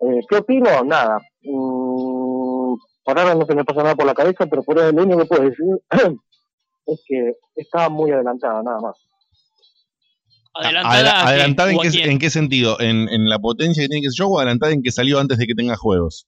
Eh, 0.00 0.20
¿Qué 0.28 0.36
opino? 0.36 0.84
Nada. 0.84 1.18
Mm, 1.42 2.74
por 3.04 3.18
ahora 3.18 3.34
no 3.34 3.44
se 3.46 3.54
me 3.54 3.64
pasa 3.64 3.82
nada 3.82 3.94
por 3.96 4.06
la 4.06 4.14
cabeza, 4.14 4.46
pero 4.46 4.62
por 4.62 4.78
ahora 4.78 4.92
lo 4.92 5.02
único 5.02 5.18
que 5.20 5.26
puedo 5.26 5.42
decir 5.42 5.64
es 6.86 7.02
que 7.06 7.32
está 7.56 7.88
muy 7.88 8.10
adelantada, 8.12 8.62
nada 8.62 8.80
más. 8.80 8.96
Adelantada. 10.54 11.26
¿Adelantada 11.28 11.70
en 11.72 11.76
¿O 11.78 11.80
a 11.80 11.84
qué, 11.84 12.04
en 12.04 12.18
qué 12.18 12.30
sentido? 12.30 12.80
¿En, 12.80 13.08
en 13.08 13.28
la 13.28 13.38
potencia 13.40 13.82
que 13.82 13.88
tiene 13.88 14.02
que 14.02 14.10
ser 14.10 14.18
yo 14.24 14.28
o 14.28 14.38
adelantada 14.38 14.72
en 14.72 14.82
que 14.82 14.92
salió 14.92 15.18
antes 15.18 15.38
de 15.38 15.46
que 15.46 15.54
tenga 15.54 15.74
juegos? 15.76 16.26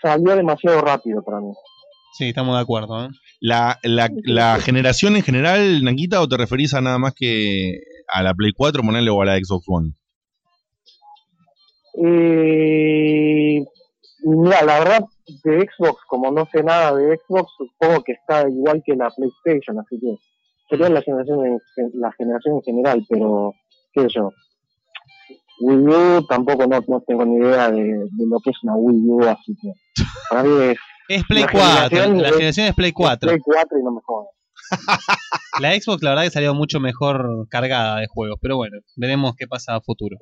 Salió 0.00 0.36
demasiado 0.36 0.80
rápido 0.80 1.22
para 1.22 1.40
mí. 1.40 1.52
Sí, 2.12 2.28
estamos 2.28 2.56
de 2.56 2.62
acuerdo, 2.62 3.04
¿eh? 3.04 3.08
¿La, 3.40 3.78
la, 3.82 4.08
la 4.24 4.58
generación 4.60 5.16
en 5.16 5.22
general, 5.22 5.84
Naquita, 5.84 6.20
o 6.20 6.28
te 6.28 6.36
referís 6.36 6.74
a 6.74 6.80
nada 6.80 6.98
más 6.98 7.14
que 7.14 7.80
a 8.08 8.22
la 8.22 8.34
Play 8.34 8.52
4, 8.56 8.82
ponerle 8.82 9.10
o 9.10 9.22
a 9.22 9.24
la 9.24 9.36
Xbox 9.36 9.64
One? 9.68 9.92
Eh, 12.00 13.64
mira, 14.22 14.62
la 14.64 14.78
verdad, 14.78 15.04
de 15.44 15.68
Xbox, 15.68 16.00
como 16.08 16.30
no 16.30 16.46
sé 16.52 16.62
nada 16.62 16.94
de 16.94 17.18
Xbox, 17.18 17.50
supongo 17.56 18.02
que 18.04 18.12
está 18.12 18.48
igual 18.48 18.82
que 18.84 18.94
la 18.94 19.10
PlayStation, 19.10 19.78
así 19.78 19.98
que 20.00 20.16
sería 20.68 20.88
la 20.90 21.02
generación 21.02 21.44
en, 21.46 21.60
la 21.94 22.12
generación 22.12 22.56
en 22.56 22.62
general, 22.62 23.06
pero 23.08 23.54
qué 23.92 24.02
sé 24.02 24.08
yo. 24.10 24.30
Wii 25.60 25.86
U 26.18 26.26
tampoco 26.28 26.66
no, 26.66 26.80
no 26.86 27.02
tengo 27.06 27.24
ni 27.24 27.36
idea 27.36 27.70
de, 27.70 27.82
de 27.82 28.26
lo 28.28 28.38
que 28.40 28.50
es 28.50 28.56
una 28.62 28.74
Wii 28.76 29.02
U, 29.06 29.24
así 29.24 29.56
que 29.60 29.72
para 30.30 30.42
mí 30.44 30.50
es 30.62 30.78
Es 31.08 31.24
Play 31.24 31.42
La 31.44 31.50
4. 31.50 31.88
generación 31.88 32.18
La 32.22 32.28
es- 32.28 32.34
generación 32.34 32.66
es 32.66 32.74
Play 32.74 32.92
4. 32.92 33.28
Play 33.30 33.40
4 33.44 33.78
y 33.78 33.82
no 33.84 33.92
me 33.92 34.00
jodas. 34.04 34.28
La 35.60 35.72
Xbox, 35.80 36.02
la 36.02 36.10
verdad, 36.10 36.24
que 36.24 36.30
salió 36.30 36.54
mucho 36.54 36.78
mejor 36.78 37.46
cargada 37.48 37.98
de 38.00 38.06
juegos. 38.06 38.38
Pero 38.40 38.56
bueno, 38.56 38.78
veremos 38.96 39.34
qué 39.36 39.46
pasa 39.48 39.74
a 39.74 39.80
futuro. 39.80 40.16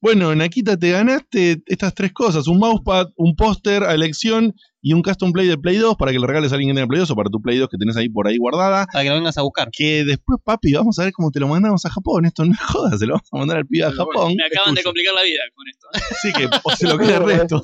Bueno, 0.00 0.34
Naquita, 0.34 0.76
te 0.76 0.90
ganaste 0.90 1.62
estas 1.66 1.94
tres 1.94 2.12
cosas: 2.12 2.48
un 2.48 2.58
mousepad, 2.58 3.06
un 3.16 3.36
póster 3.36 3.84
a 3.84 3.94
elección 3.94 4.54
y 4.84 4.92
un 4.94 5.02
custom 5.02 5.30
play 5.32 5.46
de 5.46 5.56
Play 5.56 5.76
2 5.76 5.94
para 5.96 6.10
que 6.10 6.18
le 6.18 6.26
regales 6.26 6.50
a 6.52 6.56
alguien 6.56 6.70
que 6.70 6.74
tenga 6.74 6.88
Play 6.88 6.98
2 7.00 7.10
o 7.12 7.14
para 7.16 7.30
tu 7.30 7.40
Play 7.40 7.56
2 7.56 7.68
que 7.68 7.78
tenés 7.78 7.96
ahí 7.96 8.08
por 8.08 8.26
ahí 8.26 8.36
guardada. 8.36 8.84
Para 8.92 9.04
que 9.04 9.10
lo 9.10 9.14
vengas 9.14 9.38
a 9.38 9.42
buscar. 9.42 9.70
Que 9.70 10.04
después, 10.04 10.40
papi, 10.44 10.72
vamos 10.72 10.98
a 10.98 11.04
ver 11.04 11.12
cómo 11.12 11.30
te 11.30 11.38
lo 11.38 11.46
mandamos 11.46 11.86
a 11.86 11.90
Japón. 11.90 12.24
Esto 12.26 12.44
no 12.44 12.52
es 12.52 12.60
joda, 12.60 12.98
se 12.98 13.06
lo 13.06 13.14
vamos 13.14 13.28
a 13.32 13.36
mandar 13.38 13.56
al 13.58 13.66
pibe 13.66 13.84
a 13.86 13.92
Japón. 13.92 14.34
Me 14.36 14.44
acaban 14.44 14.74
de 14.74 14.82
complicar 14.82 15.14
la 15.14 15.22
vida 15.22 15.40
con 15.54 15.68
esto. 15.68 15.86
Así 16.10 16.32
que 16.32 16.46
o 16.64 16.70
se 16.76 16.88
lo 16.88 16.98
queda 16.98 17.16
el 17.18 17.24
resto. 17.24 17.62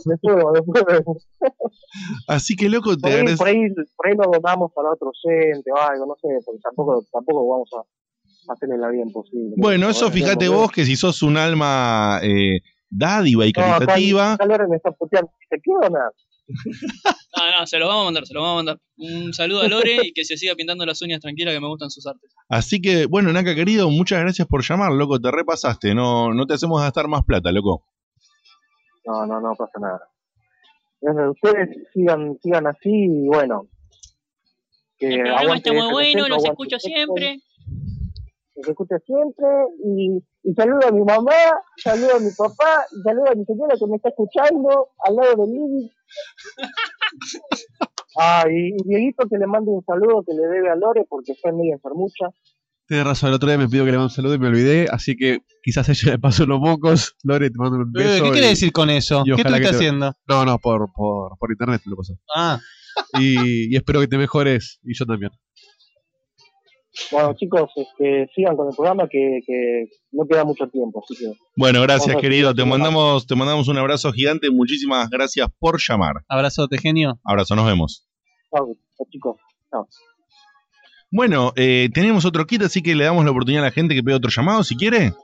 Así 2.29 2.57
que, 2.57 2.69
loco, 2.69 2.95
te 2.97 3.01
Por 3.03 3.11
ahí, 3.11 3.17
agradezco. 3.19 3.39
por, 3.45 3.49
ahí, 3.49 3.61
por 3.97 4.07
ahí 4.07 4.15
lo 4.17 4.31
donamos 4.41 4.73
para 4.75 4.93
otro 4.93 5.11
docente 5.13 5.71
o 5.73 5.77
algo, 5.77 6.07
no 6.07 6.15
sé, 6.21 6.29
porque 6.45 6.61
tampoco, 6.63 7.05
tampoco 7.13 7.49
vamos 7.49 7.69
a 7.75 8.53
hacerle 8.53 8.79
la 8.79 8.89
vida 8.91 9.03
imposible. 9.03 9.55
Bueno, 9.57 9.89
eso 9.89 10.11
fíjate 10.11 10.49
vos 10.49 10.71
que 10.71 10.85
si 10.85 10.97
sos 10.97 11.23
un 11.23 11.37
alma 11.37 12.21
eh, 12.23 12.61
dádiva 12.91 13.47
y 13.47 13.53
No, 13.57 13.63
acá- 13.65 13.79
caritativa. 13.87 14.33
acá 14.35 14.47
Lore 14.47 14.69
me 14.69 14.77
está 14.77 14.91
puteando. 14.93 15.31
¿Te 15.51 15.59
quiero 15.61 15.81
o 15.81 15.91
nada? 15.91 16.11
No, 16.49 17.61
no, 17.61 17.67
se 17.67 17.79
lo 17.79 17.87
vamos 17.87 18.03
a 18.03 18.05
mandar, 18.07 18.27
se 18.27 18.35
lo 18.35 18.41
vamos 18.41 18.53
a 18.53 18.57
mandar. 18.57 18.81
Un 18.97 19.33
saludo 19.33 19.61
a 19.61 19.69
Lore 19.69 19.99
y 20.03 20.13
que 20.13 20.25
se 20.25 20.37
siga 20.37 20.55
pintando 20.55 20.85
las 20.87 21.01
uñas 21.03 21.21
tranquila 21.21 21.53
que 21.53 21.61
me 21.61 21.69
gustan 21.69 21.91
sus 21.91 22.07
artes. 22.07 22.35
Así 22.49 22.81
que, 22.81 23.07
bueno, 23.07 23.33
Naka 23.33 23.55
querido, 23.55 23.91
muchas 23.91 24.21
gracias 24.21 24.49
por 24.49 24.65
llamar, 24.65 24.93
loco. 24.93 25.21
Te 25.21 25.31
repasaste. 25.31 25.95
No, 25.95 26.33
no 26.33 26.47
te 26.47 26.55
hacemos 26.55 26.81
gastar 26.81 27.07
más 27.07 27.25
plata, 27.25 27.53
loco. 27.53 27.85
No, 29.05 29.27
no, 29.27 29.41
no 29.41 29.55
pasa 29.57 29.79
nada. 29.81 31.31
Ustedes 31.31 31.69
sigan, 31.93 32.39
sigan 32.43 32.67
así 32.67 32.91
y 32.91 33.27
bueno. 33.29 33.69
Que 34.99 35.15
El 35.15 35.23
programa 35.23 35.57
está 35.57 35.73
muy 35.73 35.93
bueno, 35.93 36.29
los 36.29 36.45
escucho 36.45 36.79
siempre. 36.79 37.39
Los 38.57 38.69
escucho 38.69 38.97
siempre 39.07 39.47
y, 39.85 40.19
Y 40.43 40.55
saludo 40.55 40.89
a 40.89 40.91
mi 40.91 41.05
mamá, 41.05 41.33
saludo 41.77 42.17
a 42.17 42.21
mi 42.21 42.31
papá, 42.37 42.85
y 42.91 43.01
saludo 43.03 43.31
a 43.31 43.35
mi 43.37 43.45
señora 43.45 43.77
que 43.79 43.87
me 43.87 43.97
está 43.97 44.09
escuchando 44.09 44.89
al 45.05 45.15
lado 45.15 45.47
del 45.47 45.53
living. 45.53 45.89
Ah, 48.21 48.45
y, 48.51 48.75
y 48.75 48.77
Dieguito 48.85 49.29
que 49.29 49.39
le 49.39 49.47
mande 49.47 49.71
un 49.71 49.85
saludo 49.85 50.25
que 50.27 50.35
le 50.35 50.43
debe 50.49 50.71
a 50.71 50.75
Lore 50.75 51.05
porque 51.09 51.33
está 51.33 51.53
medio 51.53 51.75
enfermucha. 51.75 52.27
Tienes 52.87 53.07
razón, 53.07 53.29
el 53.29 53.35
otro 53.37 53.49
día 53.49 53.59
me 53.59 53.69
pidió 53.69 53.85
que 53.85 53.93
le 53.93 53.99
mande 53.99 54.11
un 54.11 54.17
saludo 54.17 54.35
y 54.35 54.39
me 54.39 54.49
olvidé, 54.49 54.89
así 54.91 55.15
que 55.15 55.41
quizás 55.63 55.89
ella 55.89 56.13
le 56.13 56.19
pasó 56.19 56.45
los 56.47 56.59
mocos. 56.59 57.15
Lore, 57.23 57.51
te 57.51 57.59
mando 57.59 57.77
un 57.77 57.93
Eh, 57.97 58.03
beso. 58.03 58.23
¿Qué 58.25 58.29
y- 58.29 58.33
quiere 58.33 58.47
decir 58.49 58.73
con 58.73 58.91
eso? 58.91 59.23
¿Qué 59.25 59.33
estuviste 59.41 59.61
te- 59.61 59.69
haciendo? 59.77 60.13
No, 60.27 60.45
no, 60.45 60.59
por, 60.59 60.91
por, 60.93 61.39
por 61.39 61.51
internet 61.53 61.83
lo 61.85 61.97
pasó. 61.97 62.15
Ah. 62.35 62.59
Y, 63.21 63.73
y 63.73 63.77
espero 63.77 64.01
que 64.01 64.09
te 64.09 64.19
mejores, 64.19 64.81
y 64.83 64.95
yo 64.99 65.07
también. 65.07 65.31
Bueno, 67.13 67.35
chicos, 67.35 67.71
este, 67.77 68.29
sigan 68.35 68.57
con 68.57 68.69
el 68.69 68.75
programa 68.75 69.09
que, 69.09 69.41
que 69.47 69.85
no 70.13 70.27
queda 70.27 70.45
mucho 70.45 70.69
tiempo, 70.69 71.03
así 71.05 71.15
que. 71.17 71.33
Bueno, 71.57 71.83
gracias, 71.83 72.17
querido. 72.17 72.55
Te 72.55 72.65
mandamos, 72.65 73.27
te 73.27 73.35
mandamos 73.35 73.69
un 73.69 73.79
abrazo 73.79 74.13
gigante. 74.13 74.51
Muchísimas 74.51 75.09
gracias 75.09 75.49
por 75.59 75.79
llamar. 75.81 76.17
Abrazote, 76.29 76.79
genio. 76.79 77.19
Abrazo, 77.25 77.55
nos 77.55 77.67
vemos. 77.67 78.07
Chao, 78.51 78.77
chicos. 79.11 79.37
Chao. 79.71 79.87
Bueno, 81.11 81.53
eh, 81.57 81.89
tenemos 81.95 82.25
otro 82.25 82.47
kit, 82.47 82.63
así 82.63 82.83
que 82.83 82.95
le 82.95 83.05
damos 83.05 83.25
la 83.25 83.31
oportunidad 83.31 83.65
a 83.65 83.69
la 83.69 83.73
gente 83.73 83.95
que 83.95 84.03
pida 84.03 84.17
otro 84.17 84.31
llamado, 84.31 84.63
si 84.65 84.77
quiere. 84.77 85.15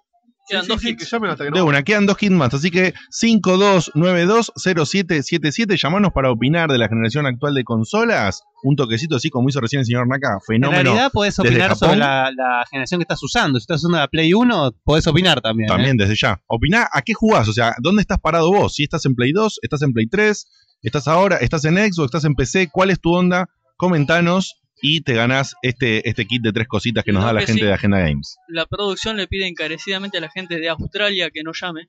Quedan 0.47 0.67
dos 0.67 0.85
hits. 0.85 1.11
De 1.53 1.63
una, 1.63 1.83
quedan 1.83 2.05
dos 2.07 2.17
kits 2.19 2.33
más, 2.33 2.53
así 2.53 2.71
que 2.71 2.93
52920777, 3.11 5.77
llamanos 5.77 6.13
para 6.13 6.31
opinar 6.31 6.71
de 6.71 6.79
la 6.79 6.89
generación 6.89 7.27
actual 7.27 7.55
de 7.55 7.65
consolas. 7.65 8.43
Un 8.63 8.77
toquecito 8.77 9.17
así 9.17 9.31
como 9.31 9.49
hizo 9.49 9.61
recién 9.61 9.81
el 9.81 9.87
señor 9.87 10.07
Naka, 10.09 10.35
En 10.35 10.41
fenómeno. 10.47 10.83
realidad 10.83 11.11
podés 11.13 11.39
opinar 11.39 11.77
sobre 11.77 11.97
la, 11.97 12.31
la 12.35 12.65
generación 12.71 13.01
que 13.01 13.05
estás 13.05 13.23
usando. 13.23 13.59
Si 13.59 13.63
estás 13.65 13.81
usando 13.81 13.99
la 13.99 14.09
Play 14.09 14.33
1, 14.33 14.73
podés 14.85 15.07
opinar 15.07 15.41
también. 15.41 15.69
¿eh? 15.69 15.73
También 15.73 15.97
desde 15.97 16.17
ya. 16.17 16.41
Opiná 16.47 16.89
a 16.93 17.03
qué 17.03 17.15
jugás, 17.15 17.49
o 17.49 17.53
sea, 17.53 17.75
¿dónde 17.81 18.03
estás 18.03 18.19
parado 18.21 18.51
vos? 18.51 18.75
Si 18.75 18.85
estás 18.85 19.05
en 19.07 19.15
Play 19.15 19.33
2, 19.33 19.61
estás 19.63 19.83
en 19.83 19.93
Play 19.93 20.07
3, 20.09 20.47
estás 20.83 21.09
ahora, 21.09 21.37
estás 21.37 21.65
en 21.65 21.77
Xbox, 21.77 22.07
estás 22.07 22.25
en 22.25 22.35
PC, 22.35 22.69
¿cuál 22.71 22.91
es 22.91 23.01
tu 23.01 23.15
onda? 23.15 23.49
Comentanos 23.77 24.61
y 24.87 25.01
te 25.01 25.15
ganás 25.15 25.55
este, 25.63 26.07
este 26.07 26.27
kit 26.27 26.43
de 26.43 26.53
tres 26.53 26.69
cositas 26.69 27.05
que 27.05 27.13
nos 27.13 27.25
da 27.25 27.33
la 27.33 27.41
gente 27.41 27.63
sí. 27.63 27.67
de 27.67 27.73
Agenda 27.73 28.01
Games. 28.01 28.37
La 28.49 28.67
producción 28.67 29.17
le 29.17 29.27
pide 29.27 29.47
encarecidamente 29.47 30.19
a 30.19 30.21
la 30.21 30.29
gente 30.31 30.61
de 30.61 30.69
Australia 30.69 31.31
que 31.33 31.43
no 31.43 31.53
llame. 31.59 31.89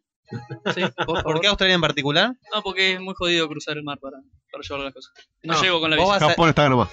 Sí, 0.73 0.81
por, 0.95 1.05
¿Por 1.05 1.21
favor. 1.23 1.41
qué 1.41 1.47
Australia 1.47 1.75
en 1.75 1.81
particular? 1.81 2.31
No, 2.55 2.61
porque 2.63 2.93
es 2.93 3.01
muy 3.01 3.13
jodido 3.17 3.49
cruzar 3.49 3.75
el 3.75 3.83
mar 3.83 3.97
para, 4.01 4.15
para 4.49 4.63
llevar 4.63 4.85
las 4.85 4.93
cosas. 4.93 5.11
No, 5.43 5.55
No, 5.55 5.61
llego 5.61 5.81
con 5.81 5.89
la 5.91 5.97
vos 5.97 6.05
bici. 6.05 6.13
vas 6.13 6.21
a- 6.23 6.29
Japón 6.29 6.47
está 6.49 6.69
nomás. 6.69 6.89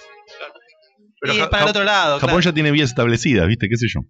y 1.23 1.39
es 1.39 1.47
para 1.47 1.63
el 1.63 1.69
otro 1.71 1.85
lado. 1.85 2.15
Japón 2.17 2.29
claro. 2.31 2.41
ya 2.41 2.53
tiene 2.53 2.73
vías 2.73 2.91
establecidas, 2.91 3.47
¿viste? 3.47 3.69
¿Qué 3.69 3.77
sé 3.77 3.87
yo? 3.89 4.01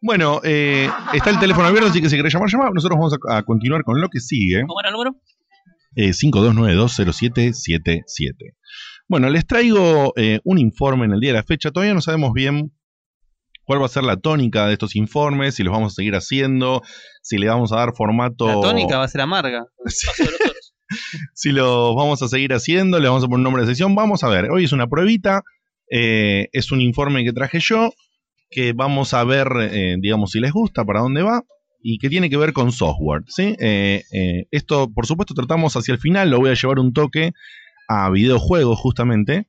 Bueno, 0.00 0.40
eh, 0.44 0.88
está 1.12 1.30
el 1.30 1.40
teléfono 1.40 1.66
abierto, 1.66 1.88
así 1.90 2.00
que 2.00 2.08
si 2.08 2.14
querés 2.16 2.32
llamar, 2.32 2.48
llamar. 2.48 2.70
Nosotros 2.72 2.96
vamos 2.96 3.14
a, 3.28 3.38
a 3.38 3.42
continuar 3.42 3.82
con 3.82 4.00
lo 4.00 4.08
que 4.08 4.20
sigue. 4.20 4.60
¿Cómo 4.64 4.78
era 4.78 4.90
el 4.90 4.92
número? 4.92 5.16
Eh, 5.96 6.12
52920777. 6.12 8.52
Bueno, 9.08 9.30
les 9.30 9.46
traigo 9.46 10.12
eh, 10.16 10.40
un 10.44 10.58
informe 10.58 11.04
en 11.06 11.12
el 11.12 11.20
día 11.20 11.30
de 11.30 11.38
la 11.38 11.44
fecha. 11.44 11.70
Todavía 11.70 11.94
no 11.94 12.00
sabemos 12.00 12.32
bien 12.32 12.72
cuál 13.64 13.80
va 13.80 13.86
a 13.86 13.88
ser 13.88 14.04
la 14.04 14.16
tónica 14.16 14.66
de 14.66 14.72
estos 14.72 14.96
informes, 14.96 15.56
si 15.56 15.62
los 15.62 15.72
vamos 15.72 15.92
a 15.92 15.96
seguir 15.96 16.14
haciendo, 16.14 16.82
si 17.22 17.36
le 17.38 17.48
vamos 17.48 17.72
a 17.72 17.76
dar 17.76 17.94
formato... 17.94 18.46
La 18.46 18.60
tónica 18.60 18.98
va 18.98 19.04
a 19.04 19.08
ser 19.08 19.20
amarga. 19.20 19.66
si 21.34 21.50
lo 21.50 21.94
vamos 21.94 22.22
a 22.22 22.28
seguir 22.28 22.52
haciendo, 22.52 23.00
le 23.00 23.08
vamos 23.08 23.24
a 23.24 23.26
poner 23.26 23.38
un 23.38 23.44
nombre 23.44 23.62
de 23.62 23.68
sesión. 23.68 23.94
Vamos 23.94 24.22
a 24.24 24.28
ver, 24.28 24.50
hoy 24.50 24.64
es 24.64 24.72
una 24.72 24.86
pruebita, 24.86 25.42
eh, 25.90 26.48
es 26.52 26.70
un 26.70 26.80
informe 26.80 27.24
que 27.24 27.32
traje 27.32 27.58
yo, 27.60 27.92
que 28.50 28.72
vamos 28.72 29.14
a 29.14 29.24
ver, 29.24 29.48
eh, 29.60 29.96
digamos, 29.98 30.30
si 30.32 30.40
les 30.40 30.52
gusta, 30.52 30.84
para 30.84 31.00
dónde 31.00 31.22
va, 31.22 31.42
y 31.88 31.98
que 31.98 32.08
tiene 32.08 32.28
que 32.30 32.36
ver 32.36 32.52
con 32.52 32.72
software. 32.72 33.22
¿sí? 33.28 33.54
Eh, 33.60 34.02
eh, 34.12 34.46
esto, 34.50 34.92
por 34.92 35.06
supuesto, 35.06 35.34
tratamos 35.34 35.76
hacia 35.76 35.92
el 35.92 36.00
final, 36.00 36.30
lo 36.30 36.38
voy 36.38 36.50
a 36.50 36.54
llevar 36.54 36.78
un 36.78 36.92
toque 36.92 37.32
a 37.88 38.10
videojuegos 38.10 38.78
justamente, 38.78 39.46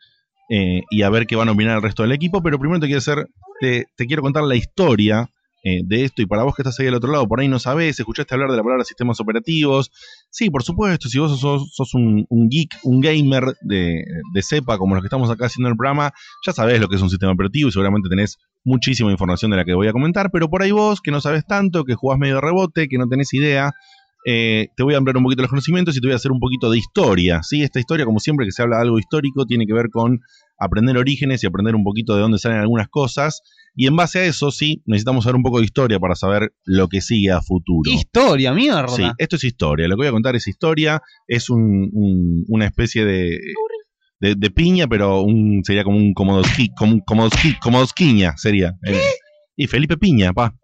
eh, 0.50 0.82
y 0.90 1.02
a 1.02 1.10
ver 1.10 1.28
qué 1.28 1.36
van 1.36 1.50
a 1.50 1.52
opinar 1.52 1.78
el 1.78 1.82
resto 1.82 2.04
del 2.04 2.14
equipo, 2.14 2.42
pero 2.42 2.60
primero 2.60 2.80
te 2.80 2.88
quiero 2.88 3.00
hacer, 3.00 3.28
te, 3.60 3.88
te 3.96 4.06
quiero 4.06 4.22
contar 4.22 4.44
la 4.44 4.56
historia 4.56 5.30
eh, 5.64 5.82
de 5.84 6.06
esto, 6.06 6.22
y 6.22 6.26
para 6.26 6.44
vos 6.44 6.56
que 6.56 6.62
estás 6.62 6.80
ahí 6.80 6.88
al 6.88 6.94
otro 6.94 7.12
lado, 7.12 7.28
por 7.28 7.40
ahí 7.40 7.48
no 7.48 7.60
sabés, 7.60 8.00
escuchaste 8.00 8.34
hablar 8.34 8.52
de 8.52 8.58
la 8.58 8.64
palabra 8.64 8.86
sistemas 8.86 9.20
operativos, 9.20 9.92
Sí, 10.30 10.52
por 10.52 10.62
supuesto, 10.62 11.10
si 11.10 11.18
vos 11.18 11.40
sos, 11.40 11.72
sos 11.74 11.94
un, 11.96 12.28
geek, 12.30 12.78
un 12.84 13.00
gamer 13.00 13.56
de, 13.62 14.04
de 14.34 14.42
cepa, 14.44 14.78
como 14.78 14.94
los 14.94 15.02
que 15.02 15.08
estamos 15.08 15.32
acá 15.32 15.48
haciendo 15.48 15.70
el 15.70 15.76
programa, 15.76 16.14
ya 16.46 16.52
sabés 16.54 16.80
lo 16.80 16.88
que 16.90 16.98
es 16.98 17.02
un 17.02 17.10
sistema 17.10 17.32
operativo 17.32 17.70
y 17.70 17.72
seguramente 17.72 18.08
tenés 18.08 18.38
muchísima 18.64 19.10
información 19.10 19.50
de 19.50 19.58
la 19.58 19.66
que 19.66 19.74
voy 19.74 19.88
a 19.88 19.94
comentar, 19.94 20.30
pero 20.32 20.50
por 20.50 20.62
ahí 20.62 20.72
vos, 20.72 21.02
que 21.02 21.12
no 21.12 21.22
sabes 21.22 21.46
tanto, 21.48 21.86
que 21.86 21.96
jugás 21.96 22.20
medio 22.20 22.40
rebote, 22.40 22.88
que 22.88 22.98
no 22.98 23.08
tenés 23.08 23.34
idea, 23.34 23.72
eh, 24.26 24.68
te 24.76 24.84
voy 24.84 24.94
a 24.94 24.98
ampliar 24.98 25.18
un 25.18 25.24
poquito 25.24 25.42
los 25.42 25.50
conocimientos 25.50 25.96
y 25.96 26.02
te 26.02 26.08
voy 26.08 26.14
a 26.14 26.18
hacer 26.18 26.32
un 26.32 26.40
poquito 26.40 26.70
de 26.70 26.78
historia. 26.78 27.42
¿sí? 27.44 27.62
Esta 27.64 27.80
historia, 27.80 28.06
como 28.06 28.20
siempre 28.20 28.46
que 28.46 28.52
se 28.52 28.62
habla 28.62 28.78
de 28.78 28.84
algo 28.84 29.00
histórico, 29.00 29.46
tiene 29.46 29.66
que 29.66 29.74
ver 29.74 29.90
con 29.90 30.20
aprender 30.60 30.98
orígenes 30.98 31.44
y 31.44 31.48
aprender 31.48 31.76
un 31.76 31.84
poquito 31.84 32.16
de 32.16 32.22
dónde 32.22 32.38
salen 32.40 32.60
algunas 32.60 32.88
cosas. 32.90 33.42
Y 33.76 33.86
en 33.88 33.96
base 33.96 34.20
a 34.20 34.26
eso, 34.26 34.50
sí, 34.50 34.82
necesitamos 34.86 35.24
saber 35.24 35.36
un 35.36 35.44
poco 35.44 35.60
de 35.60 35.66
historia 35.66 36.00
para 36.00 36.16
saber 36.16 36.52
lo 36.66 36.88
que 36.88 37.00
sigue 37.00 37.32
a 37.32 37.42
futuro. 37.42 37.92
Historia, 37.92 38.52
mierda. 38.54 38.88
Sí, 38.88 39.04
esto 39.20 39.36
es 39.36 39.44
historia. 39.44 39.88
Lo 39.88 39.96
que 39.96 40.00
voy 40.02 40.08
a 40.08 40.12
contar 40.12 40.36
es 40.36 40.48
historia. 40.48 41.02
Es 41.28 41.50
un- 41.52 41.90
un- 41.94 42.44
una 42.48 42.66
especie 42.66 43.06
de, 43.06 43.38
de, 44.20 44.34
de 44.36 44.50
piña, 44.52 44.88
pero 44.88 45.22
un, 45.22 45.62
sería 45.64 45.84
como 45.84 45.98
un 45.98 46.14
comodosqui, 46.16 46.70
como 46.76 47.00
comodosqui, 47.06 47.54
comodosquiña 47.60 48.34
sería. 48.36 48.74
Y 49.56 49.68
Felipe 49.68 49.96
Piña, 49.98 50.34
pa. 50.34 50.56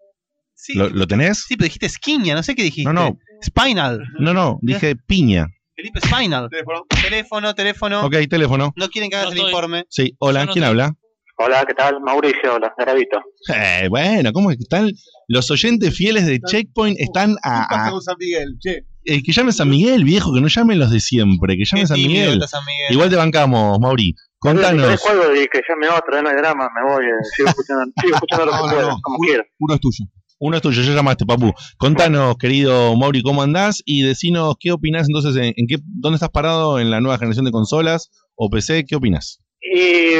¿Lo, 0.74 0.88
lo 0.88 1.06
tenés? 1.06 1.44
Sí, 1.46 1.56
pero 1.56 1.64
dijiste 1.64 1.86
esquiña, 1.86 2.34
no 2.34 2.42
sé 2.42 2.54
qué 2.54 2.62
dijiste. 2.62 2.90
No, 2.90 2.92
no. 2.92 3.18
Spinal. 3.42 4.00
No, 4.18 4.32
no, 4.32 4.58
dije 4.62 4.96
piña. 4.96 5.46
Felipe 5.76 6.00
Spinal. 6.00 6.48
Teléfono. 6.48 6.82
Teléfono, 7.02 7.54
teléfono. 7.54 8.06
Ok, 8.06 8.14
teléfono. 8.30 8.72
No 8.76 8.88
quieren 8.88 9.10
que 9.10 9.16
hagas 9.16 9.32
el 9.32 9.38
informe. 9.40 9.84
Sí, 9.90 10.14
hola, 10.18 10.46
¿quién 10.46 10.64
habla? 10.64 10.92
Hola, 11.36 11.64
¿qué 11.66 11.74
tal? 11.74 12.00
Mauricio, 12.00 12.54
hola, 12.54 12.72
Garavito. 12.78 13.18
Eh, 13.52 13.88
bueno, 13.88 14.32
¿cómo 14.32 14.52
están? 14.52 14.92
Los 15.26 15.50
oyentes 15.50 15.92
fieles 15.94 16.26
de 16.26 16.38
Checkpoint 16.40 16.98
están 17.00 17.34
a. 17.42 17.86
a- 17.86 17.90
con 17.90 18.00
San 18.00 18.14
Miguel? 18.20 18.56
Che. 18.60 18.84
eh, 19.04 19.20
que 19.22 19.32
llame 19.32 19.50
San 19.52 19.68
Miguel, 19.68 20.04
viejo, 20.04 20.32
que 20.32 20.40
no 20.40 20.46
llamen 20.46 20.78
los 20.78 20.90
de 20.92 21.00
siempre, 21.00 21.56
que 21.56 21.64
llame 21.64 21.86
San 21.88 21.96
Miguel. 21.98 22.34
está 22.34 22.46
San 22.46 22.64
Miguel. 22.64 22.86
Igual 22.92 23.10
te 23.10 23.16
bancamos, 23.16 23.78
Mauri. 23.80 24.14
Contanos. 24.38 25.00
Juego 25.00 25.34
y 25.34 25.46
que 25.48 25.60
llame 25.68 25.88
otro, 25.88 26.22
no 26.22 26.28
hay 26.28 26.36
drama, 26.36 26.68
me 26.74 26.88
voy, 26.92 27.04
eh, 27.04 27.08
sigo 27.36 27.48
escuchando, 27.48 27.84
sigo 28.00 28.14
escuchando 28.14 28.44
lo 28.46 28.52
que 28.68 28.74
pueda, 28.74 28.96
como 29.02 29.18
quiera. 29.18 29.44
Uno 29.58 29.74
es 29.74 29.80
tuyo. 29.80 30.04
Uno 30.46 30.56
es 30.56 30.62
tuyo, 30.62 30.82
ya 30.82 30.92
llamaste, 30.92 31.24
papu. 31.24 31.52
Contanos, 31.78 32.36
querido 32.36 32.94
Mauri, 32.96 33.22
cómo 33.22 33.40
andás 33.42 33.82
y 33.86 34.02
decinos 34.02 34.56
qué 34.60 34.72
opinás 34.72 35.06
entonces, 35.08 35.34
en, 35.36 35.54
en 35.56 35.66
qué, 35.66 35.76
dónde 35.82 36.16
estás 36.16 36.28
parado 36.28 36.78
en 36.78 36.90
la 36.90 37.00
nueva 37.00 37.16
generación 37.16 37.46
de 37.46 37.50
consolas 37.50 38.10
o 38.34 38.50
PC, 38.50 38.84
¿qué 38.86 38.94
opinás? 38.96 39.40
Y 39.62 40.10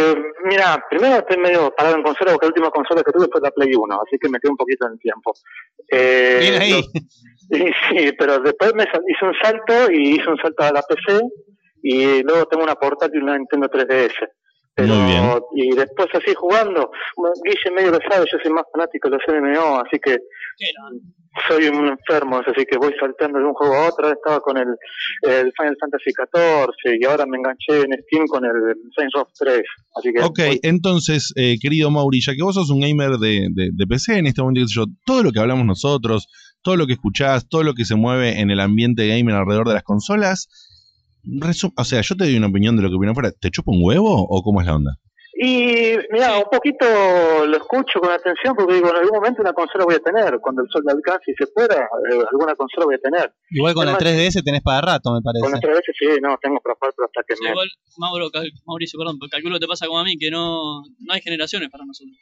mira, 0.49 0.83
primero 0.89 1.17
estoy 1.17 1.37
medio 1.37 1.71
parado 1.77 1.97
en 1.97 2.03
consola 2.03 2.33
porque 2.33 2.47
la 2.47 2.53
última 2.55 2.71
consola 2.71 3.03
que 3.03 3.13
tuve 3.13 3.27
fue 3.31 3.43
la 3.43 3.51
Play 3.51 3.75
1, 3.75 3.95
así 4.07 4.17
que 4.19 4.31
me 4.31 4.39
quedé 4.41 4.51
un 4.51 4.57
poquito 4.57 4.87
en 4.87 4.93
el 4.95 4.99
tiempo. 4.99 5.35
Eh, 5.93 6.39
Bien 6.41 6.63
ahí. 6.63 6.71
lo- 6.71 6.79
y 7.59 7.71
sí, 7.91 8.13
pero 8.19 8.39
después 8.39 8.73
me 8.75 8.85
hice 8.85 9.25
un 9.27 9.35
salto 9.43 9.93
y 9.93 10.15
hice 10.15 10.29
un 10.31 10.39
salto 10.39 10.63
a 10.63 10.73
la 10.73 10.83
PC 10.83 11.21
y 11.83 12.23
luego 12.23 12.47
tengo 12.47 12.65
una 12.65 12.77
portátil, 12.77 13.23
una 13.23 13.37
Nintendo 13.37 13.69
3DS. 13.69 14.15
Pero, 14.77 14.95
Muy 14.95 15.07
bien. 15.07 15.25
y 15.55 15.77
después 15.77 16.09
así 16.15 16.35
jugando, 16.35 16.91
bueno, 17.17 17.35
Guille 17.45 17.71
medio 17.77 17.93
lo 17.93 17.99
sabe, 18.11 18.27
yo 18.31 18.39
soy 18.43 18.53
más 18.53 18.65
fanático 18.73 19.09
de 19.09 19.17
los 19.19 19.23
MMO, 19.29 19.81
así 19.87 19.99
que 20.03 20.19
soy 21.49 21.67
un 21.69 21.89
enfermo, 21.89 22.39
así 22.39 22.65
que 22.65 22.77
voy 22.79 22.93
saltando 22.99 23.39
de 23.39 23.45
un 23.45 23.55
juego 23.55 23.75
a 23.75 23.89
otro, 23.89 24.11
estaba 24.11 24.41
con 24.41 24.57
el, 24.57 24.67
el 25.23 25.53
Final 25.57 25.77
Fantasy 25.81 26.11
XIV 26.11 26.97
y 27.01 27.05
ahora 27.05 27.27
me 27.27 27.37
enganché 27.39 27.83
en 27.83 27.93
Steam 28.05 28.27
con 28.27 28.45
el 28.45 28.53
Saints 28.97 29.13
Row 29.15 29.27
3, 29.39 29.63
así 29.97 30.13
que 30.13 30.23
Ok, 30.23 30.39
entonces, 30.63 31.33
eh, 31.37 31.57
querido 31.61 31.91
Mauri, 31.91 32.21
ya 32.21 32.35
que 32.35 32.43
vos 32.43 32.55
sos 32.55 32.71
un 32.71 32.81
gamer 32.81 33.19
de, 33.19 33.49
de- 33.51 33.71
de 33.73 33.87
PC 33.87 34.19
en 34.19 34.27
este 34.27 34.43
momento, 34.43 34.63
yo, 34.73 34.85
todo 35.05 35.23
lo 35.23 35.33
que 35.33 35.41
hablamos 35.41 35.67
nosotros, 35.67 36.27
todo 36.63 36.77
lo 36.77 36.87
que 36.87 36.95
escuchás, 36.95 37.49
todo 37.49 37.63
lo 37.63 37.75
que 37.75 37.85
se 37.85 37.95
mueve 37.97 38.41
en 38.41 38.51
el 38.51 38.61
ambiente 38.61 39.07
gamer 39.09 39.35
alrededor 39.35 39.69
de 39.69 39.75
las 39.75 39.83
consolas, 39.83 40.49
o 41.77 41.85
sea, 41.85 42.01
yo 42.01 42.15
te 42.17 42.25
doy 42.25 42.37
una 42.37 42.49
opinión 42.49 42.77
de 42.77 42.83
lo 42.83 42.89
que 42.89 42.97
opino 42.97 43.15
fuera, 43.15 43.33
¿te 43.33 43.51
chupa 43.51 43.73
un 43.73 43.81
huevo 43.83 44.15
o 44.29 44.43
cómo 44.43 44.61
es 44.61 44.67
la 44.67 44.77
onda? 44.77 44.93
Y 45.37 45.97
mira, 46.13 46.39
un 46.39 46.45
poquito 46.51 46.87
lo 47.45 47.57
escucho 47.57 47.99
con 47.99 48.09
atención 48.13 48.55
porque 48.55 48.75
digo, 48.75 48.89
en 48.91 48.97
algún 48.97 49.17
momento 49.17 49.43
una 49.43 49.53
consola 49.53 49.85
voy 49.85 49.97
a 49.97 49.99
tener, 49.99 50.39
cuando 50.41 50.63
el 50.63 50.69
sol 50.71 50.83
me 50.87 50.93
alcance 50.93 51.33
y 51.33 51.35
se 51.35 51.47
pueda, 51.49 51.75
eh, 51.75 52.23
alguna 52.31 52.55
consola 52.55 52.87
voy 52.87 52.95
a 52.95 52.99
tener. 52.99 53.33
Igual 53.51 53.75
con 53.75 53.85
la 53.85 53.95
Además, 53.97 54.15
3DS 54.15 54.45
tenés 54.45 54.63
para 54.63 54.81
rato, 54.81 55.13
me 55.13 55.21
parece. 55.23 55.43
Con 55.43 55.51
la 55.53 55.59
3DS 55.59 55.93
sí, 55.99 56.07
no, 56.23 56.39
tengo 56.41 56.61
para 56.61 56.77
jugar 56.77 56.93
pero 56.97 57.07
hasta 57.07 57.23
que 57.27 57.35
Sí, 57.35 57.43
me... 57.43 57.51
igual, 57.51 57.69
Mauro, 57.99 58.31
cal- 58.31 58.53
Mauricio, 58.65 58.97
perdón, 58.97 59.19
pero 59.19 59.29
calculo 59.29 59.57
que 59.57 59.61
te 59.61 59.67
pasa 59.67 59.87
como 59.87 59.99
a 59.99 60.05
mí, 60.05 60.17
que 60.17 60.31
no, 60.31 60.83
no 61.01 61.13
hay 61.13 61.21
generaciones 61.21 61.69
para 61.69 61.85
nosotros. 61.85 62.17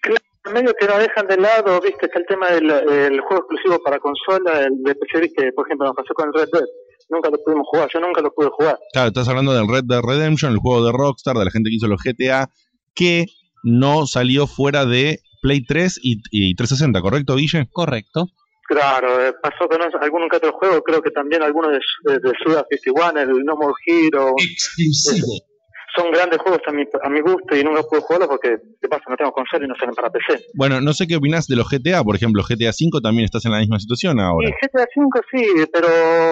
Claro, 0.00 0.22
medio 0.54 0.72
que 0.78 0.86
nos 0.86 0.98
dejan 0.98 1.26
de 1.26 1.36
lado, 1.38 1.80
viste, 1.80 2.06
está 2.06 2.20
el 2.20 2.26
tema 2.26 2.50
del 2.52 2.70
el 2.70 3.20
juego 3.22 3.42
exclusivo 3.42 3.82
para 3.82 3.98
consola, 3.98 4.60
el 4.62 4.80
de 4.84 4.94
PC, 4.94 5.20
viste, 5.20 5.52
por 5.52 5.66
ejemplo, 5.66 5.88
nos 5.88 5.96
pasó 5.96 6.14
con 6.14 6.28
el 6.28 6.34
Red 6.34 6.48
Dead, 6.52 6.64
nunca 7.12 7.30
lo 7.30 7.38
pudimos 7.44 7.66
jugar, 7.68 7.88
yo 7.92 8.00
nunca 8.00 8.20
lo 8.20 8.32
pude 8.32 8.48
jugar. 8.50 8.78
Claro, 8.92 9.08
estás 9.08 9.28
hablando 9.28 9.52
del 9.52 9.68
Red 9.68 9.84
Dead 9.84 10.00
Redemption, 10.02 10.52
el 10.52 10.58
juego 10.58 10.84
de 10.84 10.92
Rockstar, 10.92 11.36
de 11.36 11.44
la 11.44 11.50
gente 11.50 11.70
que 11.70 11.76
hizo 11.76 11.86
los 11.86 12.02
GTA, 12.02 12.48
que 12.94 13.26
no 13.62 14.06
salió 14.06 14.46
fuera 14.46 14.86
de 14.86 15.20
Play 15.42 15.64
3 15.64 16.00
y, 16.02 16.22
y 16.30 16.54
360, 16.54 17.00
¿correcto, 17.00 17.36
Guille? 17.36 17.68
Correcto. 17.70 18.26
Claro, 18.66 19.26
eh, 19.26 19.34
pasó 19.42 19.68
con 19.68 19.82
algún 19.82 20.28
que 20.28 20.36
otro 20.36 20.52
juego, 20.52 20.82
creo 20.82 21.02
que 21.02 21.10
también 21.10 21.42
algunos 21.42 21.72
de, 21.72 22.12
de, 22.12 22.18
de 22.20 22.32
Suda 22.42 22.64
51, 22.70 23.20
el 23.20 23.44
No 23.44 23.56
More 23.56 23.74
Hero. 23.86 24.34
Exclusivo. 24.38 25.51
Son 25.96 26.10
grandes 26.10 26.38
juegos 26.40 26.60
a 26.66 26.72
mi, 26.72 26.84
a 27.02 27.08
mi 27.10 27.20
gusto 27.20 27.54
y 27.54 27.62
nunca 27.62 27.82
pude 27.82 28.00
jugarlos 28.00 28.28
porque, 28.28 28.56
¿qué 28.80 28.88
pasa? 28.88 29.04
No 29.08 29.16
tengo 29.16 29.32
consola 29.32 29.64
y 29.64 29.68
no 29.68 29.74
salen 29.76 29.94
para 29.94 30.10
PC. 30.10 30.46
Bueno, 30.54 30.80
no 30.80 30.92
sé 30.94 31.06
qué 31.06 31.16
opinás 31.16 31.46
de 31.46 31.56
los 31.56 31.68
GTA, 31.68 32.02
por 32.02 32.16
ejemplo, 32.16 32.42
GTA 32.42 32.70
V 32.70 33.00
también 33.02 33.24
estás 33.26 33.44
en 33.44 33.52
la 33.52 33.58
misma 33.58 33.78
situación 33.78 34.16
Y 34.18 34.22
ahora. 34.22 34.48
GTA 34.62 34.86
5 34.94 35.20
sí, 35.30 35.44
pero... 35.72 35.88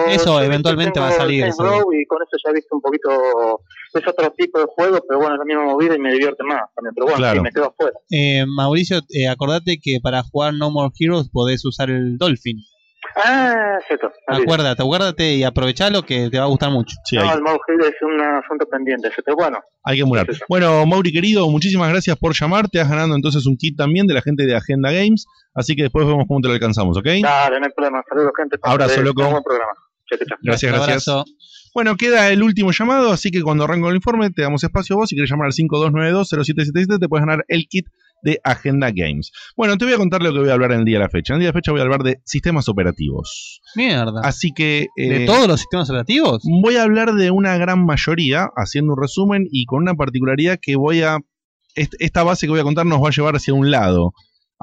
Eso 0.07 0.41
eventualmente 0.41 0.99
va 0.99 1.09
a 1.09 1.11
salir, 1.11 1.45
y 1.45 2.05
con 2.05 2.21
eso 2.23 2.37
ya 2.43 2.51
he 2.51 2.53
visto 2.53 2.75
un 2.75 2.81
poquito... 2.81 3.61
Es 3.93 4.07
otro 4.07 4.31
tipo 4.37 4.57
de 4.59 4.65
juego, 4.73 4.99
pero 5.05 5.19
bueno, 5.19 5.35
es 5.35 5.39
la 5.39 5.45
misma 5.45 5.65
movida 5.65 5.95
y 5.95 5.99
me 5.99 6.13
divierte 6.13 6.43
más 6.45 6.61
también. 6.73 6.93
Pero 6.95 7.05
bueno, 7.07 7.17
Claro. 7.17 7.39
sí, 7.39 7.43
me 7.43 7.51
quedo 7.51 7.65
afuera. 7.67 7.97
Eh, 8.09 8.45
Mauricio, 8.47 8.99
eh, 9.09 9.27
acordate 9.27 9.79
que 9.81 9.97
para 10.01 10.23
jugar 10.23 10.53
No 10.53 10.71
More 10.71 10.93
Heroes 10.97 11.29
podés 11.29 11.65
usar 11.65 11.89
el 11.89 12.17
Dolphin. 12.17 12.57
Ah, 13.15 13.77
cierto. 13.87 14.11
Acuérdate, 14.27 14.81
acuérdate 14.81 15.33
y 15.35 15.43
aprovechalo 15.43 16.03
que 16.03 16.29
te 16.29 16.37
va 16.37 16.45
a 16.45 16.47
gustar 16.47 16.71
mucho. 16.71 16.95
no, 17.13 17.21
el 17.33 17.39
Hero 17.67 17.85
es 17.85 17.95
un 18.01 18.19
asunto 18.21 18.65
pendiente, 18.67 19.09
pero 19.23 19.35
bueno. 19.35 19.59
Hay 19.83 19.97
que 19.97 20.01
emular. 20.03 20.27
Bueno, 20.47 20.85
Mauri 20.85 21.11
querido, 21.11 21.49
muchísimas 21.49 21.89
gracias 21.89 22.17
por 22.17 22.33
llamar. 22.33 22.67
Te 22.69 22.79
has 22.79 22.89
ganado 22.89 23.15
entonces 23.15 23.45
un 23.47 23.57
kit 23.57 23.77
también 23.77 24.07
de 24.07 24.13
la 24.13 24.21
gente 24.21 24.45
de 24.45 24.55
Agenda 24.55 24.91
Games. 24.91 25.25
Así 25.53 25.75
que 25.75 25.83
después 25.83 26.05
vemos 26.07 26.25
cómo 26.27 26.39
te 26.41 26.47
lo 26.47 26.53
alcanzamos, 26.53 26.97
¿ok? 26.97 27.05
Dale, 27.21 27.59
no 27.59 27.65
hay 27.65 27.71
problema. 27.75 28.03
Saludos, 28.07 28.31
gente. 28.37 28.57
Abrazo, 28.61 29.01
Eh, 29.01 29.03
loco. 29.03 29.23
Buen 29.29 29.43
programa. 29.43 29.71
Gracias, 30.41 30.71
gracias. 30.73 31.05
Bueno, 31.73 31.95
queda 31.95 32.29
el 32.29 32.43
último 32.43 32.71
llamado, 32.71 33.13
así 33.13 33.31
que 33.31 33.41
cuando 33.41 33.63
arranco 33.63 33.89
el 33.89 33.95
informe 33.95 34.29
te 34.29 34.41
damos 34.41 34.61
espacio 34.63 34.95
a 34.95 34.99
vos. 34.99 35.09
Si 35.09 35.15
querés 35.15 35.29
llamar 35.29 35.45
al 35.45 35.53
5292-0777 35.53 36.99
te 36.99 37.07
puedes 37.07 37.25
ganar 37.25 37.45
el 37.47 37.65
kit 37.69 37.87
de 38.21 38.39
Agenda 38.43 38.91
Games. 38.93 39.31
Bueno, 39.55 39.77
te 39.77 39.85
voy 39.85 39.93
a 39.93 39.97
contar 39.97 40.21
lo 40.21 40.31
que 40.33 40.39
voy 40.39 40.49
a 40.49 40.53
hablar 40.53 40.71
en 40.73 40.79
el 40.79 40.85
día 40.85 40.97
de 40.97 41.03
la 41.03 41.09
fecha. 41.09 41.33
En 41.33 41.35
el 41.35 41.39
día 41.41 41.47
de 41.47 41.53
la 41.53 41.57
fecha 41.59 41.71
voy 41.71 41.81
a 41.81 41.83
hablar 41.83 42.03
de 42.03 42.17
sistemas 42.25 42.69
operativos. 42.69 43.61
Mierda. 43.75 44.21
Así 44.23 44.51
que... 44.55 44.87
¿De 44.95 45.23
eh, 45.23 45.25
todos 45.25 45.47
los 45.47 45.59
sistemas 45.59 45.89
operativos? 45.89 46.43
Voy 46.61 46.75
a 46.75 46.83
hablar 46.83 47.13
de 47.13 47.31
una 47.31 47.57
gran 47.57 47.85
mayoría, 47.85 48.49
haciendo 48.55 48.93
un 48.93 49.01
resumen 49.01 49.47
y 49.51 49.65
con 49.65 49.81
una 49.83 49.93
particularidad 49.95 50.59
que 50.61 50.75
voy 50.75 51.01
a... 51.01 51.17
est- 51.75 51.95
Esta 51.99 52.23
base 52.23 52.45
que 52.45 52.51
voy 52.51 52.59
a 52.59 52.63
contar 52.63 52.85
nos 52.85 53.01
va 53.03 53.07
a 53.09 53.11
llevar 53.11 53.35
hacia 53.35 53.53
un 53.53 53.71
lado. 53.71 54.13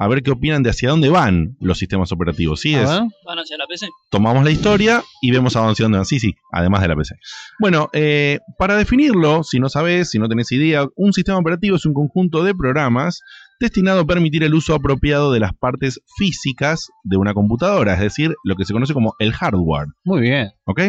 A 0.01 0.07
ver 0.07 0.23
qué 0.23 0.31
opinan 0.31 0.63
de 0.63 0.69
hacia 0.69 0.91
dónde 0.91 1.09
van 1.09 1.57
los 1.59 1.77
sistemas 1.77 2.13
operativos. 2.13 2.61
¿Sí? 2.61 2.73
A 2.73 2.83
Es. 2.83 2.89
Van 3.25 3.37
hacia 3.37 3.57
la 3.57 3.65
PC. 3.67 3.87
tomamos 4.09 4.45
la 4.45 4.51
historia 4.51 5.03
y 5.21 5.29
vemos 5.31 5.57
a 5.57 5.67
hacia 5.67 5.83
dónde 5.83 5.97
van. 5.97 6.05
Sí, 6.05 6.21
sí, 6.21 6.35
además 6.53 6.81
de 6.83 6.87
la 6.87 6.95
PC. 6.95 7.15
Bueno, 7.59 7.89
eh, 7.91 8.39
para 8.57 8.77
definirlo, 8.77 9.43
si 9.43 9.59
no 9.59 9.67
sabes, 9.67 10.09
si 10.09 10.17
no 10.17 10.29
tenés 10.29 10.53
idea, 10.53 10.85
un 10.95 11.11
sistema 11.11 11.37
operativo 11.37 11.75
es 11.75 11.85
un 11.85 11.93
conjunto 11.93 12.45
de 12.45 12.55
programas 12.55 13.19
destinado 13.59 14.01
a 14.01 14.05
permitir 14.05 14.43
el 14.43 14.53
uso 14.53 14.73
apropiado 14.73 15.31
de 15.31 15.39
las 15.39 15.53
partes 15.53 16.01
físicas 16.17 16.89
de 17.03 17.17
una 17.17 17.33
computadora, 17.33 17.93
es 17.93 17.99
decir, 17.99 18.35
lo 18.43 18.55
que 18.55 18.65
se 18.65 18.73
conoce 18.73 18.93
como 18.93 19.15
el 19.19 19.33
hardware. 19.33 19.87
Muy 20.03 20.21
bien. 20.21 20.51
¿ok? 20.65 20.81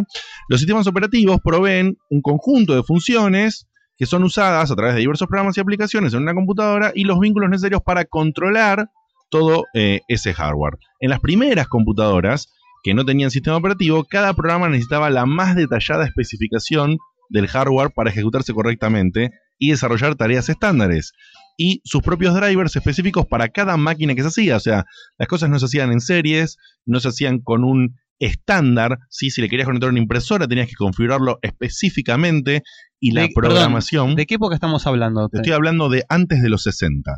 Los 0.48 0.60
sistemas 0.60 0.86
operativos 0.86 1.40
proveen 1.42 1.98
un 2.10 2.22
conjunto 2.22 2.74
de 2.74 2.82
funciones 2.82 3.66
que 3.96 4.06
son 4.06 4.24
usadas 4.24 4.70
a 4.70 4.76
través 4.76 4.94
de 4.94 5.00
diversos 5.00 5.28
programas 5.28 5.56
y 5.58 5.60
aplicaciones 5.60 6.14
en 6.14 6.22
una 6.22 6.32
computadora 6.32 6.92
y 6.94 7.04
los 7.04 7.18
vínculos 7.20 7.50
necesarios 7.50 7.82
para 7.82 8.04
controlar 8.04 8.88
todo 9.28 9.64
eh, 9.74 10.00
ese 10.08 10.32
hardware. 10.32 10.78
En 11.00 11.10
las 11.10 11.20
primeras 11.20 11.68
computadoras 11.68 12.52
que 12.82 12.94
no 12.94 13.04
tenían 13.04 13.30
sistema 13.30 13.56
operativo, 13.56 14.04
cada 14.04 14.32
programa 14.32 14.68
necesitaba 14.68 15.10
la 15.10 15.26
más 15.26 15.54
detallada 15.54 16.06
especificación 16.06 16.96
del 17.28 17.46
hardware 17.46 17.90
para 17.94 18.10
ejecutarse 18.10 18.54
correctamente 18.54 19.30
y 19.58 19.70
desarrollar 19.70 20.14
tareas 20.16 20.48
estándares 20.48 21.12
y 21.62 21.82
sus 21.84 22.00
propios 22.00 22.34
drivers 22.34 22.74
específicos 22.74 23.26
para 23.26 23.48
cada 23.50 23.76
máquina 23.76 24.14
que 24.14 24.22
se 24.22 24.28
hacía. 24.28 24.56
O 24.56 24.60
sea, 24.60 24.86
las 25.18 25.28
cosas 25.28 25.50
no 25.50 25.58
se 25.58 25.66
hacían 25.66 25.92
en 25.92 26.00
series, 26.00 26.56
no 26.86 27.00
se 27.00 27.08
hacían 27.08 27.40
con 27.40 27.64
un 27.64 27.96
estándar. 28.18 28.98
¿sí? 29.10 29.28
Si 29.30 29.42
le 29.42 29.50
querías 29.50 29.66
conectar 29.66 29.90
una 29.90 29.98
impresora, 29.98 30.48
tenías 30.48 30.68
que 30.68 30.74
configurarlo 30.74 31.38
específicamente 31.42 32.62
y 32.98 33.12
la 33.12 33.22
De- 33.22 33.28
perdón, 33.34 33.50
programación. 33.52 34.14
¿De 34.16 34.24
qué 34.24 34.36
época 34.36 34.54
estamos 34.54 34.86
hablando? 34.86 35.28
Te 35.28 35.36
estoy 35.36 35.52
hablando 35.52 35.90
de 35.90 36.04
antes 36.08 36.40
de 36.42 36.48
los 36.48 36.62
60. 36.62 37.16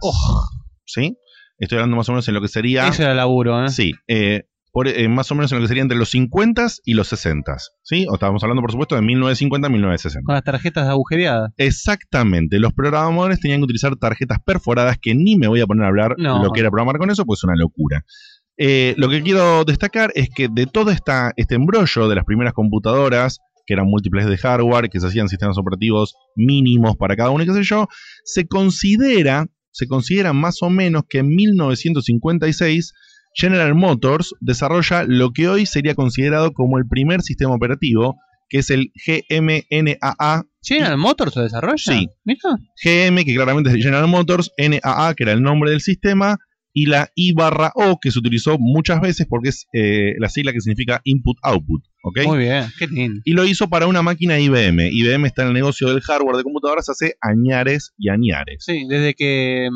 ¿Sí? 0.86 1.16
Estoy 1.58 1.78
hablando 1.78 1.96
más 1.96 2.08
o 2.08 2.12
menos 2.12 2.26
en 2.26 2.34
lo 2.34 2.40
que 2.40 2.48
sería. 2.48 2.88
Eso 2.88 3.02
era 3.04 3.14
laburo, 3.14 3.64
¿eh? 3.64 3.68
Sí. 3.68 3.92
eh, 4.08 4.42
por- 4.72 4.88
eh, 4.88 5.08
más 5.08 5.30
o 5.30 5.34
menos 5.34 5.52
en 5.52 5.58
lo 5.58 5.62
que 5.64 5.68
sería 5.68 5.82
entre 5.82 5.98
los 5.98 6.08
50 6.10 6.66
y 6.84 6.94
los 6.94 7.08
60. 7.08 7.56
¿Sí? 7.82 8.06
O 8.08 8.14
estábamos 8.14 8.42
hablando, 8.42 8.62
por 8.62 8.72
supuesto, 8.72 8.94
de 8.96 9.02
1950 9.02 9.66
a 9.66 9.70
1960. 9.70 10.24
Con 10.26 10.34
las 10.34 10.44
tarjetas 10.44 10.88
agujereadas. 10.88 11.52
Exactamente. 11.58 12.58
Los 12.58 12.72
programadores 12.72 13.38
tenían 13.40 13.60
que 13.60 13.64
utilizar 13.64 13.94
tarjetas 13.96 14.38
perforadas 14.44 14.96
que 15.00 15.14
ni 15.14 15.36
me 15.36 15.46
voy 15.48 15.60
a 15.60 15.66
poner 15.66 15.84
a 15.84 15.88
hablar 15.88 16.14
No. 16.18 16.42
lo 16.42 16.50
que 16.50 16.60
era 16.60 16.70
programar 16.70 16.96
con 16.98 17.10
eso, 17.10 17.24
pues 17.26 17.40
es 17.40 17.44
una 17.44 17.54
locura. 17.56 18.04
Eh, 18.56 18.94
lo 18.98 19.08
que 19.08 19.22
quiero 19.22 19.64
destacar 19.64 20.10
es 20.14 20.28
que 20.34 20.48
de 20.50 20.66
todo 20.66 20.90
esta, 20.90 21.32
este 21.36 21.54
embrollo 21.54 22.08
de 22.08 22.14
las 22.14 22.24
primeras 22.24 22.52
computadoras, 22.52 23.38
que 23.66 23.74
eran 23.74 23.86
múltiples 23.86 24.26
de 24.26 24.36
hardware, 24.36 24.88
que 24.88 25.00
se 25.00 25.06
hacían 25.06 25.28
sistemas 25.28 25.56
operativos 25.58 26.14
mínimos 26.36 26.96
para 26.96 27.14
cada 27.16 27.30
uno 27.30 27.44
y 27.44 27.46
qué 27.46 27.52
sé 27.54 27.62
yo, 27.62 27.86
se 28.24 28.46
considera, 28.46 29.46
se 29.70 29.86
considera 29.86 30.32
más 30.32 30.62
o 30.62 30.70
menos 30.70 31.02
que 31.08 31.18
en 31.18 31.28
1956 31.28 32.92
General 33.34 33.74
Motors 33.74 34.34
desarrolla 34.40 35.04
lo 35.04 35.32
que 35.32 35.48
hoy 35.48 35.66
sería 35.66 35.94
considerado 35.94 36.52
como 36.52 36.78
el 36.78 36.86
primer 36.86 37.22
sistema 37.22 37.54
operativo, 37.54 38.16
que 38.48 38.58
es 38.58 38.70
el 38.70 38.92
GMNAA. 39.06 40.44
¿General 40.62 40.98
Motors 40.98 41.36
lo 41.36 41.42
desarrolla? 41.42 41.76
Sí. 41.76 42.08
Mira. 42.24 42.40
GM, 42.82 43.24
que 43.24 43.34
claramente 43.34 43.70
es 43.70 43.76
General 43.76 44.06
Motors, 44.06 44.52
NAA, 44.58 45.14
que 45.14 45.24
era 45.24 45.32
el 45.32 45.42
nombre 45.42 45.70
del 45.70 45.80
sistema, 45.80 46.38
y 46.74 46.86
la 46.86 47.10
I 47.14 47.32
barra 47.32 47.72
O, 47.74 47.98
que 48.00 48.10
se 48.10 48.18
utilizó 48.18 48.56
muchas 48.58 49.00
veces 49.00 49.26
porque 49.28 49.50
es 49.50 49.66
eh, 49.72 50.14
la 50.18 50.28
sigla 50.28 50.52
que 50.52 50.60
significa 50.60 51.00
Input-Output. 51.04 51.82
¿ok? 52.02 52.18
Muy 52.26 52.38
bien, 52.38 52.66
qué 52.78 52.86
lindo. 52.86 53.20
Y 53.24 53.32
lo 53.32 53.44
hizo 53.44 53.68
para 53.68 53.86
una 53.86 54.02
máquina 54.02 54.38
IBM. 54.38 54.90
IBM 54.90 55.26
está 55.26 55.42
en 55.42 55.48
el 55.48 55.54
negocio 55.54 55.88
del 55.88 56.00
hardware 56.00 56.36
de 56.36 56.44
computadoras 56.44 56.88
hace 56.88 57.16
añares 57.20 57.92
y 57.98 58.08
añares. 58.08 58.64
Sí, 58.64 58.86
desde 58.88 59.14
que. 59.14 59.68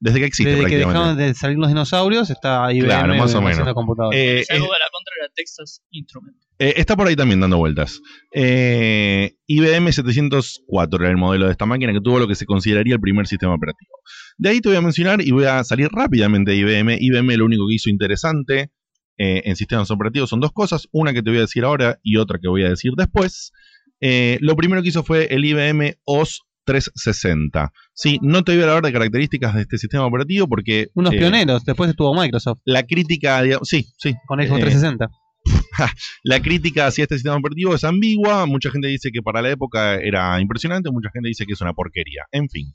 Desde 0.00 0.20
que 0.20 0.26
existe 0.26 0.54
Desde 0.54 0.68
que 0.68 0.78
dejaron 0.78 1.16
de 1.16 1.34
salir 1.34 1.58
los 1.58 1.68
dinosaurios, 1.68 2.30
está 2.30 2.72
IBM 2.72 2.86
Claro, 2.86 3.14
más 3.16 3.34
o 3.34 3.42
menos. 3.42 3.66
Eh, 4.12 4.44
Si 4.46 4.52
algo 4.54 4.66
de 4.66 4.78
la 4.78 4.88
contra 4.92 5.14
era 5.20 5.28
Texas 5.34 5.82
Instrument. 5.90 6.36
Eh, 6.60 6.74
está 6.76 6.96
por 6.96 7.06
ahí 7.06 7.16
también 7.16 7.40
dando 7.40 7.56
vueltas. 7.56 8.00
Eh, 8.32 9.36
IBM 9.46 9.92
704 9.92 11.00
era 11.00 11.10
el 11.10 11.16
modelo 11.16 11.46
de 11.46 11.52
esta 11.52 11.66
máquina 11.66 11.92
que 11.92 12.00
tuvo 12.00 12.18
lo 12.18 12.28
que 12.28 12.34
se 12.34 12.46
consideraría 12.46 12.94
el 12.94 13.00
primer 13.00 13.26
sistema 13.26 13.54
operativo. 13.54 13.90
De 14.36 14.50
ahí 14.50 14.60
te 14.60 14.68
voy 14.68 14.78
a 14.78 14.80
mencionar 14.80 15.20
y 15.20 15.30
voy 15.30 15.44
a 15.44 15.62
salir 15.64 15.88
rápidamente 15.88 16.52
de 16.52 16.56
IBM. 16.58 16.98
IBM 17.00 17.36
lo 17.36 17.44
único 17.44 17.66
que 17.68 17.74
hizo 17.74 17.90
interesante 17.90 18.70
eh, 19.18 19.42
en 19.44 19.56
sistemas 19.56 19.90
operativos 19.90 20.30
son 20.30 20.40
dos 20.40 20.52
cosas. 20.52 20.88
Una 20.92 21.12
que 21.12 21.22
te 21.22 21.30
voy 21.30 21.38
a 21.38 21.42
decir 21.42 21.64
ahora 21.64 21.98
y 22.02 22.16
otra 22.16 22.38
que 22.40 22.48
voy 22.48 22.64
a 22.64 22.68
decir 22.68 22.92
después. 22.96 23.52
Eh, 24.00 24.38
lo 24.40 24.54
primero 24.54 24.80
que 24.82 24.88
hizo 24.88 25.02
fue 25.02 25.26
el 25.34 25.44
IBM 25.44 25.98
OS 26.04 26.42
360. 26.72 27.72
Sí, 27.94 28.18
no 28.22 28.44
te 28.44 28.52
voy 28.52 28.60
a 28.62 28.64
hablar 28.66 28.82
de 28.84 28.92
características 28.92 29.54
de 29.54 29.62
este 29.62 29.78
sistema 29.78 30.04
operativo 30.06 30.46
porque... 30.48 30.88
Unos 30.94 31.12
eh, 31.14 31.18
pioneros, 31.18 31.64
después 31.64 31.90
estuvo 31.90 32.14
Microsoft. 32.14 32.60
La 32.64 32.84
crítica, 32.84 33.42
digamos- 33.42 33.68
sí, 33.68 33.86
sí. 33.98 34.14
Con 34.26 34.38
Xbox 34.40 34.60
Eh, 34.60 34.64
360. 34.64 35.08
la 36.24 36.40
crítica 36.40 36.86
hacia 36.86 37.02
este 37.04 37.14
sistema 37.14 37.36
operativo 37.36 37.74
es 37.74 37.84
ambigua. 37.84 38.46
Mucha 38.46 38.70
gente 38.70 38.88
dice 38.88 39.10
que 39.12 39.22
para 39.22 39.40
la 39.42 39.50
época 39.50 39.96
era 39.96 40.40
impresionante, 40.40 40.90
mucha 40.90 41.10
gente 41.12 41.28
dice 41.28 41.46
que 41.46 41.52
es 41.54 41.60
una 41.60 41.72
porquería. 41.72 42.24
En 42.32 42.48
fin. 42.48 42.66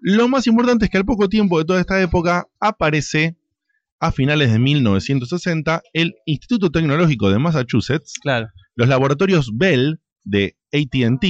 Lo 0.00 0.28
más 0.28 0.46
importante 0.46 0.86
es 0.86 0.90
que 0.90 0.98
al 0.98 1.04
poco 1.04 1.28
tiempo 1.28 1.58
de 1.58 1.64
toda 1.64 1.80
esta 1.80 2.00
época 2.00 2.46
aparece, 2.60 3.36
a 4.00 4.12
finales 4.12 4.52
de 4.52 4.58
1960, 4.58 5.82
el 5.92 6.14
Instituto 6.26 6.70
Tecnológico 6.70 7.30
de 7.30 7.38
Massachusetts, 7.38 8.14
claro. 8.20 8.48
los 8.74 8.88
laboratorios 8.88 9.50
Bell 9.56 10.00
de 10.24 10.56
ATT 10.72 11.24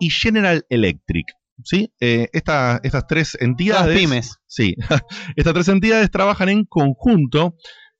y 0.00 0.10
General 0.10 0.64
Electric. 0.68 1.26
¿Sí? 1.62 1.92
Eh, 2.00 2.28
esta- 2.32 2.80
estas 2.82 3.06
tres 3.06 3.36
entidades. 3.40 3.84
Todas 3.84 3.98
pymes. 3.98 4.36
Sí. 4.46 4.74
estas 5.36 5.54
tres 5.54 5.68
entidades 5.68 6.10
trabajan 6.10 6.48
en 6.48 6.64
conjunto 6.64 7.54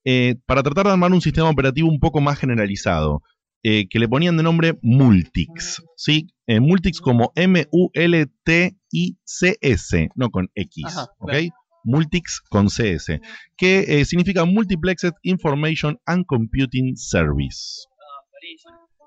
eh, 0.05 0.35
para 0.47 0.63
tratar 0.63 0.87
de 0.87 0.93
armar 0.93 1.13
un 1.13 1.21
sistema 1.21 1.49
operativo 1.49 1.89
un 1.89 2.01
poco 2.01 2.21
más 2.21 2.39
generalizado. 2.39 3.23
eh, 3.67 3.87
que 3.89 3.99
le 3.99 4.07
ponían 4.09 4.37
de 4.37 4.43
nombre 4.43 4.79
Multics. 4.83 5.83
¿sí? 5.97 6.27
Eh, 6.47 6.61
Multics 6.61 7.01
como 7.01 7.33
M-U-L-T-I-C-S, 8.95 10.09
no 10.17 10.29
con 10.31 10.49
X. 10.55 10.85
Ajá, 10.87 11.05
¿ok? 11.19 11.31
claro. 11.31 11.47
Multics 11.87 12.41
con 12.51 12.69
CS, 12.69 13.21
que 13.57 14.05
significa 14.05 14.45
Multiplexed 14.47 15.13
Information 15.23 15.99
and 16.07 16.25
Computing 16.27 16.95
Service. 16.97 17.85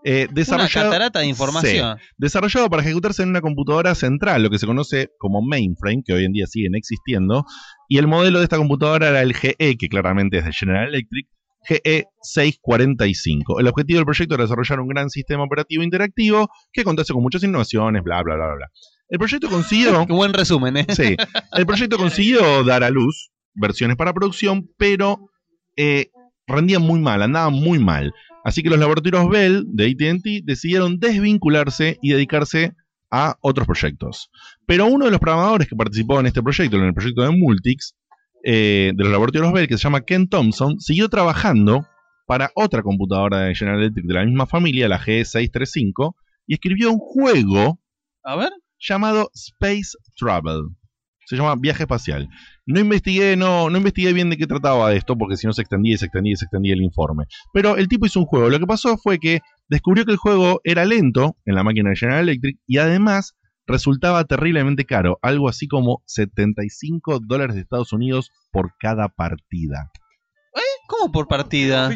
Eh, 0.03 0.27
desarrollado, 0.31 0.89
catarata 0.91 1.19
de 1.19 1.25
información. 1.25 1.97
Sí, 1.97 2.05
desarrollado 2.17 2.69
para 2.69 2.83
ejecutarse 2.83 3.23
en 3.23 3.29
una 3.29 3.41
computadora 3.41 3.95
central, 3.95 4.43
lo 4.43 4.49
que 4.49 4.59
se 4.59 4.65
conoce 4.65 5.09
como 5.17 5.41
mainframe, 5.41 6.03
que 6.05 6.13
hoy 6.13 6.25
en 6.25 6.33
día 6.33 6.47
siguen 6.47 6.75
existiendo. 6.75 7.45
Y 7.89 7.97
el 7.97 8.07
modelo 8.07 8.39
de 8.39 8.45
esta 8.45 8.57
computadora 8.57 9.09
era 9.09 9.21
el 9.21 9.33
GE, 9.33 9.77
que 9.77 9.89
claramente 9.89 10.37
es 10.37 10.45
de 10.45 10.53
General 10.53 10.87
Electric, 10.87 11.27
GE 11.63 12.05
645. 12.21 13.59
El 13.59 13.67
objetivo 13.67 13.97
del 13.97 14.05
proyecto 14.05 14.35
era 14.35 14.43
desarrollar 14.43 14.79
un 14.79 14.87
gran 14.87 15.09
sistema 15.09 15.43
operativo 15.43 15.83
interactivo 15.83 16.49
que 16.71 16.83
contase 16.83 17.13
con 17.13 17.23
muchas 17.23 17.43
innovaciones, 17.43 18.03
bla, 18.03 18.21
bla, 18.23 18.35
bla, 18.35 18.45
bla. 18.45 18.55
bla. 18.55 18.67
El 19.09 19.19
proyecto 19.19 19.49
consiguió. 19.49 20.05
Qué 20.07 20.13
buen 20.13 20.33
resumen, 20.33 20.77
¿eh? 20.77 20.85
Sí. 20.89 21.15
El 21.53 21.65
proyecto 21.65 21.97
consiguió 21.97 22.63
dar 22.63 22.83
a 22.83 22.89
luz 22.89 23.31
versiones 23.53 23.97
para 23.97 24.13
producción, 24.13 24.69
pero 24.77 25.29
eh, 25.75 26.11
rendían 26.45 26.81
muy 26.81 26.99
mal, 26.99 27.21
andaban 27.21 27.53
muy 27.53 27.79
mal. 27.79 28.13
Así 28.47 28.63
que 28.63 28.69
los 28.69 28.79
laboratorios 28.79 29.27
Bell 29.27 29.65
de 29.67 29.87
ATT 29.87 30.45
decidieron 30.45 30.99
desvincularse 30.99 31.97
y 32.01 32.13
dedicarse 32.13 32.71
a 33.11 33.35
otros 33.41 33.67
proyectos. 33.67 34.31
Pero 34.65 34.85
uno 34.85 35.03
de 35.03 35.11
los 35.11 35.19
programadores 35.19 35.67
que 35.67 35.75
participó 35.75 36.21
en 36.21 36.27
este 36.27 36.41
proyecto, 36.41 36.77
en 36.77 36.85
el 36.85 36.93
proyecto 36.93 37.23
de 37.23 37.31
Multics, 37.31 37.97
eh, 38.45 38.93
de 38.95 39.03
los 39.03 39.11
laboratorios 39.11 39.51
Bell, 39.51 39.67
que 39.67 39.77
se 39.77 39.83
llama 39.83 39.99
Ken 39.99 40.29
Thompson, 40.29 40.79
siguió 40.79 41.09
trabajando 41.09 41.85
para 42.25 42.49
otra 42.55 42.83
computadora 42.83 43.39
de 43.39 43.55
General 43.55 43.81
Electric 43.81 44.05
de 44.05 44.13
la 44.13 44.23
misma 44.23 44.47
familia, 44.47 44.87
la 44.87 45.01
G635, 45.01 46.15
y 46.45 46.53
escribió 46.53 46.89
un 46.89 46.99
juego 46.99 47.81
A 48.23 48.37
ver. 48.37 48.53
llamado 48.79 49.29
Space 49.33 49.97
Travel. 50.15 50.69
Se 51.27 51.35
llama 51.35 51.55
Viaje 51.57 51.83
Espacial. 51.83 52.29
No 52.65 52.79
investigué, 52.79 53.35
no, 53.35 53.69
no 53.69 53.77
investigué 53.77 54.13
bien 54.13 54.29
de 54.29 54.37
qué 54.37 54.47
trataba 54.47 54.93
esto, 54.93 55.17
porque 55.17 55.35
si 55.35 55.45
no 55.45 55.51
se 55.51 55.61
extendía 55.61 55.95
y 55.95 55.97
se 55.97 56.05
extendía 56.05 56.31
y 56.31 56.35
se 56.37 56.45
extendía 56.45 56.73
el 56.73 56.81
informe. 56.81 57.25
Pero 57.53 57.75
el 57.75 57.89
tipo 57.89 58.05
hizo 58.05 58.21
un 58.21 58.25
juego. 58.27 58.49
Lo 58.49 58.57
que 58.59 58.65
pasó 58.65 58.97
fue 58.97 59.19
que 59.19 59.41
descubrió 59.67 60.05
que 60.05 60.13
el 60.13 60.17
juego 60.17 60.61
era 60.63 60.85
lento 60.85 61.35
en 61.43 61.55
la 61.55 61.63
máquina 61.63 61.89
de 61.89 61.97
General 61.97 62.21
Electric 62.21 62.57
y 62.65 62.77
además 62.77 63.35
resultaba 63.65 64.23
terriblemente 64.23 64.85
caro, 64.85 65.19
algo 65.21 65.49
así 65.49 65.67
como 65.67 66.01
75 66.05 67.19
dólares 67.19 67.55
de 67.55 67.61
Estados 67.63 67.91
Unidos 67.91 68.31
por 68.53 68.71
cada 68.79 69.09
partida. 69.09 69.91
¿Cómo 70.87 71.11
por 71.11 71.27
partida? 71.27 71.89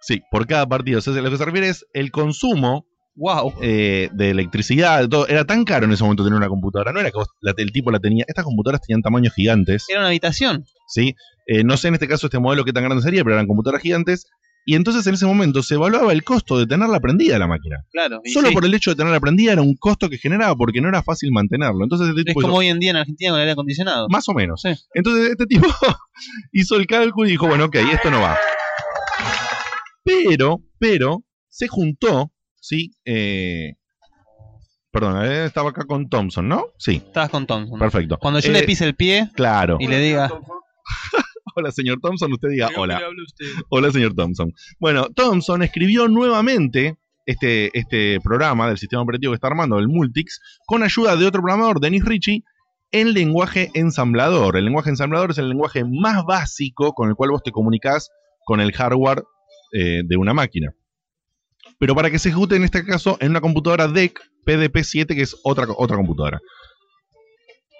Sí, 0.00 0.22
por 0.30 0.46
cada 0.46 0.66
partida. 0.66 0.96
O 0.96 1.00
sea, 1.02 1.12
lo 1.12 1.30
que 1.30 1.36
se 1.36 1.44
refiere 1.44 1.68
es 1.68 1.86
el 1.92 2.10
consumo 2.10 2.86
wow. 3.20 3.52
de 3.60 4.10
electricidad, 4.30 5.00
de 5.02 5.08
todo. 5.08 5.28
Era 5.28 5.44
tan 5.44 5.64
caro 5.64 5.84
en 5.86 5.92
ese 5.92 6.02
momento 6.02 6.24
tener 6.24 6.36
una 6.36 6.48
computadora. 6.48 6.92
No 6.92 7.00
era 7.00 7.10
que 7.10 7.18
vos 7.18 7.28
la- 7.40 7.54
el 7.56 7.70
tipo 7.72 7.90
la 7.90 8.00
tenía. 8.00 8.24
Estas 8.26 8.44
computadoras 8.44 8.80
tenían 8.80 9.02
tamaños 9.02 9.32
gigantes. 9.34 9.84
Era 9.88 10.00
una 10.00 10.08
habitación. 10.08 10.64
¿sí? 10.88 11.14
Eh, 11.46 11.62
no 11.62 11.76
sé 11.76 11.88
en 11.88 11.94
este 11.94 12.08
caso 12.08 12.26
este 12.26 12.38
modelo 12.40 12.64
qué 12.64 12.72
tan 12.72 12.82
grande 12.84 13.02
sería, 13.02 13.22
pero 13.22 13.34
eran 13.36 13.46
computadoras 13.46 13.82
gigantes. 13.82 14.26
Y 14.66 14.74
entonces 14.74 15.06
en 15.06 15.14
ese 15.14 15.24
momento 15.24 15.62
se 15.62 15.74
evaluaba 15.76 16.12
el 16.12 16.22
costo 16.22 16.58
de 16.58 16.66
tenerla 16.66 17.00
prendida 17.00 17.38
la 17.38 17.46
máquina. 17.46 17.76
Claro. 17.92 18.20
Solo 18.32 18.48
sí. 18.48 18.54
por 18.54 18.64
el 18.64 18.74
hecho 18.74 18.90
de 18.90 18.96
tenerla 18.96 19.18
prendida 19.18 19.52
era 19.52 19.62
un 19.62 19.74
costo 19.76 20.10
que 20.10 20.18
generaba 20.18 20.54
porque 20.54 20.80
no 20.82 20.88
era 20.88 21.02
fácil 21.02 21.30
mantenerlo. 21.32 21.82
Entonces 21.82 22.08
este 22.08 22.20
Es 22.20 22.24
tipo 22.26 22.40
como 22.42 22.52
hizo- 22.54 22.58
hoy 22.58 22.66
en 22.68 22.78
día 22.78 22.90
en 22.90 22.96
Argentina 22.98 23.30
con 23.30 23.36
el 23.38 23.42
aire 23.42 23.52
acondicionado. 23.52 24.06
más 24.10 24.28
o 24.28 24.34
menos. 24.34 24.62
Entonces 24.94 25.30
este 25.30 25.46
tipo 25.46 25.66
hizo 26.52 26.76
el 26.76 26.86
cálculo 26.86 27.26
y 27.28 27.32
dijo, 27.32 27.46
bueno, 27.46 27.64
ok, 27.66 27.76
esto 27.90 28.10
no 28.10 28.20
va. 28.20 28.36
Pero, 30.04 30.60
pero, 30.78 31.24
se 31.48 31.68
juntó, 31.68 32.32
¿sí? 32.60 32.92
Eh, 33.04 33.74
perdón, 34.92 35.24
eh, 35.24 35.44
estaba 35.46 35.70
acá 35.70 35.84
con 35.84 36.08
Thompson, 36.08 36.48
¿no? 36.48 36.66
Sí. 36.78 37.02
Estabas 37.04 37.30
con 37.30 37.46
Thompson. 37.46 37.78
Perfecto. 37.78 38.18
Cuando 38.18 38.40
yo 38.40 38.50
Eh, 38.50 38.52
le 38.52 38.62
pise 38.64 38.84
el 38.84 38.94
pie 38.94 39.28
Claro. 39.34 39.76
y 39.80 39.86
le 39.86 39.98
diga. 39.98 40.30
Hola, 41.56 41.72
señor 41.72 41.98
Thompson, 42.00 42.32
usted 42.32 42.48
diga 42.50 42.70
hola. 42.76 43.00
Hola, 43.70 43.90
señor 43.90 44.14
Thompson. 44.14 44.52
Bueno, 44.78 45.08
Thompson 45.14 45.62
escribió 45.62 46.06
nuevamente 46.06 46.96
este, 47.26 47.76
este 47.76 48.20
programa 48.22 48.68
del 48.68 48.78
sistema 48.78 49.02
operativo 49.02 49.32
que 49.32 49.36
está 49.36 49.48
armando, 49.48 49.78
el 49.78 49.88
Multics, 49.88 50.40
con 50.66 50.82
ayuda 50.84 51.16
de 51.16 51.26
otro 51.26 51.42
programador, 51.42 51.80
Dennis 51.80 52.04
Ritchie, 52.04 52.44
en 52.92 53.12
lenguaje 53.14 53.70
ensamblador. 53.74 54.56
El 54.56 54.64
lenguaje 54.64 54.90
ensamblador 54.90 55.32
es 55.32 55.38
el 55.38 55.48
lenguaje 55.48 55.84
más 55.84 56.24
básico 56.24 56.92
con 56.92 57.08
el 57.08 57.14
cual 57.16 57.30
vos 57.30 57.42
te 57.42 57.50
comunicás 57.50 58.10
con 58.44 58.60
el 58.60 58.72
hardware 58.72 59.24
eh, 59.72 60.02
de 60.04 60.16
una 60.16 60.32
máquina. 60.34 60.72
Pero 61.80 61.94
para 61.96 62.10
que 62.10 62.20
se 62.20 62.28
ejecute 62.28 62.54
en 62.54 62.62
este 62.62 62.84
caso 62.84 63.16
en 63.20 63.30
una 63.30 63.40
computadora 63.40 63.88
DEC 63.88 64.20
PDP-7, 64.46 65.06
que 65.06 65.22
es 65.22 65.34
otra, 65.42 65.66
otra 65.76 65.96
computadora. 65.96 66.38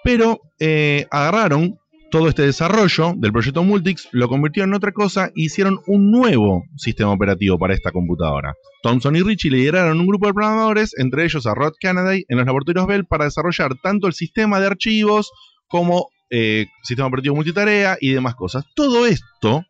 Pero 0.03 0.41
eh, 0.59 1.05
agarraron 1.11 1.77
todo 2.09 2.27
este 2.27 2.41
desarrollo 2.41 3.13
del 3.15 3.31
proyecto 3.31 3.63
Multics, 3.63 4.09
lo 4.11 4.27
convirtieron 4.27 4.71
en 4.71 4.75
otra 4.75 4.91
cosa 4.91 5.27
e 5.27 5.43
hicieron 5.43 5.79
un 5.87 6.11
nuevo 6.11 6.63
sistema 6.75 7.11
operativo 7.11 7.57
para 7.57 7.73
esta 7.73 7.91
computadora. 7.91 8.53
Thompson 8.83 9.15
y 9.15 9.21
Ritchie 9.21 9.51
lideraron 9.51 9.99
un 9.99 10.07
grupo 10.07 10.27
de 10.27 10.33
programadores, 10.33 10.93
entre 10.97 11.23
ellos 11.23 11.47
a 11.47 11.53
Rod 11.53 11.73
Kennedy, 11.79 12.25
en 12.27 12.37
los 12.37 12.45
laboratorios 12.45 12.87
Bell 12.87 13.05
para 13.05 13.25
desarrollar 13.25 13.75
tanto 13.81 14.07
el 14.07 14.13
sistema 14.13 14.59
de 14.59 14.67
archivos 14.67 15.31
como 15.67 16.09
eh, 16.31 16.65
sistema 16.83 17.07
operativo 17.07 17.35
multitarea 17.35 17.97
y 18.01 18.11
demás 18.11 18.35
cosas. 18.35 18.65
Todo 18.75 19.05
esto 19.05 19.63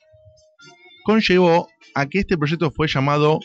conllevó 1.04 1.68
a 1.94 2.08
que 2.08 2.20
este 2.20 2.38
proyecto 2.38 2.72
fue 2.72 2.88
llamado 2.88 3.40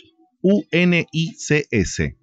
UNICS. 0.72 2.14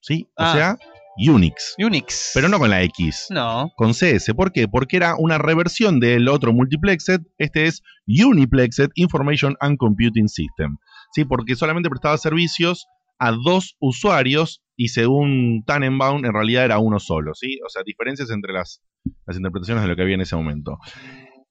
¿Sí? 0.00 0.26
O 0.36 0.42
Ah. 0.42 0.52
sea, 0.52 0.78
Unix. 1.20 1.74
Unix. 1.78 2.30
Pero 2.34 2.48
no 2.48 2.58
con 2.60 2.70
la 2.70 2.82
X. 2.84 3.26
No. 3.30 3.72
Con 3.76 3.92
CS. 3.92 4.34
¿Por 4.34 4.52
qué? 4.52 4.68
Porque 4.68 4.96
era 4.96 5.16
una 5.18 5.36
reversión 5.38 5.98
del 5.98 6.28
otro 6.28 6.52
multiplexed. 6.52 7.22
Este 7.38 7.66
es 7.66 7.82
Uniplexed 8.06 8.90
Information 8.94 9.56
and 9.60 9.78
Computing 9.78 10.28
System. 10.28 10.76
¿Sí? 11.12 11.24
Porque 11.24 11.56
solamente 11.56 11.88
prestaba 11.90 12.16
servicios 12.18 12.86
a 13.18 13.32
dos 13.32 13.74
usuarios 13.80 14.62
y 14.76 14.88
según 14.88 15.64
Tannenbaum 15.66 16.24
en 16.24 16.32
realidad 16.32 16.64
era 16.66 16.78
uno 16.78 17.00
solo. 17.00 17.34
¿sí? 17.34 17.58
O 17.66 17.68
sea, 17.68 17.82
diferencias 17.84 18.30
entre 18.30 18.52
las, 18.52 18.80
las 19.26 19.36
interpretaciones 19.36 19.82
de 19.82 19.88
lo 19.88 19.96
que 19.96 20.02
había 20.02 20.14
en 20.14 20.20
ese 20.20 20.36
momento. 20.36 20.78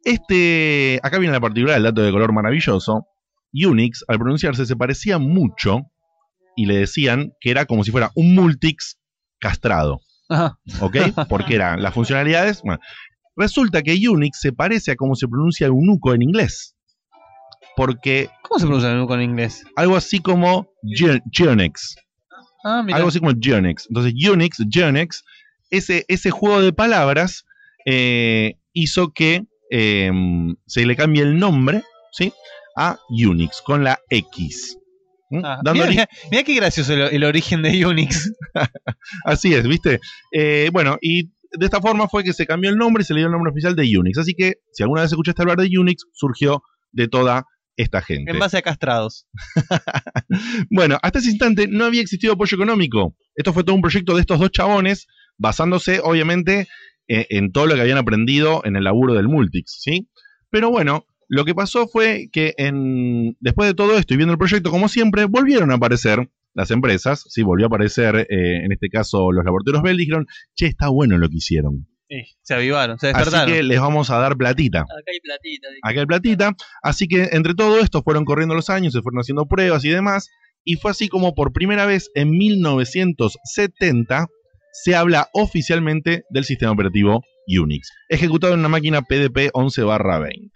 Este, 0.06 1.00
acá 1.04 1.18
viene 1.20 1.34
la 1.34 1.42
particular, 1.42 1.76
el 1.76 1.84
dato 1.84 2.02
de 2.02 2.12
color 2.12 2.32
maravilloso. 2.32 3.06
Unix, 3.54 4.06
al 4.08 4.18
pronunciarse, 4.20 4.66
se 4.66 4.76
parecía 4.78 5.18
mucho 5.18 5.82
y 6.58 6.66
le 6.66 6.80
decían 6.80 7.32
que 7.40 7.52
era 7.52 7.66
como 7.66 7.86
si 7.86 7.92
fuera 7.92 8.12
un 8.16 8.36
multix 8.36 9.00
castrado. 9.40 10.02
Ajá. 10.28 10.60
¿Ok? 10.82 10.98
Porque 11.30 11.56
eran 11.56 11.82
las 11.82 11.94
funcionalidades. 11.94 12.62
bueno, 12.64 12.82
resulta 13.38 13.84
que 13.84 13.98
Unix 14.10 14.40
se 14.42 14.52
parece 14.52 14.92
a 14.92 14.96
cómo 14.98 15.16
se 15.16 15.28
pronuncia 15.28 15.68
eunuco 15.68 16.14
en 16.14 16.24
inglés. 16.24 16.76
Porque. 17.78 18.30
¿Cómo 18.42 18.60
se 18.60 18.66
pronuncia 18.66 18.92
eunuco 18.92 19.16
en 19.16 19.22
inglés? 19.22 19.64
Algo 19.76 19.96
así 19.96 20.20
como 20.20 20.68
Geonex. 21.32 21.96
Ah. 22.66 22.84
Algo 22.92 23.10
así 23.10 23.20
como 23.20 23.34
Geonex. 23.40 23.86
Entonces, 23.88 24.14
Unix, 24.28 24.58
Geonex, 24.70 25.24
ese, 25.70 26.06
ese 26.08 26.32
juego 26.32 26.62
de 26.62 26.74
palabras 26.74 27.46
eh, 27.86 28.56
hizo 28.74 29.14
que 29.14 29.46
eh, 29.70 30.12
se 30.66 30.86
le 30.86 30.96
cambie 30.96 31.22
el 31.22 31.38
nombre 31.38 31.84
¿sí? 32.12 32.34
a 32.76 32.98
Unix 33.10 33.62
con 33.62 33.84
la 33.84 34.00
X. 34.10 34.78
¿Mm? 35.30 35.42
Ah, 35.44 35.60
mira, 35.74 35.86
ori- 35.86 35.90
mira- 35.90 36.10
mira 36.32 36.44
qué 36.44 36.56
gracioso 36.56 36.94
el, 36.94 37.02
el 37.02 37.24
origen 37.24 37.62
de 37.62 37.86
Unix. 37.86 38.32
Así 39.26 39.54
es, 39.54 39.68
¿viste? 39.68 40.00
Eh, 40.32 40.70
bueno, 40.72 40.98
y 41.02 41.26
de 41.52 41.66
esta 41.66 41.82
forma 41.82 42.08
fue 42.08 42.24
que 42.24 42.34
se 42.34 42.46
cambió 42.46 42.70
el 42.70 42.78
nombre 42.78 43.02
y 43.02 43.06
se 43.06 43.14
le 43.14 43.20
dio 43.22 43.28
el 43.28 43.32
nombre 43.34 43.52
oficial 43.52 43.76
de 43.76 43.98
Unix. 43.98 44.18
Así 44.18 44.34
que, 44.34 44.56
si 44.72 44.84
alguna 44.84 45.02
vez 45.02 45.12
escuchaste 45.12 45.42
hablar 45.42 45.58
de 45.58 45.70
Unix, 45.78 46.04
surgió 46.14 46.62
de 46.92 47.08
toda 47.08 47.46
esta 47.76 48.02
gente. 48.02 48.32
En 48.32 48.40
base 48.40 48.58
a 48.58 48.62
castrados. 48.62 49.28
Bueno, 50.70 50.98
hasta 51.02 51.20
ese 51.20 51.30
instante 51.30 51.68
no 51.68 51.86
había 51.86 52.02
existido 52.02 52.34
apoyo 52.34 52.56
económico. 52.56 53.16
Esto 53.36 53.54
fue 53.54 53.64
todo 53.64 53.76
un 53.76 53.82
proyecto 53.82 54.14
de 54.16 54.22
estos 54.22 54.40
dos 54.40 54.52
chabones, 54.52 55.08
basándose, 55.38 56.00
obviamente, 56.04 56.68
eh, 57.08 57.26
en 57.30 57.52
todo 57.52 57.68
lo 57.68 57.76
que 57.76 57.82
habían 57.82 57.98
aprendido 57.98 58.62
en 58.66 58.76
el 58.76 58.84
laburo 58.84 59.14
del 59.14 59.28
Multics, 59.28 59.78
¿sí? 59.82 60.10
Pero 60.50 60.70
bueno, 60.70 61.06
lo 61.28 61.46
que 61.46 61.56
pasó 61.56 61.88
fue 61.88 62.30
que 62.32 62.54
en, 62.58 63.36
después 63.40 63.68
de 63.68 63.74
todo 63.74 63.98
esto 63.98 64.14
y 64.14 64.18
viendo 64.18 64.34
el 64.34 64.38
proyecto, 64.38 64.72
como 64.72 64.88
siempre, 64.88 65.26
volvieron 65.26 65.72
a 65.72 65.76
aparecer 65.76 66.30
las 66.54 66.72
empresas, 66.72 67.24
sí, 67.28 67.44
volvió 67.44 67.66
a 67.66 67.68
aparecer, 67.68 68.16
eh, 68.30 68.66
en 68.66 68.72
este 68.72 68.90
caso, 68.90 69.32
los 69.32 69.46
laboratorios 69.46 69.84
Bell, 69.84 69.98
dijeron, 69.98 70.26
che, 70.56 70.68
está 70.68 70.90
bueno 70.90 71.18
lo 71.18 71.30
que 71.30 71.38
hicieron. 71.38 71.88
Sí, 72.10 72.24
se 72.42 72.54
avivaron, 72.54 72.98
se 72.98 73.08
Así 73.10 73.18
despertaron. 73.18 73.54
que 73.54 73.64
les 73.64 73.80
vamos 73.82 74.10
a 74.10 74.18
dar 74.18 74.38
platita. 74.38 74.80
Acá 74.80 75.12
hay 75.12 75.20
platita. 75.20 75.68
dice. 75.68 75.80
Acá 75.84 76.00
hay 76.00 76.06
platita. 76.06 76.56
Así 76.82 77.08
que 77.08 77.30
entre 77.34 77.54
todo 77.54 77.80
esto 77.80 78.02
fueron 78.02 78.24
corriendo 78.24 78.56
los 78.56 78.70
años, 78.70 78.94
se 78.94 79.02
fueron 79.02 79.20
haciendo 79.20 79.46
pruebas 79.46 79.84
y 79.84 79.90
demás. 79.90 80.30
Y 80.64 80.78
fue 80.78 80.92
así 80.92 81.10
como 81.10 81.36
por 81.36 81.52
primera 81.52 81.86
vez 81.86 82.10
en 82.16 82.30
1970 82.32 84.28
se 84.72 84.96
habla 84.96 85.30
oficialmente 85.34 86.24
del 86.30 86.46
sistema 86.46 86.72
operativo 86.72 87.24
Unix, 87.48 87.92
ejecutado 88.10 88.54
en 88.54 88.60
una 88.60 88.70
máquina 88.70 89.02
PDP 89.02 89.52
11-20. 89.54 90.52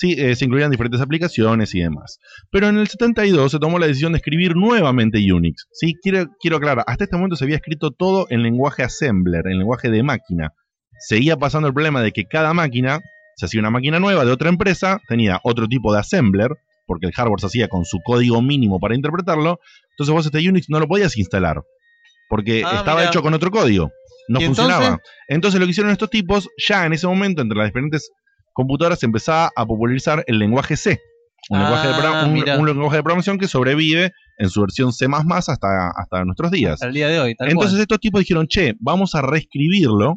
Sí, 0.00 0.14
eh, 0.16 0.34
se 0.34 0.46
incluían 0.46 0.70
diferentes 0.70 0.98
aplicaciones 1.02 1.74
y 1.74 1.80
demás. 1.80 2.18
Pero 2.50 2.68
en 2.68 2.78
el 2.78 2.88
72 2.88 3.52
se 3.52 3.58
tomó 3.58 3.78
la 3.78 3.86
decisión 3.86 4.12
de 4.12 4.16
escribir 4.16 4.56
nuevamente 4.56 5.18
Unix. 5.30 5.66
Sí, 5.72 5.94
quiero, 6.02 6.24
quiero 6.40 6.56
aclarar, 6.56 6.84
hasta 6.86 7.04
este 7.04 7.16
momento 7.16 7.36
se 7.36 7.44
había 7.44 7.56
escrito 7.56 7.90
todo 7.90 8.26
en 8.30 8.42
lenguaje 8.42 8.82
assembler, 8.82 9.42
en 9.46 9.58
lenguaje 9.58 9.90
de 9.90 10.02
máquina. 10.02 10.54
Seguía 11.06 11.36
pasando 11.36 11.68
el 11.68 11.74
problema 11.74 12.00
de 12.02 12.12
que 12.12 12.24
cada 12.24 12.54
máquina, 12.54 13.00
se 13.36 13.44
hacía 13.44 13.60
una 13.60 13.68
máquina 13.70 14.00
nueva 14.00 14.24
de 14.24 14.30
otra 14.32 14.48
empresa, 14.48 15.00
tenía 15.06 15.38
otro 15.44 15.68
tipo 15.68 15.92
de 15.92 16.00
assembler, 16.00 16.48
porque 16.86 17.06
el 17.06 17.12
hardware 17.12 17.40
se 17.40 17.46
hacía 17.48 17.68
con 17.68 17.84
su 17.84 17.98
código 18.02 18.40
mínimo 18.40 18.80
para 18.80 18.94
interpretarlo. 18.94 19.60
Entonces 19.92 20.14
vos 20.14 20.24
este 20.24 20.48
Unix 20.48 20.70
no 20.70 20.80
lo 20.80 20.88
podías 20.88 21.14
instalar, 21.18 21.60
porque 22.30 22.62
Ah, 22.64 22.76
estaba 22.78 23.00
mirá. 23.00 23.10
hecho 23.10 23.20
con 23.22 23.34
otro 23.34 23.50
código. 23.50 23.90
No 24.28 24.40
¿Y 24.40 24.46
funcionaba. 24.46 24.84
entonces? 24.86 25.10
Entonces? 25.28 25.60
lo 25.60 25.66
que 25.66 25.70
hicieron 25.72 25.92
estos 25.92 26.08
tipos, 26.08 26.48
ya 26.68 26.86
en 26.86 26.92
ese 26.94 27.06
momento, 27.06 27.42
entre 27.42 27.58
las 27.58 27.66
diferentes 27.68 28.10
computadoras, 28.52 28.98
se 28.98 29.06
empezaba 29.06 29.50
a 29.54 29.66
popularizar 29.66 30.24
el 30.26 30.38
lenguaje 30.38 30.76
C. 30.76 31.00
Un, 31.48 31.58
Ah, 31.58 31.62
lenguaje, 31.62 31.88
de 31.88 32.58
un- 32.58 32.66
lenguaje 32.66 32.96
de 32.98 33.02
programación 33.02 33.38
que 33.38 33.48
sobrevive 33.48 34.12
en 34.38 34.50
su 34.50 34.60
versión 34.60 34.92
C 34.92 35.06
hasta, 35.10 35.90
hasta 35.96 36.24
nuestros 36.24 36.50
días. 36.50 36.80
Al 36.82 36.92
día 36.92 37.08
de 37.08 37.18
hoy, 37.18 37.34
tal 37.34 37.48
Entonces 37.48 37.72
cual. 37.72 37.82
estos 37.82 37.98
tipos 38.00 38.20
dijeron, 38.20 38.46
che, 38.46 38.74
vamos 38.78 39.14
a 39.14 39.22
reescribirlo 39.22 40.16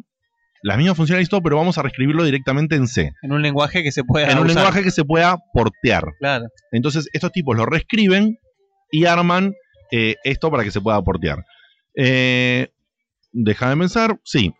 las 0.62 0.78
mismas 0.78 0.96
funcionalidades, 0.96 1.28
y 1.28 1.30
todo, 1.30 1.42
pero 1.42 1.56
vamos 1.56 1.76
a 1.76 1.82
reescribirlo 1.82 2.24
directamente 2.24 2.74
en 2.76 2.86
C. 2.88 3.12
En 3.22 3.32
un 3.32 3.42
lenguaje 3.42 3.82
que 3.82 3.92
se 3.92 4.02
pueda 4.02 4.30
En 4.30 4.38
un 4.38 4.46
lenguaje 4.46 4.82
que 4.82 4.90
se 4.90 5.04
pueda 5.04 5.36
portear. 5.52 6.04
Claro. 6.20 6.46
Entonces, 6.72 7.06
estos 7.12 7.32
tipos 7.32 7.54
lo 7.54 7.66
reescriben 7.66 8.38
y 8.90 9.04
arman 9.04 9.52
eh, 9.92 10.14
esto 10.24 10.50
para 10.50 10.64
que 10.64 10.70
se 10.70 10.80
pueda 10.80 11.00
portear. 11.02 11.44
Eh, 11.96 12.68
Déjame 13.36 13.76
pensar, 13.76 14.18
sí. 14.24 14.54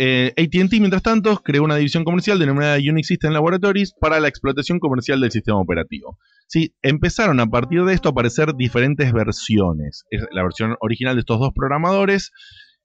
Eh, 0.00 0.32
ATT, 0.36 0.78
mientras 0.78 1.02
tanto, 1.02 1.36
creó 1.38 1.64
una 1.64 1.74
división 1.74 2.04
comercial 2.04 2.38
denominada 2.38 2.76
Unix 2.76 3.08
System 3.08 3.32
Laboratories 3.32 3.92
para 4.00 4.20
la 4.20 4.28
explotación 4.28 4.78
comercial 4.78 5.20
del 5.20 5.32
sistema 5.32 5.58
operativo. 5.58 6.18
Sí, 6.46 6.72
empezaron 6.82 7.40
a 7.40 7.46
partir 7.46 7.84
de 7.84 7.94
esto 7.94 8.08
a 8.08 8.12
aparecer 8.12 8.54
diferentes 8.54 9.12
versiones. 9.12 10.04
Es 10.10 10.24
la 10.30 10.44
versión 10.44 10.76
original 10.80 11.16
de 11.16 11.20
estos 11.20 11.40
dos 11.40 11.50
programadores 11.52 12.30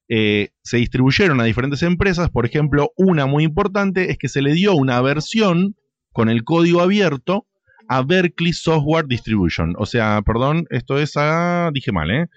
eh, 0.09 0.49
se 0.63 0.77
distribuyeron 0.77 1.39
a 1.39 1.45
diferentes 1.45 1.81
empresas. 1.83 2.29
Por 2.29 2.45
ejemplo, 2.45 2.91
una 2.97 3.25
muy 3.25 3.43
importante 3.43 4.11
es 4.11 4.17
que 4.17 4.27
se 4.27 4.41
le 4.41 4.53
dio 4.53 4.73
una 4.75 5.01
versión 5.01 5.75
con 6.11 6.29
el 6.29 6.43
código 6.43 6.81
abierto 6.81 7.47
a 7.87 8.01
Berkeley 8.01 8.53
Software 8.53 9.05
Distribution. 9.07 9.75
O 9.77 9.85
sea, 9.85 10.21
perdón, 10.25 10.65
esto 10.69 10.97
es 10.97 11.13
a. 11.15 11.69
Dije 11.73 11.91
mal, 11.91 12.11
¿eh? 12.11 12.27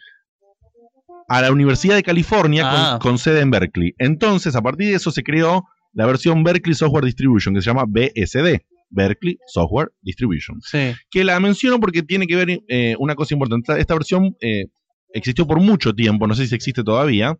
A 1.29 1.43
la 1.43 1.51
Universidad 1.51 1.97
de 1.97 2.03
California 2.03 2.63
con- 2.63 2.73
Ah. 2.75 2.99
con, 3.01 3.19
sede 3.19 3.41
en 3.41 3.51
Berkeley. 3.51 3.95
Entonces, 3.99 4.55
a 4.57 4.63
partir 4.63 4.89
de 4.91 4.95
eso 4.95 5.11
se 5.11 5.23
creó 5.23 5.65
la 5.93 6.07
versión 6.07 6.45
Berkeley 6.45 6.75
Software 6.75 7.05
Distribution, 7.05 7.55
que 7.55 7.61
se 7.63 7.67
llama 7.71 7.85
BSD. 7.87 8.61
Berkeley 8.91 9.39
Software 9.49 9.91
Distribution. 10.03 10.61
Sí. 10.63 10.95
Que 11.11 11.25
la 11.25 11.41
menciono 11.41 11.81
porque 11.81 12.03
tiene 12.03 12.27
que 12.27 12.37
ver 12.37 12.61
eh, 12.69 12.95
una 13.01 13.15
cosa 13.17 13.35
importante. 13.35 13.81
Esta, 13.81 13.95
versión 13.95 14.37
eh, 14.41 14.67
existió 15.13 15.47
por 15.47 15.61
mucho 15.61 15.93
tiempo, 15.95 16.27
no 16.29 16.35
sé 16.35 16.47
si 16.47 16.55
existe 16.55 16.85
todavía, 16.85 17.35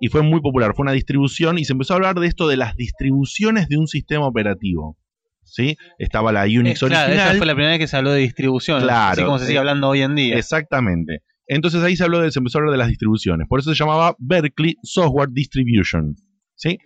y 0.00 0.08
fue 0.08 0.22
muy 0.22 0.40
popular. 0.40 0.74
Fue 0.74 0.84
una 0.84 0.92
distribución 0.92 1.58
y 1.58 1.64
se 1.66 1.72
empezó 1.74 1.92
a 1.92 1.96
hablar 1.96 2.14
de 2.18 2.26
esto 2.26 2.48
de 2.48 2.56
las 2.56 2.74
distribuciones 2.76 3.68
de 3.68 3.76
un 3.76 3.86
sistema 3.88 4.26
operativo. 4.26 4.96
¿Sí? 5.44 5.76
Estaba 5.98 6.30
la 6.30 6.44
Unix 6.44 6.82
Eh, 6.82 6.86
claro, 6.86 7.04
original. 7.06 7.28
esa 7.30 7.36
fue 7.38 7.46
la 7.46 7.54
primera 7.54 7.70
vez 7.72 7.78
que 7.80 7.86
se 7.88 7.96
habló 7.96 8.12
de 8.12 8.20
distribución. 8.20 8.82
Claro, 8.82 9.12
Así 9.12 9.22
como 9.24 9.38
se 9.38 9.46
sigue 9.46 9.56
eh, 9.56 9.60
hablando 9.60 9.88
hoy 9.88 10.02
en 10.02 10.14
día. 10.14 10.36
Exactamente. 10.36 11.22
Entonces 11.48 11.82
ahí 11.82 11.96
se 11.96 12.04
habló 12.04 12.20
de, 12.20 12.30
se 12.30 12.38
empezó 12.38 12.58
a 12.58 12.60
hablar 12.60 12.72
de 12.72 12.78
las 12.78 12.88
distribuciones. 12.88 13.46
Por 13.48 13.60
eso 13.60 13.70
se 13.74 13.76
llamaba 13.78 14.14
Berkeley 14.18 14.76
Software 14.82 15.30
Distribution. 15.32 16.14
¿Sí? 16.54 16.78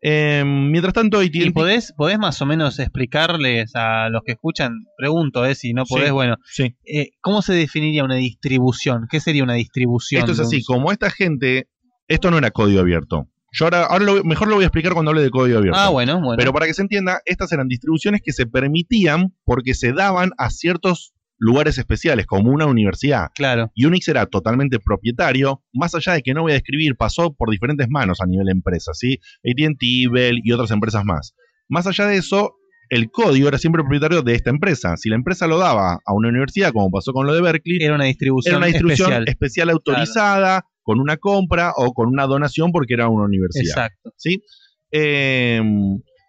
Eh, 0.00 0.42
mientras 0.46 0.94
tanto, 0.94 1.18
AT&T 1.18 1.38
¿Y 1.38 1.50
podés, 1.50 1.92
podés 1.96 2.18
más 2.18 2.40
o 2.40 2.46
menos 2.46 2.78
explicarles 2.78 3.72
a 3.74 4.08
los 4.08 4.22
que 4.24 4.32
escuchan? 4.32 4.84
Pregunto, 4.96 5.44
eh, 5.44 5.54
si 5.54 5.72
no 5.74 5.84
podés, 5.84 6.06
Sí, 6.06 6.10
bueno. 6.12 6.36
sí. 6.44 6.76
eh, 6.86 7.10
¿Cómo 7.20 7.42
se 7.42 7.52
definiría 7.52 8.04
una 8.04 8.14
distribución? 8.14 9.06
¿Qué 9.10 9.20
sería 9.20 9.42
una 9.44 9.54
distribución? 9.54 10.20
Esto 10.20 10.32
es 10.32 10.40
así, 10.40 10.62
como 10.64 10.92
esta 10.92 11.10
gente, 11.10 11.68
esto 12.06 12.30
no 12.30 12.38
era 12.38 12.50
código 12.50 12.80
abierto. 12.80 13.28
Yo 13.52 13.64
ahora, 13.66 13.84
ahora 13.84 14.04
lo- 14.04 14.24
mejor 14.24 14.48
lo 14.48 14.54
voy 14.54 14.64
a 14.64 14.68
explicar 14.68 14.92
cuando 14.92 15.10
hable 15.10 15.22
de 15.22 15.30
código 15.30 15.58
abierto. 15.58 15.78
Ah, 15.78 15.88
bueno, 15.90 16.20
bueno. 16.20 16.36
Pero 16.38 16.52
para 16.52 16.66
que 16.66 16.74
se 16.74 16.82
entienda, 16.82 17.20
estas 17.26 17.50
eran 17.52 17.66
distribuciones 17.68 18.20
que 18.24 18.32
se 18.32 18.46
permitían 18.46 19.34
porque 19.44 19.74
se 19.74 19.92
daban 19.92 20.30
a 20.38 20.50
ciertos 20.50 21.12
lugares 21.38 21.78
especiales, 21.78 22.26
como 22.26 22.50
una 22.50 22.66
universidad. 22.66 23.28
Claro. 23.34 23.70
Unix 23.76 24.08
era 24.08 24.26
totalmente 24.26 24.78
propietario, 24.80 25.62
más 25.72 25.94
allá 25.94 26.14
de 26.14 26.22
que 26.22 26.34
no 26.34 26.42
voy 26.42 26.52
a 26.52 26.54
describir, 26.56 26.96
pasó 26.96 27.32
por 27.34 27.50
diferentes 27.50 27.88
manos 27.88 28.20
a 28.20 28.26
nivel 28.26 28.48
empresa, 28.48 28.92
¿sí? 28.94 29.18
AT&T, 29.44 30.08
Bell 30.10 30.40
y 30.42 30.52
otras 30.52 30.70
empresas 30.70 31.04
más. 31.04 31.34
Más 31.68 31.86
allá 31.86 32.06
de 32.06 32.16
eso, 32.16 32.56
el 32.90 33.10
código 33.10 33.48
era 33.48 33.58
siempre 33.58 33.82
propietario 33.82 34.22
de 34.22 34.34
esta 34.34 34.50
empresa. 34.50 34.96
Si 34.96 35.08
la 35.08 35.16
empresa 35.16 35.46
lo 35.46 35.58
daba 35.58 36.00
a 36.04 36.14
una 36.14 36.28
universidad, 36.28 36.72
como 36.72 36.90
pasó 36.90 37.12
con 37.12 37.26
lo 37.26 37.34
de 37.34 37.42
Berkeley, 37.42 37.78
Era 37.82 37.94
una 37.94 38.04
distribución, 38.04 38.52
era 38.52 38.58
una 38.58 38.66
distribución 38.66 39.12
especial. 39.12 39.28
especial, 39.28 39.70
autorizada, 39.70 40.64
con 40.82 41.00
una 41.00 41.18
compra 41.18 41.72
o 41.76 41.92
con 41.92 42.08
una 42.08 42.26
donación 42.26 42.72
porque 42.72 42.94
era 42.94 43.08
una 43.08 43.24
universidad. 43.24 43.86
Exacto. 43.86 44.12
¿sí? 44.16 44.42
Eh, 44.90 45.60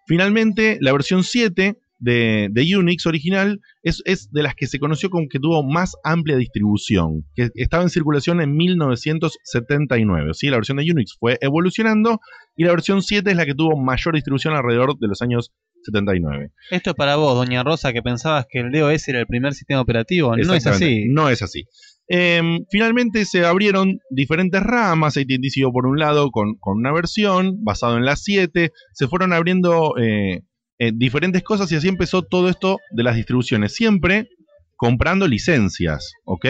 finalmente, 0.06 0.76
la 0.80 0.92
versión 0.92 1.24
7 1.24 1.78
de, 2.00 2.48
de 2.50 2.76
Unix 2.76 3.06
original 3.06 3.60
es, 3.82 4.02
es 4.04 4.30
de 4.32 4.42
las 4.42 4.54
que 4.54 4.66
se 4.66 4.78
conoció 4.78 5.10
como 5.10 5.28
que 5.28 5.38
tuvo 5.38 5.62
más 5.62 5.94
amplia 6.02 6.36
distribución, 6.36 7.24
que 7.34 7.50
estaba 7.54 7.82
en 7.82 7.90
circulación 7.90 8.40
en 8.40 8.56
1979. 8.56 10.34
¿sí? 10.34 10.48
La 10.48 10.56
versión 10.56 10.78
de 10.78 10.90
Unix 10.90 11.16
fue 11.18 11.38
evolucionando 11.40 12.20
y 12.56 12.64
la 12.64 12.72
versión 12.72 13.02
7 13.02 13.30
es 13.30 13.36
la 13.36 13.46
que 13.46 13.54
tuvo 13.54 13.76
mayor 13.76 14.14
distribución 14.14 14.54
alrededor 14.54 14.98
de 14.98 15.08
los 15.08 15.22
años 15.22 15.52
79. 15.84 16.50
Esto 16.70 16.90
es 16.90 16.96
para 16.96 17.16
vos, 17.16 17.34
doña 17.34 17.62
Rosa, 17.62 17.92
que 17.92 18.02
pensabas 18.02 18.46
que 18.48 18.60
el 18.60 18.70
DOS 18.70 19.08
era 19.08 19.20
el 19.20 19.26
primer 19.26 19.54
sistema 19.54 19.80
operativo. 19.80 20.36
No 20.36 20.54
es 20.54 20.66
así. 20.66 21.06
No 21.08 21.28
es 21.28 21.42
así. 21.42 21.64
Eh, 22.12 22.42
finalmente 22.70 23.24
se 23.24 23.44
abrieron 23.44 24.00
diferentes 24.10 24.60
ramas. 24.62 25.16
AT&T 25.16 25.48
siguió 25.48 25.70
por 25.70 25.86
un 25.86 25.98
lado 25.98 26.30
con, 26.30 26.56
con 26.56 26.78
una 26.78 26.92
versión 26.92 27.62
basado 27.62 27.96
en 27.96 28.04
la 28.04 28.16
7. 28.16 28.72
Se 28.92 29.08
fueron 29.08 29.32
abriendo 29.32 29.94
eh, 29.96 30.42
eh, 30.80 30.92
diferentes 30.94 31.42
cosas 31.42 31.70
y 31.70 31.76
así 31.76 31.88
empezó 31.88 32.22
todo 32.22 32.48
esto 32.48 32.78
de 32.90 33.02
las 33.02 33.14
distribuciones. 33.14 33.74
Siempre 33.74 34.30
comprando 34.76 35.28
licencias, 35.28 36.14
¿ok? 36.24 36.46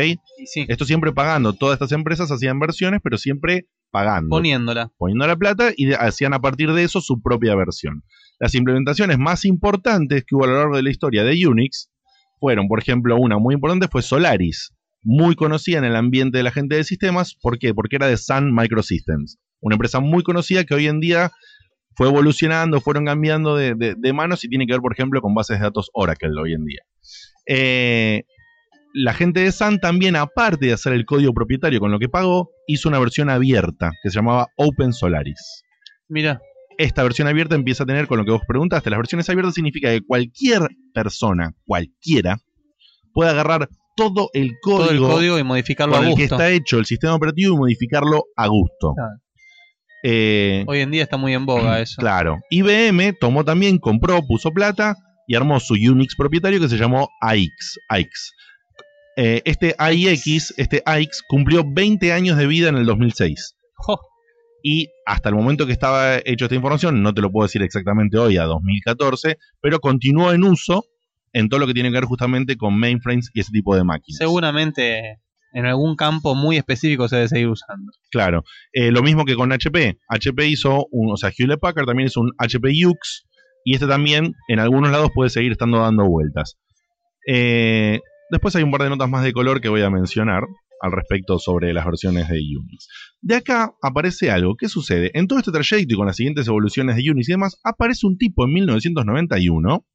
Esto 0.68 0.84
siempre 0.84 1.12
pagando. 1.12 1.52
Todas 1.52 1.74
estas 1.74 1.90
empresas 1.90 2.30
hacían 2.30 2.60
versiones, 2.60 3.00
pero 3.02 3.18
siempre 3.18 3.66
pagando. 3.90 4.28
Poniéndola. 4.28 4.92
Poniendo 4.98 5.26
la 5.26 5.34
plata 5.34 5.72
y 5.76 5.94
hacían 5.94 6.32
a 6.32 6.38
partir 6.38 6.72
de 6.72 6.84
eso 6.84 7.00
su 7.00 7.20
propia 7.20 7.56
versión. 7.56 8.04
Las 8.38 8.54
implementaciones 8.54 9.18
más 9.18 9.44
importantes 9.44 10.22
que 10.24 10.36
hubo 10.36 10.44
a 10.44 10.46
lo 10.46 10.58
largo 10.58 10.76
de 10.76 10.84
la 10.84 10.90
historia 10.90 11.24
de 11.24 11.44
Unix 11.44 11.90
fueron, 12.38 12.68
por 12.68 12.78
ejemplo, 12.78 13.16
una 13.16 13.36
muy 13.38 13.56
importante 13.56 13.88
fue 13.88 14.00
Solaris, 14.00 14.72
muy 15.02 15.34
conocida 15.34 15.78
en 15.78 15.84
el 15.84 15.96
ambiente 15.96 16.38
de 16.38 16.44
la 16.44 16.52
gente 16.52 16.76
de 16.76 16.84
sistemas. 16.84 17.34
¿Por 17.34 17.58
qué? 17.58 17.74
Porque 17.74 17.96
era 17.96 18.06
de 18.06 18.16
Sun 18.16 18.54
Microsystems, 18.54 19.38
una 19.58 19.74
empresa 19.74 19.98
muy 19.98 20.22
conocida 20.22 20.62
que 20.62 20.74
hoy 20.74 20.86
en 20.86 21.00
día 21.00 21.32
fue 22.00 22.08
evolucionando, 22.08 22.80
fueron 22.80 23.04
cambiando 23.04 23.56
de, 23.56 23.74
de- 23.74 23.94
de 23.94 24.12
manos 24.14 24.42
y 24.42 24.48
tiene 24.48 24.66
que 24.66 24.72
ver, 24.72 24.80
por 24.80 24.94
ejemplo, 24.94 25.20
con 25.20 25.34
bases 25.34 25.58
de 25.58 25.64
datos 25.64 25.90
Oracle 25.92 26.30
hoy 26.40 26.54
en 26.54 26.64
día. 26.64 26.80
Eh, 27.46 28.22
la 28.94 29.12
gente 29.12 29.40
de 29.40 29.52
Sun 29.52 29.80
también, 29.80 30.16
aparte 30.16 30.64
de 30.64 30.72
hacer 30.72 30.94
el 30.94 31.04
código 31.04 31.34
propietario 31.34 31.78
con 31.78 31.90
lo 31.92 31.98
que 31.98 32.08
pagó, 32.08 32.52
hizo 32.66 32.88
una 32.88 32.98
versión 32.98 33.28
abierta 33.28 33.90
que 34.02 34.08
se 34.08 34.14
llamaba 34.16 34.46
Open 34.56 34.94
Solaris. 34.94 35.62
Mira. 36.08 36.40
Esta 36.78 37.02
versión 37.02 37.28
abierta 37.28 37.54
empieza 37.54 37.82
a 37.82 37.86
tener 37.86 38.06
con 38.06 38.16
lo 38.16 38.24
que 38.24 38.30
vos 38.30 38.40
preguntaste. 38.48 38.88
Las 38.88 38.98
versiones 38.98 39.28
abiertas 39.28 39.52
significa 39.52 39.90
que 39.90 40.00
cualquier 40.00 40.68
persona, 40.94 41.52
cualquiera, 41.66 42.38
puede 43.12 43.28
agarrar 43.30 43.68
todo 43.94 44.30
el 44.32 44.54
código, 44.62 44.78
Todo 44.86 44.90
el 44.92 44.98
código 45.00 45.38
y 45.38 45.44
modificarlo 45.44 45.96
con 45.96 46.04
a 46.06 46.08
el 46.08 46.14
que 46.16 46.22
gusto. 46.22 46.36
está 46.36 46.48
hecho 46.48 46.78
el 46.78 46.86
sistema 46.86 47.14
operativo 47.14 47.54
y 47.56 47.58
modificarlo 47.58 48.24
a 48.34 48.46
gusto. 48.46 48.94
Claro. 48.94 49.20
Eh, 50.02 50.64
Hoy 50.66 50.80
en 50.80 50.90
día 50.90 51.02
está 51.02 51.16
muy 51.16 51.34
en 51.34 51.46
boga 51.46 51.80
eso. 51.82 51.96
Claro. 51.98 52.40
IBM 52.50 53.14
tomó 53.20 53.44
también, 53.44 53.78
compró, 53.78 54.26
puso 54.26 54.50
plata 54.52 54.96
y 55.26 55.34
armó 55.34 55.60
su 55.60 55.74
Unix 55.74 56.16
propietario 56.16 56.60
que 56.60 56.68
se 56.68 56.76
llamó 56.76 57.08
AIX. 57.20 57.78
AIX. 57.88 58.32
Eh, 59.16 59.42
este 59.44 59.74
AIX, 59.78 60.54
este 60.56 60.82
AIX 60.84 61.22
cumplió 61.28 61.64
20 61.64 62.12
años 62.12 62.36
de 62.38 62.46
vida 62.46 62.68
en 62.68 62.76
el 62.76 62.86
2006. 62.86 63.56
Y 64.62 64.88
hasta 65.06 65.28
el 65.30 65.34
momento 65.34 65.66
que 65.66 65.72
estaba 65.72 66.18
hecho 66.18 66.44
esta 66.44 66.54
información, 66.54 67.02
no 67.02 67.14
te 67.14 67.22
lo 67.22 67.30
puedo 67.30 67.46
decir 67.46 67.62
exactamente 67.62 68.18
hoy, 68.18 68.36
a 68.36 68.44
2014, 68.44 69.38
pero 69.60 69.80
continuó 69.80 70.32
en 70.32 70.44
uso 70.44 70.84
en 71.32 71.48
todo 71.48 71.60
lo 71.60 71.66
que 71.66 71.74
tiene 71.74 71.90
que 71.90 71.94
ver 71.94 72.04
justamente 72.04 72.56
con 72.56 72.78
mainframes 72.78 73.30
y 73.32 73.40
ese 73.40 73.52
tipo 73.52 73.74
de 73.76 73.84
máquinas. 73.84 74.18
Seguramente 74.18 75.20
en 75.52 75.66
algún 75.66 75.96
campo 75.96 76.34
muy 76.34 76.56
específico 76.56 77.08
se 77.08 77.16
debe 77.16 77.28
seguir 77.28 77.48
usando. 77.48 77.92
Claro. 78.10 78.44
Eh, 78.72 78.90
lo 78.90 79.02
mismo 79.02 79.24
que 79.24 79.34
con 79.34 79.52
HP. 79.52 79.98
HP 80.08 80.46
hizo 80.46 80.86
un, 80.90 81.12
o 81.12 81.16
sea, 81.16 81.30
Hewlett 81.36 81.60
Packard 81.60 81.86
también 81.86 82.08
hizo 82.08 82.20
un 82.20 82.32
HP 82.38 82.68
UX 82.86 83.26
y 83.64 83.74
este 83.74 83.86
también 83.86 84.34
en 84.48 84.58
algunos 84.58 84.90
lados 84.90 85.10
puede 85.14 85.30
seguir 85.30 85.52
estando 85.52 85.78
dando 85.78 86.06
vueltas. 86.06 86.58
Eh, 87.26 88.00
después 88.30 88.54
hay 88.56 88.62
un 88.62 88.70
par 88.70 88.82
de 88.82 88.90
notas 88.90 89.08
más 89.08 89.24
de 89.24 89.32
color 89.32 89.60
que 89.60 89.68
voy 89.68 89.82
a 89.82 89.90
mencionar 89.90 90.44
al 90.80 90.92
respecto 90.92 91.38
sobre 91.38 91.72
las 91.72 91.84
versiones 91.84 92.28
de 92.28 92.38
Unix. 92.58 92.88
De 93.20 93.36
acá 93.36 93.74
aparece 93.82 94.30
algo. 94.30 94.56
¿Qué 94.56 94.68
sucede? 94.68 95.10
En 95.14 95.26
todo 95.26 95.38
este 95.38 95.52
trayecto 95.52 95.92
y 95.92 95.96
con 95.96 96.06
las 96.06 96.16
siguientes 96.16 96.48
evoluciones 96.48 96.96
de 96.96 97.10
Unix 97.10 97.28
y 97.28 97.32
demás, 97.32 97.60
aparece 97.62 98.06
un 98.06 98.16
tipo 98.16 98.46
en 98.46 98.54
1991. 98.54 99.86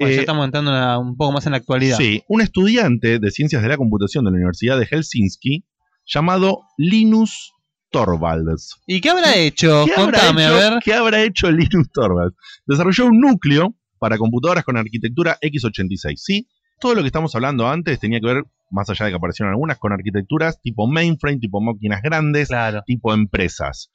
Bueno, 0.00 0.12
eh, 0.12 0.16
ya 0.16 0.20
estamos 0.22 0.44
entrando 0.44 0.70
una- 0.70 0.98
un 0.98 1.16
poco 1.16 1.32
más 1.32 1.46
en 1.46 1.52
la 1.52 1.58
actualidad. 1.58 1.96
Sí, 1.96 2.22
un 2.28 2.40
estudiante 2.40 3.18
de 3.18 3.30
ciencias 3.30 3.62
de 3.62 3.68
la 3.68 3.76
computación 3.76 4.24
de 4.24 4.30
la 4.30 4.36
Universidad 4.36 4.78
de 4.78 4.86
Helsinki 4.86 5.64
llamado 6.06 6.62
Linus 6.76 7.52
Torvalds. 7.90 8.76
¿Y 8.86 9.00
qué 9.00 9.10
habrá 9.10 9.36
hecho? 9.36 9.84
¿Qué 9.86 9.92
habrá 10.00 10.18
Contame, 10.20 10.44
hecho- 10.44 10.54
a 10.54 10.70
ver. 10.70 10.78
¿Qué 10.82 10.94
habrá 10.94 11.22
hecho 11.22 11.50
Linus 11.50 11.90
Torvalds? 11.92 12.36
Desarrolló 12.66 13.06
un 13.06 13.20
núcleo 13.20 13.74
para 13.98 14.16
computadoras 14.16 14.64
con 14.64 14.76
arquitectura 14.76 15.36
x86. 15.42 16.14
Sí, 16.16 16.48
todo 16.80 16.94
lo 16.94 17.02
que 17.02 17.08
estamos 17.08 17.34
hablando 17.34 17.68
antes 17.68 18.00
tenía 18.00 18.20
que 18.20 18.26
ver, 18.26 18.44
más 18.70 18.88
allá 18.88 19.04
de 19.06 19.12
que 19.12 19.16
aparecieron 19.16 19.50
algunas, 19.50 19.78
con 19.78 19.92
arquitecturas 19.92 20.60
tipo 20.62 20.86
mainframe, 20.86 21.38
tipo 21.38 21.60
máquinas 21.60 22.00
grandes, 22.02 22.48
tipo 22.86 23.12
empresas. 23.12 23.90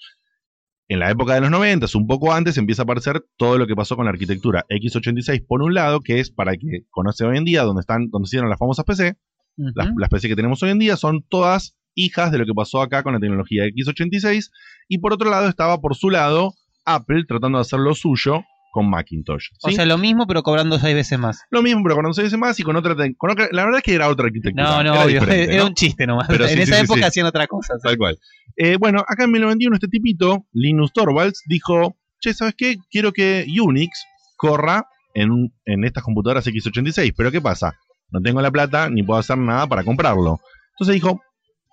En 0.87 0.99
la 0.99 1.09
época 1.09 1.33
de 1.33 1.41
los 1.41 1.49
90, 1.49 1.87
un 1.95 2.05
poco 2.07 2.31
antes, 2.33 2.57
empieza 2.57 2.83
a 2.83 2.83
aparecer 2.83 3.23
todo 3.37 3.57
lo 3.57 3.65
que 3.65 3.75
pasó 3.75 3.95
con 3.95 4.05
la 4.05 4.11
arquitectura 4.11 4.65
x86 4.69 5.45
por 5.47 5.63
un 5.63 5.73
lado, 5.73 6.01
que 6.01 6.19
es 6.19 6.29
para 6.29 6.53
que 6.57 6.81
conoce 6.91 7.25
hoy 7.25 7.37
en 7.37 7.45
día, 7.45 7.63
donde 7.63 7.79
están, 7.81 8.09
donde 8.11 8.27
hicieron 8.27 8.49
las 8.49 8.59
famosas 8.59 8.85
PC. 8.85 9.15
Las, 9.57 9.87
las 9.97 10.09
PC 10.09 10.27
que 10.27 10.35
tenemos 10.35 10.61
hoy 10.63 10.69
en 10.71 10.79
día 10.79 10.95
son 10.97 11.23
todas 11.27 11.75
hijas 11.95 12.31
de 12.31 12.37
lo 12.37 12.45
que 12.45 12.53
pasó 12.53 12.81
acá 12.81 13.03
con 13.03 13.13
la 13.13 13.19
tecnología 13.19 13.63
x86. 13.65 14.51
Y 14.89 14.99
por 14.99 15.13
otro 15.13 15.29
lado 15.29 15.47
estaba 15.49 15.79
por 15.79 15.95
su 15.95 16.09
lado 16.09 16.53
Apple 16.85 17.23
tratando 17.27 17.57
de 17.57 17.61
hacer 17.63 17.79
lo 17.79 17.95
suyo 17.95 18.43
con 18.71 18.89
Macintosh. 18.89 19.45
O 19.63 19.71
sea, 19.71 19.85
lo 19.85 19.97
mismo, 19.97 20.27
pero 20.27 20.43
cobrando 20.43 20.77
seis 20.77 20.93
veces 20.93 21.17
más. 21.17 21.39
Lo 21.49 21.61
mismo, 21.63 21.81
pero 21.81 21.95
con 21.95 22.05
11 22.07 22.23
veces 22.23 22.37
más 22.37 22.59
y 22.59 22.63
con 22.63 22.75
otra, 22.75 22.93
con 23.17 23.31
otra- 23.31 23.47
La 23.53 23.63
verdad 23.63 23.77
es 23.77 23.83
que 23.85 23.95
era 23.95 24.09
otra 24.09 24.25
arquitectura. 24.25 24.65
No, 24.65 24.83
no, 24.83 24.93
era 24.93 25.05
obvio, 25.05 25.21
era 25.31 25.57
¿no? 25.63 25.67
un 25.67 25.73
chiste 25.73 26.05
nomás. 26.05 26.27
Pero 26.27 26.43
en 26.45 26.55
sí, 26.57 26.61
esa 26.63 26.75
sí, 26.75 26.83
época 26.83 27.07
hacían 27.07 27.25
otra 27.25 27.47
cosa. 27.47 27.75
Tal 27.81 27.97
cual. 27.97 28.19
Eh, 28.57 28.77
bueno, 28.77 28.99
acá 29.07 29.25
en 29.25 29.31
1991 29.31 29.75
este 29.75 29.87
tipito, 29.87 30.45
Linus 30.53 30.93
Torvalds, 30.93 31.43
dijo, 31.47 31.97
che, 32.19 32.33
¿sabes 32.33 32.55
qué? 32.57 32.77
Quiero 32.89 33.11
que 33.11 33.45
Unix 33.61 34.05
corra 34.37 34.87
en, 35.13 35.53
en 35.65 35.83
estas 35.83 36.03
computadoras 36.03 36.47
x86, 36.47 37.13
pero 37.15 37.31
¿qué 37.31 37.41
pasa? 37.41 37.77
No 38.11 38.21
tengo 38.21 38.41
la 38.41 38.51
plata 38.51 38.89
ni 38.89 39.03
puedo 39.03 39.19
hacer 39.19 39.37
nada 39.37 39.67
para 39.67 39.83
comprarlo. 39.83 40.39
Entonces 40.71 40.95
dijo, 40.95 41.21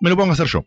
me 0.01 0.11
lo 0.11 0.17
pongo 0.17 0.31
a 0.31 0.35
hacer 0.35 0.47
yo. 0.47 0.65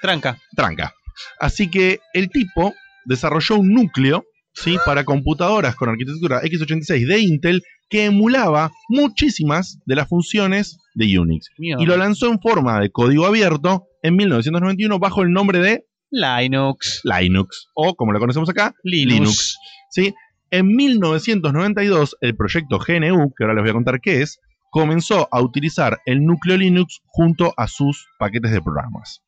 Tranca. 0.00 0.38
Tranca. 0.54 0.94
Así 1.38 1.70
que 1.70 2.00
el 2.12 2.30
tipo 2.30 2.74
desarrolló 3.04 3.56
un 3.56 3.72
núcleo 3.72 4.24
¿sí? 4.54 4.76
para 4.86 5.04
computadoras 5.04 5.76
con 5.76 5.88
arquitectura 5.88 6.42
x86 6.42 7.06
de 7.06 7.20
Intel 7.20 7.62
que 7.88 8.06
emulaba 8.06 8.70
muchísimas 8.88 9.78
de 9.84 9.96
las 9.96 10.08
funciones 10.08 10.78
de 10.94 11.18
Unix. 11.18 11.50
Mierda. 11.58 11.82
Y 11.82 11.86
lo 11.86 11.96
lanzó 11.96 12.30
en 12.30 12.40
forma 12.40 12.80
de 12.80 12.90
código 12.90 13.26
abierto 13.26 13.86
en 14.02 14.16
1991 14.16 14.98
bajo 14.98 15.22
el 15.22 15.32
nombre 15.32 15.58
de 15.58 15.84
Linux. 16.10 17.02
Linux, 17.04 17.68
o 17.74 17.94
como 17.94 18.12
lo 18.12 18.20
conocemos 18.20 18.48
acá, 18.48 18.74
Linux. 18.84 19.58
¿sí? 19.90 20.14
En 20.50 20.68
1992, 20.74 22.16
el 22.20 22.36
proyecto 22.36 22.78
GNU, 22.78 23.32
que 23.36 23.44
ahora 23.44 23.54
les 23.54 23.62
voy 23.62 23.70
a 23.70 23.74
contar 23.74 24.00
qué 24.00 24.22
es, 24.22 24.38
comenzó 24.70 25.28
a 25.32 25.40
utilizar 25.40 26.00
el 26.06 26.24
núcleo 26.24 26.56
Linux 26.56 27.00
junto 27.06 27.52
a 27.56 27.66
sus 27.66 28.06
paquetes 28.18 28.52
de 28.52 28.62
programas. 28.62 29.22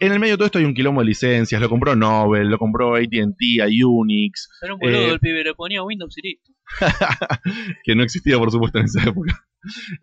En 0.00 0.12
el 0.12 0.20
medio 0.20 0.34
de 0.34 0.36
todo 0.38 0.46
esto 0.46 0.58
hay 0.58 0.64
un 0.64 0.74
quilombo 0.74 1.00
de 1.00 1.06
licencias, 1.06 1.60
lo 1.60 1.68
compró 1.68 1.96
Nobel, 1.96 2.48
lo 2.48 2.58
compró 2.58 2.94
AT&T, 2.94 3.62
a 3.62 3.66
Unix, 3.66 4.48
Era 4.62 4.74
un 4.74 4.80
boludo 4.80 4.98
eh, 4.98 5.10
el 5.10 5.20
pibe, 5.20 5.42
le 5.44 5.54
ponía 5.54 5.82
Windows 5.82 6.16
y 6.18 6.22
listo. 6.22 6.52
que 7.84 7.94
no 7.94 8.02
existía 8.02 8.38
por 8.38 8.50
supuesto 8.50 8.78
en 8.78 8.84
esa 8.84 9.02
época. 9.02 9.44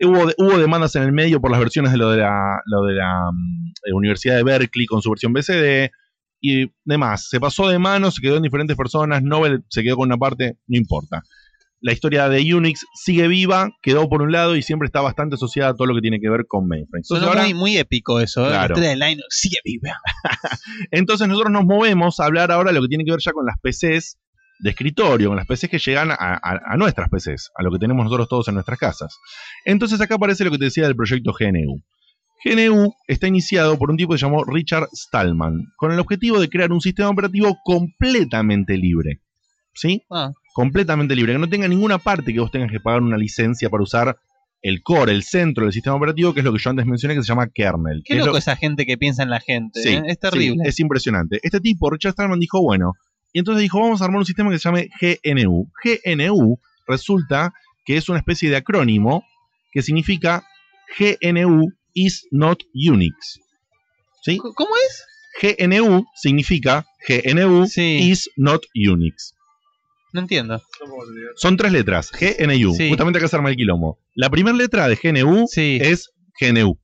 Hubo, 0.01 0.31
hubo 0.37 0.57
demandas 0.57 0.95
en 0.95 1.03
el 1.03 1.11
medio 1.11 1.39
por 1.39 1.51
las 1.51 1.59
versiones 1.59 1.91
de 1.91 1.97
lo 1.97 2.09
de 2.09 2.17
la, 2.17 2.61
lo 2.65 2.83
de 2.85 2.95
la 2.95 3.31
mm, 3.31 3.73
eh, 3.85 3.93
Universidad 3.93 4.35
de 4.35 4.43
Berkeley 4.43 4.85
con 4.85 5.01
su 5.01 5.09
versión 5.09 5.33
BCD 5.33 5.91
y 6.41 6.71
demás. 6.83 7.29
Se 7.29 7.39
pasó 7.39 7.69
de 7.69 7.79
mano, 7.79 8.11
se 8.11 8.21
quedó 8.21 8.37
en 8.37 8.43
diferentes 8.43 8.75
personas, 8.75 9.23
Nobel 9.23 9.63
se 9.69 9.81
quedó 9.81 9.97
con 9.97 10.07
una 10.07 10.17
parte, 10.17 10.57
no 10.67 10.77
importa. 10.77 11.23
La 11.81 11.91
historia 11.93 12.29
de 12.29 12.53
Unix 12.55 12.85
sigue 12.95 13.27
viva, 13.27 13.69
quedó 13.83 14.09
por 14.09 14.21
un 14.21 14.31
lado 14.31 14.55
y 14.55 14.61
siempre 14.63 14.87
está 14.87 15.01
bastante 15.01 15.35
asociada 15.35 15.71
a 15.71 15.73
todo 15.75 15.85
lo 15.87 15.93
que 15.95 16.01
tiene 16.01 16.19
que 16.19 16.29
ver 16.29 16.45
con 16.47 16.67
mainframe. 16.67 17.01
Entonces, 17.03 17.27
ahora- 17.27 17.43
muy, 17.43 17.53
muy 17.53 17.77
épico 17.77 18.19
eso. 18.19 18.45
¿eh? 18.45 18.49
Claro. 18.49 18.75
La 18.75 18.81
historia 18.81 18.89
de 18.89 18.95
Linux 19.11 19.27
sigue 19.29 19.57
viva. 19.63 19.97
Entonces 20.91 21.27
nosotros 21.27 21.51
nos 21.51 21.65
movemos 21.65 22.19
a 22.19 22.25
hablar 22.25 22.51
ahora 22.51 22.71
de 22.71 22.75
lo 22.75 22.81
que 22.81 22.87
tiene 22.87 23.03
que 23.05 23.11
ver 23.11 23.19
ya 23.23 23.31
con 23.33 23.45
las 23.45 23.57
PCs 23.61 24.17
de 24.59 24.69
escritorio, 24.69 25.27
con 25.29 25.37
las 25.37 25.45
PCs 25.45 25.69
que 25.69 25.79
llegan 25.79 26.11
a, 26.11 26.15
a- 26.17 26.61
a 26.73 26.77
nuestras 26.77 27.09
PCs, 27.09 27.51
a 27.55 27.61
lo 27.61 27.71
que 27.71 27.77
tenemos 27.77 28.03
nosotros 28.05 28.29
todos 28.29 28.47
en 28.47 28.55
nuestras 28.55 28.79
casas. 28.79 29.17
Entonces 29.65 29.99
acá 30.01 30.15
aparece 30.15 30.43
lo 30.45 30.51
que 30.51 30.57
te 30.57 30.65
decía 30.65 30.85
del 30.85 30.95
proyecto 30.95 31.33
GNU. 31.37 31.83
GNU 32.43 32.93
está 33.07 33.27
iniciado 33.27 33.77
por 33.77 33.89
un 33.91 33.97
tipo 33.97 34.13
que 34.13 34.19
se 34.19 34.25
llamó 34.25 34.43
Richard 34.45 34.87
Stallman, 34.93 35.65
con 35.77 35.91
el 35.91 35.99
objetivo 35.99 36.39
de 36.39 36.47
crear 36.49 36.71
un 36.71 36.79
sistema 36.81 37.09
operativo 37.09 37.55
completamente 37.63 38.77
libre. 38.77 39.21
¿Sí? 39.73 40.03
Ah. 40.09 40.31
Completamente 40.55 41.13
libre, 41.17 41.33
que 41.33 41.39
no 41.39 41.49
tenga 41.49 41.67
ninguna 41.67 41.97
parte 41.97 42.31
que 42.33 42.39
vos 42.39 42.49
tengas 42.49 42.71
que 42.71 42.79
pagar 42.79 43.01
una 43.01 43.17
licencia 43.17 43.69
para 43.69 43.83
usar 43.83 44.17
el 44.61 44.81
core, 44.81 45.11
el 45.11 45.23
centro 45.23 45.65
del 45.65 45.73
sistema 45.73 45.97
operativo, 45.97 46.33
que 46.33 46.39
es 46.39 46.45
lo 46.45 46.53
que 46.53 46.59
yo 46.59 46.69
antes 46.69 46.85
mencioné, 46.85 47.13
que 47.13 47.21
se 47.23 47.27
llama 47.27 47.49
kernel. 47.53 48.03
Qué 48.05 48.13
es 48.13 48.19
loco 48.19 48.31
lo- 48.31 48.37
esa 48.37 48.55
gente 48.55 48.85
que 48.85 48.97
piensa 48.97 49.21
en 49.23 49.29
la 49.31 49.41
gente. 49.41 49.81
Sí, 49.83 49.89
¿eh? 49.89 50.01
Es 50.07 50.17
terrible. 50.17 50.63
sí, 50.63 50.69
es 50.69 50.79
impresionante. 50.79 51.39
Este 51.43 51.59
tipo, 51.59 51.89
Richard 51.89 52.13
Stallman, 52.13 52.39
dijo, 52.39 52.61
bueno, 52.61 52.93
y 53.33 53.39
entonces 53.39 53.63
dijo, 53.63 53.81
vamos 53.81 54.01
a 54.01 54.05
armar 54.05 54.19
un 54.19 54.25
sistema 54.25 54.49
que 54.49 54.57
se 54.57 54.63
llame 54.63 54.89
GNU. 55.01 55.69
GNU 55.83 56.57
resulta 56.87 57.53
que 57.85 57.97
es 57.97 58.07
una 58.07 58.19
especie 58.19 58.49
de 58.49 58.55
acrónimo 58.55 59.25
que 59.73 59.81
significa 59.81 60.47
GNU 60.97 61.67
is 61.93 62.25
not 62.31 62.63
Unix. 62.73 63.41
¿Sí? 64.23 64.37
¿Cómo 64.37 64.69
es? 64.87 65.03
GNU 65.59 66.05
significa 66.15 66.85
GNU 67.05 67.67
is 68.09 68.29
not 68.37 68.63
Unix. 68.73 69.34
No 70.15 70.21
entiendo. 70.21 70.63
Son 71.35 71.57
tres 71.57 71.73
letras, 71.73 72.09
GNU. 72.09 72.73
Sí. 72.73 72.87
Justamente 72.87 73.19
acá 73.19 73.27
se 73.27 73.35
arma 73.35 73.49
el 73.49 73.57
quilombo. 73.57 73.99
La 74.13 74.29
primera 74.29 74.55
letra 74.55 74.87
de 74.87 74.95
GNU 74.95 75.45
es 75.81 76.09
GNU. 76.39 76.79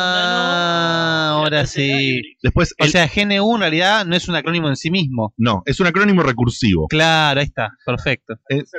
Ah, 0.00 1.32
ahora 1.34 1.66
sí. 1.66 2.22
Después, 2.42 2.74
o 2.80 2.86
sea, 2.86 3.06
GNU 3.14 3.54
en 3.56 3.60
realidad 3.60 4.06
no 4.06 4.16
es 4.16 4.28
un 4.28 4.34
acrónimo 4.36 4.68
en 4.70 4.76
sí 4.76 4.90
mismo. 4.90 5.34
No, 5.36 5.62
es 5.66 5.78
un 5.78 5.88
acrónimo 5.88 6.22
recursivo. 6.22 6.86
Claro, 6.88 7.38
ahí 7.40 7.46
está. 7.46 7.72
Perfecto. 7.84 8.36
Es, 8.48 8.72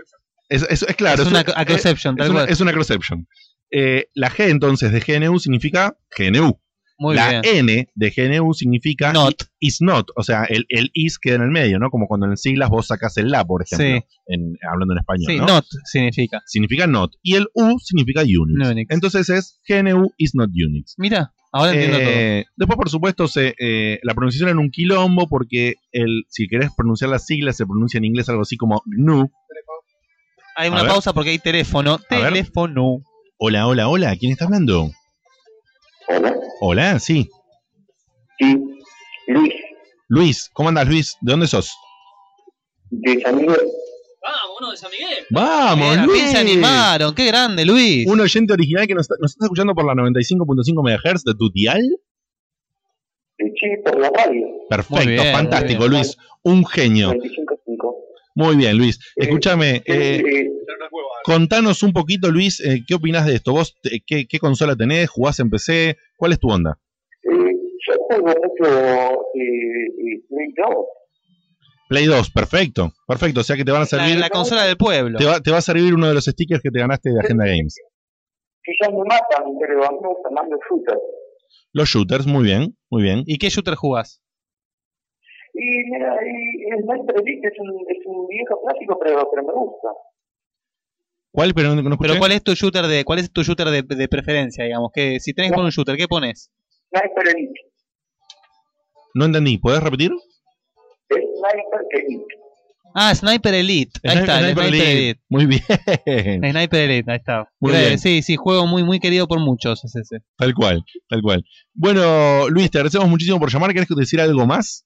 es- 0.49 0.63
es- 0.67 0.81
es 0.81 0.95
claro. 0.95 1.21
Es 1.21 1.27
un- 1.27 1.33
una 1.35 1.41
acroception, 1.41 2.15
es 2.15 2.17
tal 2.23 2.31
una- 2.31 2.39
cual. 2.41 2.49
es 2.51 2.59
una 2.59 2.71
acroception. 2.71 3.27
Eh, 3.69 4.05
la 4.15 4.31
G 4.31 4.49
entonces 4.49 4.91
de 4.91 4.99
GNU 5.01 5.37
significa 5.39 5.95
GNU. 6.17 6.59
Muy 7.03 7.15
la 7.15 7.41
bien. 7.41 7.67
N 7.67 7.89
de 7.95 8.13
GNU 8.15 8.53
significa 8.53 9.11
Not. 9.11 9.33
is 9.59 9.81
not, 9.81 10.09
o 10.15 10.21
sea, 10.21 10.43
el, 10.43 10.65
el 10.69 10.91
is 10.93 11.17
queda 11.17 11.37
en 11.37 11.41
el 11.41 11.49
medio, 11.49 11.79
¿no? 11.79 11.89
Como 11.89 12.05
cuando 12.05 12.27
en 12.27 12.37
siglas 12.37 12.69
vos 12.69 12.85
sacás 12.85 13.17
el 13.17 13.29
la, 13.31 13.43
por 13.43 13.63
ejemplo, 13.63 13.85
Sí. 13.87 14.05
en- 14.27 14.55
hablando 14.71 14.93
en 14.93 14.99
español. 14.99 15.25
Sí, 15.27 15.37
¿no? 15.39 15.47
not 15.47 15.65
significa. 15.85 16.41
Significa 16.45 16.85
not. 16.85 17.11
Y 17.23 17.33
el 17.35 17.47
U 17.55 17.79
significa 17.79 18.21
Unix. 18.21 18.85
Entonces 18.91 19.29
es 19.29 19.59
GNU 19.67 20.11
is 20.17 20.35
not 20.35 20.51
Unix. 20.51 20.93
Mira, 20.99 21.33
ahora 21.51 21.73
entiendo 21.73 21.97
Eh, 21.99 22.45
Después, 22.55 22.77
por 22.77 22.89
supuesto, 22.89 23.27
se, 23.27 23.55
eh, 23.59 23.99
la 24.03 24.13
pronunciación 24.13 24.49
era 24.49 24.59
un 24.59 24.69
quilombo 24.69 25.27
porque 25.27 25.73
el, 25.91 26.25
si 26.29 26.47
querés 26.47 26.69
pronunciar 26.77 27.09
las 27.09 27.25
siglas 27.25 27.57
se 27.57 27.65
pronuncia 27.65 27.97
en 27.97 28.05
inglés 28.05 28.29
algo 28.29 28.43
así 28.43 28.57
como 28.57 28.83
GNU. 28.85 29.31
Hay 30.55 30.67
A 30.67 30.71
una 30.71 30.83
ver. 30.83 30.91
pausa 30.91 31.13
porque 31.13 31.31
hay 31.31 31.39
teléfono. 31.39 31.93
A 31.93 32.15
ver. 32.15 32.25
Teléfono. 32.33 33.01
Hola, 33.37 33.65
hola, 33.65 33.87
hola. 33.87 34.15
¿Quién 34.17 34.33
está 34.33 34.45
hablando? 34.45 34.91
Hola. 36.07 36.35
Hola, 36.59 36.99
sí. 36.99 37.29
Sí, 38.39 38.57
Luis, 39.27 39.53
Luis, 40.07 40.49
¿cómo 40.53 40.69
andás, 40.69 40.87
Luis? 40.87 41.15
¿De 41.21 41.31
dónde 41.31 41.47
sos? 41.47 41.71
de 42.89 43.21
San 43.21 43.35
Miguel. 43.37 43.55
Vamos, 44.21 44.57
uno 44.59 44.71
de 44.71 44.77
San 44.77 44.91
Miguel. 44.91 45.25
Vamos, 45.29 45.95
fin 45.95 46.05
Luis. 46.05 46.29
se 46.31 46.37
animaron. 46.37 47.15
Qué 47.15 47.25
grande, 47.27 47.65
Luis. 47.65 48.05
Un 48.07 48.19
oyente 48.19 48.51
original 48.53 48.85
que 48.87 48.93
nos, 48.95 49.03
está- 49.03 49.15
nos 49.19 49.31
está 49.31 49.45
escuchando 49.45 49.73
por 49.73 49.85
la 49.85 49.93
95.5 49.93 50.83
MHz 50.83 51.23
de 51.23 51.33
tu 51.35 51.49
dial. 51.51 51.81
Sí, 53.37 53.67
por 53.83 53.99
la 53.99 54.09
radio. 54.09 54.45
Perfecto, 54.69 55.03
Muy 55.03 55.13
bien, 55.13 55.33
fantástico, 55.33 55.79
muy 55.81 55.89
bien. 55.89 56.01
Luis. 56.03 56.17
Un 56.43 56.65
genio. 56.65 57.11
25.5. 57.11 57.50
Muy 58.35 58.55
bien, 58.55 58.77
Luis. 58.77 58.99
Escúchame, 59.15 59.81
eh, 59.85 60.21
Eh, 60.25 60.49
contanos 61.23 61.83
un 61.83 61.93
poquito, 61.93 62.31
Luis, 62.31 62.59
eh, 62.61 62.83
¿qué 62.87 62.95
opinás 62.95 63.25
de 63.25 63.35
esto? 63.35 63.51
¿Vos 63.51 63.75
eh, 63.83 63.99
qué, 64.05 64.25
qué 64.27 64.39
consola 64.39 64.75
tenés? 64.75 65.09
¿Jugás 65.09 65.39
en 65.39 65.49
PC? 65.49 65.97
¿Cuál 66.17 66.31
es 66.33 66.39
tu 66.39 66.49
onda? 66.49 66.77
eh, 67.23 67.29
yo 67.87 67.93
juego 68.07 68.25
mucho 68.27 68.71
eh, 69.35 69.85
eh, 69.87 70.23
Play 70.29 70.53
2. 70.55 70.75
Play 71.89 72.05
2, 72.05 72.31
perfecto, 72.31 72.93
perfecto. 73.07 73.41
O 73.41 73.43
sea 73.43 73.55
que 73.57 73.65
te 73.65 73.71
van 73.71 73.81
a 73.81 73.83
La, 73.83 73.87
servir. 73.87 74.17
la 74.17 74.29
consola 74.29 74.63
del 74.63 74.77
pueblo. 74.77 75.17
te, 75.19 75.25
va, 75.25 75.39
te 75.41 75.51
va 75.51 75.57
a 75.57 75.61
servir 75.61 75.93
uno 75.93 76.07
de 76.07 76.13
los 76.13 76.25
stickers 76.25 76.61
que 76.61 76.71
te 76.71 76.79
ganaste 76.79 77.09
de 77.11 77.19
Agenda 77.19 77.45
Games. 77.45 77.75
Quizás 78.63 78.93
me 78.93 78.99
matan, 79.03 79.43
pero 79.59 79.83
a 79.85 79.91
mí 79.91 79.97
me 80.01 80.07
gustan 80.07 80.33
más 80.33 80.45
los 80.49 80.59
shooters. 80.69 81.01
Los 81.73 81.89
shooters, 81.89 82.27
muy 82.27 82.43
bien, 82.43 82.77
muy 82.89 83.01
bien. 83.03 83.23
¿Y 83.25 83.37
qué 83.39 83.49
shooter 83.49 83.75
jugás? 83.75 84.21
Y 85.63 85.83
mira, 85.91 86.15
y 86.25 86.71
el 86.73 86.83
Sniper 86.83 87.15
Elite 87.23 87.47
es 87.49 87.53
un, 87.59 87.69
es 87.87 88.05
un 88.07 88.27
viejo 88.27 88.59
clásico, 88.65 88.97
pero, 89.03 89.27
pero 89.29 89.45
me 89.45 89.53
gusta. 89.53 89.89
¿Cuál? 91.31 91.53
Pero 91.53 91.75
no. 91.75 91.97
Pero 91.99 92.17
¿cuál 92.17 92.31
es 92.31 92.43
tu 92.43 92.53
shooter 92.55 92.87
de 92.87 93.05
cuál 93.05 93.19
es 93.19 93.31
tu 93.31 93.43
shooter 93.43 93.67
de, 93.67 93.83
de 93.83 94.07
preferencia, 94.07 94.65
digamos? 94.65 94.91
Que 94.93 95.19
si 95.19 95.33
tenés 95.33 95.51
que 95.51 95.55
poner 95.55 95.65
un 95.65 95.71
shooter, 95.71 95.95
¿qué 95.97 96.07
pones? 96.07 96.49
Sniper 96.89 97.27
Elite. 97.35 97.53
No 99.13 99.25
entendí. 99.25 99.57
¿Podés 99.59 99.83
repetir? 99.83 100.11
Es 101.09 101.17
Sniper 101.19 102.03
Elite. 102.07 102.25
Ah, 102.93 103.15
Sniper 103.15 103.53
Elite. 103.53 103.99
Ahí 104.03 104.17
Sniper- 104.17 104.19
está, 104.21 104.39
el 104.39 104.45
Sniper 104.45 104.63
Sniper 104.63 104.87
Elite. 104.87 105.01
Elite. 105.03 105.21
Muy 105.29 105.45
bien. 105.45 106.51
Sniper 106.51 106.89
Elite, 106.89 107.11
ahí 107.11 107.17
está. 107.17 107.49
Muy 107.59 107.73
Eh, 107.73 107.79
bien. 107.79 107.99
Sí, 107.99 108.21
sí, 108.23 108.35
juego 108.35 108.65
muy 108.67 108.83
muy 108.83 108.99
querido 108.99 109.27
por 109.27 109.39
muchos 109.39 109.85
es 109.85 109.95
ese. 109.95 110.17
Tal 110.37 110.53
cual, 110.53 110.83
tal 111.07 111.21
cual. 111.21 111.45
Bueno, 111.73 112.49
Luis, 112.49 112.69
te 112.71 112.79
agradecemos 112.79 113.07
muchísimo 113.07 113.39
por 113.39 113.49
llamar. 113.51 113.71
¿Querés 113.73 113.87
decir 113.95 114.19
algo 114.19 114.45
más? 114.45 114.85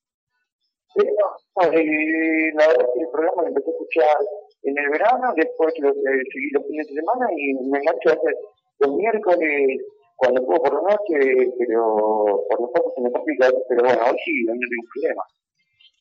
No, 0.95 1.71
eh, 1.71 2.51
la 2.55 2.67
verdad 2.67 2.85
es 2.87 2.93
que 2.93 3.01
el 3.01 3.09
programa 3.11 3.41
lo 3.41 3.47
empecé 3.49 3.69
a 3.69 3.73
escuchar 3.73 4.17
en 4.63 4.77
el 4.77 4.89
verano, 4.89 5.33
después 5.35 5.73
lo 5.79 5.89
eh, 5.89 6.23
seguí 6.31 6.49
los 6.51 6.65
fines 6.67 6.87
de 6.87 6.93
semana 6.95 7.27
y 7.35 7.53
me 7.69 7.79
engancho 7.79 8.09
a 8.09 8.15
veces 8.15 8.39
los 8.79 8.95
miércoles 8.95 9.81
cuando 10.15 10.45
puedo 10.45 10.61
por 10.63 10.73
la 10.73 10.95
noche, 10.95 11.51
pero 11.59 12.45
por 12.49 12.61
los 12.61 12.69
ojos 12.79 12.93
se 12.95 13.01
me 13.01 13.11
complica, 13.11 13.51
pero 13.67 13.83
bueno, 13.83 14.01
hoy 14.09 14.17
sí, 14.23 14.31
hoy 14.47 14.57
no 14.57 14.67
tengo 14.69 14.89
problema. 14.93 15.23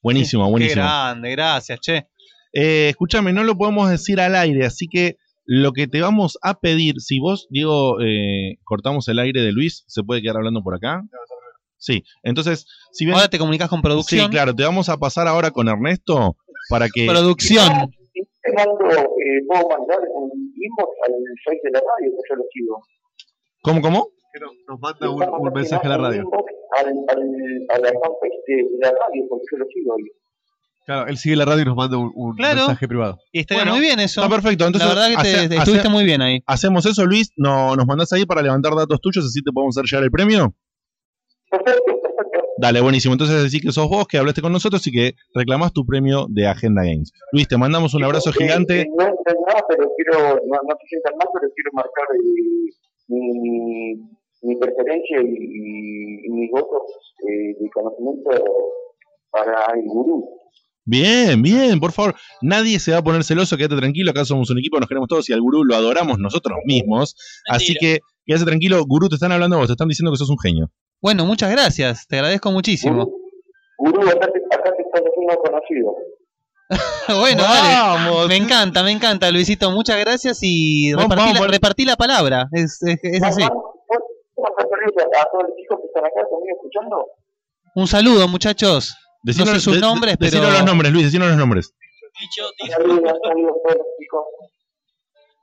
Buenísimo, 0.03 0.45
Qué 0.45 0.51
buenísimo. 0.51 0.83
grande, 0.83 1.31
gracias, 1.33 1.81
che. 1.81 2.07
Eh, 2.53 2.91
escúchame, 2.91 3.33
no 3.33 3.43
lo 3.43 3.57
podemos 3.57 3.91
decir 3.91 4.21
al 4.21 4.37
aire, 4.37 4.65
así 4.65 4.87
que 4.89 5.17
lo 5.45 5.73
que 5.73 5.89
te 5.89 6.01
vamos 6.01 6.39
a 6.43 6.61
pedir, 6.61 7.01
si 7.01 7.19
vos, 7.19 7.49
Diego, 7.51 8.01
eh, 8.01 8.59
cortamos 8.65 9.09
el 9.09 9.19
aire 9.19 9.43
de 9.43 9.53
Luis, 9.53 9.85
¿se 9.89 10.05
puede 10.05 10.23
quedar 10.23 10.37
hablando 10.37 10.63
por 10.63 10.75
acá? 10.75 11.03
Sí, 11.85 12.03
entonces, 12.23 12.65
si 12.93 13.05
bien... 13.05 13.15
Ahora 13.15 13.29
te 13.29 13.39
comunicas 13.39 13.69
con 13.69 13.83
producción. 13.83 14.25
Sí, 14.25 14.31
claro, 14.31 14.55
te 14.55 14.63
vamos 14.65 14.89
a 14.89 14.97
pasar 14.97 15.29
ahora 15.29 15.51
con 15.51 15.69
Ernesto 15.69 16.35
para 16.71 16.89
que... 16.89 17.07
Producción. 17.07 17.69
Te 18.43 18.53
mando, 18.55 18.91
eh, 18.91 19.41
puedo 19.47 19.69
mandar 19.69 19.99
un 20.15 20.31
inbox 20.57 20.91
al 21.07 21.13
site 21.45 21.61
de 21.65 21.71
la 21.73 21.81
radio, 21.81 22.11
que 22.11 22.23
yo 22.31 22.37
lo 22.37 22.45
sigo. 22.53 22.83
¿Cómo, 23.63 23.83
cómo? 23.83 24.09
Nos 24.69 24.81
manda 24.81 25.11
un, 25.11 25.23
un 25.47 25.53
mensaje 25.53 25.87
a 25.87 25.91
la 25.91 25.99
radio. 25.99 26.25
Al, 26.79 26.87
al, 26.87 27.23
a 27.69 27.79
la 27.81 27.89
fanpage 27.93 28.41
de 28.47 28.65
la 28.81 28.89
radio, 28.91 29.27
porque 29.29 29.45
yo 29.53 29.59
lo 29.59 29.67
sigo 29.67 29.95
ahí. 29.95 30.05
Claro, 30.87 31.07
él 31.09 31.17
sigue 31.19 31.37
la 31.37 31.45
radio 31.47 31.63
y 31.63 31.65
nos 31.67 31.77
manda 31.77 31.97
un, 31.99 32.11
un 32.15 32.35
Claro. 32.37 32.57
mensaje 32.61 32.89
privado. 32.89 33.19
Y 33.33 33.41
estaría 33.41 33.65
muy 33.67 33.81
bien 33.81 34.01
eso. 34.01 34.23
Está 34.23 34.35
perfecto. 34.35 34.67
Entonces, 34.67 34.89
la 34.89 34.95
verdad 34.95 35.09
que 35.11 35.23
te, 35.23 35.37
hace- 35.37 35.49
te 35.49 35.57
estuviste 35.57 35.81
hace- 35.81 35.89
muy 35.89 36.05
bien 36.05 36.21
ahí. 36.23 36.41
Hacemos 36.47 36.85
eso, 36.87 37.05
Luis. 37.07 37.31
No, 37.37 37.75
¿Nos 37.77 37.87
mandás 37.87 38.13
ahí 38.13 38.25
para 38.27 38.41
levantar 38.43 38.75
datos 38.75 39.01
tuyos 39.01 39.25
así 39.27 39.41
te 39.43 39.51
podemos 39.53 39.77
hacer 39.77 39.87
llegar 39.91 40.05
el 40.05 40.11
premio? 40.11 40.55
Dale, 42.59 42.81
buenísimo. 42.81 43.15
Entonces 43.15 43.43
decís 43.43 43.63
que 43.63 43.73
sos 43.73 43.89
vos 43.89 44.07
que 44.07 44.19
hablaste 44.19 44.41
con 44.41 44.53
nosotros 44.53 44.87
y 44.87 44.93
que 44.93 45.15
reclamás 45.35 45.73
tu 45.73 45.85
premio 45.85 46.27
de 46.29 46.47
Agenda 46.47 46.83
Games. 46.85 47.13
Luis, 47.33 47.49
te 47.49 47.57
mandamos 47.59 47.95
un 47.95 48.05
abrazo 48.05 48.33
gigante. 48.33 48.81
eh, 48.83 48.87
no 48.97 49.05
pero 49.69 49.91
quiero, 49.97 50.35
no, 50.47 50.59
no 50.69 50.77
se 50.81 50.87
sientan 50.89 51.15
mal, 51.19 51.29
pero 51.35 51.53
quiero 51.55 51.71
marcar 51.73 52.05
eh, 52.15 52.71
mi, 53.09 53.95
mi 54.43 54.57
preferencia 54.57 55.21
y, 55.21 55.27
y- 55.27 56.27
y 56.27 56.31
mis 56.31 56.51
votos 56.51 56.83
eh, 57.29 57.57
de 57.61 57.71
conocimiento 57.71 58.31
para 59.31 59.67
el 59.75 59.83
gurú. 59.87 60.29
Bien, 60.87 61.41
bien, 61.43 61.81
por 61.81 61.93
favor. 61.93 62.15
Nadie 62.43 62.79
se 62.79 62.93
va 62.93 62.99
a 62.99 63.03
poner 63.03 63.25
celoso, 63.25 63.57
quédate 63.57 63.77
tranquilo. 63.77 64.11
Acá 64.11 64.25
somos 64.25 64.51
un 64.51 64.59
equipo, 64.59 64.79
nos 64.79 64.89
queremos 64.89 65.09
todos 65.09 65.29
y 65.31 65.33
al 65.33 65.41
gurú 65.41 65.65
lo 65.65 65.75
adoramos 65.75 66.19
nosotros 66.19 66.59
mismos. 66.67 67.17
Así 67.49 67.75
que 67.81 67.99
quédate 68.27 68.45
tranquilo. 68.45 68.85
Gurú, 68.87 69.09
te 69.09 69.15
están 69.17 69.33
hablando 69.33 69.57
a 69.57 69.61
vos, 69.61 69.67
te 69.69 69.73
están 69.73 69.89
diciendo 69.89 70.11
que 70.13 70.19
sos 70.19 70.29
un 70.31 70.39
genio. 70.39 70.71
Bueno, 71.05 71.27
muchas 71.27 71.51
gracias. 71.51 72.07
Te 72.09 72.17
agradezco 72.17 72.51
muchísimo. 72.51 73.07
Gurú, 73.77 74.09
acá 74.09 74.27
te, 74.33 74.41
acá 74.57 74.73
te 74.75 74.83
estás 74.83 75.03
haciendo 75.05 75.37
conocido. 75.37 75.95
bueno, 77.21 77.43
dale. 77.43 78.29
Me 78.29 78.37
encanta, 78.37 78.83
me 78.83 78.91
encanta, 78.91 79.31
Luisito. 79.31 79.71
Muchas 79.71 79.99
gracias 80.01 80.39
y 80.41 80.95
Vamos, 80.95 81.11
repartí, 81.11 81.33
vamos 81.35 81.47
la, 81.47 81.53
repartí 81.53 81.85
la 81.85 81.97
palabra. 81.97 82.49
Es, 82.53 82.83
es, 82.83 82.97
es 83.03 83.23
así. 83.23 83.43
¿Puedo 83.47 84.49
hacerle 84.57 85.03
a, 85.19 85.23
a 85.23 85.27
todos 85.31 85.45
los 85.47 85.57
chicos 85.59 85.79
que 85.83 85.87
están 85.89 86.07
acá 86.07 86.27
conmigo 86.31 86.57
escuchando? 86.57 87.07
Un 87.75 87.87
saludo, 87.87 88.27
muchachos. 88.27 88.97
Decinos- 89.23 89.49
no 89.49 89.55
sé 89.57 89.61
sus 89.61 89.75
de- 89.75 89.81
nombres, 89.83 90.17
pero. 90.19 90.31
decinos 90.31 90.53
los 90.55 90.65
nombres, 90.65 90.91
Luis, 90.91 91.05
decinos 91.05 91.29
los 91.29 91.37
nombres. 91.37 91.71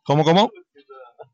¿Cómo, 0.05 0.23
cómo? 0.23 0.49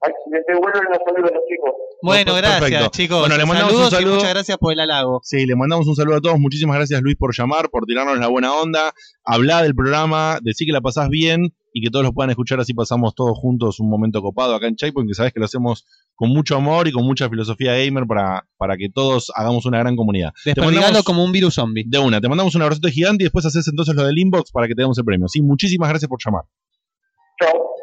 Ay, 0.01 0.11
Les 0.31 0.43
devuelven 0.47 0.83
los 0.89 0.99
saludos 1.05 1.31
a 1.31 1.33
los 1.35 1.43
chicos. 1.49 1.71
Bueno, 2.03 2.35
gracias, 2.35 2.59
Perfecto. 2.61 2.89
chicos. 2.91 3.19
Bueno, 3.21 3.37
le 3.37 3.45
mandamos 3.45 3.71
Saludos 3.71 3.87
un 3.93 3.93
y 3.93 4.01
saludo. 4.01 4.15
muchas 4.15 4.29
gracias 4.29 4.57
por 4.57 4.73
el 4.73 4.79
halago. 4.79 5.21
Sí, 5.23 5.45
le 5.45 5.55
mandamos 5.55 5.87
un 5.87 5.95
saludo 5.95 6.17
a 6.17 6.21
todos. 6.21 6.39
Muchísimas 6.39 6.75
gracias, 6.77 7.01
Luis, 7.01 7.15
por 7.17 7.35
llamar, 7.35 7.69
por 7.69 7.85
tirarnos 7.85 8.17
la 8.19 8.27
buena 8.27 8.53
onda. 8.53 8.93
Hablar 9.23 9.63
del 9.63 9.73
programa, 9.75 10.37
decir 10.41 10.67
que 10.67 10.71
la 10.73 10.81
pasás 10.81 11.09
bien 11.09 11.53
y 11.73 11.81
que 11.83 11.89
todos 11.89 12.05
lo 12.05 12.13
puedan 12.13 12.29
escuchar. 12.29 12.59
Así 12.59 12.73
pasamos 12.75 13.15
todos 13.15 13.37
juntos 13.37 13.79
un 13.79 13.89
momento 13.89 14.21
copado 14.21 14.53
acá 14.55 14.67
en 14.67 14.75
Checkpoint, 14.75 15.09
que 15.09 15.15
sabes 15.15 15.33
que 15.33 15.39
lo 15.39 15.45
hacemos 15.45 15.85
con 16.15 16.29
mucho 16.29 16.55
amor 16.55 16.87
y 16.87 16.91
con 16.91 17.03
mucha 17.03 17.27
filosofía 17.29 17.73
gamer 17.75 18.05
para, 18.07 18.47
para 18.57 18.77
que 18.77 18.89
todos 18.93 19.31
hagamos 19.35 19.65
una 19.65 19.79
gran 19.79 19.95
comunidad. 19.95 20.31
Mandamos- 20.55 21.03
como 21.03 21.23
un 21.23 21.31
virus 21.31 21.55
zombie. 21.55 21.83
De 21.87 21.97
una, 21.99 22.21
te 22.21 22.27
mandamos 22.29 22.53
un 22.55 22.61
abrazote 22.61 22.91
gigante 22.91 23.23
y 23.23 23.25
después 23.25 23.45
haces 23.45 23.67
entonces 23.67 23.95
lo 23.95 24.03
del 24.03 24.17
inbox 24.17 24.51
para 24.51 24.67
que 24.67 24.75
te 24.75 24.81
demos 24.83 24.97
el 24.97 25.05
premio. 25.05 25.27
Sí, 25.27 25.41
muchísimas 25.41 25.89
gracias 25.89 26.07
por 26.09 26.19
llamar. 26.23 26.43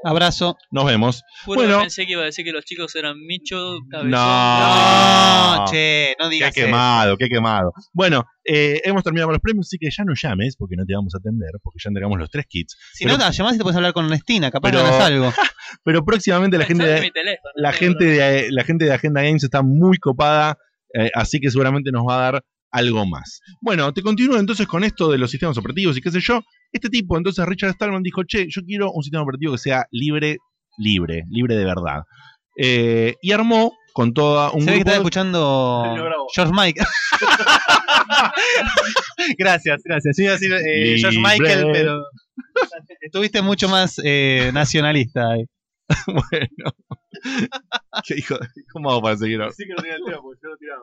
Abrazo. 0.05 0.57
Nos 0.71 0.85
vemos. 0.85 1.23
Bueno, 1.47 1.63
Bueno, 1.63 1.81
pensé 1.81 2.05
que 2.05 2.13
iba 2.13 2.23
a 2.23 2.27
decir 2.27 2.45
que 2.45 2.53
los 2.53 2.65
chicos 2.65 2.95
eran 2.95 3.19
Micho, 3.27 3.79
Cabezón. 3.91 4.11
No, 4.11 5.65
che, 5.71 6.15
no 6.19 6.29
Qué 6.29 6.35
digas 6.35 6.57
eso. 6.57 6.67
quemado, 6.67 7.17
qué 7.17 7.29
quemado. 7.29 7.73
Bueno, 7.93 8.25
eh, 8.45 8.83
hemos 8.85 9.03
terminado 9.03 9.29
con 9.29 9.35
los 9.35 9.41
premios, 9.41 9.67
así 9.67 9.79
que 9.79 9.89
ya 9.91 10.05
no 10.05 10.13
llames, 10.15 10.57
porque 10.57 10.77
no 10.77 10.85
te 10.85 10.95
vamos 10.95 11.15
a 11.15 11.19
atender, 11.19 11.51
porque 11.63 11.79
ya 11.83 11.89
entregamos 11.89 12.19
los 12.19 12.29
tres 12.29 12.45
kits. 12.47 12.77
Si 12.93 13.05
pero, 13.05 13.17
no, 13.17 13.25
te 13.27 13.33
llamás 13.33 13.55
y 13.55 13.59
te 13.59 13.63
puedes 13.63 13.77
hablar 13.77 13.93
con 13.95 14.05
Ernestina, 14.05 14.51
capaz 14.51 14.71
Pero- 14.71 14.83
ganas 14.85 15.01
algo. 15.01 15.33
pero 15.85 16.05
próximamente 16.05 16.59
la 16.59 16.67
gente, 16.67 16.87
de, 16.87 17.01
mi 17.01 17.11
teléfono, 17.11 17.51
la, 17.55 17.71
no 17.71 17.77
gente 17.77 18.05
de, 18.05 18.51
la 18.51 18.65
gente 18.65 18.85
de 18.85 18.93
Agenda 18.93 19.23
Games 19.23 19.43
está 19.45 19.63
muy 19.63 19.97
copada, 19.99 20.59
eh, 20.93 21.11
así 21.15 21.41
que 21.41 21.51
seguramente 21.51 21.91
nos 21.93 22.05
va 22.07 22.17
a 22.17 22.31
dar 22.31 22.45
algo 22.75 23.07
más. 23.07 23.41
Bueno, 23.61 23.93
te 23.95 24.03
continúo 24.03 24.39
entonces 24.39 24.67
con 24.67 24.83
esto 24.85 25.11
de 25.11 25.19
los 25.19 25.31
sistemas 25.31 25.57
operativos 25.57 25.97
y 25.97 26.01
qué 26.01 26.11
sé 26.11 26.21
yo. 26.21 26.41
Este 26.73 26.91
tipo, 26.91 27.17
entonces 27.17 27.47
Richard 27.47 27.75
Stallman 27.75 28.03
dijo, 28.03 28.25
che, 28.25 28.47
yo 28.51 28.63
quiero 28.63 28.91
un 28.91 29.03
sistema 29.03 29.23
operativo 29.23 29.53
que 29.53 29.59
sea 29.59 29.87
libre, 29.93 30.39
libre, 30.79 31.23
libre 31.31 31.55
de 31.57 31.65
verdad. 31.65 32.03
Eh, 32.57 33.15
y 33.23 33.33
armó 33.33 33.73
con 33.93 34.13
toda 34.13 34.51
un 34.51 34.63
Se 34.63 34.67
ve 34.67 34.73
que 34.73 34.79
grupo 34.79 34.91
de- 34.91 34.97
escuchando 34.97 35.83
George 36.35 36.53
Mike. 36.53 36.81
gracias, 39.39 39.83
gracias. 39.85 40.17
Yo 40.17 40.25
iba 40.25 40.33
a 40.33 40.37
decir 40.37 40.53
eh, 40.53 40.97
George. 40.99 41.19
Michael, 41.19 41.67
pero 41.73 42.03
estuviste 43.01 43.43
mucho 43.43 43.69
más 43.69 44.01
eh, 44.05 44.51
nacionalista 44.53 45.31
ahí. 45.31 45.45
bueno. 46.07 46.73
¿Qué 48.07 48.15
hijo 48.19 48.35
de- 48.37 48.49
¿Cómo 48.73 48.91
hago 48.91 49.03
para 49.03 49.17
seguir 49.17 49.41
ahora? 49.41 49.53
Sí 49.53 49.65
que 49.65 49.71
no 49.75 49.83
tenía 49.83 49.97
el 49.97 50.05
tema, 50.05 50.21
porque 50.21 50.41
yo 50.43 50.49
lo 50.51 50.57
tiraba. 50.57 50.83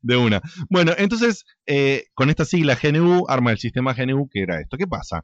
De 0.00 0.16
una. 0.16 0.40
Bueno, 0.68 0.92
entonces, 0.96 1.44
eh, 1.66 2.04
con 2.14 2.30
esta 2.30 2.44
sigla 2.44 2.78
GNU, 2.80 3.24
arma 3.28 3.52
el 3.52 3.58
sistema 3.58 3.94
GNU, 3.94 4.28
que 4.28 4.42
era 4.42 4.60
esto. 4.60 4.76
¿Qué 4.76 4.86
pasa? 4.86 5.22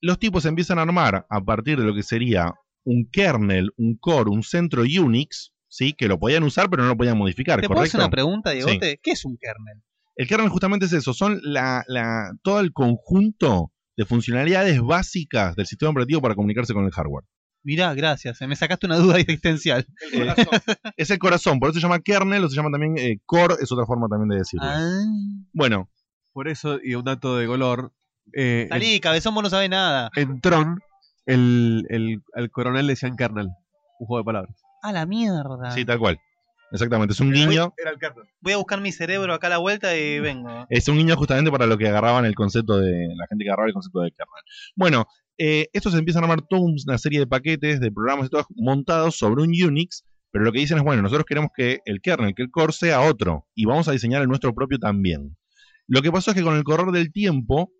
Los 0.00 0.18
tipos 0.18 0.44
empiezan 0.44 0.78
a 0.78 0.82
armar 0.82 1.26
a 1.28 1.40
partir 1.40 1.78
de 1.78 1.84
lo 1.84 1.94
que 1.94 2.02
sería 2.02 2.52
un 2.84 3.08
kernel, 3.10 3.70
un 3.76 3.96
core, 3.96 4.30
un 4.30 4.42
centro 4.42 4.82
Unix, 4.82 5.52
¿sí? 5.68 5.92
Que 5.92 6.08
lo 6.08 6.18
podían 6.18 6.44
usar, 6.44 6.70
pero 6.70 6.82
no 6.82 6.90
lo 6.90 6.96
podían 6.96 7.18
modificar, 7.18 7.60
¿Te 7.60 7.66
puedo 7.66 7.78
¿correcto? 7.78 7.98
hacer 7.98 8.06
una 8.06 8.10
pregunta, 8.10 8.50
Diego? 8.50 8.68
Sí. 8.68 8.78
¿Qué 8.78 9.10
es 9.10 9.24
un 9.24 9.36
kernel? 9.36 9.82
El 10.16 10.26
kernel 10.26 10.48
justamente 10.48 10.86
es 10.86 10.92
eso, 10.92 11.12
son 11.12 11.40
la, 11.42 11.84
la, 11.88 12.32
todo 12.42 12.60
el 12.60 12.72
conjunto 12.72 13.72
de 13.96 14.04
funcionalidades 14.04 14.80
básicas 14.80 15.56
del 15.56 15.66
sistema 15.66 15.90
operativo 15.90 16.20
para 16.20 16.34
comunicarse 16.34 16.72
con 16.72 16.84
el 16.84 16.90
hardware. 16.90 17.24
Mirá, 17.66 17.92
gracias. 17.94 18.40
Me 18.42 18.54
sacaste 18.54 18.86
una 18.86 18.96
duda 18.96 19.18
existencial. 19.18 19.84
Eh, 20.12 20.34
es 20.96 21.10
el 21.10 21.18
corazón, 21.18 21.58
por 21.58 21.70
eso 21.70 21.80
se 21.80 21.82
llama 21.82 21.98
kernel 21.98 22.44
o 22.44 22.48
se 22.48 22.54
llama 22.54 22.70
también 22.70 22.96
eh, 22.96 23.18
core, 23.26 23.56
es 23.60 23.72
otra 23.72 23.84
forma 23.84 24.06
también 24.06 24.28
de 24.28 24.36
decirlo. 24.36 24.68
Ah. 24.68 25.02
Bueno, 25.52 25.90
Por 26.32 26.46
eso, 26.46 26.78
y 26.80 26.94
un 26.94 27.04
dato 27.04 27.36
de 27.36 27.48
color. 27.48 27.92
Eh, 28.32 28.68
Salí, 28.68 29.00
cabezón, 29.00 29.34
vos 29.34 29.42
no 29.42 29.50
sabés 29.50 29.68
nada. 29.68 30.10
en, 30.14 30.40
Tron, 30.40 30.78
el, 31.26 31.84
el, 31.88 32.22
al 32.34 32.50
coronel 32.52 32.86
le 32.86 32.92
decían 32.92 33.16
kernel. 33.16 33.48
Un 33.98 34.06
juego 34.06 34.22
de 34.22 34.26
palabras. 34.26 34.56
A 34.82 34.92
la 34.92 35.04
mierda. 35.04 35.72
sí, 35.72 35.84
tal 35.84 35.98
cual. 35.98 36.20
Exactamente, 36.70 37.14
es 37.14 37.20
un 37.20 37.32
guiño. 37.32 37.74
Era 37.78 37.90
el 37.90 37.98
kernel. 37.98 38.26
Voy 38.42 38.52
a 38.52 38.58
buscar 38.58 38.80
mi 38.80 38.92
cerebro 38.92 39.34
acá 39.34 39.48
a 39.48 39.50
la 39.50 39.58
vuelta 39.58 39.96
y 39.96 40.20
vengo. 40.20 40.66
Es 40.68 40.86
un 40.86 40.98
guiño 40.98 41.16
justamente 41.16 41.50
para 41.50 41.66
lo 41.66 41.76
que 41.78 41.88
agarraban 41.88 42.26
el 42.26 42.36
concepto 42.36 42.78
de. 42.78 43.08
La 43.16 43.26
gente 43.26 43.42
que 43.42 43.50
agarraba 43.50 43.66
el 43.66 43.74
concepto 43.74 44.02
de 44.02 44.12
kernel. 44.12 44.42
Bueno, 44.76 45.06
eh, 45.38 45.68
estos 45.72 45.94
empiezan 45.94 46.22
a 46.22 46.26
armar 46.26 46.46
toda 46.48 46.62
una 46.62 46.98
serie 46.98 47.18
de 47.18 47.26
paquetes, 47.26 47.80
de 47.80 47.92
programas 47.92 48.26
y 48.26 48.30
todo 48.30 48.46
montados 48.56 49.16
sobre 49.16 49.42
un 49.42 49.50
Unix. 49.50 50.04
Pero 50.30 50.44
lo 50.44 50.52
que 50.52 50.60
dicen 50.60 50.78
es, 50.78 50.84
bueno, 50.84 51.02
nosotros 51.02 51.24
queremos 51.26 51.50
que 51.56 51.80
el 51.84 52.00
kernel, 52.00 52.34
que 52.34 52.42
el 52.42 52.50
core 52.50 52.72
sea 52.72 53.00
otro. 53.00 53.46
Y 53.54 53.64
vamos 53.64 53.88
a 53.88 53.92
diseñar 53.92 54.22
el 54.22 54.28
nuestro 54.28 54.54
propio 54.54 54.78
también. 54.78 55.36
Lo 55.86 56.02
que 56.02 56.12
pasó 56.12 56.30
es 56.30 56.36
que 56.36 56.42
con 56.42 56.56
el 56.56 56.64
correr 56.64 56.92
del 56.92 57.12
tiempo, 57.12 57.72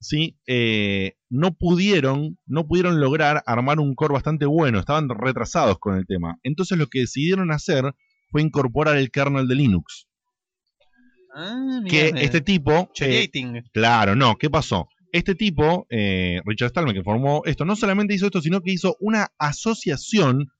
¿sí? 0.00 0.36
Eh, 0.46 1.14
no 1.30 1.54
pudieron, 1.54 2.38
no 2.46 2.66
pudieron 2.66 3.00
lograr 3.00 3.42
armar 3.46 3.80
un 3.80 3.94
core 3.94 4.14
bastante 4.14 4.44
bueno. 4.44 4.80
Estaban 4.80 5.08
retrasados 5.08 5.78
con 5.78 5.96
el 5.96 6.06
tema. 6.06 6.38
Entonces 6.42 6.76
lo 6.76 6.88
que 6.88 7.00
decidieron 7.00 7.52
hacer 7.52 7.94
fue 8.30 8.42
incorporar 8.42 8.96
el 8.96 9.10
kernel 9.10 9.48
de 9.48 9.54
Linux. 9.54 10.08
Ah, 11.34 11.80
que 11.88 12.12
este 12.16 12.40
tipo. 12.40 12.72
eh, 12.72 12.88
Choreating. 12.92 13.62
claro, 13.72 14.14
no, 14.14 14.36
¿qué 14.36 14.50
pasó? 14.50 14.88
Este 15.14 15.36
tipo, 15.36 15.86
eh, 15.90 16.40
Richard 16.44 16.70
Stallman, 16.70 16.92
que 16.92 17.04
formó 17.04 17.42
esto, 17.44 17.64
no 17.64 17.76
solamente 17.76 18.14
hizo 18.14 18.26
esto, 18.26 18.40
sino 18.40 18.60
que 18.60 18.72
hizo 18.72 18.96
una 18.98 19.28
asociación 19.38 20.50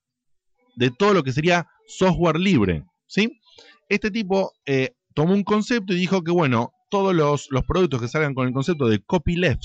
de 0.76 0.90
todo 0.90 1.12
lo 1.12 1.24
que 1.24 1.32
sería 1.32 1.66
software 1.88 2.38
libre. 2.38 2.84
¿sí? 3.08 3.40
Este 3.88 4.12
tipo 4.12 4.52
eh, 4.64 4.90
tomó 5.12 5.34
un 5.34 5.42
concepto 5.42 5.92
y 5.92 5.96
dijo 5.96 6.22
que, 6.22 6.30
bueno, 6.30 6.72
todos 6.88 7.12
los, 7.12 7.48
los 7.50 7.64
productos 7.64 8.00
que 8.00 8.06
salgan 8.06 8.34
con 8.34 8.46
el 8.46 8.52
concepto 8.54 8.88
de 8.88 9.02
copyleft, 9.02 9.64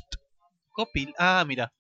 Copy. 0.72 1.14
Ah, 1.20 1.44
mira. 1.48 1.72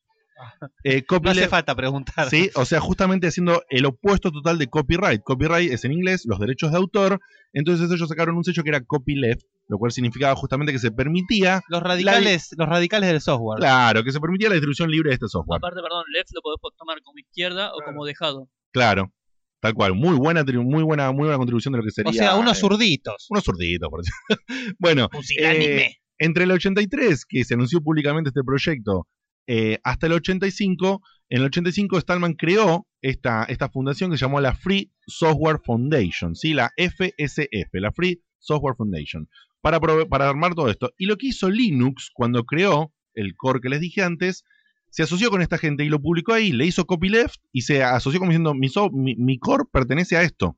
eh, 0.83 1.03
No 1.23 1.31
hace 1.31 1.47
falta 1.47 1.73
preguntar. 1.75 2.29
¿sí? 2.29 2.51
O 2.53 2.65
sea, 2.65 2.79
justamente 2.79 3.27
haciendo 3.27 3.63
el 3.69 3.85
opuesto 3.85 4.29
total 4.31 4.59
de 4.59 4.67
copyright. 4.67 5.23
Copyright 5.23 5.71
es 5.71 5.83
en 5.85 5.93
inglés 5.93 6.25
los 6.25 6.39
derechos 6.39 6.71
de 6.71 6.77
autor. 6.77 7.19
Entonces 7.53 7.89
ellos 7.89 8.07
sacaron 8.09 8.35
un 8.37 8.43
sello 8.43 8.61
que 8.61 8.69
era 8.69 8.81
copyleft, 8.83 9.45
lo 9.69 9.77
cual 9.77 9.91
significaba 9.91 10.35
justamente 10.35 10.73
que 10.73 10.79
se 10.79 10.91
permitía. 10.91 11.61
Los 11.69 11.81
radicales, 11.81 12.49
los 12.57 12.67
radicales 12.67 13.09
del 13.11 13.21
software. 13.21 13.59
Claro, 13.59 14.03
que 14.03 14.11
se 14.11 14.19
permitía 14.19 14.49
la 14.49 14.55
distribución 14.55 14.89
libre 14.89 15.09
de 15.09 15.13
este 15.13 15.27
software. 15.27 15.59
Aparte, 15.59 15.79
perdón, 15.81 16.03
left 16.11 16.31
lo 16.33 16.41
podés 16.41 16.75
tomar 16.77 17.01
como 17.03 17.19
izquierda 17.19 17.71
o 17.73 17.77
como 17.85 18.03
dejado. 18.03 18.49
Claro. 18.71 19.13
Tal 19.61 19.73
cual. 19.75 19.93
Muy 19.93 20.15
buena, 20.15 20.43
muy 20.43 20.83
buena, 20.83 21.11
muy 21.11 21.25
buena 21.25 21.37
contribución 21.37 21.73
de 21.73 21.79
lo 21.79 21.83
que 21.83 21.91
sería. 21.91 22.09
o 22.09 22.13
sea, 22.13 22.35
unos 22.37 22.57
eh, 22.57 22.61
zurditos. 22.61 23.27
unos 23.29 23.43
zurditos, 23.43 23.89
por 23.89 24.01
decir. 24.01 24.13
bueno, 24.79 25.07
eh, 25.37 25.97
entre 26.17 26.45
el 26.45 26.51
83, 26.51 27.25
que 27.25 27.43
se 27.43 27.53
anunció 27.53 27.81
públicamente 27.81 28.29
este 28.29 28.41
proyecto, 28.43 29.07
eh, 29.45 29.77
hasta 29.83 30.07
el 30.07 30.13
85, 30.13 31.01
en 31.29 31.39
el 31.39 31.45
85 31.45 32.01
Stallman 32.01 32.33
creó 32.33 32.87
esta, 33.01 33.43
esta 33.43 33.69
fundación 33.69 34.09
que 34.09 34.17
se 34.17 34.25
llamó 34.25 34.41
la 34.41 34.55
Free 34.55 34.91
Software 35.05 35.59
Foundation, 35.63 36.35
¿sí? 36.35 36.53
la 36.53 36.71
FSF, 36.75 37.69
la 37.73 37.91
Free 37.91 38.23
Software 38.39 38.75
Foundation 38.75 39.27
para, 39.61 39.79
para 39.79 40.29
armar 40.29 40.55
todo 40.55 40.69
esto. 40.69 40.91
Y 40.97 41.05
lo 41.05 41.17
que 41.17 41.27
hizo 41.27 41.49
Linux 41.49 42.09
cuando 42.13 42.43
creó 42.45 42.93
el 43.13 43.35
core 43.35 43.59
que 43.61 43.69
les 43.69 43.79
dije 43.81 44.01
antes, 44.03 44.43
se 44.89 45.03
asoció 45.03 45.29
con 45.29 45.41
esta 45.41 45.57
gente 45.57 45.83
y 45.83 45.89
lo 45.89 46.01
publicó 46.01 46.33
ahí, 46.33 46.51
le 46.51 46.65
hizo 46.65 46.85
copyleft 46.85 47.35
y 47.51 47.61
se 47.61 47.83
asoció 47.83 48.19
como 48.19 48.31
diciendo, 48.31 48.53
mi, 48.53 48.69
so- 48.69 48.89
mi- 48.91 49.15
mi 49.15 49.37
core 49.37 49.65
pertenece 49.71 50.17
a 50.17 50.23
esto. 50.23 50.57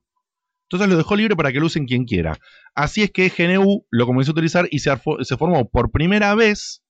Entonces 0.70 0.88
lo 0.88 0.96
dejó 0.96 1.16
libre 1.16 1.36
para 1.36 1.52
que 1.52 1.60
lo 1.60 1.66
usen 1.66 1.84
quien 1.86 2.04
quiera. 2.04 2.38
Así 2.74 3.02
es 3.02 3.10
que 3.10 3.28
GNU 3.28 3.84
lo 3.90 4.06
comenzó 4.06 4.30
a 4.30 4.32
utilizar 4.32 4.68
y 4.70 4.78
se, 4.78 4.96
formó 5.36 5.68
por 5.68 5.90
primera 5.90 6.34
vez 6.34 6.82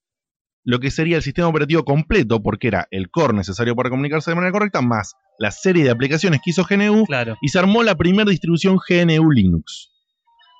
lo 0.65 0.79
que 0.79 0.93
sería 0.93 1.17
el 1.17 1.23
sistema 1.25 1.49
operativo 1.49 1.85
completo, 1.85 2.41
porque 2.41 2.69
era 2.69 2.87
el 2.93 3.11
core 3.11 3.35
necesario 3.35 3.75
para 3.75 3.91
comunicarse 3.91 4.31
de 4.31 4.37
manera 4.37 4.53
correcta, 4.53 4.81
más 4.81 5.15
la 5.41 5.51
serie 5.51 5.83
de 5.83 5.91
aplicaciones 5.91 6.41
que 6.45 6.51
hizo 6.53 6.65
GNU, 6.65 7.05
y 7.43 7.49
se 7.49 7.59
armó 7.59 7.83
la 7.83 7.97
primera 7.97 8.31
distribución 8.31 8.77
GNU 8.89 9.31
Linux. 9.33 9.91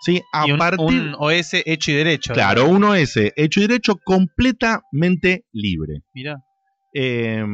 ¿Sí? 0.03 0.21
A 0.33 0.47
Y 0.47 0.53
un, 0.53 0.59
partir, 0.59 0.81
un 0.87 1.15
OS 1.19 1.55
hecho 1.65 1.91
y 1.93 1.95
derecho. 1.95 2.35
claro, 2.35 2.67
un 2.67 2.85
OS 2.85 3.17
hecho 3.37 3.61
y 3.61 3.67
derecho 3.67 3.97
completamente 4.05 5.45
libre. 5.53 6.03
Mirá. 6.13 6.37
Eh, 6.95 7.45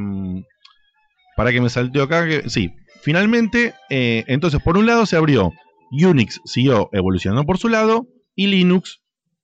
para 1.37 1.53
que 1.53 1.61
me 1.61 1.69
salteo 1.69 2.03
acá, 2.05 2.27
que, 2.27 2.49
sí. 2.51 2.75
Finalmente, 3.03 3.75
eh, 3.91 4.25
entonces 4.27 4.61
por 4.63 4.77
un 4.77 4.87
lado 4.87 5.07
se 5.07 5.17
abrió, 5.17 5.53
Unix 5.91 6.41
siguió 6.45 6.89
evolucionando 6.93 7.45
por 7.45 7.59
su 7.59 7.69
lado 7.69 8.07
y 8.35 8.49
Linux 8.49 9.01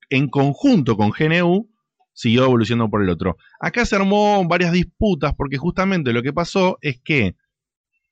en 0.09 0.27
conjunto 0.29 0.97
con 0.97 1.11
GNU 1.11 1.69
siguió 2.13 2.45
evolucionando 2.45 2.89
por 2.89 3.01
el 3.01 3.09
otro. 3.09 3.37
Acá 3.59 3.85
se 3.85 3.95
armó 3.95 4.45
varias 4.47 4.71
disputas 4.71 5.33
porque 5.35 5.57
justamente 5.57 6.11
lo 6.13 6.21
que 6.21 6.33
pasó 6.33 6.77
es 6.81 6.99
que 7.03 7.35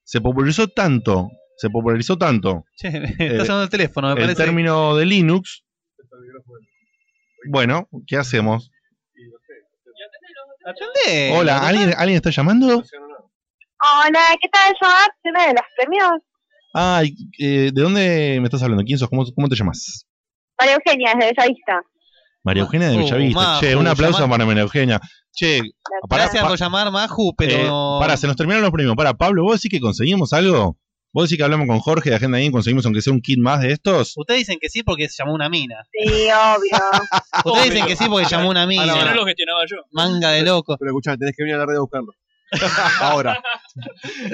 se 0.03 0.21
popularizó 0.21 0.67
tanto, 0.67 1.29
se 1.57 1.69
popularizó 1.69 2.17
tanto 2.17 2.63
Che, 2.77 2.87
eh, 2.87 3.15
está 3.19 3.45
sonando 3.45 3.63
el 3.63 3.69
teléfono, 3.69 4.07
me 4.07 4.13
el 4.13 4.19
parece. 4.21 4.43
término 4.43 4.95
de 4.95 5.05
Linux. 5.05 5.63
Bueno, 7.49 7.87
¿qué 8.07 8.17
hacemos? 8.17 8.71
Atendé. 10.65 11.31
Hola, 11.37 11.67
¿alguien, 11.67 11.93
¿alguien 11.97 12.15
está 12.17 12.29
llamando? 12.29 12.67
Hola, 12.77 14.19
¿qué 14.41 14.47
tal? 14.49 14.73
¿Yo 14.81 14.87
una 15.29 15.47
de 15.47 15.53
los 15.53 15.63
premios? 15.77 16.11
Ay, 16.73 17.15
eh, 17.37 17.71
¿de 17.73 17.81
dónde 17.81 18.37
me 18.39 18.45
estás 18.45 18.63
hablando? 18.63 18.83
¿Quién 18.85 18.97
sos? 18.97 19.09
¿Cómo, 19.09 19.25
cómo 19.35 19.49
te 19.49 19.55
llamas? 19.55 20.07
María 20.57 20.75
Eugenia, 20.75 21.13
desde 21.15 21.33
Bellavista. 21.35 21.81
María 22.43 22.63
Eugenia 22.63 22.87
de 22.89 22.95
Uh, 22.95 22.99
Bellavista. 23.03 23.39
Maju, 23.41 23.59
che, 23.61 23.75
un 23.75 23.87
aplauso 23.87 24.19
llama- 24.19 24.31
para 24.31 24.45
María 24.45 24.63
Eugenia. 24.63 25.01
Che, 25.35 25.61
pará, 26.09 26.23
Gracias 26.23 26.45
por 26.47 26.57
llamar, 26.57 26.91
Maju, 26.91 27.35
pero. 27.35 27.53
eh, 27.53 27.99
pará, 27.99 28.15
se 28.17 28.27
nos 28.27 28.35
terminaron 28.37 28.63
los 28.63 28.71
premios. 28.71 28.95
Pará, 28.95 29.13
Pablo, 29.13 29.43
¿vos 29.43 29.59
decís 29.61 29.69
que 29.71 29.81
conseguimos 29.81 30.31
algo? 30.33 30.77
¿Vos 31.13 31.29
decís 31.29 31.37
que 31.37 31.43
hablamos 31.43 31.67
con 31.67 31.79
Jorge 31.79 32.09
de 32.09 32.15
Agenda 32.15 32.41
y 32.41 32.49
conseguimos 32.49 32.83
aunque 32.85 33.03
sea 33.03 33.13
un 33.13 33.21
kit 33.21 33.37
más 33.37 33.61
de 33.61 33.71
estos? 33.71 34.13
Ustedes 34.17 34.39
dicen 34.39 34.57
que 34.59 34.67
sí 34.67 34.81
porque 34.81 35.07
se 35.07 35.21
llamó 35.21 35.35
una 35.35 35.47
mina. 35.47 35.75
Sí, 35.91 36.09
obvio. 36.09 36.71
Ustedes 37.45 37.69
dicen 37.71 37.85
que 37.85 37.95
sí 37.95 38.05
porque 38.09 38.27
llamó 38.27 38.49
una 38.49 38.65
mina. 38.65 38.85
no 38.87 39.13
lo 39.13 39.25
gestionaba 39.25 39.61
yo. 39.69 39.77
Manga 39.91 40.31
de 40.31 40.41
loco. 40.41 40.75
Pero 40.79 40.89
escuchá, 40.89 41.15
tenés 41.15 41.35
que 41.37 41.43
venir 41.43 41.55
a 41.55 41.59
la 41.59 41.65
red 41.67 41.75
a 41.75 41.81
buscarlo. 41.81 42.13
Ahora. 43.01 43.39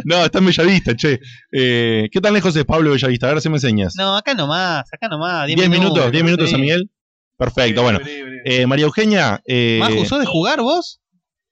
No, 0.05 0.23
está 0.23 0.39
en 0.39 0.45
Bellavista, 0.45 0.95
che. 0.95 1.19
Eh, 1.51 2.07
¿Qué 2.11 2.21
tan 2.21 2.33
lejos 2.33 2.55
es 2.55 2.63
Pablo 2.63 2.91
Bellavista? 2.91 3.27
A 3.27 3.33
ver 3.33 3.41
si 3.41 3.49
me 3.49 3.57
enseñas. 3.57 3.95
No, 3.97 4.15
acá 4.15 4.33
nomás, 4.33 4.87
acá 4.93 5.09
nomás. 5.09 5.47
10 5.47 5.59
¿10 5.59 5.69
minutos? 5.69 6.11
¿10 6.11 6.23
minutos, 6.23 6.45
sí. 6.47 6.51
San 6.51 6.61
Miguel? 6.61 6.89
Perfecto, 7.37 7.83
bueno. 7.83 7.99
Eh, 8.45 8.65
María 8.67 8.85
Eugenia, 8.85 9.41
eh, 9.45 9.79
Maju, 9.81 10.05
¿sos 10.05 10.19
de 10.19 10.25
jugar 10.25 10.61
vos? 10.61 11.01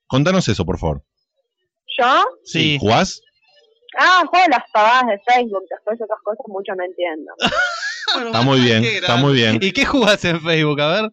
contanos 0.06 0.48
eso, 0.48 0.64
por 0.64 0.78
favor. 0.78 1.04
¿Yo? 1.98 2.24
Sí. 2.44 2.78
¿Jugás? 2.80 3.20
Ah, 3.96 4.22
juego 4.28 4.46
las 4.50 4.64
pavadas 4.72 5.06
de 5.06 5.18
Facebook, 5.26 5.62
después 5.70 6.00
otras 6.00 6.18
cosas 6.22 6.44
mucho 6.48 6.72
no 6.74 6.84
entiendo. 6.84 7.32
Está 8.26 8.40
muy 8.42 8.60
bien, 8.60 8.82
está 8.84 9.16
muy 9.16 9.34
bien. 9.34 9.58
¿Y 9.60 9.70
qué 9.72 9.84
jugás 9.84 10.24
en 10.24 10.40
Facebook? 10.40 10.80
A 10.80 10.88
ver. 10.88 11.04
Eh, 11.04 11.10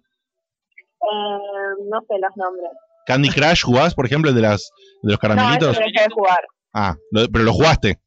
no 1.90 2.00
sé 2.08 2.16
los 2.22 2.32
nombres. 2.38 2.72
¿Candy 3.06 3.30
Crush 3.30 3.64
jugás, 3.64 3.94
por 3.94 4.06
ejemplo, 4.06 4.30
el 4.30 4.36
de, 4.36 4.42
las, 4.42 4.72
de 5.04 5.12
los 5.12 5.16
No, 5.16 5.20
caramelitos? 5.20 5.72
eso 5.74 5.80
dejé 5.82 6.04
de 6.08 6.14
jugar. 6.14 6.40
Ah, 6.74 6.96
lo- 7.12 7.28
pero 7.28 7.44
lo 7.44 7.52
jugaste. 7.54 8.00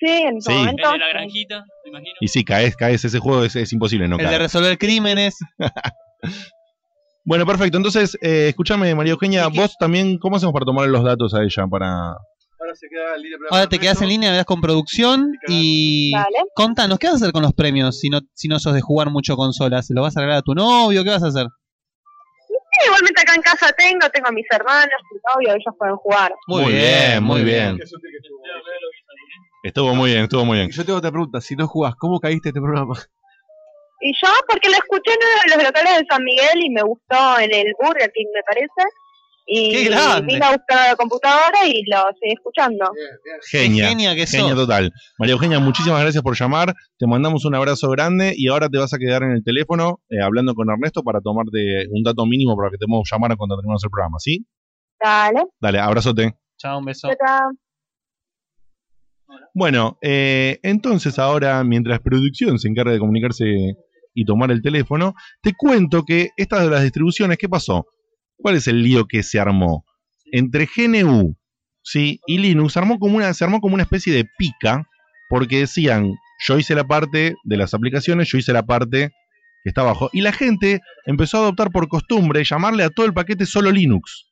Sí, 0.00 0.06
en 0.10 0.42
su 0.42 0.50
Sí. 0.50 0.56
momento. 0.56 0.86
El 0.86 0.92
de 0.92 0.98
la 0.98 1.08
granjita, 1.10 1.64
me 1.84 1.90
imagino. 1.90 2.14
Y 2.20 2.26
sí, 2.28 2.44
caes, 2.44 2.76
caes. 2.76 3.04
Ese 3.04 3.20
juego 3.20 3.44
es, 3.44 3.54
es 3.54 3.72
imposible 3.72 4.08
no 4.08 4.18
El 4.18 4.28
de 4.28 4.38
resolver 4.38 4.76
crímenes. 4.78 5.36
Bueno, 7.24 7.44
perfecto. 7.44 7.76
Entonces, 7.76 8.16
eh, 8.22 8.46
escúchame, 8.48 8.94
María 8.94 9.12
Eugenia, 9.12 9.48
vos 9.48 9.76
también, 9.78 10.18
¿cómo 10.18 10.36
hacemos 10.36 10.52
para 10.54 10.64
tomar 10.64 10.88
los 10.88 11.04
datos 11.04 11.34
a 11.34 11.42
ella? 11.42 11.66
Para... 11.70 12.14
Ahora 12.60 12.74
se 12.74 12.88
queda 12.88 13.14
en 13.14 13.22
línea 13.22 13.38
Ahora 13.50 13.68
te 13.68 13.78
quedas 13.78 14.02
en 14.02 14.08
línea, 14.08 14.30
verás 14.30 14.44
con 14.44 14.60
producción 14.60 15.32
y 15.46 16.10
Dale. 16.12 16.38
contanos, 16.54 16.98
¿qué 16.98 17.06
vas 17.06 17.14
a 17.14 17.16
hacer 17.24 17.32
con 17.32 17.42
los 17.42 17.52
premios 17.52 18.00
si 18.00 18.10
no, 18.10 18.20
si 18.34 18.48
no 18.48 18.58
sos 18.58 18.74
de 18.74 18.80
jugar 18.80 19.10
mucho 19.10 19.36
consolas? 19.36 19.86
¿Se 19.86 19.94
lo 19.94 20.02
vas 20.02 20.16
a 20.16 20.20
regalar 20.20 20.40
a 20.40 20.42
tu 20.42 20.54
novio? 20.54 21.04
¿Qué 21.04 21.10
vas 21.10 21.22
a 21.22 21.28
hacer? 21.28 21.46
Sí, 22.48 22.86
igualmente 22.86 23.20
acá 23.22 23.34
en 23.34 23.42
casa 23.42 23.72
tengo, 23.76 24.10
tengo 24.10 24.28
a 24.28 24.32
mis 24.32 24.46
hermanos, 24.50 25.00
mi 25.12 25.20
novio, 25.34 25.50
ellos 25.50 25.74
pueden 25.78 25.96
jugar. 25.96 26.34
Muy 26.48 26.72
bien, 26.72 27.22
muy 27.22 27.44
bien. 27.44 27.78
Estuvo 29.62 29.94
muy 29.94 30.10
bien, 30.10 30.24
estuvo 30.24 30.44
muy 30.44 30.58
bien. 30.58 30.70
Yo 30.70 30.84
tengo 30.84 30.98
otra 30.98 31.10
pregunta. 31.10 31.40
Si 31.40 31.54
no 31.54 31.66
jugás, 31.68 31.94
¿cómo 31.96 32.18
caíste 32.20 32.48
este 32.48 32.60
programa? 32.60 32.94
Y 34.00 34.12
yo, 34.12 34.30
porque 34.48 34.68
lo 34.68 34.76
escuché 34.76 35.12
en 35.12 35.18
uno 35.18 35.42
de 35.42 35.56
los 35.56 35.64
locales 35.64 35.98
de 35.98 36.06
San 36.08 36.22
Miguel 36.22 36.62
y 36.62 36.70
me 36.70 36.82
gustó 36.82 37.38
en 37.40 37.52
el 37.52 37.74
Burger 37.80 38.10
King, 38.12 38.26
me 38.32 38.42
parece. 38.42 38.82
Y 39.50 39.70
vine 39.70 39.96
a 39.96 40.20
buscar 40.20 40.90
la 40.90 40.96
computadora 40.96 41.66
y 41.66 41.82
lo 41.90 42.02
seguí 42.20 42.34
escuchando. 42.34 42.84
Genia, 43.50 43.88
genia 43.88 44.14
que 44.14 44.26
genia 44.26 44.50
sos. 44.50 44.66
total. 44.66 44.92
María 45.18 45.32
Eugenia, 45.32 45.58
muchísimas 45.58 46.02
gracias 46.02 46.22
por 46.22 46.36
llamar. 46.38 46.74
Te 46.98 47.06
mandamos 47.06 47.46
un 47.46 47.54
abrazo 47.54 47.88
grande 47.88 48.34
y 48.36 48.48
ahora 48.48 48.68
te 48.68 48.76
vas 48.76 48.92
a 48.92 48.98
quedar 48.98 49.22
en 49.22 49.30
el 49.30 49.42
teléfono 49.42 50.00
eh, 50.10 50.20
hablando 50.22 50.54
con 50.54 50.68
Ernesto 50.68 51.02
para 51.02 51.22
tomarte 51.22 51.86
un 51.90 52.02
dato 52.02 52.26
mínimo 52.26 52.58
para 52.58 52.68
que 52.70 52.76
te 52.76 52.84
podamos 52.84 53.08
llamar 53.10 53.36
cuando 53.38 53.56
terminemos 53.56 53.82
el 53.82 53.90
programa, 53.90 54.18
¿sí? 54.18 54.46
Dale. 55.02 55.44
Dale, 55.58 55.78
abrazote. 55.78 56.36
Chao, 56.58 56.78
un 56.80 56.84
beso. 56.84 57.08
Chao, 57.08 57.16
chao. 57.26 57.50
Bueno, 59.54 59.96
eh, 60.02 60.58
entonces 60.62 61.18
ahora, 61.18 61.64
mientras 61.64 62.00
producción 62.00 62.58
se 62.58 62.68
encarga 62.68 62.92
de 62.92 62.98
comunicarse 62.98 63.46
y 64.14 64.24
tomar 64.26 64.50
el 64.50 64.60
teléfono, 64.60 65.14
te 65.40 65.54
cuento 65.56 66.02
que 66.04 66.28
estas 66.36 66.64
de 66.64 66.70
las 66.70 66.82
distribuciones, 66.82 67.38
¿qué 67.38 67.48
pasó? 67.48 67.86
¿Cuál 68.38 68.56
es 68.56 68.66
el 68.68 68.82
lío 68.82 69.06
que 69.06 69.22
se 69.22 69.38
armó? 69.38 69.84
Entre 70.32 70.66
GNU 70.66 71.36
¿sí? 71.82 72.20
y 72.26 72.38
Linux 72.38 72.74
se 72.74 72.78
armó, 72.78 72.98
como 72.98 73.16
una, 73.16 73.34
se 73.34 73.44
armó 73.44 73.60
como 73.60 73.74
una 73.74 73.82
especie 73.82 74.12
de 74.12 74.26
pica, 74.38 74.86
porque 75.28 75.60
decían, 75.60 76.14
yo 76.46 76.58
hice 76.58 76.74
la 76.74 76.84
parte 76.84 77.34
de 77.44 77.56
las 77.56 77.74
aplicaciones, 77.74 78.28
yo 78.28 78.38
hice 78.38 78.52
la 78.52 78.64
parte 78.64 79.10
que 79.64 79.68
está 79.68 79.80
abajo. 79.80 80.08
Y 80.12 80.20
la 80.20 80.32
gente 80.32 80.80
empezó 81.06 81.38
a 81.38 81.40
adoptar 81.40 81.70
por 81.70 81.88
costumbre 81.88 82.44
llamarle 82.44 82.84
a 82.84 82.90
todo 82.90 83.06
el 83.06 83.14
paquete 83.14 83.46
solo 83.46 83.70
Linux. 83.70 84.26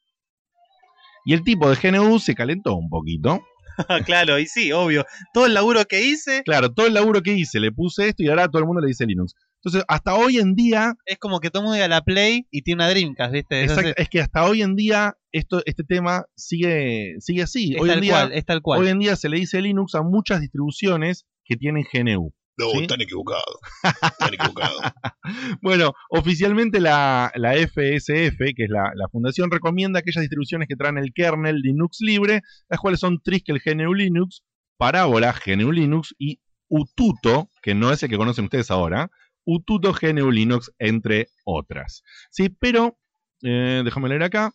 Y 1.25 1.33
el 1.35 1.43
tipo 1.43 1.69
de 1.69 1.77
GNU 1.77 2.19
se 2.21 2.35
calentó 2.35 2.77
un 2.77 2.89
poquito. 2.89 3.45
claro, 4.07 4.39
y 4.39 4.47
sí, 4.47 4.71
obvio. 4.73 5.05
Todo 5.35 5.47
el 5.47 5.55
laburo 5.55 5.85
que 5.85 6.03
hice 6.03 6.43
Claro, 6.45 6.73
todo 6.73 6.87
el 6.87 6.95
laburo 6.95 7.23
que 7.23 7.33
hice, 7.33 7.59
le 7.59 7.73
puse 7.73 8.09
esto 8.09 8.23
y 8.23 8.29
ahora 8.29 8.49
todo 8.49 8.61
el 8.61 8.67
mundo 8.67 8.81
le 8.81 8.89
dice 8.89 9.07
Linux. 9.07 9.35
Entonces, 9.67 9.85
hasta 9.89 10.15
hoy 10.15 10.39
en 10.39 10.55
día, 10.55 10.95
es 11.07 11.19
como 11.19 11.41
que 11.41 11.51
todo 11.51 11.65
mundo 11.65 11.75
diga 11.75 11.89
la 11.89 12.03
Play 12.03 12.47
y 12.53 12.63
tiene 12.63 12.85
una 12.85 12.89
Dreamcast, 12.89 13.33
¿viste? 13.33 13.65
Es, 13.65 13.73
exacto, 13.73 13.95
es 13.97 14.09
que 14.09 14.21
hasta 14.21 14.45
hoy 14.45 14.63
en 14.63 14.77
día 14.77 15.17
esto, 15.33 15.61
este 15.67 15.83
tema 15.83 16.25
sigue, 16.37 17.17
sigue 17.19 17.43
así. 17.43 17.75
es 17.75 17.83
hoy 17.83 17.89
en 17.89 17.95
tal 17.95 18.01
día, 18.01 18.13
cual, 18.13 18.33
es 18.33 18.47
tal 18.47 18.63
cual. 18.63 18.81
Hoy 18.81 18.89
en 18.91 19.01
día 19.01 19.17
se 19.17 19.29
le 19.29 19.39
dice 19.39 19.61
Linux 19.61 19.97
a 19.97 20.03
muchas 20.03 20.41
distribuciones 20.41 21.27
que 21.45 21.57
tienen 21.57 21.85
GNU. 21.93 22.33
No, 22.57 22.71
¿sí? 22.71 22.83
están 22.83 23.01
equivocados. 23.01 23.59
Están 23.83 24.35
equivocados. 24.35 24.81
Bueno, 25.61 25.95
oficialmente 26.11 26.79
la, 26.79 27.33
la 27.35 27.55
FSF, 27.55 28.39
que 28.39 28.65
es 28.65 28.71
la, 28.71 28.93
la 28.95 29.09
fundación, 29.11 29.51
recomienda 29.51 29.99
aquellas 29.99 30.23
distribuciones 30.23 30.69
que 30.69 30.77
traen 30.77 30.97
el 30.97 31.13
kernel 31.13 31.57
Linux 31.57 31.99
libre, 32.03 32.43
las 32.69 32.79
cuales 32.79 33.01
son 33.01 33.21
Triskel 33.21 33.61
GNU 33.65 33.93
Linux, 33.95 34.45
Parábola 34.79 35.35
GNU 35.45 35.73
Linux 35.73 36.15
y 36.21 36.39
Ututo, 36.69 37.51
que 37.63 37.75
no 37.75 37.93
es 37.93 38.03
el 38.05 38.11
que 38.11 38.17
conocen 38.17 38.45
ustedes 38.45 38.71
ahora, 38.71 39.11
Ututo 39.47 39.95
GNU 39.95 40.31
Linux, 40.31 40.73
entre 40.79 41.29
otras. 41.45 42.03
Sí, 42.31 42.51
pero, 42.51 42.99
eh, 43.43 43.83
déjame 43.85 44.09
leer 44.09 44.25
acá. 44.25 44.53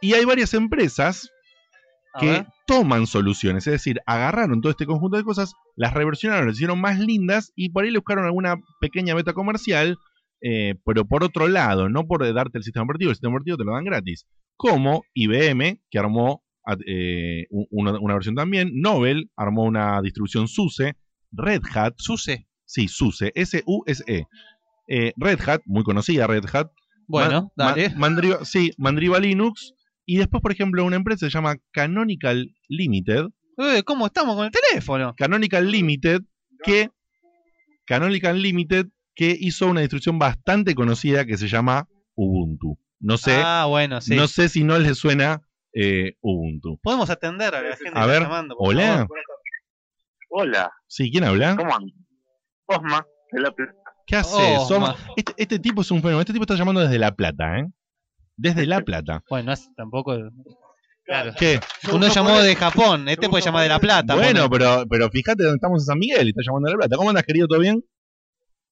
Y 0.00 0.14
hay 0.14 0.24
varias 0.24 0.54
empresas 0.54 1.30
que 2.18 2.44
toman 2.66 3.06
soluciones, 3.06 3.66
es 3.66 3.72
decir, 3.72 4.00
agarraron 4.06 4.60
todo 4.60 4.70
este 4.70 4.86
conjunto 4.86 5.16
de 5.16 5.22
cosas, 5.22 5.54
las 5.76 5.94
reversionaron, 5.94 6.46
las 6.46 6.56
hicieron 6.56 6.80
más 6.80 6.98
lindas 6.98 7.52
y 7.54 7.70
por 7.70 7.84
ahí 7.84 7.90
le 7.90 7.98
buscaron 7.98 8.24
alguna 8.24 8.56
pequeña 8.80 9.14
beta 9.14 9.32
comercial, 9.32 9.96
eh, 10.42 10.74
pero 10.84 11.04
por 11.04 11.22
otro 11.22 11.46
lado, 11.46 11.88
no 11.88 12.06
por 12.06 12.32
darte 12.34 12.58
el 12.58 12.64
sistema 12.64 12.84
operativo, 12.84 13.10
el 13.10 13.16
sistema 13.16 13.34
operativo 13.34 13.58
te 13.58 13.64
lo 13.64 13.74
dan 13.74 13.84
gratis, 13.84 14.26
como 14.56 15.04
IBM, 15.14 15.80
que 15.90 15.98
armó 15.98 16.42
eh, 16.86 17.46
una, 17.50 17.98
una 18.00 18.14
versión 18.14 18.34
también, 18.34 18.72
Nobel 18.74 19.30
armó 19.36 19.64
una 19.64 20.00
distribución 20.02 20.48
SUSE, 20.48 20.96
Red 21.30 21.62
Hat, 21.74 21.94
SUSE, 21.98 22.48
sí, 22.70 22.88
SUSE, 22.88 23.32
S-U-S-E, 23.34 24.26
Eh, 24.92 25.12
Red 25.16 25.40
Hat, 25.48 25.62
muy 25.66 25.84
conocida 25.84 26.26
Red 26.26 26.44
Hat, 26.52 26.70
Bueno, 27.06 27.52
Ma- 27.56 27.66
dale. 27.70 27.90
Ma- 27.90 27.96
Mandriva, 27.98 28.44
sí, 28.44 28.72
Mandriva 28.78 29.18
Linux. 29.20 29.72
Y 30.06 30.16
después, 30.16 30.42
por 30.42 30.50
ejemplo, 30.52 30.84
una 30.84 30.96
empresa 30.96 31.26
se 31.26 31.30
llama 31.30 31.56
Canonical 31.72 32.52
Limited. 32.68 33.26
Eh, 33.58 33.82
¿Cómo 33.84 34.06
estamos 34.06 34.34
con 34.36 34.46
el 34.46 34.50
teléfono? 34.52 35.14
Canonical 35.16 35.70
Limited, 35.70 36.22
que. 36.64 36.90
Canonical 37.86 38.40
Limited, 38.40 38.86
que 39.14 39.36
hizo 39.38 39.66
una 39.66 39.80
distribución 39.80 40.18
bastante 40.18 40.74
conocida 40.74 41.24
que 41.24 41.36
se 41.36 41.48
llama 41.48 41.86
Ubuntu. 42.14 42.78
No 43.00 43.16
sé, 43.16 43.32
Ah, 43.44 43.66
bueno, 43.68 44.00
sí. 44.00 44.14
no 44.14 44.26
sé 44.28 44.48
si 44.48 44.62
no 44.64 44.78
les 44.78 44.98
suena 44.98 45.40
eh, 45.72 46.14
Ubuntu. 46.20 46.78
Podemos 46.82 47.10
atender 47.10 47.54
a 47.54 47.62
la 47.62 47.76
gente 47.76 47.92
que 47.92 47.98
A 47.98 48.02
está 48.02 48.06
ver, 48.06 48.22
llamando, 48.22 48.56
por 48.56 48.68
hola. 48.74 48.98
favor. 48.98 49.18
Hola, 50.32 50.72
Sí, 50.86 51.10
¿quién 51.10 51.24
habla? 51.24 51.56
¿cómo 51.56 51.74
andas? 51.74 51.94
Osma, 52.70 53.06
de 53.32 53.40
la 53.40 53.50
Plata. 53.50 53.74
¿Qué 54.06 54.16
haces? 54.16 54.58
Oh, 54.58 54.66
Soma? 54.66 54.88
ma. 54.88 54.96
Este, 55.16 55.32
este 55.36 55.58
tipo 55.58 55.82
es 55.82 55.90
un 55.90 55.98
fenómeno. 55.98 56.20
Este 56.20 56.32
tipo 56.32 56.44
está 56.44 56.54
llamando 56.54 56.80
desde 56.80 56.98
La 56.98 57.12
Plata, 57.12 57.58
¿eh? 57.58 57.66
Desde 58.36 58.66
La 58.66 58.80
Plata. 58.80 59.22
Bueno, 59.30 59.46
no 59.46 59.52
es 59.52 59.68
tampoco. 59.76 60.16
Claro. 61.04 61.32
¿Qué? 61.36 61.58
Uno 61.92 62.06
llamó 62.08 62.38
de 62.38 62.54
Japón, 62.54 63.08
este 63.08 63.28
puede 63.28 63.44
llamar 63.44 63.64
de 63.64 63.68
La 63.68 63.80
Plata. 63.80 64.14
Bueno, 64.14 64.48
pero, 64.48 64.84
pero 64.88 65.10
fíjate 65.10 65.42
dónde 65.42 65.56
estamos 65.56 65.82
en 65.82 65.86
San 65.86 65.98
Miguel 65.98 66.26
y 66.26 66.30
está 66.30 66.42
llamando 66.46 66.68
de 66.68 66.72
La 66.72 66.78
Plata. 66.78 66.96
¿Cómo 66.96 67.10
andas, 67.10 67.24
querido? 67.24 67.48
¿Todo 67.48 67.58
bien? 67.58 67.84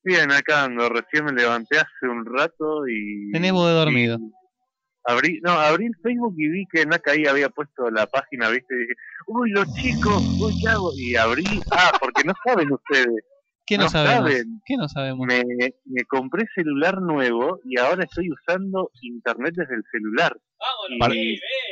Bien, 0.04 0.30
acá 0.30 0.64
ando, 0.64 0.88
recién 0.88 1.24
me 1.24 1.32
levanté 1.32 1.78
hace 1.78 2.08
un 2.08 2.24
rato 2.24 2.86
y... 2.86 3.32
Tenés 3.32 3.52
voz 3.52 3.68
de 3.68 3.74
dormido. 3.74 4.18
y 4.20 4.32
Abrí, 5.04 5.40
no, 5.42 5.52
abrí 5.52 5.86
el 5.86 5.96
Facebook 6.02 6.34
y 6.36 6.48
vi 6.48 6.66
que 6.70 6.86
Naka 6.86 7.12
ahí 7.12 7.26
había 7.26 7.48
puesto 7.48 7.90
la 7.90 8.06
página, 8.06 8.50
viste, 8.50 8.74
y 8.74 8.78
dije, 8.80 8.94
uy, 9.26 9.50
los 9.50 9.74
chicos, 9.74 10.22
uy, 10.38 10.54
¿qué 10.60 10.68
hago? 10.68 10.92
Y 10.96 11.16
abrí, 11.16 11.44
ah, 11.72 11.92
porque 11.98 12.24
no 12.24 12.34
saben 12.44 12.70
ustedes. 12.70 13.24
¿Qué 13.68 13.76
no, 13.76 13.84
no 13.84 13.90
sabemos? 13.90 14.30
saben. 14.32 14.62
¿Qué 14.64 14.76
no 14.76 14.88
sabemos? 14.88 15.26
Me, 15.26 15.42
me 15.84 16.04
compré 16.04 16.46
celular 16.54 17.00
nuevo 17.02 17.60
y 17.64 17.78
ahora 17.78 18.04
estoy 18.04 18.30
usando 18.30 18.90
internet 19.02 19.54
desde 19.56 19.74
el 19.74 19.82
celular. 19.92 20.36
Y 20.90 20.98
Para- 20.98 21.14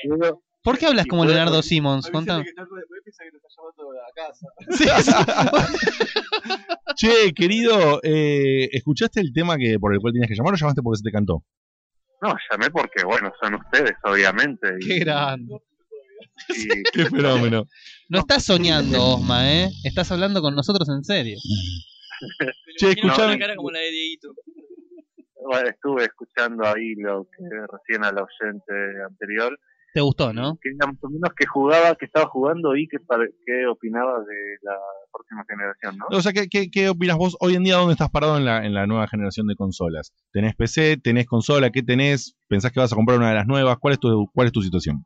puedo- 0.08 0.42
¿Por 0.62 0.78
qué 0.78 0.86
hablas 0.86 1.06
y 1.06 1.08
como 1.08 1.22
puedo- 1.22 1.34
Leonardo 1.34 1.62
Simmons? 1.62 2.10
Contame. 2.10 2.44
Che, 6.96 7.32
querido, 7.34 8.00
eh, 8.02 8.68
¿escuchaste 8.72 9.20
el 9.20 9.32
tema 9.32 9.56
que 9.58 9.78
por 9.78 9.92
el 9.92 10.00
cual 10.00 10.12
tenías 10.12 10.28
que 10.28 10.34
llamar 10.36 10.54
o 10.54 10.56
llamaste 10.56 10.82
porque 10.82 10.98
se 10.98 11.04
te 11.04 11.12
cantó? 11.12 11.44
No, 12.22 12.34
llamé 12.50 12.70
porque, 12.70 13.04
bueno, 13.04 13.32
son 13.40 13.54
ustedes, 13.54 13.92
obviamente. 14.04 14.68
y- 14.80 14.86
Qué 14.86 14.98
grande. 15.00 15.58
Qué 16.92 17.04
fenómeno. 17.06 17.64
No 18.08 18.18
estás 18.20 18.44
soñando, 18.44 19.14
Osma, 19.14 19.50
¿eh? 19.52 19.68
Estás 19.84 20.10
hablando 20.12 20.40
con 20.40 20.54
nosotros 20.54 20.88
en 20.88 21.04
serio. 21.04 21.38
Che, 22.78 22.94
Tiene 22.94 23.08
escuchame. 23.08 23.34
una 23.34 23.38
cara 23.38 23.56
como 23.56 23.70
la 23.70 23.78
de 23.80 23.90
Dieguito. 23.90 24.28
Bueno, 25.44 25.68
estuve 25.68 26.04
escuchando 26.04 26.66
ahí 26.66 26.94
lo 26.96 27.24
que 27.24 27.44
recién 27.70 28.04
al 28.04 28.16
oyente 28.16 28.72
anterior. 29.06 29.58
¿Te 29.94 30.00
gustó, 30.02 30.32
no? 30.32 30.58
Que 30.60 30.70
más 30.74 30.94
o 31.00 31.08
menos 31.08 31.30
que 31.34 31.46
jugaba, 31.46 31.94
que 31.94 32.04
estaba 32.04 32.26
jugando 32.26 32.76
y 32.76 32.86
que, 32.88 32.98
que 33.46 33.66
opinaba 33.66 34.18
de 34.18 34.56
la 34.62 34.74
próxima 35.10 35.44
generación, 35.48 35.96
¿no? 35.96 36.06
O 36.18 36.20
sea, 36.20 36.32
¿qué, 36.32 36.48
qué, 36.48 36.70
qué 36.70 36.88
opinas 36.90 37.16
vos 37.16 37.36
hoy 37.40 37.54
en 37.54 37.64
día? 37.64 37.76
¿Dónde 37.76 37.92
estás 37.92 38.10
parado 38.10 38.36
en 38.36 38.44
la, 38.44 38.66
en 38.66 38.74
la 38.74 38.86
nueva 38.86 39.08
generación 39.08 39.46
de 39.46 39.54
consolas? 39.54 40.12
¿Tenés 40.32 40.54
PC? 40.54 40.98
¿Tenés 41.02 41.26
consola? 41.26 41.70
¿Qué 41.70 41.82
tenés? 41.82 42.36
¿Pensás 42.48 42.72
que 42.72 42.80
vas 42.80 42.92
a 42.92 42.96
comprar 42.96 43.16
una 43.18 43.30
de 43.30 43.36
las 43.36 43.46
nuevas? 43.46 43.78
¿Cuál 43.78 43.94
es 43.94 44.00
tu, 44.00 44.28
cuál 44.34 44.48
es 44.48 44.52
tu 44.52 44.60
situación? 44.60 45.04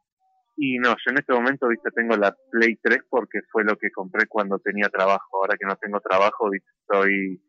Y 0.62 0.78
no, 0.78 0.90
yo 0.90 1.10
en 1.10 1.16
este 1.16 1.32
momento, 1.32 1.68
viste, 1.68 1.90
tengo 1.90 2.14
la 2.18 2.36
Play 2.50 2.76
3 2.82 2.98
porque 3.08 3.40
fue 3.50 3.64
lo 3.64 3.78
que 3.78 3.90
compré 3.90 4.26
cuando 4.26 4.58
tenía 4.58 4.90
trabajo. 4.90 5.38
Ahora 5.38 5.56
que 5.58 5.64
no 5.64 5.74
tengo 5.76 6.00
trabajo, 6.00 6.50
viste, 6.50 6.68
estoy 6.82 7.40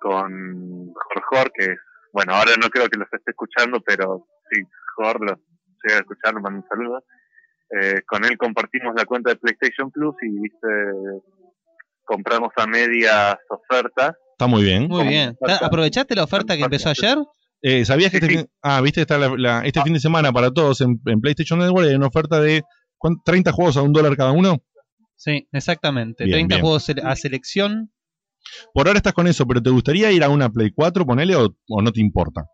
con 0.00 0.92
Jorge, 0.92 1.52
que 1.54 1.64
es, 1.66 1.78
bueno, 2.12 2.34
ahora 2.34 2.54
no 2.60 2.68
creo 2.68 2.88
que 2.88 2.98
los 2.98 3.06
esté 3.12 3.30
escuchando, 3.30 3.80
pero 3.86 4.26
sí, 4.50 4.60
Jorge 4.96 5.24
los 5.24 5.38
llega 5.84 5.98
a 5.98 6.00
escuchar, 6.00 6.34
mando 6.40 6.58
un 6.58 6.68
saludo. 6.68 7.04
Eh, 7.80 8.02
con 8.08 8.24
él 8.24 8.36
compartimos 8.36 8.92
la 8.96 9.04
cuenta 9.04 9.30
de 9.30 9.36
PlayStation 9.36 9.92
Plus 9.92 10.16
y, 10.22 10.40
viste, 10.40 10.68
compramos 12.02 12.50
a 12.56 12.66
medias 12.66 13.36
ofertas. 13.50 14.16
Está 14.32 14.48
muy 14.48 14.64
bien. 14.64 14.88
Muy 14.88 15.06
bien. 15.06 15.38
¿Aprovechaste 15.60 16.16
la 16.16 16.24
oferta 16.24 16.56
que 16.56 16.64
empezó 16.64 16.88
ayer? 16.88 17.18
Eh, 17.62 17.84
¿Sabías 17.84 18.10
que 18.10 18.16
este 18.16 18.28
fin, 18.28 18.46
ah, 18.62 18.80
viste, 18.80 19.02
está 19.02 19.18
la- 19.18 19.34
la- 19.36 19.64
este 19.64 19.80
fin 19.82 19.92
de 19.92 20.00
semana 20.00 20.32
para 20.32 20.50
todos 20.50 20.80
en, 20.80 21.00
en 21.06 21.20
PlayStation 21.20 21.58
Network 21.60 21.86
hay 21.88 21.94
una 21.94 22.08
oferta 22.08 22.40
de 22.40 22.62
¿cuán- 22.98 23.22
30 23.24 23.52
juegos 23.52 23.76
a 23.76 23.82
un 23.82 23.92
dólar 23.92 24.16
cada 24.16 24.32
uno? 24.32 24.56
Sí, 25.16 25.46
exactamente. 25.52 26.24
Bien, 26.24 26.48
30 26.48 26.54
bien. 26.56 26.62
juegos 26.62 26.90
a 27.04 27.14
selección. 27.16 27.92
Por 28.74 28.88
ahora 28.88 28.96
estás 28.98 29.12
con 29.12 29.28
eso, 29.28 29.46
pero 29.46 29.62
¿te 29.62 29.70
gustaría 29.70 30.10
ir 30.10 30.24
a 30.24 30.28
una 30.28 30.48
Play 30.50 30.72
4, 30.74 31.06
ponele, 31.06 31.36
o, 31.36 31.54
o 31.68 31.80
no 31.82 31.92
te 31.92 32.00
importa? 32.00 32.44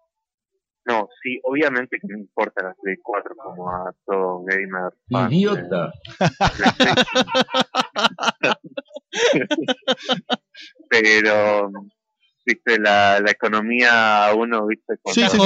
No, 0.84 1.08
sí, 1.22 1.38
obviamente 1.44 1.96
que 2.00 2.06
me 2.12 2.18
importa 2.20 2.62
la 2.62 2.74
Play 2.82 2.96
4 3.02 3.34
como 3.36 3.70
a 3.70 3.90
todo 4.06 4.42
gamer. 4.44 4.92
fan 5.10 5.30
de 5.30 5.36
Idiota. 5.36 5.92
Pero, 10.90 11.70
viste, 12.48 12.78
la, 12.78 13.20
la 13.20 13.30
economía 13.30 14.30
uno, 14.34 14.66
viste, 14.66 14.94
con 15.02 15.12
Sí, 15.12 15.22
sí. 15.28 15.38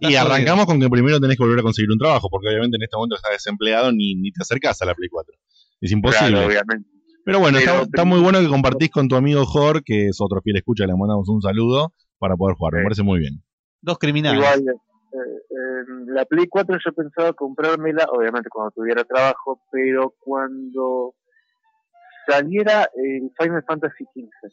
Y 0.00 0.14
arrancamos 0.16 0.66
con 0.66 0.80
que 0.80 0.88
primero 0.88 1.20
tenés 1.20 1.36
que 1.36 1.44
volver 1.44 1.60
a 1.60 1.62
conseguir 1.62 1.90
un 1.90 1.98
trabajo, 1.98 2.28
porque 2.30 2.48
obviamente 2.48 2.76
en 2.76 2.82
este 2.82 2.96
momento 2.96 3.16
estás 3.16 3.32
desempleado 3.32 3.92
ni, 3.92 4.14
ni 4.14 4.32
te 4.32 4.42
acercás 4.42 4.80
a 4.82 4.86
la 4.86 4.94
Play 4.94 5.08
4. 5.08 5.34
Es 5.80 5.92
imposible. 5.92 6.30
Claro, 6.30 6.46
obviamente. 6.46 6.88
Pero 7.24 7.40
bueno, 7.40 7.58
Pero 7.58 7.72
está, 7.72 7.84
está 7.84 8.04
muy 8.04 8.20
bueno 8.20 8.40
que 8.40 8.48
compartís 8.48 8.90
con 8.90 9.08
tu 9.08 9.16
amigo 9.16 9.44
Jor, 9.44 9.82
que 9.82 10.08
es 10.08 10.20
otro 10.20 10.40
fiel 10.42 10.56
escucha, 10.56 10.86
le 10.86 10.94
mandamos 10.94 11.28
un 11.28 11.40
saludo 11.40 11.92
para 12.18 12.36
poder 12.36 12.56
jugar. 12.56 12.74
Me 12.74 12.82
parece 12.82 13.02
muy 13.02 13.18
bien. 13.18 13.42
Dos 13.80 13.98
criminales. 13.98 14.38
Igual, 14.38 14.60
eh, 14.68 15.44
en 15.50 16.14
la 16.14 16.24
Play 16.24 16.46
4 16.48 16.78
yo 16.84 16.92
pensaba 16.92 17.32
comprármela, 17.32 18.06
obviamente 18.10 18.48
cuando 18.50 18.72
tuviera 18.72 19.04
trabajo, 19.04 19.60
pero 19.70 20.14
cuando 20.18 21.14
saliera 22.26 22.88
el 22.94 23.30
Final 23.38 23.64
Fantasy 23.66 24.04
XV. 24.04 24.52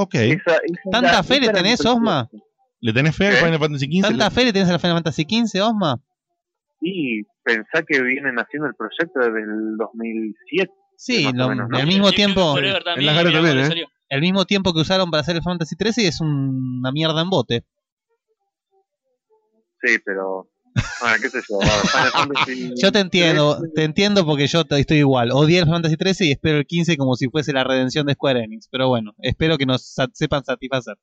Ok. 0.00 0.14
Esa- 0.14 0.56
esa 0.64 0.90
¿Tanta 0.92 1.22
fe 1.24 1.40
le 1.40 1.48
tenés, 1.48 1.84
Osma? 1.84 2.28
¿Le 2.80 2.92
tenés 2.92 3.16
fe 3.16 3.26
al 3.26 3.34
¿Eh? 3.34 3.36
Final 3.38 3.58
Fantasy 3.58 3.86
XV? 3.86 4.02
¿Tanta 4.08 4.30
fe 4.30 4.44
le 4.44 4.52
tenés 4.52 4.70
al 4.70 4.78
Final 4.78 4.96
Fantasy 4.98 5.22
XV, 5.28 5.60
Osma? 5.62 6.00
Y 6.80 7.24
pensá 7.42 7.82
que 7.84 8.00
vienen 8.00 8.36
haciendo 8.38 8.68
el 8.68 8.74
proyecto 8.76 9.18
desde 9.18 9.40
el 9.42 9.76
2007. 9.76 10.72
Sí, 10.96 11.24
lo- 11.32 11.48
menos, 11.48 11.68
¿no? 11.68 11.76
al 11.78 11.86
mismo 11.88 12.12
tiempo. 12.12 12.54
También, 12.54 12.76
En 12.76 12.84
las 13.06 13.24
mirá 13.24 13.32
también, 13.42 13.58
¿eh? 13.72 13.84
El 14.08 14.20
mismo 14.20 14.44
tiempo 14.44 14.72
que 14.72 14.80
usaron 14.80 15.10
para 15.10 15.22
hacer 15.22 15.34
el 15.34 15.42
Fantasy 15.42 15.74
13 15.74 16.02
y 16.02 16.06
es 16.06 16.20
un- 16.20 16.78
una 16.78 16.92
mierda 16.92 17.20
en 17.20 17.30
bote. 17.30 17.64
Sí, 19.82 19.98
pero. 20.04 20.48
Qué 21.22 21.30
sé 21.30 21.38
yo. 21.48 21.58
Final 21.60 22.10
Fantasy 22.12 22.72
Yo 22.80 22.92
te 22.92 22.98
entiendo, 23.00 23.58
te 23.74 23.84
entiendo 23.84 24.24
porque 24.26 24.46
yo 24.46 24.64
estoy 24.68 24.96
igual. 24.98 25.30
Odié 25.32 25.60
el 25.60 25.66
Fantasy 25.66 25.96
13 25.96 26.24
y 26.26 26.30
espero 26.32 26.58
el 26.58 26.66
15 26.66 26.96
como 26.96 27.14
si 27.16 27.28
fuese 27.28 27.52
la 27.52 27.64
redención 27.64 28.06
de 28.06 28.14
Square 28.14 28.44
Enix. 28.44 28.68
Pero 28.70 28.88
bueno, 28.88 29.12
espero 29.22 29.58
que 29.58 29.66
nos 29.66 29.82
sa- 29.94 30.08
sepan 30.12 30.44
satisfacer. 30.44 30.96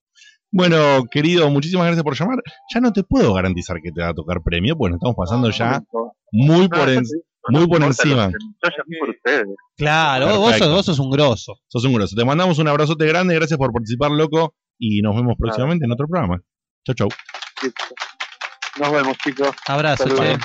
Bueno, 0.51 1.03
querido, 1.11 1.49
muchísimas 1.49 1.85
gracias 1.87 2.03
por 2.03 2.17
llamar. 2.17 2.37
Ya 2.73 2.79
no 2.79 2.93
te 2.93 3.03
puedo 3.03 3.33
garantizar 3.33 3.77
que 3.81 3.91
te 3.91 4.01
va 4.01 4.09
a 4.09 4.13
tocar 4.13 4.41
premio, 4.43 4.77
pues 4.77 4.91
nos 4.91 4.97
estamos 4.99 5.15
pasando 5.17 5.49
ya 5.49 5.81
muy 6.31 6.67
por, 6.69 6.89
en- 6.89 7.03
muy 7.49 7.67
por 7.67 7.79
encima. 7.87 8.27
Yo 8.63 8.69
llamé 8.69 8.97
por 8.99 9.09
ustedes. 9.09 9.47
Claro, 9.77 10.27
vos 10.39 10.51
sos, 10.59 10.69
vos 10.75 10.85
sos 10.85 10.99
un 10.99 11.09
grosso. 11.11 11.59
Sos 11.67 11.83
un 11.85 11.93
grosso. 11.93 12.15
Te 12.15 12.23
mandamos 12.25 12.57
un 12.59 12.67
abrazote 12.67 13.05
grande, 13.05 13.35
gracias 13.35 13.57
por 13.57 13.71
participar, 13.73 14.11
loco, 14.11 14.55
y 14.79 15.01
nos 15.01 15.15
vemos 15.15 15.35
próximamente 15.37 15.85
en 15.85 15.91
otro 15.91 16.07
programa. 16.07 16.41
Chau, 16.85 16.95
chau. 16.95 17.09
Nos 18.79 18.91
vemos, 18.91 19.17
chicos. 19.23 19.55
Abrazo, 19.67 20.05
che. 20.09 20.37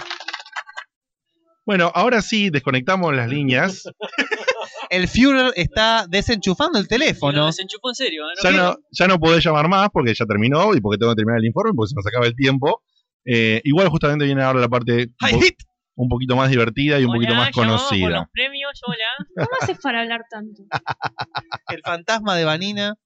Bueno, 1.66 1.90
ahora 1.94 2.22
sí, 2.22 2.50
desconectamos 2.50 3.14
las 3.14 3.28
líneas. 3.28 3.84
El 4.90 5.06
Führer 5.06 5.52
está 5.54 6.06
desenchufando 6.08 6.76
el 6.80 6.88
teléfono. 6.88 7.46
Desenchufó 7.46 7.90
en 7.90 7.94
serio. 7.94 8.24
¿eh? 8.28 8.34
Ya 8.42 8.50
no, 8.50 8.76
ya 8.90 9.06
no 9.06 9.20
podés 9.20 9.44
llamar 9.44 9.68
más 9.68 9.88
porque 9.92 10.12
ya 10.14 10.26
terminó 10.26 10.74
y 10.74 10.80
porque 10.80 10.98
tengo 10.98 11.12
que 11.12 11.16
terminar 11.18 11.38
el 11.38 11.44
informe 11.46 11.70
porque 11.76 11.90
se 11.90 11.94
nos 11.94 12.04
acaba 12.08 12.26
el 12.26 12.34
tiempo. 12.34 12.82
Eh, 13.24 13.60
igual 13.62 13.88
justamente 13.88 14.24
viene 14.24 14.42
ahora 14.42 14.58
la 14.58 14.68
parte 14.68 15.10
un, 15.22 15.30
po- 15.30 15.46
un 15.94 16.08
poquito 16.08 16.34
más 16.34 16.50
divertida 16.50 16.98
y 16.98 17.04
un 17.04 17.12
poquito 17.12 17.36
más 17.36 17.52
conocida. 17.52 18.28
premios, 18.32 18.80
hola. 18.84 19.26
¿Cómo 19.36 19.48
haces 19.60 19.78
para 19.80 20.00
hablar 20.00 20.22
tanto? 20.28 20.62
El 21.68 21.82
fantasma 21.82 22.34
de 22.34 22.44
Vanina. 22.44 22.96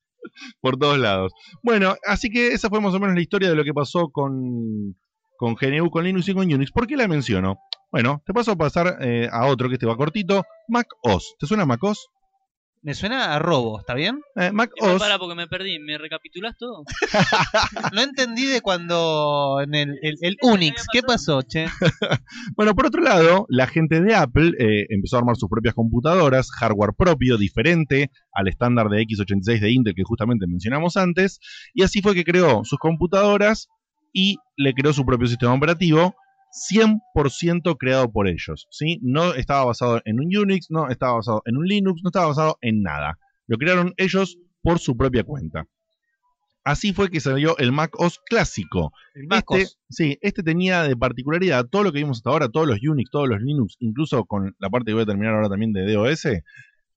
por 0.62 0.78
todos 0.78 0.98
lados. 0.98 1.32
Bueno, 1.62 1.96
así 2.06 2.30
que 2.30 2.52
esa 2.52 2.70
fue 2.70 2.80
más 2.80 2.94
o 2.94 2.98
menos 3.01 3.14
la 3.14 3.20
historia 3.20 3.51
de 3.51 3.56
lo 3.56 3.64
que 3.64 3.74
pasó 3.74 4.09
con, 4.10 4.96
con 5.44 5.56
GNU, 5.56 5.90
con 5.90 6.04
Linux 6.04 6.26
y 6.28 6.32
con 6.32 6.50
Unix. 6.50 6.72
¿Por 6.72 6.86
qué 6.86 6.96
la 6.96 7.06
menciono? 7.06 7.58
Bueno, 7.92 8.22
te 8.24 8.32
paso 8.32 8.52
a 8.52 8.56
pasar 8.56 8.96
eh, 9.02 9.28
a 9.30 9.44
otro 9.44 9.68
que 9.68 9.74
este 9.74 9.84
va 9.84 9.94
cortito. 9.94 10.42
Mac 10.68 10.86
OS. 11.02 11.34
¿Te 11.38 11.46
suena 11.46 11.66
Mac 11.66 11.84
OS? 11.84 12.08
Me 12.80 12.94
suena 12.94 13.34
a 13.34 13.38
robo, 13.38 13.78
¿está 13.78 13.92
bien? 13.92 14.20
Eh, 14.36 14.52
Mac 14.52 14.70
Igual 14.76 14.94
OS. 14.94 15.02
para 15.02 15.18
porque 15.18 15.34
me 15.34 15.46
perdí. 15.46 15.78
¿Me 15.80 15.98
recapitulás 15.98 16.56
todo? 16.56 16.84
No 17.92 18.00
entendí 18.00 18.46
de 18.46 18.62
cuando 18.62 19.60
en 19.62 19.74
el, 19.74 19.98
el, 20.00 20.16
el 20.22 20.38
Unix. 20.40 20.86
¿Qué 20.90 21.02
pasó, 21.02 21.42
che? 21.42 21.66
Bueno, 22.56 22.74
por 22.74 22.86
otro 22.86 23.02
lado, 23.02 23.44
la 23.50 23.66
gente 23.66 24.00
de 24.00 24.14
Apple 24.14 24.52
eh, 24.58 24.86
empezó 24.88 25.16
a 25.16 25.18
armar 25.18 25.36
sus 25.36 25.50
propias 25.50 25.74
computadoras, 25.74 26.50
hardware 26.52 26.94
propio, 26.96 27.36
diferente 27.36 28.10
al 28.32 28.48
estándar 28.48 28.88
de 28.88 29.02
x86 29.02 29.60
de 29.60 29.72
Intel 29.72 29.94
que 29.94 30.04
justamente 30.04 30.46
mencionamos 30.46 30.96
antes, 30.96 31.38
y 31.74 31.82
así 31.82 32.00
fue 32.00 32.14
que 32.14 32.24
creó 32.24 32.64
sus 32.64 32.78
computadoras 32.78 33.68
y 34.14 34.38
le 34.56 34.72
creó 34.72 34.94
su 34.94 35.04
propio 35.04 35.26
sistema 35.26 35.52
operativo 35.52 36.14
100% 36.54 37.76
creado 37.78 38.10
por 38.12 38.28
ellos, 38.28 38.68
¿sí? 38.70 39.00
No 39.02 39.34
estaba 39.34 39.64
basado 39.64 40.00
en 40.04 40.20
un 40.20 40.34
Unix, 40.34 40.70
no 40.70 40.88
estaba 40.88 41.14
basado 41.14 41.42
en 41.46 41.56
un 41.56 41.66
Linux, 41.66 42.00
no 42.02 42.08
estaba 42.08 42.28
basado 42.28 42.58
en 42.62 42.82
nada. 42.82 43.18
Lo 43.48 43.58
crearon 43.58 43.92
ellos 43.96 44.38
por 44.62 44.78
su 44.78 44.96
propia 44.96 45.24
cuenta. 45.24 45.66
Así 46.62 46.94
fue 46.94 47.10
que 47.10 47.20
salió 47.20 47.58
el 47.58 47.72
Mac 47.72 47.90
OS 47.98 48.20
clásico. 48.24 48.92
Mac 49.28 49.44
Este, 49.50 49.64
OS. 49.64 49.78
sí, 49.90 50.18
este 50.22 50.42
tenía 50.42 50.84
de 50.84 50.96
particularidad 50.96 51.66
todo 51.66 51.82
lo 51.82 51.92
que 51.92 51.98
vimos 51.98 52.18
hasta 52.18 52.30
ahora, 52.30 52.48
todos 52.48 52.68
los 52.68 52.78
Unix, 52.82 53.10
todos 53.10 53.28
los 53.28 53.42
Linux, 53.42 53.76
incluso 53.80 54.24
con 54.24 54.54
la 54.58 54.70
parte 54.70 54.90
que 54.90 54.94
voy 54.94 55.02
a 55.02 55.06
terminar 55.06 55.34
ahora 55.34 55.50
también 55.50 55.72
de 55.72 55.92
DOS, 55.92 56.28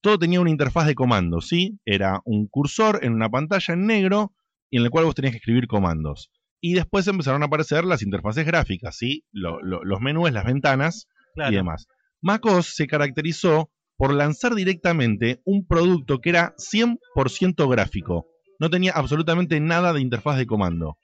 todo 0.02 0.20
tenía 0.20 0.40
una 0.40 0.52
interfaz 0.52 0.86
de 0.86 0.96
comandos, 0.96 1.48
¿sí? 1.48 1.80
Era 1.84 2.22
un 2.24 2.48
cursor 2.48 3.00
en 3.02 3.14
una 3.14 3.30
pantalla 3.30 3.74
en 3.74 3.88
negro 3.88 4.34
y 4.70 4.78
en 4.78 4.84
el 4.84 4.90
cual 4.92 5.06
vos 5.06 5.16
tenías 5.16 5.34
que 5.34 5.40
escribir 5.40 5.68
comandos. 5.68 6.32
Y 6.60 6.74
después 6.74 7.08
empezaron 7.08 7.44
a 7.44 7.46
aparecer 7.46 7.86
las 7.86 8.02
interfaces 8.02 8.46
gráficas, 8.46 8.98
¿sí? 8.98 9.24
Lo- 9.32 9.62
lo- 9.62 9.84
los 9.84 10.00
menús, 10.02 10.32
las 10.32 10.46
ventanas 10.46 11.08
Claro. 11.36 11.52
y 11.52 11.56
demás. 11.56 11.86
MacOS 12.22 12.74
se 12.76 12.88
caracterizó 12.88 13.70
por 13.96 14.14
lanzar 14.14 14.56
directamente 14.56 15.42
un 15.46 15.66
producto 15.68 16.20
que 16.20 16.30
era 16.30 16.54
100% 16.58 17.68
gráfico. 17.70 18.28
No 18.60 18.70
tenía 18.70 18.92
absolutamente 18.94 19.60
nada 19.60 19.94
de 19.94 20.02
interfaz 20.02 20.38
de 20.38 20.48
comando. 20.48 20.98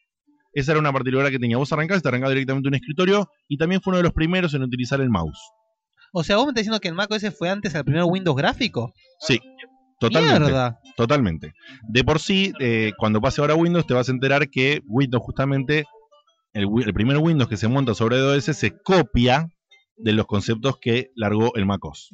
Esa 0.53 0.71
era 0.71 0.79
una 0.79 0.91
particularidad 0.93 1.31
que 1.31 1.39
tenía. 1.39 1.57
Vos 1.57 1.71
arrancás, 1.73 2.01
te 2.03 2.07
arrancaba 2.09 2.31
directamente 2.31 2.67
un 2.69 2.75
escritorio 2.75 3.27
y 3.47 3.57
también 3.57 3.81
fue 3.81 3.91
uno 3.91 3.97
de 3.97 4.03
los 4.03 4.13
primeros 4.13 4.53
en 4.53 4.63
utilizar 4.63 5.01
el 5.01 5.09
mouse. 5.09 5.39
O 6.13 6.23
sea, 6.23 6.35
vos 6.37 6.45
me 6.45 6.49
estás 6.51 6.61
diciendo 6.61 6.79
que 6.79 6.87
el 6.89 6.93
Mac 6.93 7.09
OS 7.11 7.31
fue 7.35 7.49
antes 7.49 7.73
al 7.73 7.83
primer 7.85 8.03
Windows 8.03 8.37
gráfico. 8.37 8.93
Sí, 9.19 9.39
totalmente. 9.99 10.39
Mierda. 10.39 10.79
Totalmente. 10.95 11.53
De 11.87 12.03
por 12.03 12.19
sí, 12.19 12.53
eh, 12.59 12.91
cuando 12.97 13.21
pase 13.21 13.41
ahora 13.41 13.55
Windows, 13.55 13.87
te 13.87 13.93
vas 13.93 14.09
a 14.09 14.11
enterar 14.11 14.49
que 14.49 14.81
Windows, 14.85 15.23
justamente, 15.23 15.85
el, 16.53 16.67
primer 16.93 17.17
Windows 17.17 17.49
que 17.49 17.57
se 17.57 17.67
monta 17.67 17.93
sobre 17.95 18.17
DOS 18.17 18.45
se 18.45 18.71
copia 18.83 19.49
de 19.97 20.11
los 20.11 20.25
conceptos 20.25 20.77
que 20.79 21.11
largó 21.15 21.55
el 21.55 21.65
MacOS. 21.65 22.09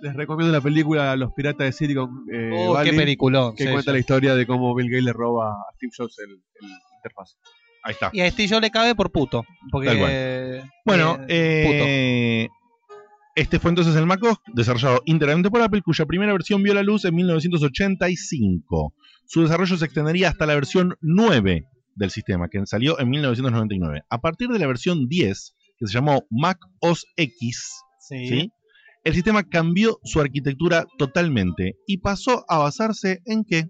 Les 0.00 0.14
recomiendo 0.14 0.52
la 0.52 0.60
película 0.60 1.14
Los 1.16 1.32
Piratas 1.32 1.66
de 1.66 1.72
Silicon 1.72 2.24
eh, 2.32 2.50
Oh, 2.52 2.72
qué 2.72 2.90
Valley, 2.90 2.96
peliculón, 2.96 3.54
Que 3.54 3.64
sí, 3.64 3.70
cuenta 3.70 3.90
sí. 3.90 3.94
la 3.94 3.98
historia 3.98 4.34
de 4.34 4.46
cómo 4.46 4.74
Bill 4.74 4.90
Gates 4.90 5.04
le 5.04 5.12
roba 5.12 5.50
a 5.50 5.74
Steve 5.76 5.92
Jobs 5.96 6.18
el, 6.20 6.30
el 6.30 6.68
interfaz. 6.96 7.36
Ahí 7.84 7.92
está. 7.92 8.10
Y 8.12 8.20
a 8.20 8.30
Steve 8.30 8.48
Jobs 8.48 8.62
le 8.62 8.70
cabe 8.70 8.94
por 8.94 9.10
puto. 9.12 9.44
Porque, 9.70 9.88
Tal 9.88 9.98
cual. 9.98 10.10
eh, 10.12 10.62
Bueno, 10.84 11.18
eh, 11.28 12.44
eh, 12.46 12.48
este 13.38 13.58
fue 13.60 13.70
entonces 13.70 13.94
el 13.96 14.06
macOS, 14.06 14.38
desarrollado 14.52 15.02
íntegramente 15.06 15.50
por 15.50 15.62
Apple, 15.62 15.82
cuya 15.82 16.06
primera 16.06 16.32
versión 16.32 16.62
vio 16.62 16.74
la 16.74 16.82
luz 16.82 17.04
en 17.04 17.14
1985. 17.14 18.94
Su 19.26 19.42
desarrollo 19.42 19.76
se 19.76 19.84
extendería 19.84 20.28
hasta 20.28 20.46
la 20.46 20.54
versión 20.54 20.96
9 21.00 21.64
del 21.94 22.10
sistema, 22.10 22.48
que 22.48 22.64
salió 22.66 22.98
en 22.98 23.08
1999. 23.10 24.02
A 24.10 24.20
partir 24.20 24.48
de 24.48 24.58
la 24.58 24.66
versión 24.66 25.06
10, 25.08 25.54
que 25.78 25.86
se 25.86 25.92
llamó 25.92 26.24
Mac 26.30 26.58
OS 26.80 27.04
X, 27.16 27.72
Sí. 28.00 28.26
¿sí? 28.28 28.52
el 29.04 29.14
sistema 29.14 29.42
cambió 29.44 29.98
su 30.02 30.20
arquitectura 30.20 30.86
totalmente 30.98 31.76
y 31.86 31.98
pasó 31.98 32.44
a 32.48 32.58
basarse 32.58 33.20
en 33.26 33.44
qué? 33.44 33.68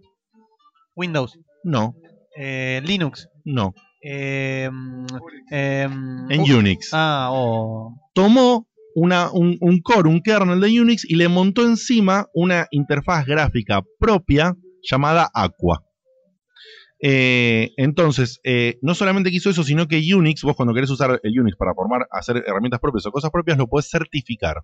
Windows. 0.96 1.38
No, 1.64 1.94
Eh, 2.36 2.80
Linux. 2.84 3.28
no, 3.44 3.74
Eh, 4.00 4.70
mm, 4.72 5.06
em, 5.50 6.30
en 6.30 6.40
uh, 6.40 6.58
Unix. 6.58 6.90
Ah, 6.92 7.30
oh. 7.32 7.96
tomó 8.14 8.67
una, 8.98 9.30
un, 9.30 9.56
un 9.60 9.80
core, 9.80 10.08
un 10.08 10.20
kernel 10.20 10.60
de 10.60 10.80
Unix 10.80 11.04
y 11.08 11.14
le 11.14 11.28
montó 11.28 11.62
encima 11.64 12.26
una 12.34 12.66
interfaz 12.72 13.26
gráfica 13.26 13.82
propia 13.98 14.56
llamada 14.82 15.28
Aqua. 15.32 15.84
Eh, 17.00 17.70
entonces, 17.76 18.40
eh, 18.42 18.76
no 18.82 18.94
solamente 18.96 19.30
quiso 19.30 19.50
eso, 19.50 19.62
sino 19.62 19.86
que 19.86 20.02
Unix, 20.14 20.42
vos 20.42 20.56
cuando 20.56 20.74
querés 20.74 20.90
usar 20.90 21.20
el 21.22 21.40
Unix 21.40 21.56
para 21.56 21.74
formar, 21.74 22.08
hacer 22.10 22.42
herramientas 22.44 22.80
propias 22.80 23.06
o 23.06 23.12
cosas 23.12 23.30
propias, 23.30 23.56
lo 23.56 23.68
puedes 23.68 23.88
certificar. 23.88 24.56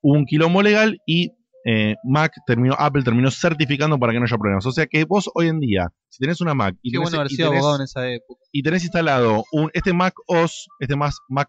Hubo 0.00 0.14
un 0.14 0.24
quilombo 0.24 0.62
legal 0.62 0.98
y 1.04 1.32
eh, 1.66 1.96
Mac 2.02 2.32
terminó, 2.46 2.74
Apple 2.78 3.02
terminó 3.02 3.30
certificando 3.30 3.98
para 3.98 4.14
que 4.14 4.20
no 4.20 4.24
haya 4.24 4.38
problemas. 4.38 4.64
O 4.64 4.72
sea 4.72 4.86
que 4.86 5.04
vos 5.04 5.28
hoy 5.34 5.48
en 5.48 5.60
día, 5.60 5.92
si 6.08 6.20
tenés 6.20 6.40
una 6.40 6.54
Mac 6.54 6.76
y 6.80 6.92
tenés, 6.92 7.10
bueno 7.10 7.26
y 7.28 7.42
en 7.42 7.82
esa 7.82 8.10
época. 8.10 8.40
y 8.52 8.62
tenés 8.62 8.84
instalado 8.84 9.44
un, 9.52 9.70
este 9.74 9.92
Mac 9.92 10.14
OS, 10.28 10.68
este 10.80 10.96
más 10.96 11.18
Mac, 11.28 11.48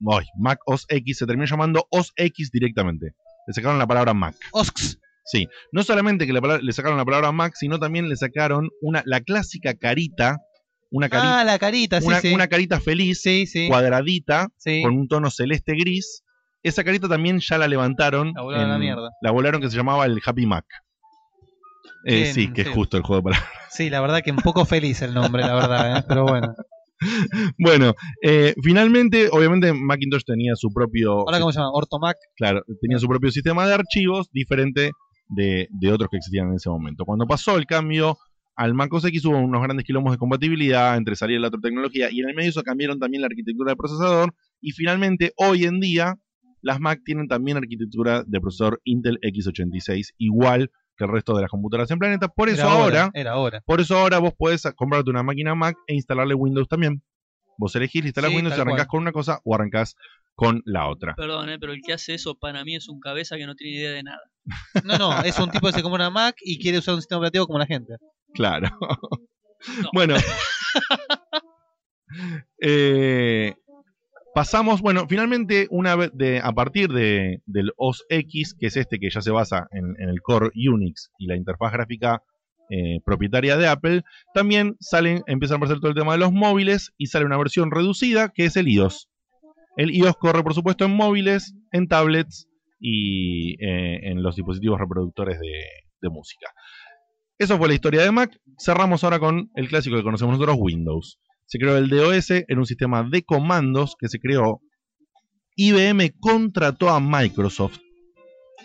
Mac 0.00 0.60
OS 0.66 0.86
X, 0.88 1.18
se 1.18 1.26
terminó 1.26 1.46
llamando 1.46 1.86
OS 1.90 2.12
X 2.16 2.50
directamente. 2.52 3.14
Le 3.46 3.54
sacaron 3.54 3.78
la 3.78 3.86
palabra 3.86 4.14
Mac. 4.14 4.36
OSX. 4.52 4.98
Sí, 5.24 5.46
no 5.72 5.82
solamente 5.82 6.26
que 6.26 6.32
la 6.32 6.58
le 6.62 6.72
sacaron 6.72 6.96
la 6.96 7.04
palabra 7.04 7.32
Mac, 7.32 7.52
sino 7.54 7.78
también 7.78 8.08
le 8.08 8.16
sacaron 8.16 8.70
una, 8.80 9.02
la 9.04 9.20
clásica 9.20 9.74
carita, 9.74 10.38
una 10.90 11.08
carita, 11.10 11.40
Ah, 11.40 11.44
la 11.44 11.58
carita, 11.58 12.00
sí, 12.00 12.06
una, 12.06 12.20
sí. 12.20 12.32
una 12.32 12.48
carita 12.48 12.80
feliz, 12.80 13.20
Sí, 13.22 13.46
cuadradita, 13.68 14.48
con 14.82 14.94
un 14.96 15.08
tono 15.08 15.30
celeste 15.30 15.72
gris. 15.74 16.22
Esa 16.62 16.82
carita 16.82 17.08
también 17.08 17.40
ya 17.40 17.58
la 17.58 17.68
levantaron. 17.68 18.32
La 18.34 18.42
volaron 18.42 18.66
a 18.66 18.72
la 18.72 18.78
mierda. 18.78 19.10
La 19.20 19.30
volaron 19.30 19.60
que 19.60 19.70
se 19.70 19.76
llamaba 19.76 20.06
el 20.06 20.20
Happy 20.24 20.46
Mac. 20.46 20.64
Eh, 22.04 22.22
Bien, 22.22 22.34
sí, 22.34 22.52
que 22.52 22.62
es 22.62 22.68
justo 22.68 22.96
el 22.96 23.02
juego 23.02 23.20
de 23.22 23.24
palabras. 23.30 23.52
Sí, 23.70 23.90
la 23.90 24.00
verdad 24.00 24.22
que 24.22 24.30
un 24.30 24.38
poco 24.38 24.64
feliz 24.64 25.02
el 25.02 25.12
nombre, 25.14 25.42
la 25.42 25.54
verdad, 25.54 25.98
¿eh? 25.98 26.04
pero 26.08 26.24
bueno. 26.24 26.54
Bueno, 27.58 27.94
eh, 28.22 28.54
finalmente, 28.62 29.28
obviamente 29.30 29.72
Macintosh 29.72 30.24
tenía 30.24 30.54
su 30.56 30.70
propio. 30.72 31.20
Ahora, 31.20 31.40
¿cómo 31.40 31.52
se 31.52 31.58
llama? 31.58 31.72
Ortomac. 31.72 32.16
Claro, 32.36 32.62
tenía 32.80 32.98
su 32.98 33.06
propio 33.06 33.30
sistema 33.30 33.66
de 33.66 33.74
archivos 33.74 34.28
diferente 34.32 34.92
de, 35.28 35.68
de 35.70 35.92
otros 35.92 36.08
que 36.10 36.16
existían 36.16 36.48
en 36.48 36.54
ese 36.54 36.70
momento. 36.70 37.04
Cuando 37.04 37.26
pasó 37.26 37.56
el 37.56 37.66
cambio 37.66 38.16
al 38.58 38.74
Mac 38.74 38.92
OS 38.92 39.04
X 39.04 39.24
hubo 39.24 39.38
unos 39.38 39.62
grandes 39.62 39.86
quilombos 39.86 40.12
de 40.12 40.18
compatibilidad 40.18 40.96
entre 40.96 41.14
salir 41.14 41.36
de 41.36 41.42
la 41.42 41.48
otra 41.48 41.60
tecnología 41.60 42.10
y 42.10 42.20
en 42.20 42.28
el 42.28 42.34
medio 42.34 42.50
eso 42.50 42.62
cambiaron 42.64 42.98
también 42.98 43.20
la 43.20 43.28
arquitectura 43.28 43.70
del 43.70 43.76
procesador 43.76 44.34
y 44.60 44.72
finalmente 44.72 45.32
hoy 45.36 45.64
en 45.64 45.78
día 45.78 46.16
las 46.60 46.80
Mac 46.80 47.00
tienen 47.04 47.28
también 47.28 47.56
arquitectura 47.56 48.24
de 48.26 48.40
procesador 48.40 48.80
Intel 48.82 49.20
x86 49.22 50.08
igual 50.18 50.72
que 50.98 51.04
el 51.04 51.10
resto 51.10 51.34
de 51.34 51.42
las 51.42 51.50
computadoras 51.50 51.90
en 51.92 51.98
planeta. 51.98 52.28
Por 52.28 52.48
eso 52.48 52.62
Era 52.62 52.72
ahora, 52.72 53.02
ahora, 53.04 53.10
era 53.14 53.30
ahora. 53.32 53.60
por 53.64 53.80
eso 53.80 53.96
ahora 53.96 54.18
vos 54.18 54.34
podés 54.36 54.62
comprarte 54.76 55.08
una 55.10 55.22
máquina 55.22 55.54
Mac 55.54 55.76
e 55.86 55.94
instalarle 55.94 56.34
Windows 56.34 56.68
también. 56.68 57.02
Vos 57.56 57.74
elegís, 57.76 58.04
instalás 58.04 58.30
Sí, 58.30 58.36
Windows 58.36 58.56
y 58.58 58.60
arrancás 58.60 58.86
cual. 58.86 58.88
con 58.90 59.00
una 59.02 59.12
cosa 59.12 59.40
o 59.44 59.54
arrancás 59.54 59.94
con 60.34 60.62
la 60.64 60.88
otra. 60.88 61.14
Perdón, 61.16 61.48
eh, 61.50 61.58
pero 61.58 61.72
el 61.72 61.80
que 61.82 61.92
hace 61.92 62.14
eso 62.14 62.34
para 62.36 62.64
mí 62.64 62.76
es 62.76 62.88
un 62.88 63.00
cabeza 63.00 63.36
que 63.36 63.46
no 63.46 63.54
tiene 63.54 63.76
idea 63.76 63.90
de 63.92 64.02
nada. 64.02 64.20
No, 64.84 64.96
no, 64.98 65.22
es 65.22 65.38
un 65.38 65.50
tipo 65.50 65.66
que 65.66 65.72
se 65.72 65.82
compra 65.82 66.08
una 66.08 66.10
Mac 66.10 66.36
y 66.40 66.58
quiere 66.60 66.78
usar 66.78 66.94
un 66.94 67.00
sistema 67.00 67.18
operativo 67.20 67.46
como 67.46 67.58
la 67.58 67.66
gente. 67.66 67.94
Claro. 68.34 68.68
bueno. 69.92 70.14
Eh, 72.60 73.27
pasamos, 74.38 74.82
bueno, 74.82 75.08
finalmente, 75.08 75.66
una 75.68 75.96
vez 75.96 76.12
de, 76.14 76.38
a 76.38 76.52
partir 76.52 76.90
de, 76.90 77.42
del 77.46 77.72
OS 77.76 78.04
X, 78.08 78.54
que 78.56 78.68
es 78.68 78.76
este 78.76 79.00
que 79.00 79.10
ya 79.10 79.20
se 79.20 79.32
basa 79.32 79.66
en, 79.72 79.96
el 79.98 80.22
core 80.22 80.50
Unix 80.54 81.10
y 81.18 81.26
la 81.26 81.34
interfaz 81.34 81.72
gráfica 81.72 82.22
eh, 82.70 83.00
propietaria 83.04 83.56
de 83.56 83.66
Apple, 83.66 84.02
también 84.34 84.76
salen, 84.78 85.24
empiezan 85.26 85.56
a 85.56 85.56
aparecer 85.56 85.80
todo 85.80 85.88
el 85.90 85.96
tema 85.96 86.12
de 86.12 86.20
los 86.20 86.30
móviles 86.30 86.92
y 86.96 87.06
sale 87.06 87.26
una 87.26 87.36
versión 87.36 87.72
reducida 87.72 88.28
que 88.28 88.44
es 88.44 88.56
el 88.56 88.68
iOS. 88.68 89.08
El 89.76 89.90
iOS 89.90 90.14
corre, 90.18 90.44
por 90.44 90.54
supuesto, 90.54 90.84
en 90.84 90.94
móviles, 90.94 91.56
en 91.72 91.88
tablets 91.88 92.46
y 92.78 93.54
eh, 93.54 94.08
en 94.08 94.22
los 94.22 94.36
dispositivos 94.36 94.78
reproductores 94.78 95.40
de, 95.40 95.52
de 96.00 96.10
música. 96.10 96.46
Eso 97.38 97.58
fue 97.58 97.66
la 97.66 97.74
historia 97.74 98.04
de 98.04 98.12
Mac. 98.12 98.38
Cerramos 98.56 99.02
ahora 99.02 99.18
con 99.18 99.50
el 99.56 99.66
clásico 99.66 99.96
que 99.96 100.04
conocemos 100.04 100.34
nosotros, 100.38 100.58
Windows. 100.60 101.18
Se 101.48 101.58
creó 101.58 101.76
el 101.78 101.88
DOS 101.88 102.30
en 102.30 102.58
un 102.58 102.66
sistema 102.66 103.02
de 103.02 103.22
comandos 103.22 103.96
que 103.98 104.08
se 104.08 104.18
creó. 104.18 104.60
IBM 105.56 106.12
contrató 106.20 106.90
a 106.90 107.00
Microsoft, 107.00 107.78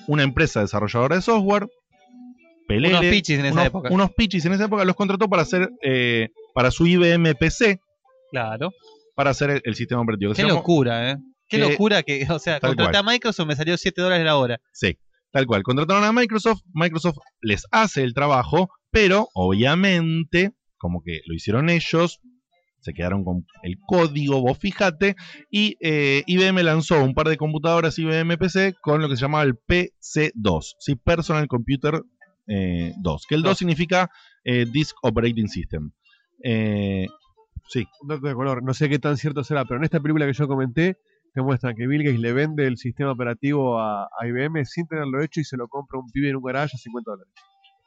una 0.07 0.23
empresa 0.23 0.59
desarrolladora 0.61 1.15
de 1.15 1.21
software. 1.21 1.67
Pelele, 2.67 2.89
Unos 2.97 3.05
pichis 3.09 3.39
en 3.39 3.45
esa 3.45 3.53
unos- 3.55 3.65
época. 3.67 3.89
Unos 3.91 4.11
pichis 4.11 4.45
en 4.45 4.53
esa 4.53 4.65
época 4.65 4.85
los 4.85 4.95
contrató 4.95 5.27
para 5.29 5.41
hacer 5.43 5.69
eh, 5.81 6.29
para 6.53 6.71
su 6.71 6.85
IBM 6.85 7.35
PC, 7.35 7.79
Claro. 8.31 8.71
para 9.15 9.31
hacer 9.31 9.49
el, 9.49 9.61
el 9.63 9.75
sistema 9.75 10.01
operativo. 10.01 10.33
Qué 10.33 10.43
locura, 10.43 11.11
¿eh? 11.11 11.17
Qué 11.47 11.57
que- 11.59 11.69
locura 11.69 12.03
que, 12.03 12.25
o 12.29 12.39
sea, 12.39 12.59
contraté 12.59 12.91
cual. 12.91 13.07
a 13.07 13.11
Microsoft, 13.11 13.47
me 13.47 13.55
salió 13.55 13.77
7 13.77 14.01
dólares 14.01 14.25
la 14.25 14.37
hora. 14.37 14.59
Sí, 14.73 14.97
tal 15.31 15.45
cual. 15.45 15.63
Contrataron 15.63 16.03
a 16.03 16.11
Microsoft, 16.11 16.61
Microsoft 16.73 17.17
les 17.41 17.63
hace 17.71 18.03
el 18.03 18.13
trabajo, 18.13 18.69
pero 18.91 19.29
obviamente, 19.33 20.51
como 20.77 21.01
que 21.01 21.21
lo 21.25 21.33
hicieron 21.35 21.69
ellos, 21.69 22.19
se 22.83 22.93
quedaron 22.93 23.23
con 23.23 23.45
el 23.63 23.77
código, 23.87 24.41
vos 24.41 24.57
fíjate, 24.57 25.15
y 25.49 25.77
eh, 25.79 26.21
IBM 26.27 26.61
lanzó 26.63 27.03
un 27.03 27.13
par 27.15 27.27
de 27.29 27.37
computadoras 27.37 27.97
IBM 27.97 28.37
PC 28.37 28.75
con 28.81 29.01
lo 29.01 29.09
que 29.09 29.15
se 29.15 29.21
llamaba 29.21 29.43
el 29.43 29.55
PC2, 29.55 30.75
¿sí? 30.79 30.95
Personal 30.95 31.47
Computer 31.47 32.01
eh, 32.47 32.93
2, 33.01 33.25
que 33.27 33.35
el 33.35 33.41
2 33.41 33.57
significa 33.57 34.09
eh, 34.43 34.65
Disk 34.71 34.95
Operating 35.01 35.47
System. 35.47 35.91
Eh, 36.43 37.07
sí. 37.69 37.87
Un 38.01 38.09
dato 38.09 38.27
de 38.27 38.33
color, 38.33 38.61
no 38.63 38.73
sé 38.73 38.89
qué 38.89 38.99
tan 38.99 39.15
cierto 39.17 39.43
será, 39.43 39.63
pero 39.65 39.77
en 39.77 39.85
esta 39.85 39.99
película 40.01 40.25
que 40.25 40.33
yo 40.33 40.47
comenté, 40.47 40.97
te 41.33 41.41
muestran 41.41 41.75
que 41.75 41.87
Bill 41.87 42.03
Gates 42.03 42.19
le 42.19 42.33
vende 42.33 42.67
el 42.67 42.77
sistema 42.77 43.11
operativo 43.11 43.79
a, 43.79 44.03
a 44.03 44.27
IBM 44.27 44.65
sin 44.65 44.85
tenerlo 44.87 45.23
hecho 45.23 45.39
y 45.39 45.43
se 45.45 45.57
lo 45.57 45.67
compra 45.67 45.99
un 45.99 46.11
pibe 46.11 46.29
en 46.29 46.35
un 46.35 46.43
garage 46.43 46.75
a 46.75 46.77
50 46.77 47.11
dólares. 47.11 47.33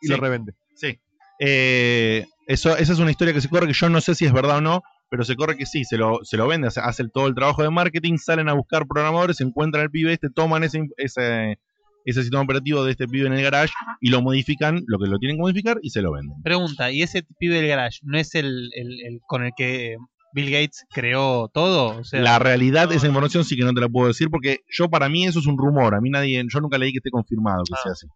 Y 0.00 0.06
Sí. 0.08 0.12
lo 0.12 0.18
revende. 0.20 0.52
Sí. 0.74 0.98
Eh, 1.38 2.24
eso, 2.46 2.76
esa 2.76 2.92
es 2.92 2.98
una 2.98 3.10
historia 3.10 3.34
que 3.34 3.40
se 3.40 3.48
corre 3.48 3.66
que 3.66 3.72
yo 3.72 3.88
no 3.88 4.00
sé 4.00 4.14
si 4.14 4.24
es 4.24 4.32
verdad 4.32 4.58
o 4.58 4.60
no, 4.60 4.82
pero 5.10 5.24
se 5.24 5.36
corre 5.36 5.56
que 5.56 5.66
sí, 5.66 5.84
se 5.84 5.96
lo, 5.96 6.20
se 6.22 6.36
lo 6.36 6.46
vende, 6.46 6.68
o 6.68 6.70
sea, 6.70 6.84
hace 6.84 7.04
todo 7.12 7.26
el 7.26 7.34
trabajo 7.34 7.62
de 7.62 7.70
marketing, 7.70 8.18
salen 8.18 8.48
a 8.48 8.54
buscar 8.54 8.86
programadores, 8.86 9.40
encuentran 9.40 9.84
el 9.84 9.90
pibe 9.90 10.12
este, 10.12 10.30
toman 10.30 10.64
ese, 10.64 10.82
ese, 10.96 11.58
ese 12.04 12.20
sistema 12.22 12.42
operativo 12.42 12.84
de 12.84 12.92
este 12.92 13.06
pibe 13.06 13.26
en 13.26 13.32
el 13.34 13.42
garage 13.42 13.72
y 14.00 14.10
lo 14.10 14.22
modifican, 14.22 14.82
lo 14.86 14.98
que 14.98 15.06
lo 15.08 15.18
tienen 15.18 15.36
que 15.36 15.42
modificar 15.42 15.78
y 15.82 15.90
se 15.90 16.02
lo 16.02 16.12
venden. 16.12 16.40
Pregunta, 16.42 16.90
¿y 16.90 17.02
ese 17.02 17.24
pibe 17.38 17.56
del 17.56 17.68
garage 17.68 17.98
no 18.02 18.18
es 18.18 18.34
el, 18.34 18.70
el- 18.74 19.00
el 19.04 19.20
con 19.26 19.44
el 19.44 19.52
que 19.56 19.96
Bill 20.32 20.50
Gates 20.50 20.84
creó 20.92 21.48
todo? 21.52 21.98
O 21.98 22.04
sea, 22.04 22.20
la 22.20 22.38
realidad, 22.38 22.90
esa 22.92 23.06
información 23.06 23.44
sí 23.44 23.56
que 23.56 23.64
no 23.64 23.72
te 23.74 23.80
la 23.80 23.88
puedo 23.88 24.08
decir 24.08 24.28
porque 24.30 24.58
yo 24.70 24.88
para 24.88 25.08
mí 25.08 25.26
eso 25.26 25.38
es 25.40 25.46
un 25.46 25.56
rumor. 25.58 25.94
A 25.94 26.00
mí 26.00 26.10
nadie, 26.10 26.44
yo 26.48 26.60
nunca 26.60 26.78
leí 26.78 26.92
que 26.92 26.98
esté 26.98 27.10
confirmado 27.10 27.62
que 27.64 27.74
sea 27.82 27.92
así. 27.92 28.06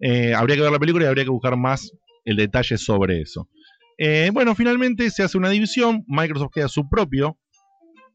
Eh, 0.00 0.34
habría 0.34 0.56
que 0.56 0.62
ver 0.62 0.72
la 0.72 0.78
película 0.78 1.04
y 1.04 1.08
habría 1.08 1.24
que 1.24 1.30
buscar 1.30 1.56
más 1.56 1.90
el 2.24 2.36
detalle 2.36 2.76
sobre 2.78 3.20
eso. 3.20 3.48
Eh, 3.98 4.30
bueno, 4.32 4.54
finalmente 4.54 5.08
se 5.10 5.22
hace 5.22 5.38
una 5.38 5.50
división. 5.50 6.04
Microsoft 6.08 6.52
queda 6.54 6.68
su 6.68 6.88
propio, 6.88 7.38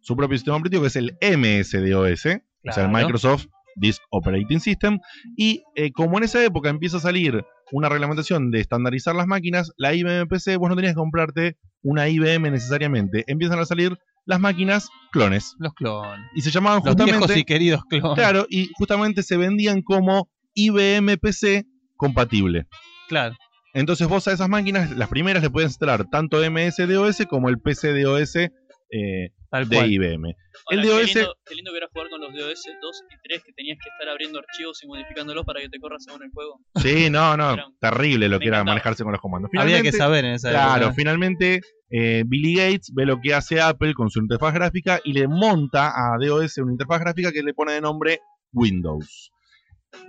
su 0.02 0.16
propio 0.16 0.38
sistema 0.38 0.58
operativo 0.58 0.82
que 0.84 0.88
es 0.88 0.96
el 0.96 1.18
MSDOS, 1.22 2.12
o 2.12 2.22
sea, 2.22 2.34
el 2.34 2.42
Claro. 2.64 2.90
Microsoft 2.90 3.46
Disk 3.76 4.02
Operating 4.12 4.60
System. 4.60 5.00
Y 5.38 5.64
eh, 5.76 5.92
como 5.92 6.18
en 6.18 6.26
esa 6.26 6.44
época 6.44 6.70
empieza 6.70 6.98
a 6.98 7.02
salir 7.02 7.44
una 7.72 7.88
reglamentación 7.88 8.52
de 8.52 8.60
estandarizar 8.60 9.16
las 9.16 9.28
máquinas, 9.28 9.72
la 9.78 9.94
IBM 9.94 10.28
PC, 10.28 10.58
vos 10.58 10.70
no 10.70 10.76
tenías 10.76 10.94
que 10.94 10.98
comprarte 11.00 11.58
una 11.82 12.10
IBM 12.10 12.52
necesariamente. 12.52 13.24
Empiezan 13.28 13.60
a 13.60 13.66
salir 13.66 13.98
las 14.26 14.40
máquinas 14.40 14.90
clones. 15.12 15.56
Los 15.60 15.74
clones. 15.76 16.20
Y 16.36 16.42
se 16.42 16.52
llamaban 16.52 16.78
Los 16.84 16.90
justamente. 16.90 17.18
viejos 17.20 17.38
y 17.38 17.44
queridos 17.46 17.82
clones. 17.90 18.16
Claro, 18.16 18.46
y 18.50 18.70
justamente 18.76 19.24
se 19.24 19.38
vendían 19.38 19.82
como 19.82 20.30
IBM 20.56 21.18
PC 21.18 21.66
compatible. 21.96 22.66
Claro. 23.08 23.36
Entonces 23.74 24.08
vos 24.08 24.28
a 24.28 24.34
esas 24.34 24.50
máquinas, 24.50 24.92
las 24.92 25.10
primeras 25.10 25.44
le 25.44 25.50
puedes 25.50 25.70
instalar 25.72 26.06
tanto 26.10 26.40
MS-DOS 26.44 27.26
como 27.30 27.50
el 27.50 27.60
PC-DOS 27.60 28.36
eh, 28.36 28.50
de 28.92 29.32
cual. 29.68 29.92
IBM. 29.92 30.26
Ahora, 30.26 30.36
el 30.72 30.82
DOS, 30.88 31.00
Qué 31.14 31.20
lindo, 31.20 31.36
qué 31.46 31.56
lindo 31.56 31.72
que 31.72 31.78
era 31.78 31.88
jugar 31.94 32.10
con 32.10 32.22
los 32.22 32.34
DOS 32.34 32.64
2 32.82 33.04
y 33.12 33.16
3 33.30 33.44
que 33.44 33.54
tenías 33.54 33.78
que 33.82 33.90
estar 33.90 34.10
abriendo 34.10 34.40
archivos 34.40 34.84
y 34.84 34.88
modificándolos 34.88 35.46
para 35.46 35.62
que 35.62 35.70
te 35.70 35.80
corra 35.80 35.98
según 36.00 36.24
el 36.24 36.32
juego. 36.32 36.60
sí, 36.76 37.10
no, 37.10 37.38
no, 37.38 37.56
terrible 37.80 38.28
lo 38.30 38.38
me 38.38 38.42
que 38.44 38.48
era 38.50 38.64
manejarse 38.64 39.04
con 39.04 39.12
los 39.12 39.22
comandos. 39.22 39.50
Había 39.58 39.82
que 39.82 39.92
Finalmente- 39.92 39.98
saber 39.98 40.26
en 40.26 40.34
esa 40.34 40.50
Claro, 40.50 40.86
época. 40.86 40.96
finalmente 40.96 41.62
eh, 41.92 42.24
Billy 42.26 42.56
Gates 42.56 42.92
ve 42.96 43.06
lo 43.06 43.20
que 43.22 43.34
hace 43.34 43.62
Apple 43.62 43.94
con 43.94 44.10
su 44.10 44.20
interfaz 44.20 44.54
gráfica 44.54 45.00
y 45.04 45.14
le 45.14 45.28
monta 45.28 45.90
a 45.90 46.18
DOS 46.20 46.58
una 46.60 46.72
interfaz 46.74 47.00
gráfica 47.00 47.32
que 47.32 47.42
le 47.44 47.54
pone 47.54 47.74
de 47.74 47.82
nombre 47.82 48.20
Windows. 48.52 49.32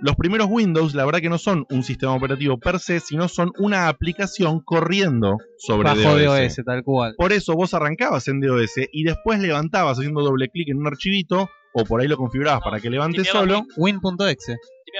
Los 0.01 0.15
primeros 0.15 0.47
Windows, 0.49 0.95
la 0.95 1.05
verdad 1.05 1.19
que 1.19 1.29
no 1.29 1.37
son 1.37 1.65
un 1.69 1.83
sistema 1.83 2.13
operativo 2.15 2.57
per 2.57 2.79
se, 2.79 2.99
sino 2.99 3.27
son 3.27 3.51
una 3.59 3.87
aplicación 3.87 4.61
corriendo 4.61 5.37
sobre 5.57 5.89
Bajo 5.89 6.17
DOS. 6.17 6.25
DOS, 6.25 6.65
tal 6.65 6.83
cual. 6.83 7.13
Por 7.17 7.31
eso 7.33 7.53
vos 7.53 7.73
arrancabas 7.73 8.27
en 8.27 8.41
DOS 8.41 8.71
y 8.91 9.03
después 9.03 9.39
levantabas 9.39 9.99
haciendo 9.99 10.21
doble 10.21 10.49
clic 10.49 10.69
en 10.69 10.77
un 10.77 10.87
archivito 10.87 11.49
o 11.73 11.85
por 11.85 12.01
ahí 12.01 12.07
lo 12.07 12.17
configurabas 12.17 12.61
para 12.63 12.79
que 12.79 12.89
levante 12.89 13.21
tipeabas 13.21 13.41
solo. 13.41 13.65
Win.exe. 13.77 14.57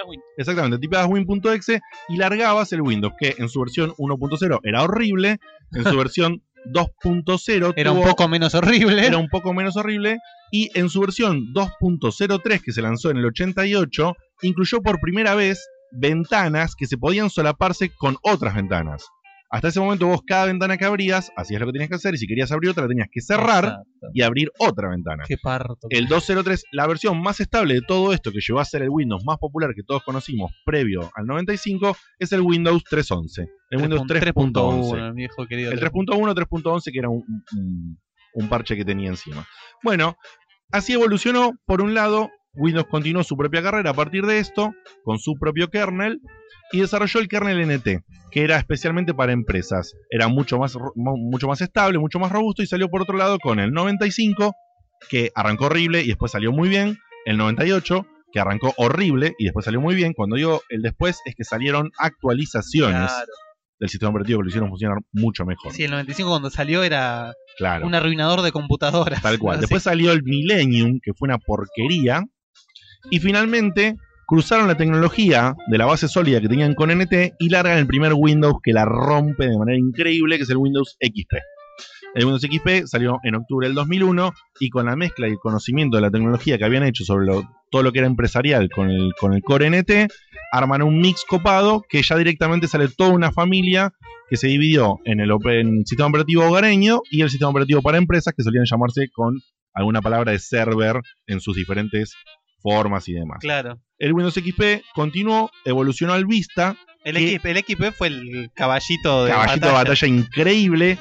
Win. 0.08 0.22
Exactamente, 0.38 0.78
tipabas 0.78 1.10
win.exe 1.10 1.82
y 2.08 2.18
largabas 2.18 2.72
el 2.72 2.82
Windows, 2.82 3.14
que 3.20 3.36
en 3.38 3.50
su 3.50 3.60
versión 3.60 3.92
1.0 3.98 4.60
era 4.64 4.84
horrible, 4.84 5.40
en 5.74 5.84
su 5.84 5.98
versión 5.98 6.44
2.0 6.74 7.74
Era 7.76 7.92
un 7.92 8.04
poco 8.04 8.28
menos 8.28 8.54
horrible. 8.54 9.06
era 9.06 9.18
un 9.18 9.30
poco 9.30 9.54
menos 9.54 9.76
horrible 9.78 10.18
y 10.52 10.70
en 10.78 10.90
su 10.90 11.02
versión 11.02 11.54
2.03 11.54 12.62
que 12.62 12.72
se 12.72 12.82
lanzó 12.82 13.10
en 13.10 13.18
el 13.18 13.26
88 13.26 14.14
incluyó 14.42 14.82
por 14.82 15.00
primera 15.00 15.36
vez 15.36 15.66
ventanas 15.92 16.76
que 16.76 16.86
se 16.88 16.98
podían 16.98 17.30
solaparse 17.30 17.92
con 17.98 18.18
otras 18.24 18.56
ventanas. 18.56 19.06
Hasta 19.54 19.68
ese 19.68 19.82
momento 19.82 20.08
vos 20.08 20.22
cada 20.26 20.46
ventana 20.46 20.78
que 20.78 20.86
abrías 20.86 21.30
hacías 21.36 21.60
lo 21.60 21.68
que 21.68 21.74
tenías 21.74 21.90
que 21.90 21.96
hacer 21.96 22.14
y 22.14 22.18
si 22.18 22.26
querías 22.26 22.54
abrir 22.54 22.70
otra 22.72 22.84
la 22.84 22.88
tenías 22.88 23.10
que 23.12 23.20
cerrar 23.20 23.66
Exacto. 23.66 24.08
y 24.14 24.22
abrir 24.22 24.50
otra 24.60 24.90
ventana. 24.90 25.26
Qué 25.28 25.36
parto. 25.38 25.88
El 25.90 26.08
203, 26.08 26.64
la 26.72 26.88
versión 26.88 27.22
más 27.22 27.42
estable 27.42 27.74
de 27.74 27.82
todo 27.86 28.14
esto 28.14 28.32
que 28.32 28.40
llegó 28.40 28.62
a 28.62 28.66
ser 28.66 28.84
el 28.84 28.90
Windows 28.90 29.26
más 29.26 29.38
popular 29.40 29.74
que 29.76 29.84
todos 29.84 30.04
conocimos 30.04 30.54
previo 30.66 31.12
al 31.16 31.26
95 31.26 31.98
es 32.18 32.32
el 32.32 32.40
Windows 32.40 32.82
3.11. 32.90 33.46
El 33.72 33.82
Windows 33.82 34.04
3.11. 34.04 35.08
el 35.08 35.14
viejo 35.14 35.46
querido. 35.46 35.72
El 35.74 35.82
3.1, 35.82 36.34
3.11 36.34 36.84
que 36.94 37.00
era 37.00 37.10
un, 37.10 37.22
un- 37.58 38.00
un 38.34 38.48
parche 38.48 38.78
que 38.78 38.86
tenía 38.86 39.10
encima. 39.10 39.46
Bueno, 39.84 40.16
así 40.72 40.94
evolucionó. 40.94 41.52
Por 41.66 41.82
un 41.82 41.94
lado, 41.94 42.30
Windows 42.54 42.88
continuó 42.90 43.24
su 43.24 43.38
propia 43.38 43.62
carrera 43.62 43.92
a 43.92 43.94
partir 43.94 44.26
de 44.26 44.40
esto, 44.40 44.74
con 45.04 45.20
su 45.20 45.36
propio 45.36 45.70
kernel, 45.70 46.20
y 46.74 46.80
desarrolló 46.82 47.20
el 47.20 47.28
kernel 47.28 47.62
NT, 47.70 48.04
que 48.32 48.44
era 48.44 48.58
especialmente 48.58 49.14
para 49.14 49.32
empresas. 49.32 49.94
Era 50.10 50.28
mucho 50.28 50.58
más, 50.58 50.78
mucho 50.96 51.48
más 51.48 51.62
estable, 51.62 51.98
mucho 52.00 52.20
más 52.20 52.32
robusto, 52.32 52.62
y 52.64 52.68
salió 52.68 52.90
por 52.90 53.02
otro 53.02 53.18
lado 53.18 53.40
con 53.40 53.60
el 53.60 53.72
95, 53.72 54.54
que 55.10 55.32
arrancó 55.36 55.66
horrible 55.66 56.02
y 56.02 56.08
después 56.08 56.32
salió 56.32 56.52
muy 56.52 56.70
bien. 56.70 56.98
El 57.26 57.38
98, 57.38 58.06
que 58.32 58.40
arrancó 58.40 58.74
horrible 58.78 59.34
y 59.38 59.46
después 59.46 59.66
salió 59.66 59.82
muy 59.82 59.96
bien. 59.96 60.14
Cuando 60.14 60.36
digo 60.36 60.62
el 60.70 60.82
después, 60.82 61.20
es 61.26 61.36
que 61.36 61.44
salieron 61.44 61.92
actualizaciones 61.98 63.12
Claro. 63.12 63.32
del 63.80 63.90
sistema 63.90 64.10
operativo 64.12 64.40
que 64.40 64.44
lo 64.44 64.50
hicieron 64.50 64.70
funcionar 64.70 64.98
mucho 65.12 65.46
mejor. 65.46 65.74
Sí, 65.74 65.84
el 65.84 65.92
95 65.92 66.30
cuando 66.30 66.50
salió 66.50 66.84
era 66.84 67.34
Claro. 67.58 67.86
un 67.86 67.96
arruinador 67.96 68.42
de 68.42 68.52
computadoras. 68.52 69.22
Tal 69.22 69.40
cual. 69.40 69.60
Después 69.80 69.84
salió 69.84 70.12
el 70.12 70.24
Millennium, 70.24 71.00
que 71.04 71.14
fue 71.14 71.28
una 71.28 71.38
porquería. 71.40 72.24
Y 73.10 73.20
finalmente 73.20 73.98
cruzaron 74.28 74.68
la 74.68 74.78
tecnología 74.78 75.56
de 75.68 75.78
la 75.78 75.86
base 75.86 76.08
sólida 76.08 76.40
que 76.40 76.48
tenían 76.48 76.74
con 76.74 76.90
NT 76.90 77.34
y 77.40 77.50
largan 77.50 77.78
el 77.78 77.88
primer 77.88 78.14
Windows 78.16 78.58
que 78.64 78.72
la 78.72 78.86
rompe 78.86 79.48
de 79.48 79.58
manera 79.58 79.78
increíble, 79.78 80.38
que 80.38 80.44
es 80.44 80.50
el 80.50 80.58
Windows 80.58 80.98
XP. 81.02 81.34
El 82.14 82.26
Windows 82.26 82.42
XP 82.42 82.88
salió 82.88 83.20
en 83.24 83.36
octubre 83.36 83.68
del 83.68 83.76
2001 83.76 84.32
y 84.60 84.70
con 84.70 84.86
la 84.86 84.96
mezcla 84.96 85.28
y 85.28 85.32
el 85.32 85.40
conocimiento 85.40 85.98
de 85.98 86.02
la 86.02 86.12
tecnología 86.12 86.58
que 86.58 86.66
habían 86.66 86.84
hecho 86.84 87.06
sobre 87.06 87.28
todo 87.70 87.84
lo 87.84 87.92
que 87.92 88.00
era 88.00 88.08
empresarial 88.08 88.70
con 88.70 88.90
el, 88.90 89.12
con 89.20 89.34
el 89.34 89.42
Core 89.42 89.70
NT, 89.70 90.12
arman 90.52 90.82
un 90.82 91.00
mix 91.00 91.24
copado 91.28 91.84
que 91.88 92.02
ya 92.02 92.18
directamente 92.18 92.68
sale 92.68 92.90
toda 92.90 93.12
una 93.12 93.32
familia 93.32 93.94
que 94.30 94.38
se 94.38 94.48
dividió 94.48 95.00
en 95.06 95.20
el 95.20 95.30
sistema 95.86 96.10
operativo 96.10 96.46
hogareño 96.46 97.02
y 97.10 97.22
el 97.22 97.30
sistema 97.30 97.52
operativo 97.52 97.82
para 97.82 97.98
empresas 97.98 98.34
que 98.36 98.44
solían 98.44 98.66
llamarse 98.66 99.10
con 99.14 99.40
alguna 99.74 100.02
palabra 100.02 100.34
de 100.34 100.40
server 100.40 101.02
en 101.28 101.40
sus 101.40 101.56
diferentes 101.56 102.14
formas 102.62 103.08
y 103.10 103.14
demás. 103.14 103.40
Claro. 103.42 103.80
El 103.98 104.14
Windows 104.14 104.36
XP 104.36 104.84
continuó, 104.94 105.50
evolucionó 105.66 106.14
al 106.14 106.26
Vista, 106.26 106.76
El, 107.04 107.16
que- 107.18 107.38
XP, 107.38 107.46
el 107.48 107.58
XP 107.60 107.92
fue 107.98 108.08
el 108.08 108.50
caballito 108.54 109.26
de 109.26 109.32
caballito 109.32 109.68
de 109.68 109.72
batalla. 109.72 109.74
batalla 109.90 110.08
increíble. 110.08 110.98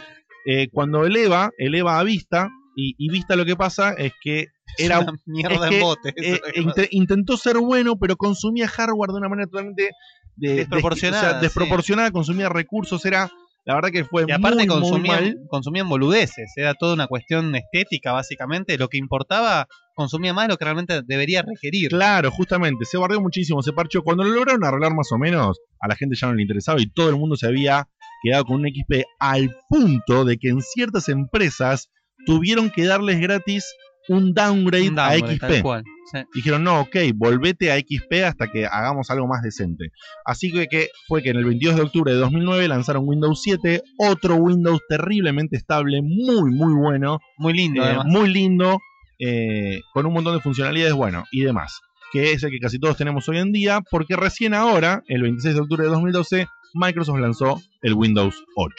Eh, 0.46 0.68
cuando 0.72 1.04
eleva, 1.04 1.50
eleva 1.58 1.98
a 1.98 2.02
Vista, 2.02 2.48
y, 2.74 2.94
y 2.98 3.10
Vista 3.10 3.36
lo 3.36 3.44
que 3.44 3.56
pasa 3.56 3.92
es 3.92 4.12
que 4.22 4.46
era 4.78 5.00
Una 5.00 5.12
mierda 5.26 5.66
es 5.66 5.72
en 5.72 5.78
que, 5.78 5.80
bote, 5.84 6.12
eso 6.16 6.40
eh, 6.80 6.88
intentó 6.92 7.36
ser 7.36 7.58
bueno, 7.58 7.96
pero 7.98 8.16
consumía 8.16 8.66
hardware 8.68 9.10
de 9.10 9.16
una 9.18 9.28
manera 9.28 9.46
totalmente 9.48 9.90
de- 10.36 10.54
Desproporcionada, 10.54 11.22
de- 11.22 11.28
o 11.28 11.30
sea, 11.32 11.40
sí. 11.40 11.44
desproporcionada, 11.46 12.10
consumía 12.10 12.48
recursos, 12.48 13.04
era 13.04 13.30
la 13.66 13.74
verdad 13.74 13.90
que 13.90 14.04
fue 14.04 14.24
Y 14.26 14.32
aparte 14.32 14.56
muy, 14.56 14.66
muy 14.66 14.80
consumían, 14.80 15.24
mal. 15.24 15.36
consumían 15.50 15.88
boludeces, 15.88 16.50
era 16.56 16.72
toda 16.72 16.94
una 16.94 17.06
cuestión 17.08 17.54
estética 17.54 18.12
básicamente, 18.12 18.78
lo 18.78 18.88
que 18.88 18.96
importaba 18.96 19.66
consumía 20.00 20.32
más 20.32 20.46
de 20.46 20.52
lo 20.54 20.56
que 20.56 20.64
realmente 20.64 21.02
debería 21.02 21.42
requerir. 21.42 21.90
Claro, 21.90 22.30
justamente, 22.30 22.84
se 22.86 22.96
barrió 22.96 23.20
muchísimo, 23.20 23.62
se 23.62 23.72
parchó. 23.72 24.02
Cuando 24.02 24.24
lo 24.24 24.30
lograron 24.30 24.64
arreglar 24.64 24.94
más 24.94 25.12
o 25.12 25.18
menos, 25.18 25.60
a 25.78 25.88
la 25.88 25.94
gente 25.94 26.16
ya 26.16 26.26
no 26.28 26.34
le 26.34 26.42
interesaba 26.42 26.80
y 26.80 26.86
todo 26.90 27.10
el 27.10 27.16
mundo 27.16 27.36
se 27.36 27.46
había 27.46 27.86
quedado 28.22 28.44
con 28.46 28.60
un 28.60 28.66
XP 28.68 29.04
al 29.18 29.54
punto 29.68 30.24
de 30.24 30.38
que 30.38 30.48
en 30.48 30.62
ciertas 30.62 31.08
empresas 31.10 31.90
tuvieron 32.26 32.70
que 32.70 32.84
darles 32.86 33.20
gratis 33.20 33.64
un 34.08 34.32
downgrade, 34.34 34.88
Un 34.88 34.98
a 34.98 35.12
XP. 35.12 35.38
tal 35.40 35.62
cual, 35.62 35.84
sí. 36.10 36.18
Dijeron, 36.34 36.64
no, 36.64 36.80
ok, 36.80 36.96
volvete 37.14 37.70
a 37.70 37.78
XP 37.78 38.24
hasta 38.26 38.50
que 38.50 38.66
hagamos 38.66 39.08
algo 39.10 39.28
más 39.28 39.42
decente. 39.42 39.92
Así 40.24 40.50
que, 40.50 40.66
que 40.66 40.88
fue 41.06 41.22
que 41.22 41.30
en 41.30 41.36
el 41.36 41.44
22 41.44 41.76
de 41.76 41.82
octubre 41.82 42.12
de 42.12 42.18
2009 42.18 42.66
lanzaron 42.66 43.06
Windows 43.06 43.40
7, 43.42 43.82
otro 43.98 44.34
Windows 44.36 44.80
terriblemente 44.88 45.56
estable, 45.56 46.00
muy, 46.02 46.50
muy 46.50 46.72
bueno. 46.74 47.20
Muy 47.38 47.52
lindo, 47.52 47.84
Eh, 47.84 47.98
muy 48.04 48.28
lindo, 48.30 48.80
eh, 49.20 49.80
con 49.92 50.06
un 50.06 50.12
montón 50.14 50.34
de 50.34 50.40
funcionalidades, 50.40 50.94
bueno, 50.94 51.24
y 51.30 51.42
demás. 51.42 51.78
Que 52.12 52.32
es 52.32 52.42
el 52.42 52.50
que 52.50 52.58
casi 52.58 52.78
todos 52.80 52.96
tenemos 52.96 53.28
hoy 53.28 53.38
en 53.38 53.52
día, 53.52 53.80
porque 53.90 54.16
recién 54.16 54.52
ahora, 54.54 55.02
el 55.06 55.22
26 55.22 55.54
de 55.54 55.60
octubre 55.60 55.84
de 55.84 55.90
2012, 55.90 56.48
Microsoft 56.74 57.18
lanzó 57.20 57.60
el 57.82 57.94
Windows 57.94 58.34
8. 58.56 58.74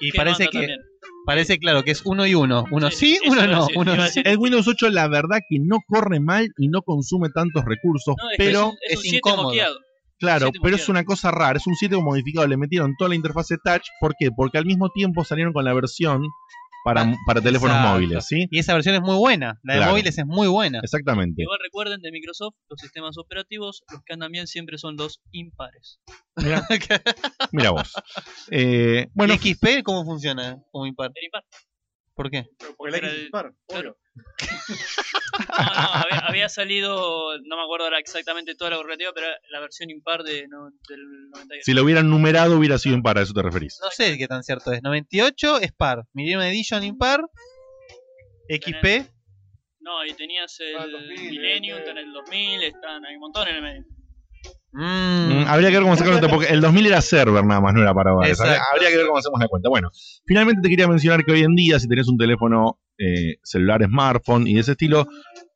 Y 0.00 0.12
parece 0.12 0.46
que 0.46 0.58
también. 0.60 0.80
parece 1.26 1.58
claro 1.58 1.82
que 1.82 1.90
es 1.90 2.00
uno 2.06 2.26
y 2.26 2.34
uno. 2.34 2.64
Uno 2.70 2.90
sí, 2.90 3.18
uno 3.26 3.46
no. 3.46 3.66
decir, 3.66 3.76
Uno 3.78 4.06
sí. 4.06 4.22
El 4.24 4.38
Windows 4.38 4.66
8, 4.66 4.88
la 4.90 5.08
verdad 5.08 5.40
que 5.48 5.58
no 5.60 5.78
corre 5.86 6.20
mal 6.20 6.48
y 6.56 6.68
no 6.68 6.80
consume 6.80 7.28
tantos 7.28 7.64
recursos, 7.66 8.14
No, 8.16 8.30
es 8.30 8.38
que 8.38 8.44
pero... 8.44 8.60
es 8.60 8.64
un, 8.66 8.78
es 8.88 8.96
un 8.96 8.96
es 8.96 9.00
7 9.02 9.16
incómodo. 9.18 9.42
moqueado. 9.48 9.76
Claro, 10.18 10.50
pero 10.62 10.76
es 10.76 10.88
una 10.90 11.02
cosa 11.04 11.30
rara, 11.30 11.56
es 11.58 11.66
un 11.66 11.74
7 11.76 11.96
modificado, 11.96 12.46
le 12.46 12.58
metieron 12.58 12.94
toda 12.98 13.08
la 13.08 13.14
interfase 13.14 13.56
touch, 13.64 13.84
¿por 14.00 14.14
qué? 14.18 14.30
Porque 14.30 14.58
al 14.58 14.66
mismo 14.66 14.90
tiempo 14.90 15.24
salieron 15.24 15.54
con 15.54 15.64
la 15.64 15.72
versión 15.72 16.22
para, 16.84 17.02
Ah, 17.02 17.14
para 17.26 17.40
teléfonos 17.40 17.76
exacto. 17.76 17.94
móviles, 17.94 18.26
¿sí? 18.26 18.46
Y 18.50 18.58
esa 18.58 18.74
versión 18.74 18.94
es 18.94 19.00
muy 19.02 19.16
buena. 19.16 19.58
La 19.62 19.74
de 19.74 19.78
Claro. 19.80 19.92
móviles 19.92 20.18
es 20.18 20.26
muy 20.26 20.48
buena. 20.48 20.80
Exactamente. 20.82 21.42
Igual 21.42 21.58
recuerden 21.62 22.00
de 22.00 22.10
Microsoft, 22.12 22.54
los 22.68 22.80
sistemas 22.80 23.18
operativos, 23.18 23.82
los 23.92 24.02
que 24.04 24.12
andan 24.14 24.32
bien 24.32 24.46
siempre 24.46 24.78
son 24.78 24.96
los 24.96 25.20
impares. 25.32 26.00
Mira, 26.36 26.66
mira 27.52 27.70
vos. 27.70 27.92
Eh, 28.50 29.08
bueno, 29.14 29.34
¿Y 29.34 29.38
XP 29.54 29.82
cómo 29.82 30.04
funciona 30.04 30.58
como 30.70 30.86
impar? 30.86 31.10
El 31.14 31.24
impar. 31.24 31.44
¿Por 32.14 32.30
qué? 32.30 32.46
Porque 32.76 32.96
Era 32.98 33.08
el- 33.08 33.30
claro. 33.30 33.54
No, 33.72 33.82
no, 35.56 35.88
había, 35.94 36.18
había 36.26 36.48
salido, 36.48 37.38
no 37.44 37.56
me 37.56 37.62
acuerdo 37.62 37.84
ahora 37.86 37.98
exactamente 37.98 38.54
toda 38.54 38.70
la 38.70 38.76
correlativa, 38.76 39.12
pero 39.14 39.26
la 39.50 39.60
versión 39.60 39.90
impar 39.90 40.22
de, 40.22 40.46
no, 40.48 40.70
del 40.88 41.30
98. 41.30 41.62
Si 41.64 41.72
lo 41.72 41.82
hubieran 41.84 42.10
numerado, 42.10 42.58
hubiera 42.58 42.78
sido 42.78 42.94
impar, 42.96 43.18
a 43.18 43.22
eso 43.22 43.32
te 43.32 43.42
referís. 43.42 43.78
No 43.82 43.90
sé 43.90 44.18
qué 44.18 44.26
tan 44.28 44.42
cierto 44.42 44.72
es. 44.72 44.82
98 44.82 45.58
es 45.60 45.72
par. 45.72 46.04
Millennium 46.12 46.42
Edition 46.42 46.82
impar. 46.84 47.24
XP. 48.48 49.08
No, 49.80 50.04
y 50.04 50.12
tenías 50.14 50.58
el 50.60 51.08
Millennium, 51.08 51.82
tenés 51.84 52.04
el 52.04 52.12
2000, 52.12 52.62
están, 52.64 53.04
hay 53.06 53.14
un 53.14 53.20
montón 53.20 53.48
en 53.48 53.56
el 53.56 53.62
medio. 53.62 53.84
Mm, 54.72 55.48
habría 55.48 55.68
que 55.68 55.74
ver 55.74 55.82
cómo 55.82 55.96
sacarlo, 55.96 56.28
porque 56.28 56.46
el 56.46 56.60
2000 56.60 56.86
era 56.86 57.00
server 57.00 57.44
nada 57.44 57.60
más, 57.60 57.74
no 57.74 57.82
era 57.82 57.92
para. 57.92 58.12
Habría, 58.12 58.30
Exacto. 58.30 58.62
habría 58.72 58.90
que 58.90 58.96
ver 58.98 59.06
cómo 59.06 59.18
hacemos 59.18 59.40
la 59.40 59.48
cuenta. 59.48 59.68
Bueno, 59.68 59.90
finalmente 60.24 60.62
te 60.62 60.68
quería 60.68 60.86
mencionar 60.86 61.24
que 61.24 61.32
hoy 61.32 61.42
en 61.42 61.56
día, 61.56 61.80
si 61.80 61.88
tenés 61.88 62.06
un 62.08 62.16
teléfono 62.16 62.78
eh, 62.98 63.36
celular, 63.42 63.82
smartphone 63.84 64.46
y 64.46 64.54
de 64.54 64.60
ese 64.60 64.72
estilo, 64.72 65.08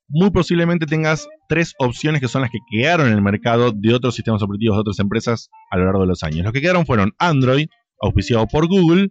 muy 0.09 0.31
posiblemente 0.31 0.87
tengas 0.87 1.29
tres 1.49 1.75
opciones 1.79 2.21
que 2.21 2.29
son 2.29 2.43
las 2.43 2.51
que 2.51 2.59
quedaron 2.71 3.07
en 3.07 3.15
el 3.15 3.23
mercado 3.23 3.73
de 3.73 3.95
otros 3.95 4.15
sistemas 4.15 4.43
operativos 4.43 4.77
de 4.77 4.81
otras 4.81 4.99
empresas 4.99 5.49
a 5.71 5.79
lo 5.79 5.85
largo 5.85 6.01
de 6.01 6.09
los 6.09 6.23
años. 6.23 6.45
Los 6.45 6.53
que 6.53 6.61
quedaron 6.61 6.85
fueron 6.85 7.13
Android, 7.19 7.69
auspiciado 8.01 8.47
por 8.47 8.67
Google, 8.67 9.11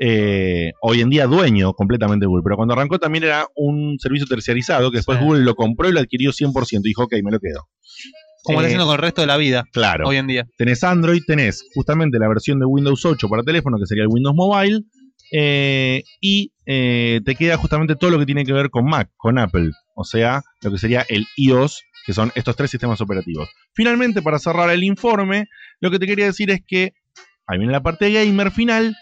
eh, 0.00 0.72
hoy 0.80 1.02
en 1.02 1.10
día 1.10 1.26
dueño 1.26 1.74
completamente 1.74 2.24
de 2.24 2.28
Google, 2.28 2.42
pero 2.42 2.56
cuando 2.56 2.74
arrancó 2.74 2.98
también 2.98 3.24
era 3.24 3.46
un 3.54 3.98
servicio 3.98 4.26
terciarizado 4.26 4.90
que 4.90 4.96
después 4.96 5.20
Google 5.20 5.44
lo 5.44 5.54
compró 5.54 5.88
y 5.88 5.92
lo 5.92 6.00
adquirió 6.00 6.32
100% 6.32 6.80
y 6.80 6.88
dijo, 6.88 7.04
ok, 7.04 7.12
me 7.22 7.30
lo 7.30 7.38
quedo. 7.38 7.68
Como 8.44 8.60
está 8.60 8.66
haciendo 8.66 8.86
con 8.86 8.94
el 8.94 9.00
resto 9.00 9.22
de 9.22 9.26
la 9.26 9.36
vida. 9.36 9.64
Claro. 9.72 10.06
Hoy 10.06 10.18
en 10.18 10.26
día. 10.26 10.46
Tenés 10.56 10.84
Android, 10.84 11.22
tenés 11.26 11.64
justamente 11.74 12.18
la 12.18 12.28
versión 12.28 12.60
de 12.60 12.66
Windows 12.66 13.04
8 13.04 13.28
para 13.28 13.42
teléfono, 13.42 13.78
que 13.78 13.86
sería 13.86 14.02
el 14.02 14.08
Windows 14.10 14.36
Mobile, 14.36 14.82
eh, 15.32 16.02
y 16.20 16.52
eh, 16.66 17.20
te 17.24 17.34
queda 17.34 17.56
justamente 17.56 17.96
todo 17.96 18.10
lo 18.10 18.18
que 18.18 18.26
tiene 18.26 18.44
que 18.44 18.52
ver 18.52 18.70
con 18.70 18.84
Mac, 18.84 19.10
con 19.16 19.38
Apple, 19.38 19.70
o 19.94 20.04
sea, 20.04 20.42
lo 20.62 20.70
que 20.70 20.78
sería 20.78 21.04
el 21.08 21.26
iOS, 21.36 21.82
que 22.06 22.12
son 22.12 22.30
estos 22.34 22.54
tres 22.54 22.70
sistemas 22.70 23.00
operativos. 23.00 23.48
Finalmente, 23.72 24.22
para 24.22 24.38
cerrar 24.38 24.70
el 24.70 24.84
informe, 24.84 25.46
lo 25.80 25.90
que 25.90 25.98
te 25.98 26.06
quería 26.06 26.26
decir 26.26 26.50
es 26.50 26.60
que, 26.66 26.92
ahí 27.46 27.58
viene 27.58 27.72
la 27.72 27.82
parte 27.82 28.12
gamer 28.12 28.50
final, 28.50 28.94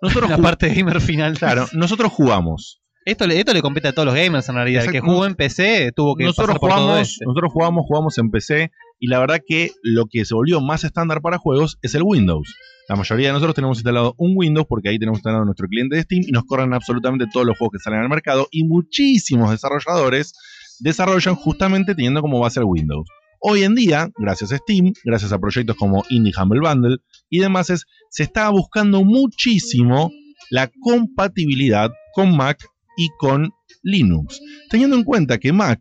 nosotros 0.00 0.30
La 0.30 0.38
parte 0.38 0.72
gamer 0.72 1.00
final. 1.00 1.36
Claro, 1.36 1.66
nosotros 1.72 2.12
jugamos. 2.12 2.80
Esto 3.04 3.26
le, 3.26 3.38
esto 3.38 3.52
le 3.52 3.60
compete 3.60 3.88
a 3.88 3.92
todos 3.92 4.06
los 4.06 4.14
gamers 4.14 4.48
en 4.48 4.54
realidad. 4.54 4.84
El 4.84 4.92
que 4.92 5.00
jugó 5.00 5.26
en 5.26 5.34
PC 5.34 5.92
tuvo 5.94 6.16
que 6.16 6.24
nosotros 6.24 6.58
pasar 6.58 6.60
por 6.60 6.70
todo 6.70 6.80
jugamos, 6.80 7.08
este. 7.10 7.26
nosotros 7.26 7.52
jugamos, 7.52 7.84
jugamos 7.86 8.18
en 8.18 8.30
PC 8.30 8.70
y 8.98 9.08
la 9.08 9.18
verdad 9.18 9.40
que 9.46 9.72
lo 9.82 10.06
que 10.10 10.24
se 10.24 10.34
volvió 10.34 10.60
más 10.60 10.84
estándar 10.84 11.20
para 11.20 11.38
juegos 11.38 11.78
es 11.82 11.94
el 11.94 12.02
Windows. 12.04 12.54
La 12.88 12.96
mayoría 12.96 13.28
de 13.28 13.32
nosotros 13.32 13.54
tenemos 13.54 13.78
instalado 13.78 14.14
un 14.18 14.32
Windows 14.36 14.66
porque 14.68 14.90
ahí 14.90 14.98
tenemos 14.98 15.18
instalado 15.18 15.44
nuestro 15.44 15.66
cliente 15.68 15.96
de 15.96 16.02
Steam 16.02 16.22
y 16.26 16.32
nos 16.32 16.44
corren 16.44 16.74
absolutamente 16.74 17.26
todos 17.32 17.46
los 17.46 17.56
juegos 17.56 17.72
que 17.72 17.82
salen 17.82 18.00
al 18.00 18.08
mercado 18.08 18.46
y 18.50 18.64
muchísimos 18.64 19.50
desarrolladores 19.50 20.34
desarrollan 20.80 21.34
justamente 21.34 21.94
teniendo 21.94 22.20
como 22.20 22.40
base 22.40 22.60
el 22.60 22.66
Windows. 22.66 23.08
Hoy 23.40 23.62
en 23.62 23.74
día, 23.74 24.08
gracias 24.18 24.52
a 24.52 24.58
Steam, 24.58 24.92
gracias 25.04 25.32
a 25.32 25.38
proyectos 25.38 25.76
como 25.76 26.02
Indie 26.10 26.32
Humble 26.40 26.60
Bundle 26.60 26.96
y 27.30 27.40
demás, 27.40 27.70
es- 27.70 27.84
se 28.10 28.22
está 28.22 28.48
buscando 28.50 29.02
muchísimo 29.04 30.10
la 30.50 30.70
compatibilidad 30.80 31.90
con 32.14 32.36
Mac 32.36 32.58
y 32.96 33.08
con 33.18 33.50
Linux. 33.82 34.40
Teniendo 34.70 34.96
en 34.96 35.04
cuenta 35.04 35.38
que 35.38 35.52
Mac 35.52 35.80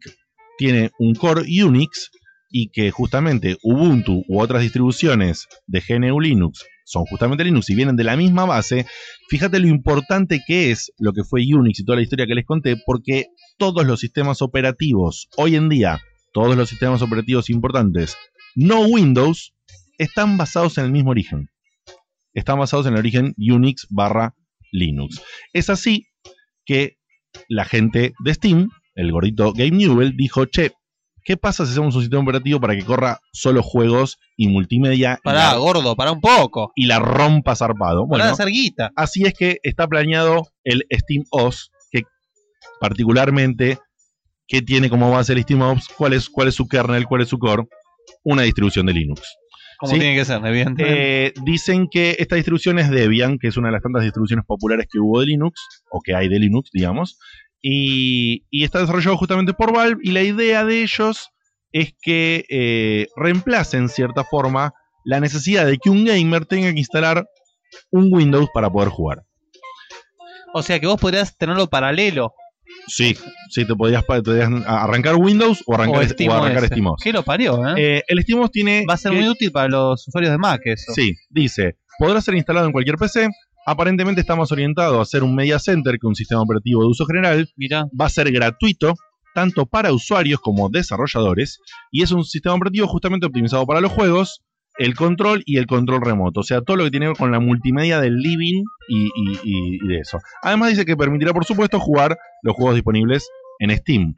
tiene 0.58 0.92
un 1.00 1.16
core 1.16 1.44
Unix 1.64 2.12
y 2.56 2.70
que 2.70 2.92
justamente 2.92 3.58
Ubuntu 3.64 4.24
u 4.28 4.40
otras 4.40 4.62
distribuciones 4.62 5.48
de 5.66 5.82
GNU 5.82 6.20
Linux 6.22 6.64
son 6.86 7.04
justamente 7.06 7.44
Linux 7.44 7.68
y 7.72 7.76
vienen 7.76 7.96
de 7.96 8.04
la 8.04 8.16
misma 8.16 8.46
base, 8.46 8.86
fíjate 9.28 9.60
lo 9.60 9.68
importante 9.68 10.42
que 10.46 10.70
es 10.70 10.92
lo 11.00 11.14
que 11.14 11.24
fue 11.24 11.42
Unix 11.42 11.80
y 11.80 11.84
toda 11.84 11.96
la 11.96 12.04
historia 12.04 12.28
que 12.28 12.36
les 12.36 12.46
conté, 12.46 12.78
porque 12.86 13.26
todos 13.58 13.86
los 13.88 14.00
sistemas 14.00 14.44
operativos 14.44 15.30
hoy 15.36 15.56
en 15.56 15.68
día, 15.68 16.00
todos 16.32 16.56
los 16.56 16.70
sistemas 16.70 17.02
operativos 17.02 17.50
importantes, 17.50 18.18
no 18.56 18.82
Windows, 18.82 19.56
están 19.98 20.38
basados 20.38 20.78
en 20.78 20.86
el 20.86 20.92
mismo 20.92 21.10
origen. 21.10 21.50
Están 22.36 22.60
basados 22.60 22.86
en 22.86 22.94
el 22.94 23.00
origen 23.00 23.34
Unix 23.36 23.88
barra 23.90 24.36
Linux. 24.72 25.24
Es 25.54 25.72
así 25.72 26.06
que 26.66 26.98
la 27.50 27.66
gente 27.66 28.14
de 28.24 28.34
Steam, 28.36 28.70
el 28.94 29.12
gordito 29.12 29.54
Newell, 29.56 30.16
dijo, 30.16 30.46
che, 30.46 30.74
¿qué 31.24 31.38
pasa 31.38 31.66
si 31.66 31.72
hacemos 31.72 31.96
un 31.96 32.02
sistema 32.02 32.22
operativo 32.24 32.60
para 32.60 32.76
que 32.76 32.84
corra 32.84 33.20
solo 33.32 33.62
juegos 33.64 34.18
y 34.38 34.48
multimedia? 34.48 35.20
y 35.20 35.24
Pará, 35.24 35.52
la- 35.54 35.58
gordo, 35.58 35.96
pará 35.96 36.12
un 36.12 36.22
poco. 36.22 36.72
Y 36.76 36.86
la 36.86 37.00
rompa 37.00 37.56
zarpado. 37.56 38.06
Bueno, 38.08 38.26
hacer 38.26 38.48
guita. 38.50 38.92
así 38.96 39.24
es 39.26 39.34
que 39.34 39.58
está 39.64 39.88
planeado 39.88 40.48
el 40.64 40.86
Steam 40.92 41.24
OS, 41.32 41.72
que 41.92 42.04
particularmente, 42.80 43.78
¿qué 44.48 44.62
tiene 44.62 44.90
como 44.90 45.12
base 45.12 45.34
el 45.34 45.42
Steam 45.44 45.62
OS? 45.62 45.88
¿Cuál 45.98 46.14
es, 46.14 46.30
cuál 46.30 46.48
es 46.48 46.56
su 46.56 46.68
kernel? 46.68 47.06
¿Cuál 47.08 47.22
es 47.22 47.30
su 47.30 47.38
core? 47.40 47.64
Una 48.24 48.42
distribución 48.44 48.86
de 48.86 48.94
Linux. 48.94 49.22
Como 49.80 49.94
¿Sí? 49.94 50.00
tiene 50.00 50.16
que 50.16 50.24
ser, 50.26 50.46
evidentemente. 50.46 51.28
Eh, 51.28 51.34
dicen 51.44 51.88
que 51.92 52.16
esta 52.20 52.36
distribución 52.36 52.80
es 52.80 52.90
Debian, 52.90 53.38
que 53.38 53.48
es 53.48 53.58
una 53.58 53.68
de 53.70 53.74
las 53.74 53.82
tantas 53.82 54.04
distribuciones 54.04 54.46
populares 54.46 54.88
que 54.90 55.00
hubo 55.00 55.20
de 55.20 55.26
Linux, 55.28 55.60
o 55.92 56.00
que 56.02 56.16
hay 56.16 56.30
de 56.30 56.40
Linux, 56.40 56.70
digamos, 56.72 57.18
y, 57.66 58.44
y 58.52 58.64
está 58.66 58.80
desarrollado 58.80 59.18
justamente 59.18 59.54
por 59.54 59.74
Valve, 59.74 60.02
y 60.04 60.12
la 60.12 60.22
idea 60.22 60.64
de 60.66 60.84
ellos 60.84 61.30
es 61.72 61.94
que 62.02 62.46
eh, 62.50 63.08
reemplacen, 63.16 63.84
en 63.84 63.90
cierta 63.90 64.24
forma, 64.26 64.74
la 65.06 65.20
necesidad 65.20 65.66
de 65.66 65.78
que 65.80 65.90
un 65.90 66.06
gamer 66.06 66.46
tenga 66.46 66.72
que 66.72 66.78
instalar 66.80 67.26
un 67.90 68.10
Windows 68.14 68.50
para 68.54 68.70
poder 68.70 68.90
jugar. 68.90 69.24
o 70.54 70.62
sea 70.62 70.80
que 70.80 70.86
vos 70.88 71.00
podrías 71.00 71.36
tenerlo 71.38 71.68
paralelo. 71.68 72.34
Sí, 72.88 73.16
sí, 73.50 73.66
te 73.66 73.76
podías, 73.76 74.04
pa- 74.04 74.18
te 74.18 74.24
podías 74.24 74.50
arrancar 74.68 75.16
Windows 75.16 75.64
o 75.66 75.74
arrancar, 75.74 76.02
o 76.02 76.06
o 76.06 76.08
SteamOS. 76.08 76.38
arrancar 76.42 76.66
SteamOS. 76.68 77.02
¿Qué 77.04 77.12
lo 77.14 77.24
parió, 77.24 77.68
eh? 77.68 77.74
Eh, 77.98 78.04
el 78.08 78.22
SteamOS 78.22 78.52
tiene... 78.52 78.84
Va 78.90 78.94
a 78.96 78.98
ser 78.98 79.12
que- 79.12 79.18
muy 79.20 79.30
útil 79.30 79.52
para 79.52 79.68
los 79.70 80.08
usuarios 80.08 80.32
de 80.32 80.38
Mac 80.38 80.62
eso. 80.66 80.92
Sí, 80.94 81.14
dice, 81.30 81.78
podrá 81.98 82.20
ser 82.22 82.36
instalado 82.36 82.66
en 82.66 82.72
cualquier 82.72 82.98
PC. 82.98 83.30
Aparentemente 83.66 84.22
está 84.22 84.36
más 84.36 84.52
orientado 84.52 85.00
a 85.02 85.06
ser 85.06 85.24
un 85.24 85.36
media 85.36 85.60
center 85.60 85.98
que 86.00 86.08
un 86.08 86.16
sistema 86.16 86.42
operativo 86.42 86.82
de 86.82 86.88
uso 86.88 87.06
general. 87.06 87.50
Mirá. 87.56 87.86
Va 88.00 88.06
a 88.06 88.10
ser 88.10 88.32
gratuito, 88.32 88.94
tanto 89.34 89.66
para 89.66 89.94
usuarios 89.94 90.40
como 90.40 90.70
desarrolladores. 90.70 91.60
Y 91.92 92.04
es 92.04 92.12
un 92.12 92.24
sistema 92.26 92.56
operativo 92.56 92.88
justamente 92.88 93.26
optimizado 93.26 93.66
para 93.66 93.80
los 93.82 93.92
juegos, 93.92 94.42
el 94.78 94.96
control 94.96 95.44
y 95.46 95.58
el 95.58 95.68
control 95.68 96.02
remoto. 96.04 96.42
O 96.42 96.44
sea, 96.44 96.62
todo 96.62 96.78
lo 96.78 96.84
que 96.86 96.92
tiene 96.92 97.06
que 97.06 97.10
ver 97.12 97.18
con 97.18 97.32
la 97.32 97.40
multimedia 97.40 98.02
del 98.02 98.16
living 98.18 98.64
y, 98.90 99.06
y- 99.06 99.40
y- 99.44 99.80
y 99.84 99.88
de 99.88 100.00
eso. 100.00 100.20
Además 100.42 100.70
dice 100.72 100.84
que 100.86 100.98
permitirá, 100.98 101.32
por 101.32 101.46
supuesto, 101.46 101.80
jugar 101.80 102.18
los 102.42 102.56
juegos 102.56 102.76
disponibles 102.76 103.28
en 103.60 103.76
Steam. 103.78 104.14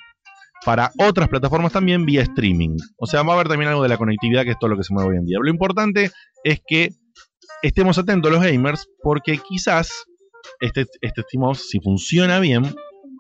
Para 0.63 0.91
otras 0.97 1.27
plataformas 1.29 1.73
también 1.73 2.05
vía 2.05 2.21
streaming. 2.23 2.77
O 2.97 3.05
sea, 3.05 3.21
va 3.21 3.33
a 3.33 3.35
haber 3.35 3.47
también 3.49 3.69
algo 3.69 3.83
de 3.83 3.89
la 3.89 3.97
conectividad, 3.97 4.43
que 4.43 4.51
es 4.51 4.59
todo 4.59 4.69
lo 4.71 4.77
que 4.77 4.83
se 4.83 4.93
mueve 4.93 5.11
hoy 5.11 5.17
en 5.17 5.25
día. 5.25 5.37
Lo 5.39 5.49
importante 5.51 6.09
es 6.43 6.61
que 6.65 6.89
estemos 7.61 7.97
atentos 7.97 8.31
los 8.31 8.41
gamers, 8.43 8.87
porque 9.01 9.37
quizás 9.37 9.89
este, 10.59 10.85
este 11.01 11.23
si 11.55 11.79
funciona 11.79 12.39
bien, 12.39 12.75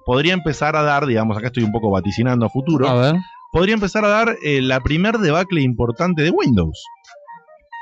podría 0.05 0.33
empezar 0.33 0.75
a 0.75 0.83
dar, 0.83 1.05
digamos, 1.05 1.37
acá 1.37 1.47
estoy 1.47 1.63
un 1.63 1.71
poco 1.71 1.89
vaticinando 1.91 2.45
a 2.45 2.49
futuro, 2.49 2.87
podría 3.51 3.73
empezar 3.73 4.05
a 4.05 4.09
dar 4.09 4.37
eh, 4.43 4.61
la 4.61 4.79
primer 4.81 5.17
debacle 5.17 5.61
importante 5.61 6.21
de 6.21 6.29
Windows. 6.29 6.83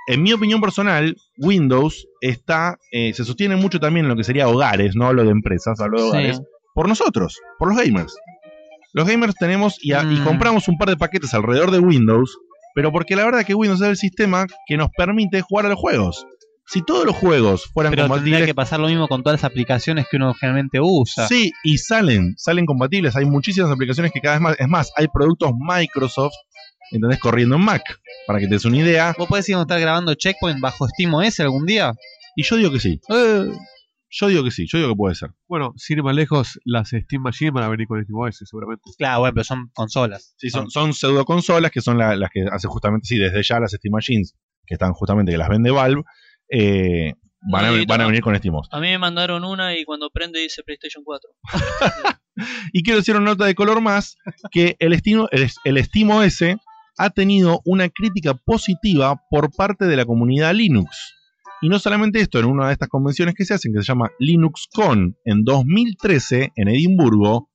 En 0.08 0.22
mi 0.22 0.34
opinión 0.34 0.60
personal, 0.62 1.16
Windows 1.38 2.06
está, 2.22 2.78
eh, 2.92 3.14
se 3.14 3.24
sostiene 3.24 3.56
mucho 3.56 3.80
también 3.80 4.06
en 4.06 4.10
lo 4.10 4.16
que 4.18 4.24
sería 4.26 4.48
hogares, 4.50 4.96
no 4.96 5.08
hablo 5.08 5.24
de 5.24 5.32
empresas, 5.32 5.80
hablo 5.80 5.98
de 5.98 6.04
Sí. 6.04 6.10
hogares, 6.10 6.42
por 6.76 6.88
nosotros, 6.90 7.40
por 7.58 7.70
los 7.70 7.78
gamers. 7.78 8.16
Los 8.94 9.08
gamers 9.08 9.36
tenemos 9.36 9.78
y, 9.82 9.94
a- 9.94 10.04
y 10.04 10.20
Mm. 10.20 10.24
compramos 10.26 10.68
un 10.68 10.78
par 10.78 10.90
de 10.90 10.98
paquetes 10.98 11.34
alrededor 11.34 11.72
de 11.72 11.80
Windows, 11.80 12.38
pero 12.76 12.92
porque 12.92 13.16
la 13.16 13.24
verdad 13.26 13.46
que 13.46 13.56
Windows 13.56 13.82
es 13.82 13.88
el 13.88 13.98
sistema 13.98 14.46
que 14.68 14.78
nos 14.78 14.90
permite 14.96 15.42
jugar 15.42 15.66
a 15.68 15.70
los 15.70 15.80
juegos. 15.80 16.26
Si 16.66 16.82
todos 16.82 17.06
los 17.06 17.16
juegos 17.16 17.66
fueran 17.74 17.92
Pero 17.92 18.10
tendría 18.10 18.46
que 18.46 18.56
pasar 18.56 18.80
lo 18.80 18.88
mismo 18.88 19.08
con 19.08 19.22
todas 19.22 19.42
las 19.42 19.50
aplicaciones 19.50 20.08
que 20.10 20.18
uno 20.18 20.34
generalmente 20.34 20.80
usa. 20.82 21.28
Sí, 21.28 21.52
y 21.64 21.78
salen, 21.78 22.36
salen 22.38 22.66
compatibles. 22.66 23.16
Hay 23.16 23.26
muchísimas 23.26 23.70
aplicaciones 23.72 24.12
que 24.12 24.22
cada 24.22 24.36
vez 24.36 24.42
más. 24.42 24.60
Es 24.60 24.68
más, 24.68 24.92
hay 24.96 25.08
productos 25.08 25.52
Microsoft, 25.60 26.34
¿entendés? 26.92 27.20
Corriendo 27.20 27.58
en 27.58 27.62
Mac. 27.64 27.84
Para 28.28 28.40
que 28.40 28.46
te 28.48 28.54
des 28.54 28.66
una 28.66 28.78
idea. 28.78 29.14
¿Vos 29.18 29.28
podés 29.28 29.48
ir 29.50 29.56
a 29.56 29.62
estar 29.62 29.80
grabando 29.80 30.14
Checkpoint 30.16 30.60
bajo 30.62 30.88
SteamOS 30.88 31.40
algún 31.42 31.66
día? 31.66 31.94
Y 32.36 32.44
yo 32.44 32.56
digo 32.56 32.72
que 32.72 32.80
sí. 32.80 33.00
Eh. 33.10 33.52
Yo 34.16 34.28
digo 34.28 34.44
que 34.44 34.52
sí, 34.52 34.68
yo 34.72 34.78
digo 34.78 34.92
que 34.92 34.96
puede 34.96 35.16
ser. 35.16 35.32
Bueno, 35.48 35.74
sin 35.76 35.98
ir 35.98 36.04
más 36.04 36.16
lejos, 36.16 36.60
las 36.66 36.90
Steam 36.90 37.24
Machine 37.24 37.50
van 37.52 37.64
a 37.64 37.68
venir 37.68 37.88
con 37.88 38.02
SteamOS 38.02 38.38
seguramente. 38.46 38.84
Claro, 38.98 39.22
bueno, 39.22 39.34
pero 39.34 39.44
son 39.44 39.70
consolas. 39.74 40.36
Sí, 40.38 40.50
son, 40.52 40.70
son 40.70 40.94
pseudo 40.94 41.26
consolas 41.26 41.72
que 41.72 41.82
son 41.82 41.98
la- 41.98 42.16
las 42.16 42.30
que 42.32 42.46
hace 42.52 42.68
justamente, 42.68 43.08
sí, 43.08 43.18
desde 43.18 43.42
ya 43.44 43.60
las 43.60 43.72
Steam 43.72 43.92
Machines, 43.92 44.36
que 44.68 44.76
están 44.76 44.94
justamente, 44.94 45.32
que 45.32 45.38
las 45.40 45.50
vende 45.50 45.72
Valve, 45.72 46.04
eh, 46.50 47.14
van, 47.52 47.66
a, 47.66 47.72
Y 47.72 47.86
van 47.86 48.02
a 48.02 48.04
toma. 48.04 48.08
venir 48.08 48.22
con 48.22 48.36
SteamOS. 48.36 48.68
A 48.72 48.80
mí 48.80 48.88
me 48.88 48.98
mandaron 48.98 49.44
una 49.44 49.78
y 49.78 49.84
cuando 49.86 50.10
prende 50.10 50.40
dice 50.40 50.64
PlayStation 50.64 51.04
4. 51.04 51.30
Y 52.74 52.82
quiero 52.82 52.98
decir 52.98 53.16
una 53.16 53.26
nota 53.26 53.46
de 53.46 53.54
color 53.54 53.80
más, 53.80 54.18
que 54.52 54.76
el, 54.80 54.98
Steam, 54.98 55.28
el, 55.32 55.48
el 55.66 55.84
SteamOS 55.86 56.44
ha 56.98 57.10
tenido 57.12 57.62
una 57.66 57.90
crítica 57.90 58.34
positiva 58.34 59.22
por 59.30 59.52
parte 59.56 59.86
de 59.86 59.96
la 59.96 60.06
comunidad 60.06 60.54
Linux. 60.56 61.14
Y 61.62 61.70
no 61.70 61.80
solamente 61.80 62.20
esto, 62.20 62.40
en 62.40 62.46
una 62.46 62.68
de 62.68 62.74
estas 62.74 62.90
convenciones 62.90 63.36
que 63.36 63.46
se 63.46 63.54
hacen, 63.54 63.72
que 63.72 63.82
se 63.82 63.86
llama 63.86 64.10
LinuxCon, 64.20 65.16
en 65.24 65.44
2013, 65.44 66.52
en 66.56 66.68
Edimburgo, 66.68 67.50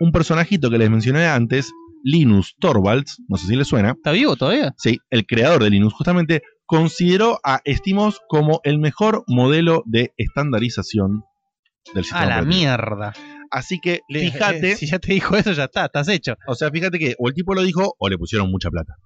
un 0.00 0.12
personajito 0.12 0.70
que 0.70 0.78
les 0.78 0.90
mencioné 0.90 1.26
antes, 1.26 1.72
Linus 2.04 2.54
Torvalds, 2.60 3.22
no 3.28 3.36
sé 3.38 3.46
si 3.46 3.56
le 3.56 3.64
suena. 3.64 3.92
¿Está 3.92 4.12
vivo 4.12 4.36
todavía? 4.36 4.74
Sí, 4.76 4.98
el 5.10 5.26
creador 5.26 5.64
de 5.64 5.70
Linux, 5.70 5.94
justamente, 5.94 6.42
consideró 6.66 7.40
a 7.44 7.60
Estimos 7.64 8.20
como 8.28 8.60
el 8.64 8.78
mejor 8.78 9.24
modelo 9.26 9.82
de 9.86 10.12
estandarización 10.16 11.24
del 11.94 12.04
sistema. 12.04 12.22
A 12.22 12.26
la 12.26 12.34
operativo. 12.40 12.56
mierda. 12.56 13.12
Así 13.50 13.78
que 13.78 14.00
fíjate. 14.08 14.76
Si 14.76 14.86
ya 14.86 14.98
te 14.98 15.12
dijo 15.12 15.36
eso, 15.36 15.52
ya 15.52 15.64
está, 15.64 15.86
estás 15.86 16.08
hecho. 16.08 16.36
O 16.46 16.54
sea, 16.54 16.70
fíjate 16.70 16.98
que 16.98 17.14
o 17.18 17.28
el 17.28 17.34
tipo 17.34 17.54
lo 17.54 17.62
dijo 17.62 17.94
o 17.98 18.08
le 18.08 18.18
pusieron 18.18 18.50
mucha 18.50 18.70
plata. 18.70 18.96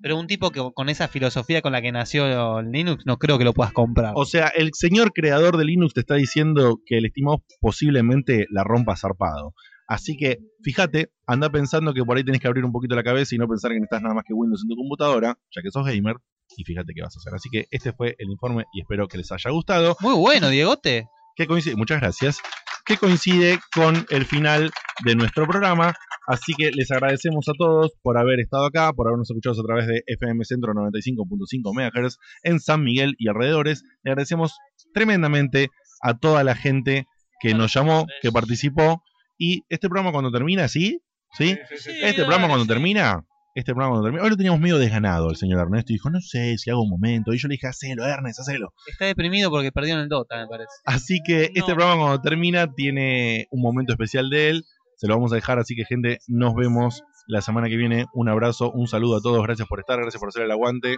Pero 0.00 0.18
un 0.18 0.26
tipo 0.26 0.50
que 0.50 0.60
con 0.74 0.88
esa 0.88 1.08
filosofía 1.08 1.62
con 1.62 1.72
la 1.72 1.82
que 1.82 1.90
nació 1.90 2.62
Linux, 2.62 3.04
no 3.06 3.18
creo 3.18 3.38
que 3.38 3.44
lo 3.44 3.52
puedas 3.52 3.72
comprar. 3.72 4.12
O 4.14 4.24
sea, 4.24 4.48
el 4.48 4.70
señor 4.74 5.12
creador 5.12 5.56
de 5.56 5.64
Linux 5.64 5.94
te 5.94 6.00
está 6.00 6.14
diciendo 6.14 6.80
que 6.86 6.98
el 6.98 7.06
estimado 7.06 7.42
posiblemente 7.60 8.46
la 8.50 8.62
rompa 8.62 8.96
zarpado. 8.96 9.54
Así 9.88 10.16
que, 10.16 10.38
fíjate, 10.62 11.10
anda 11.26 11.50
pensando 11.50 11.94
que 11.94 12.04
por 12.04 12.16
ahí 12.16 12.24
tenés 12.24 12.40
que 12.40 12.48
abrir 12.48 12.64
un 12.64 12.72
poquito 12.72 12.94
la 12.94 13.04
cabeza 13.04 13.34
y 13.34 13.38
no 13.38 13.48
pensar 13.48 13.70
que 13.70 13.76
necesitas 13.76 14.02
nada 14.02 14.14
más 14.14 14.24
que 14.24 14.34
Windows 14.34 14.62
en 14.62 14.68
tu 14.68 14.76
computadora, 14.76 15.38
ya 15.54 15.62
que 15.62 15.70
sos 15.70 15.86
gamer, 15.86 16.16
y 16.56 16.64
fíjate 16.64 16.92
qué 16.94 17.02
vas 17.02 17.16
a 17.16 17.20
hacer. 17.20 17.34
Así 17.34 17.48
que 17.50 17.66
este 17.70 17.92
fue 17.92 18.16
el 18.18 18.30
informe 18.30 18.64
y 18.72 18.80
espero 18.80 19.08
que 19.08 19.18
les 19.18 19.30
haya 19.32 19.50
gustado. 19.50 19.96
Muy 20.00 20.14
bueno, 20.14 20.48
Diegote. 20.48 21.08
Que 21.34 21.46
coincide, 21.46 21.76
muchas 21.76 22.00
gracias. 22.00 22.40
Que 22.84 22.96
coincide 22.96 23.58
con 23.74 24.06
el 24.10 24.24
final 24.24 24.70
de 25.04 25.14
nuestro 25.14 25.46
programa. 25.46 25.94
Así 26.26 26.54
que 26.56 26.70
les 26.72 26.90
agradecemos 26.90 27.46
a 27.48 27.52
todos 27.56 27.92
por 28.02 28.18
haber 28.18 28.40
estado 28.40 28.66
acá, 28.66 28.92
por 28.92 29.06
habernos 29.06 29.30
escuchado 29.30 29.60
a 29.60 29.64
través 29.64 29.86
de 29.86 30.02
FM 30.06 30.44
Centro 30.44 30.72
95.5 30.72 31.72
MHz 31.72 32.18
en 32.42 32.58
San 32.58 32.82
Miguel 32.82 33.14
y 33.18 33.28
alrededores. 33.28 33.82
Le 34.02 34.12
agradecemos 34.12 34.56
tremendamente 34.94 35.68
a 36.02 36.18
toda 36.18 36.42
la 36.42 36.54
gente 36.54 37.06
que 37.40 37.54
nos 37.54 37.72
llamó, 37.74 38.06
que 38.22 38.32
participó. 38.32 39.02
Y 39.38 39.64
este 39.68 39.88
programa 39.88 40.12
cuando 40.12 40.30
termina, 40.30 40.66
¿sí? 40.68 41.02
¿Sí? 41.32 41.58
Este 41.70 42.22
programa 42.22 42.48
cuando 42.48 42.66
termina, 42.66 43.26
este 43.56 43.72
programa 43.72 43.92
cuando 43.92 44.04
termina. 44.04 44.22
Hoy 44.22 44.30
lo 44.30 44.36
teníamos 44.36 44.60
medio 44.60 44.78
desganado 44.78 45.30
el 45.30 45.36
señor 45.36 45.60
Ernesto. 45.60 45.92
y 45.92 45.96
Dijo, 45.96 46.10
no 46.10 46.20
sé 46.20 46.58
si 46.58 46.70
hago 46.70 46.82
un 46.82 46.90
momento. 46.90 47.32
Y 47.32 47.38
yo 47.38 47.48
le 47.48 47.54
dije, 47.54 47.66
hacelo, 47.66 48.04
Ernest, 48.06 48.40
hacelo. 48.40 48.74
Está 48.86 49.06
deprimido 49.06 49.50
porque 49.50 49.72
perdieron 49.72 50.02
el 50.02 50.08
Dota, 50.08 50.36
me 50.36 50.46
parece. 50.46 50.70
Así 50.84 51.20
que 51.26 51.50
este 51.54 51.74
programa 51.74 52.02
cuando 52.02 52.20
termina 52.20 52.70
tiene 52.72 53.48
un 53.50 53.62
momento 53.62 53.94
especial 53.94 54.28
de 54.28 54.50
él. 54.50 54.64
Se 54.96 55.08
lo 55.08 55.14
vamos 55.14 55.32
a 55.32 55.36
dejar, 55.36 55.58
así 55.58 55.74
que 55.74 55.84
gente, 55.84 56.18
nos 56.26 56.54
vemos 56.54 57.02
la 57.26 57.40
semana 57.40 57.68
que 57.68 57.76
viene. 57.76 58.06
Un 58.12 58.28
abrazo, 58.28 58.70
un 58.70 58.88
saludo 58.88 59.16
a 59.16 59.20
todos. 59.20 59.42
Gracias 59.42 59.66
por 59.66 59.80
estar, 59.80 59.98
gracias 59.98 60.20
por 60.20 60.28
hacer 60.28 60.42
el 60.42 60.50
aguante. 60.50 60.96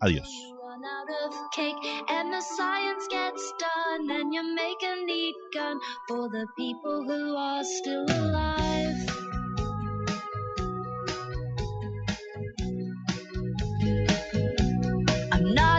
Adiós. 0.00 0.28
run 0.72 0.84
out 0.84 1.10
of 1.26 1.34
cake 1.54 1.76
and 2.08 2.32
the 2.32 2.40
science 2.40 3.06
gets 3.10 3.52
done 3.58 4.10
and 4.10 4.32
you 4.32 4.42
make 4.54 4.82
a 4.82 5.04
neat 5.04 5.34
gun 5.52 5.78
for 6.08 6.28
the 6.30 6.46
people 6.56 7.04
who 7.04 7.36
are 7.36 7.62
still 7.62 8.06
alive 8.08 8.91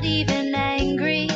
not 0.03 0.09
even 0.09 0.53
angry 0.53 1.27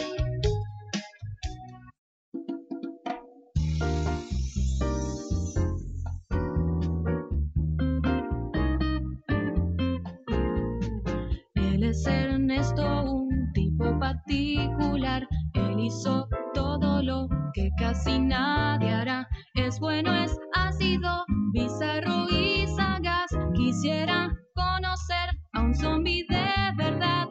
Él 11.56 11.84
es 11.84 12.06
Ernesto, 12.08 13.04
un 13.04 13.52
tipo 13.54 13.98
particular. 14.00 15.28
Él 15.54 15.80
hizo 15.80 16.28
todo 16.54 17.02
lo 17.04 17.30
que 17.54 17.70
casi 17.78 18.20
nadie 18.20 18.90
hará. 18.90 19.28
Es 19.56 19.80
bueno, 19.80 20.14
es 20.14 20.36
ácido, 20.54 21.24
bizarro 21.54 22.28
y 22.30 22.68
sagaz. 22.68 23.30
Quisiera 23.56 24.36
conocer 24.56 25.30
a 25.54 25.62
un 25.62 25.76
zombie 25.76 26.26
de 26.30 26.74
verdad. 26.78 27.27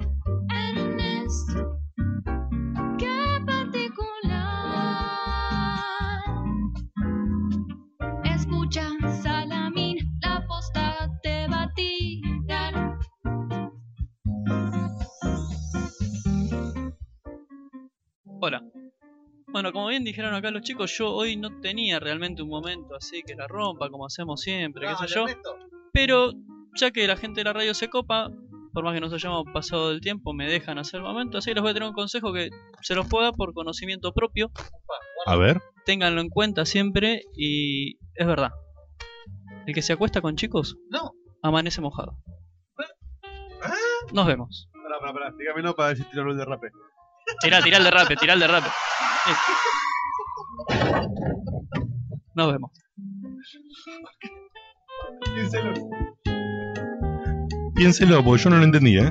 Bueno, 19.56 19.72
como 19.72 19.86
bien 19.86 20.04
dijeron 20.04 20.34
acá 20.34 20.50
los 20.50 20.60
chicos, 20.60 20.94
yo 20.98 21.10
hoy 21.14 21.38
no 21.38 21.62
tenía 21.62 21.98
realmente 21.98 22.42
un 22.42 22.50
momento 22.50 22.94
así 22.94 23.22
que 23.22 23.34
la 23.34 23.46
rompa, 23.46 23.88
como 23.88 24.04
hacemos 24.04 24.42
siempre, 24.42 24.86
qué 24.86 25.06
sé 25.06 25.14
yo. 25.14 25.24
Pero 25.94 26.32
ya 26.74 26.90
que 26.90 27.06
la 27.06 27.16
gente 27.16 27.40
de 27.40 27.44
la 27.44 27.54
radio 27.54 27.72
se 27.72 27.88
copa, 27.88 28.30
por 28.74 28.84
más 28.84 28.92
que 28.92 29.00
nos 29.00 29.14
hayamos 29.14 29.46
pasado 29.54 29.88
del 29.88 30.02
tiempo, 30.02 30.34
me 30.34 30.46
dejan 30.46 30.76
hacer 30.76 30.98
el 30.98 31.04
momento, 31.04 31.38
así 31.38 31.48
que 31.48 31.54
les 31.54 31.62
voy 31.62 31.70
a 31.70 31.72
tener 31.72 31.88
un 31.88 31.94
consejo 31.94 32.34
que 32.34 32.50
se 32.82 32.94
los 32.94 33.08
pueda 33.08 33.32
por 33.32 33.54
conocimiento 33.54 34.12
propio. 34.12 34.50
A 35.24 35.36
ver. 35.36 35.62
Ténganlo 35.86 36.20
en 36.20 36.28
cuenta 36.28 36.66
siempre 36.66 37.22
y 37.34 37.96
es 38.14 38.26
verdad. 38.26 38.50
El 39.66 39.72
que 39.72 39.80
se 39.80 39.94
acuesta 39.94 40.20
con 40.20 40.36
chicos, 40.36 40.76
no. 40.90 41.12
amanece 41.42 41.80
mojado. 41.80 42.18
Nos 44.12 44.26
vemos. 44.26 44.68
Pará, 44.82 45.00
pará, 45.00 45.12
pará. 45.14 45.34
Dígamelo 45.38 45.74
para 45.74 45.88
ver 45.88 45.96
si 45.96 46.04
tiro 46.10 46.30
el 46.30 46.36
de 46.36 46.44
rape. 46.44 46.68
Tirá, 47.40 47.62
tirá 47.62 47.78
el 47.78 47.84
de 47.84 47.90
rape, 47.90 48.16
tirá 48.16 48.34
el 48.34 48.40
de 48.40 48.46
rape. 48.46 48.68
Nos 52.34 52.52
vemos. 52.52 52.70
Piénselo. 55.34 55.72
Piénselo, 57.74 58.24
porque 58.24 58.42
yo 58.42 58.50
no 58.50 58.56
lo 58.58 58.64
entendí, 58.64 58.98
¿eh? 58.98 59.10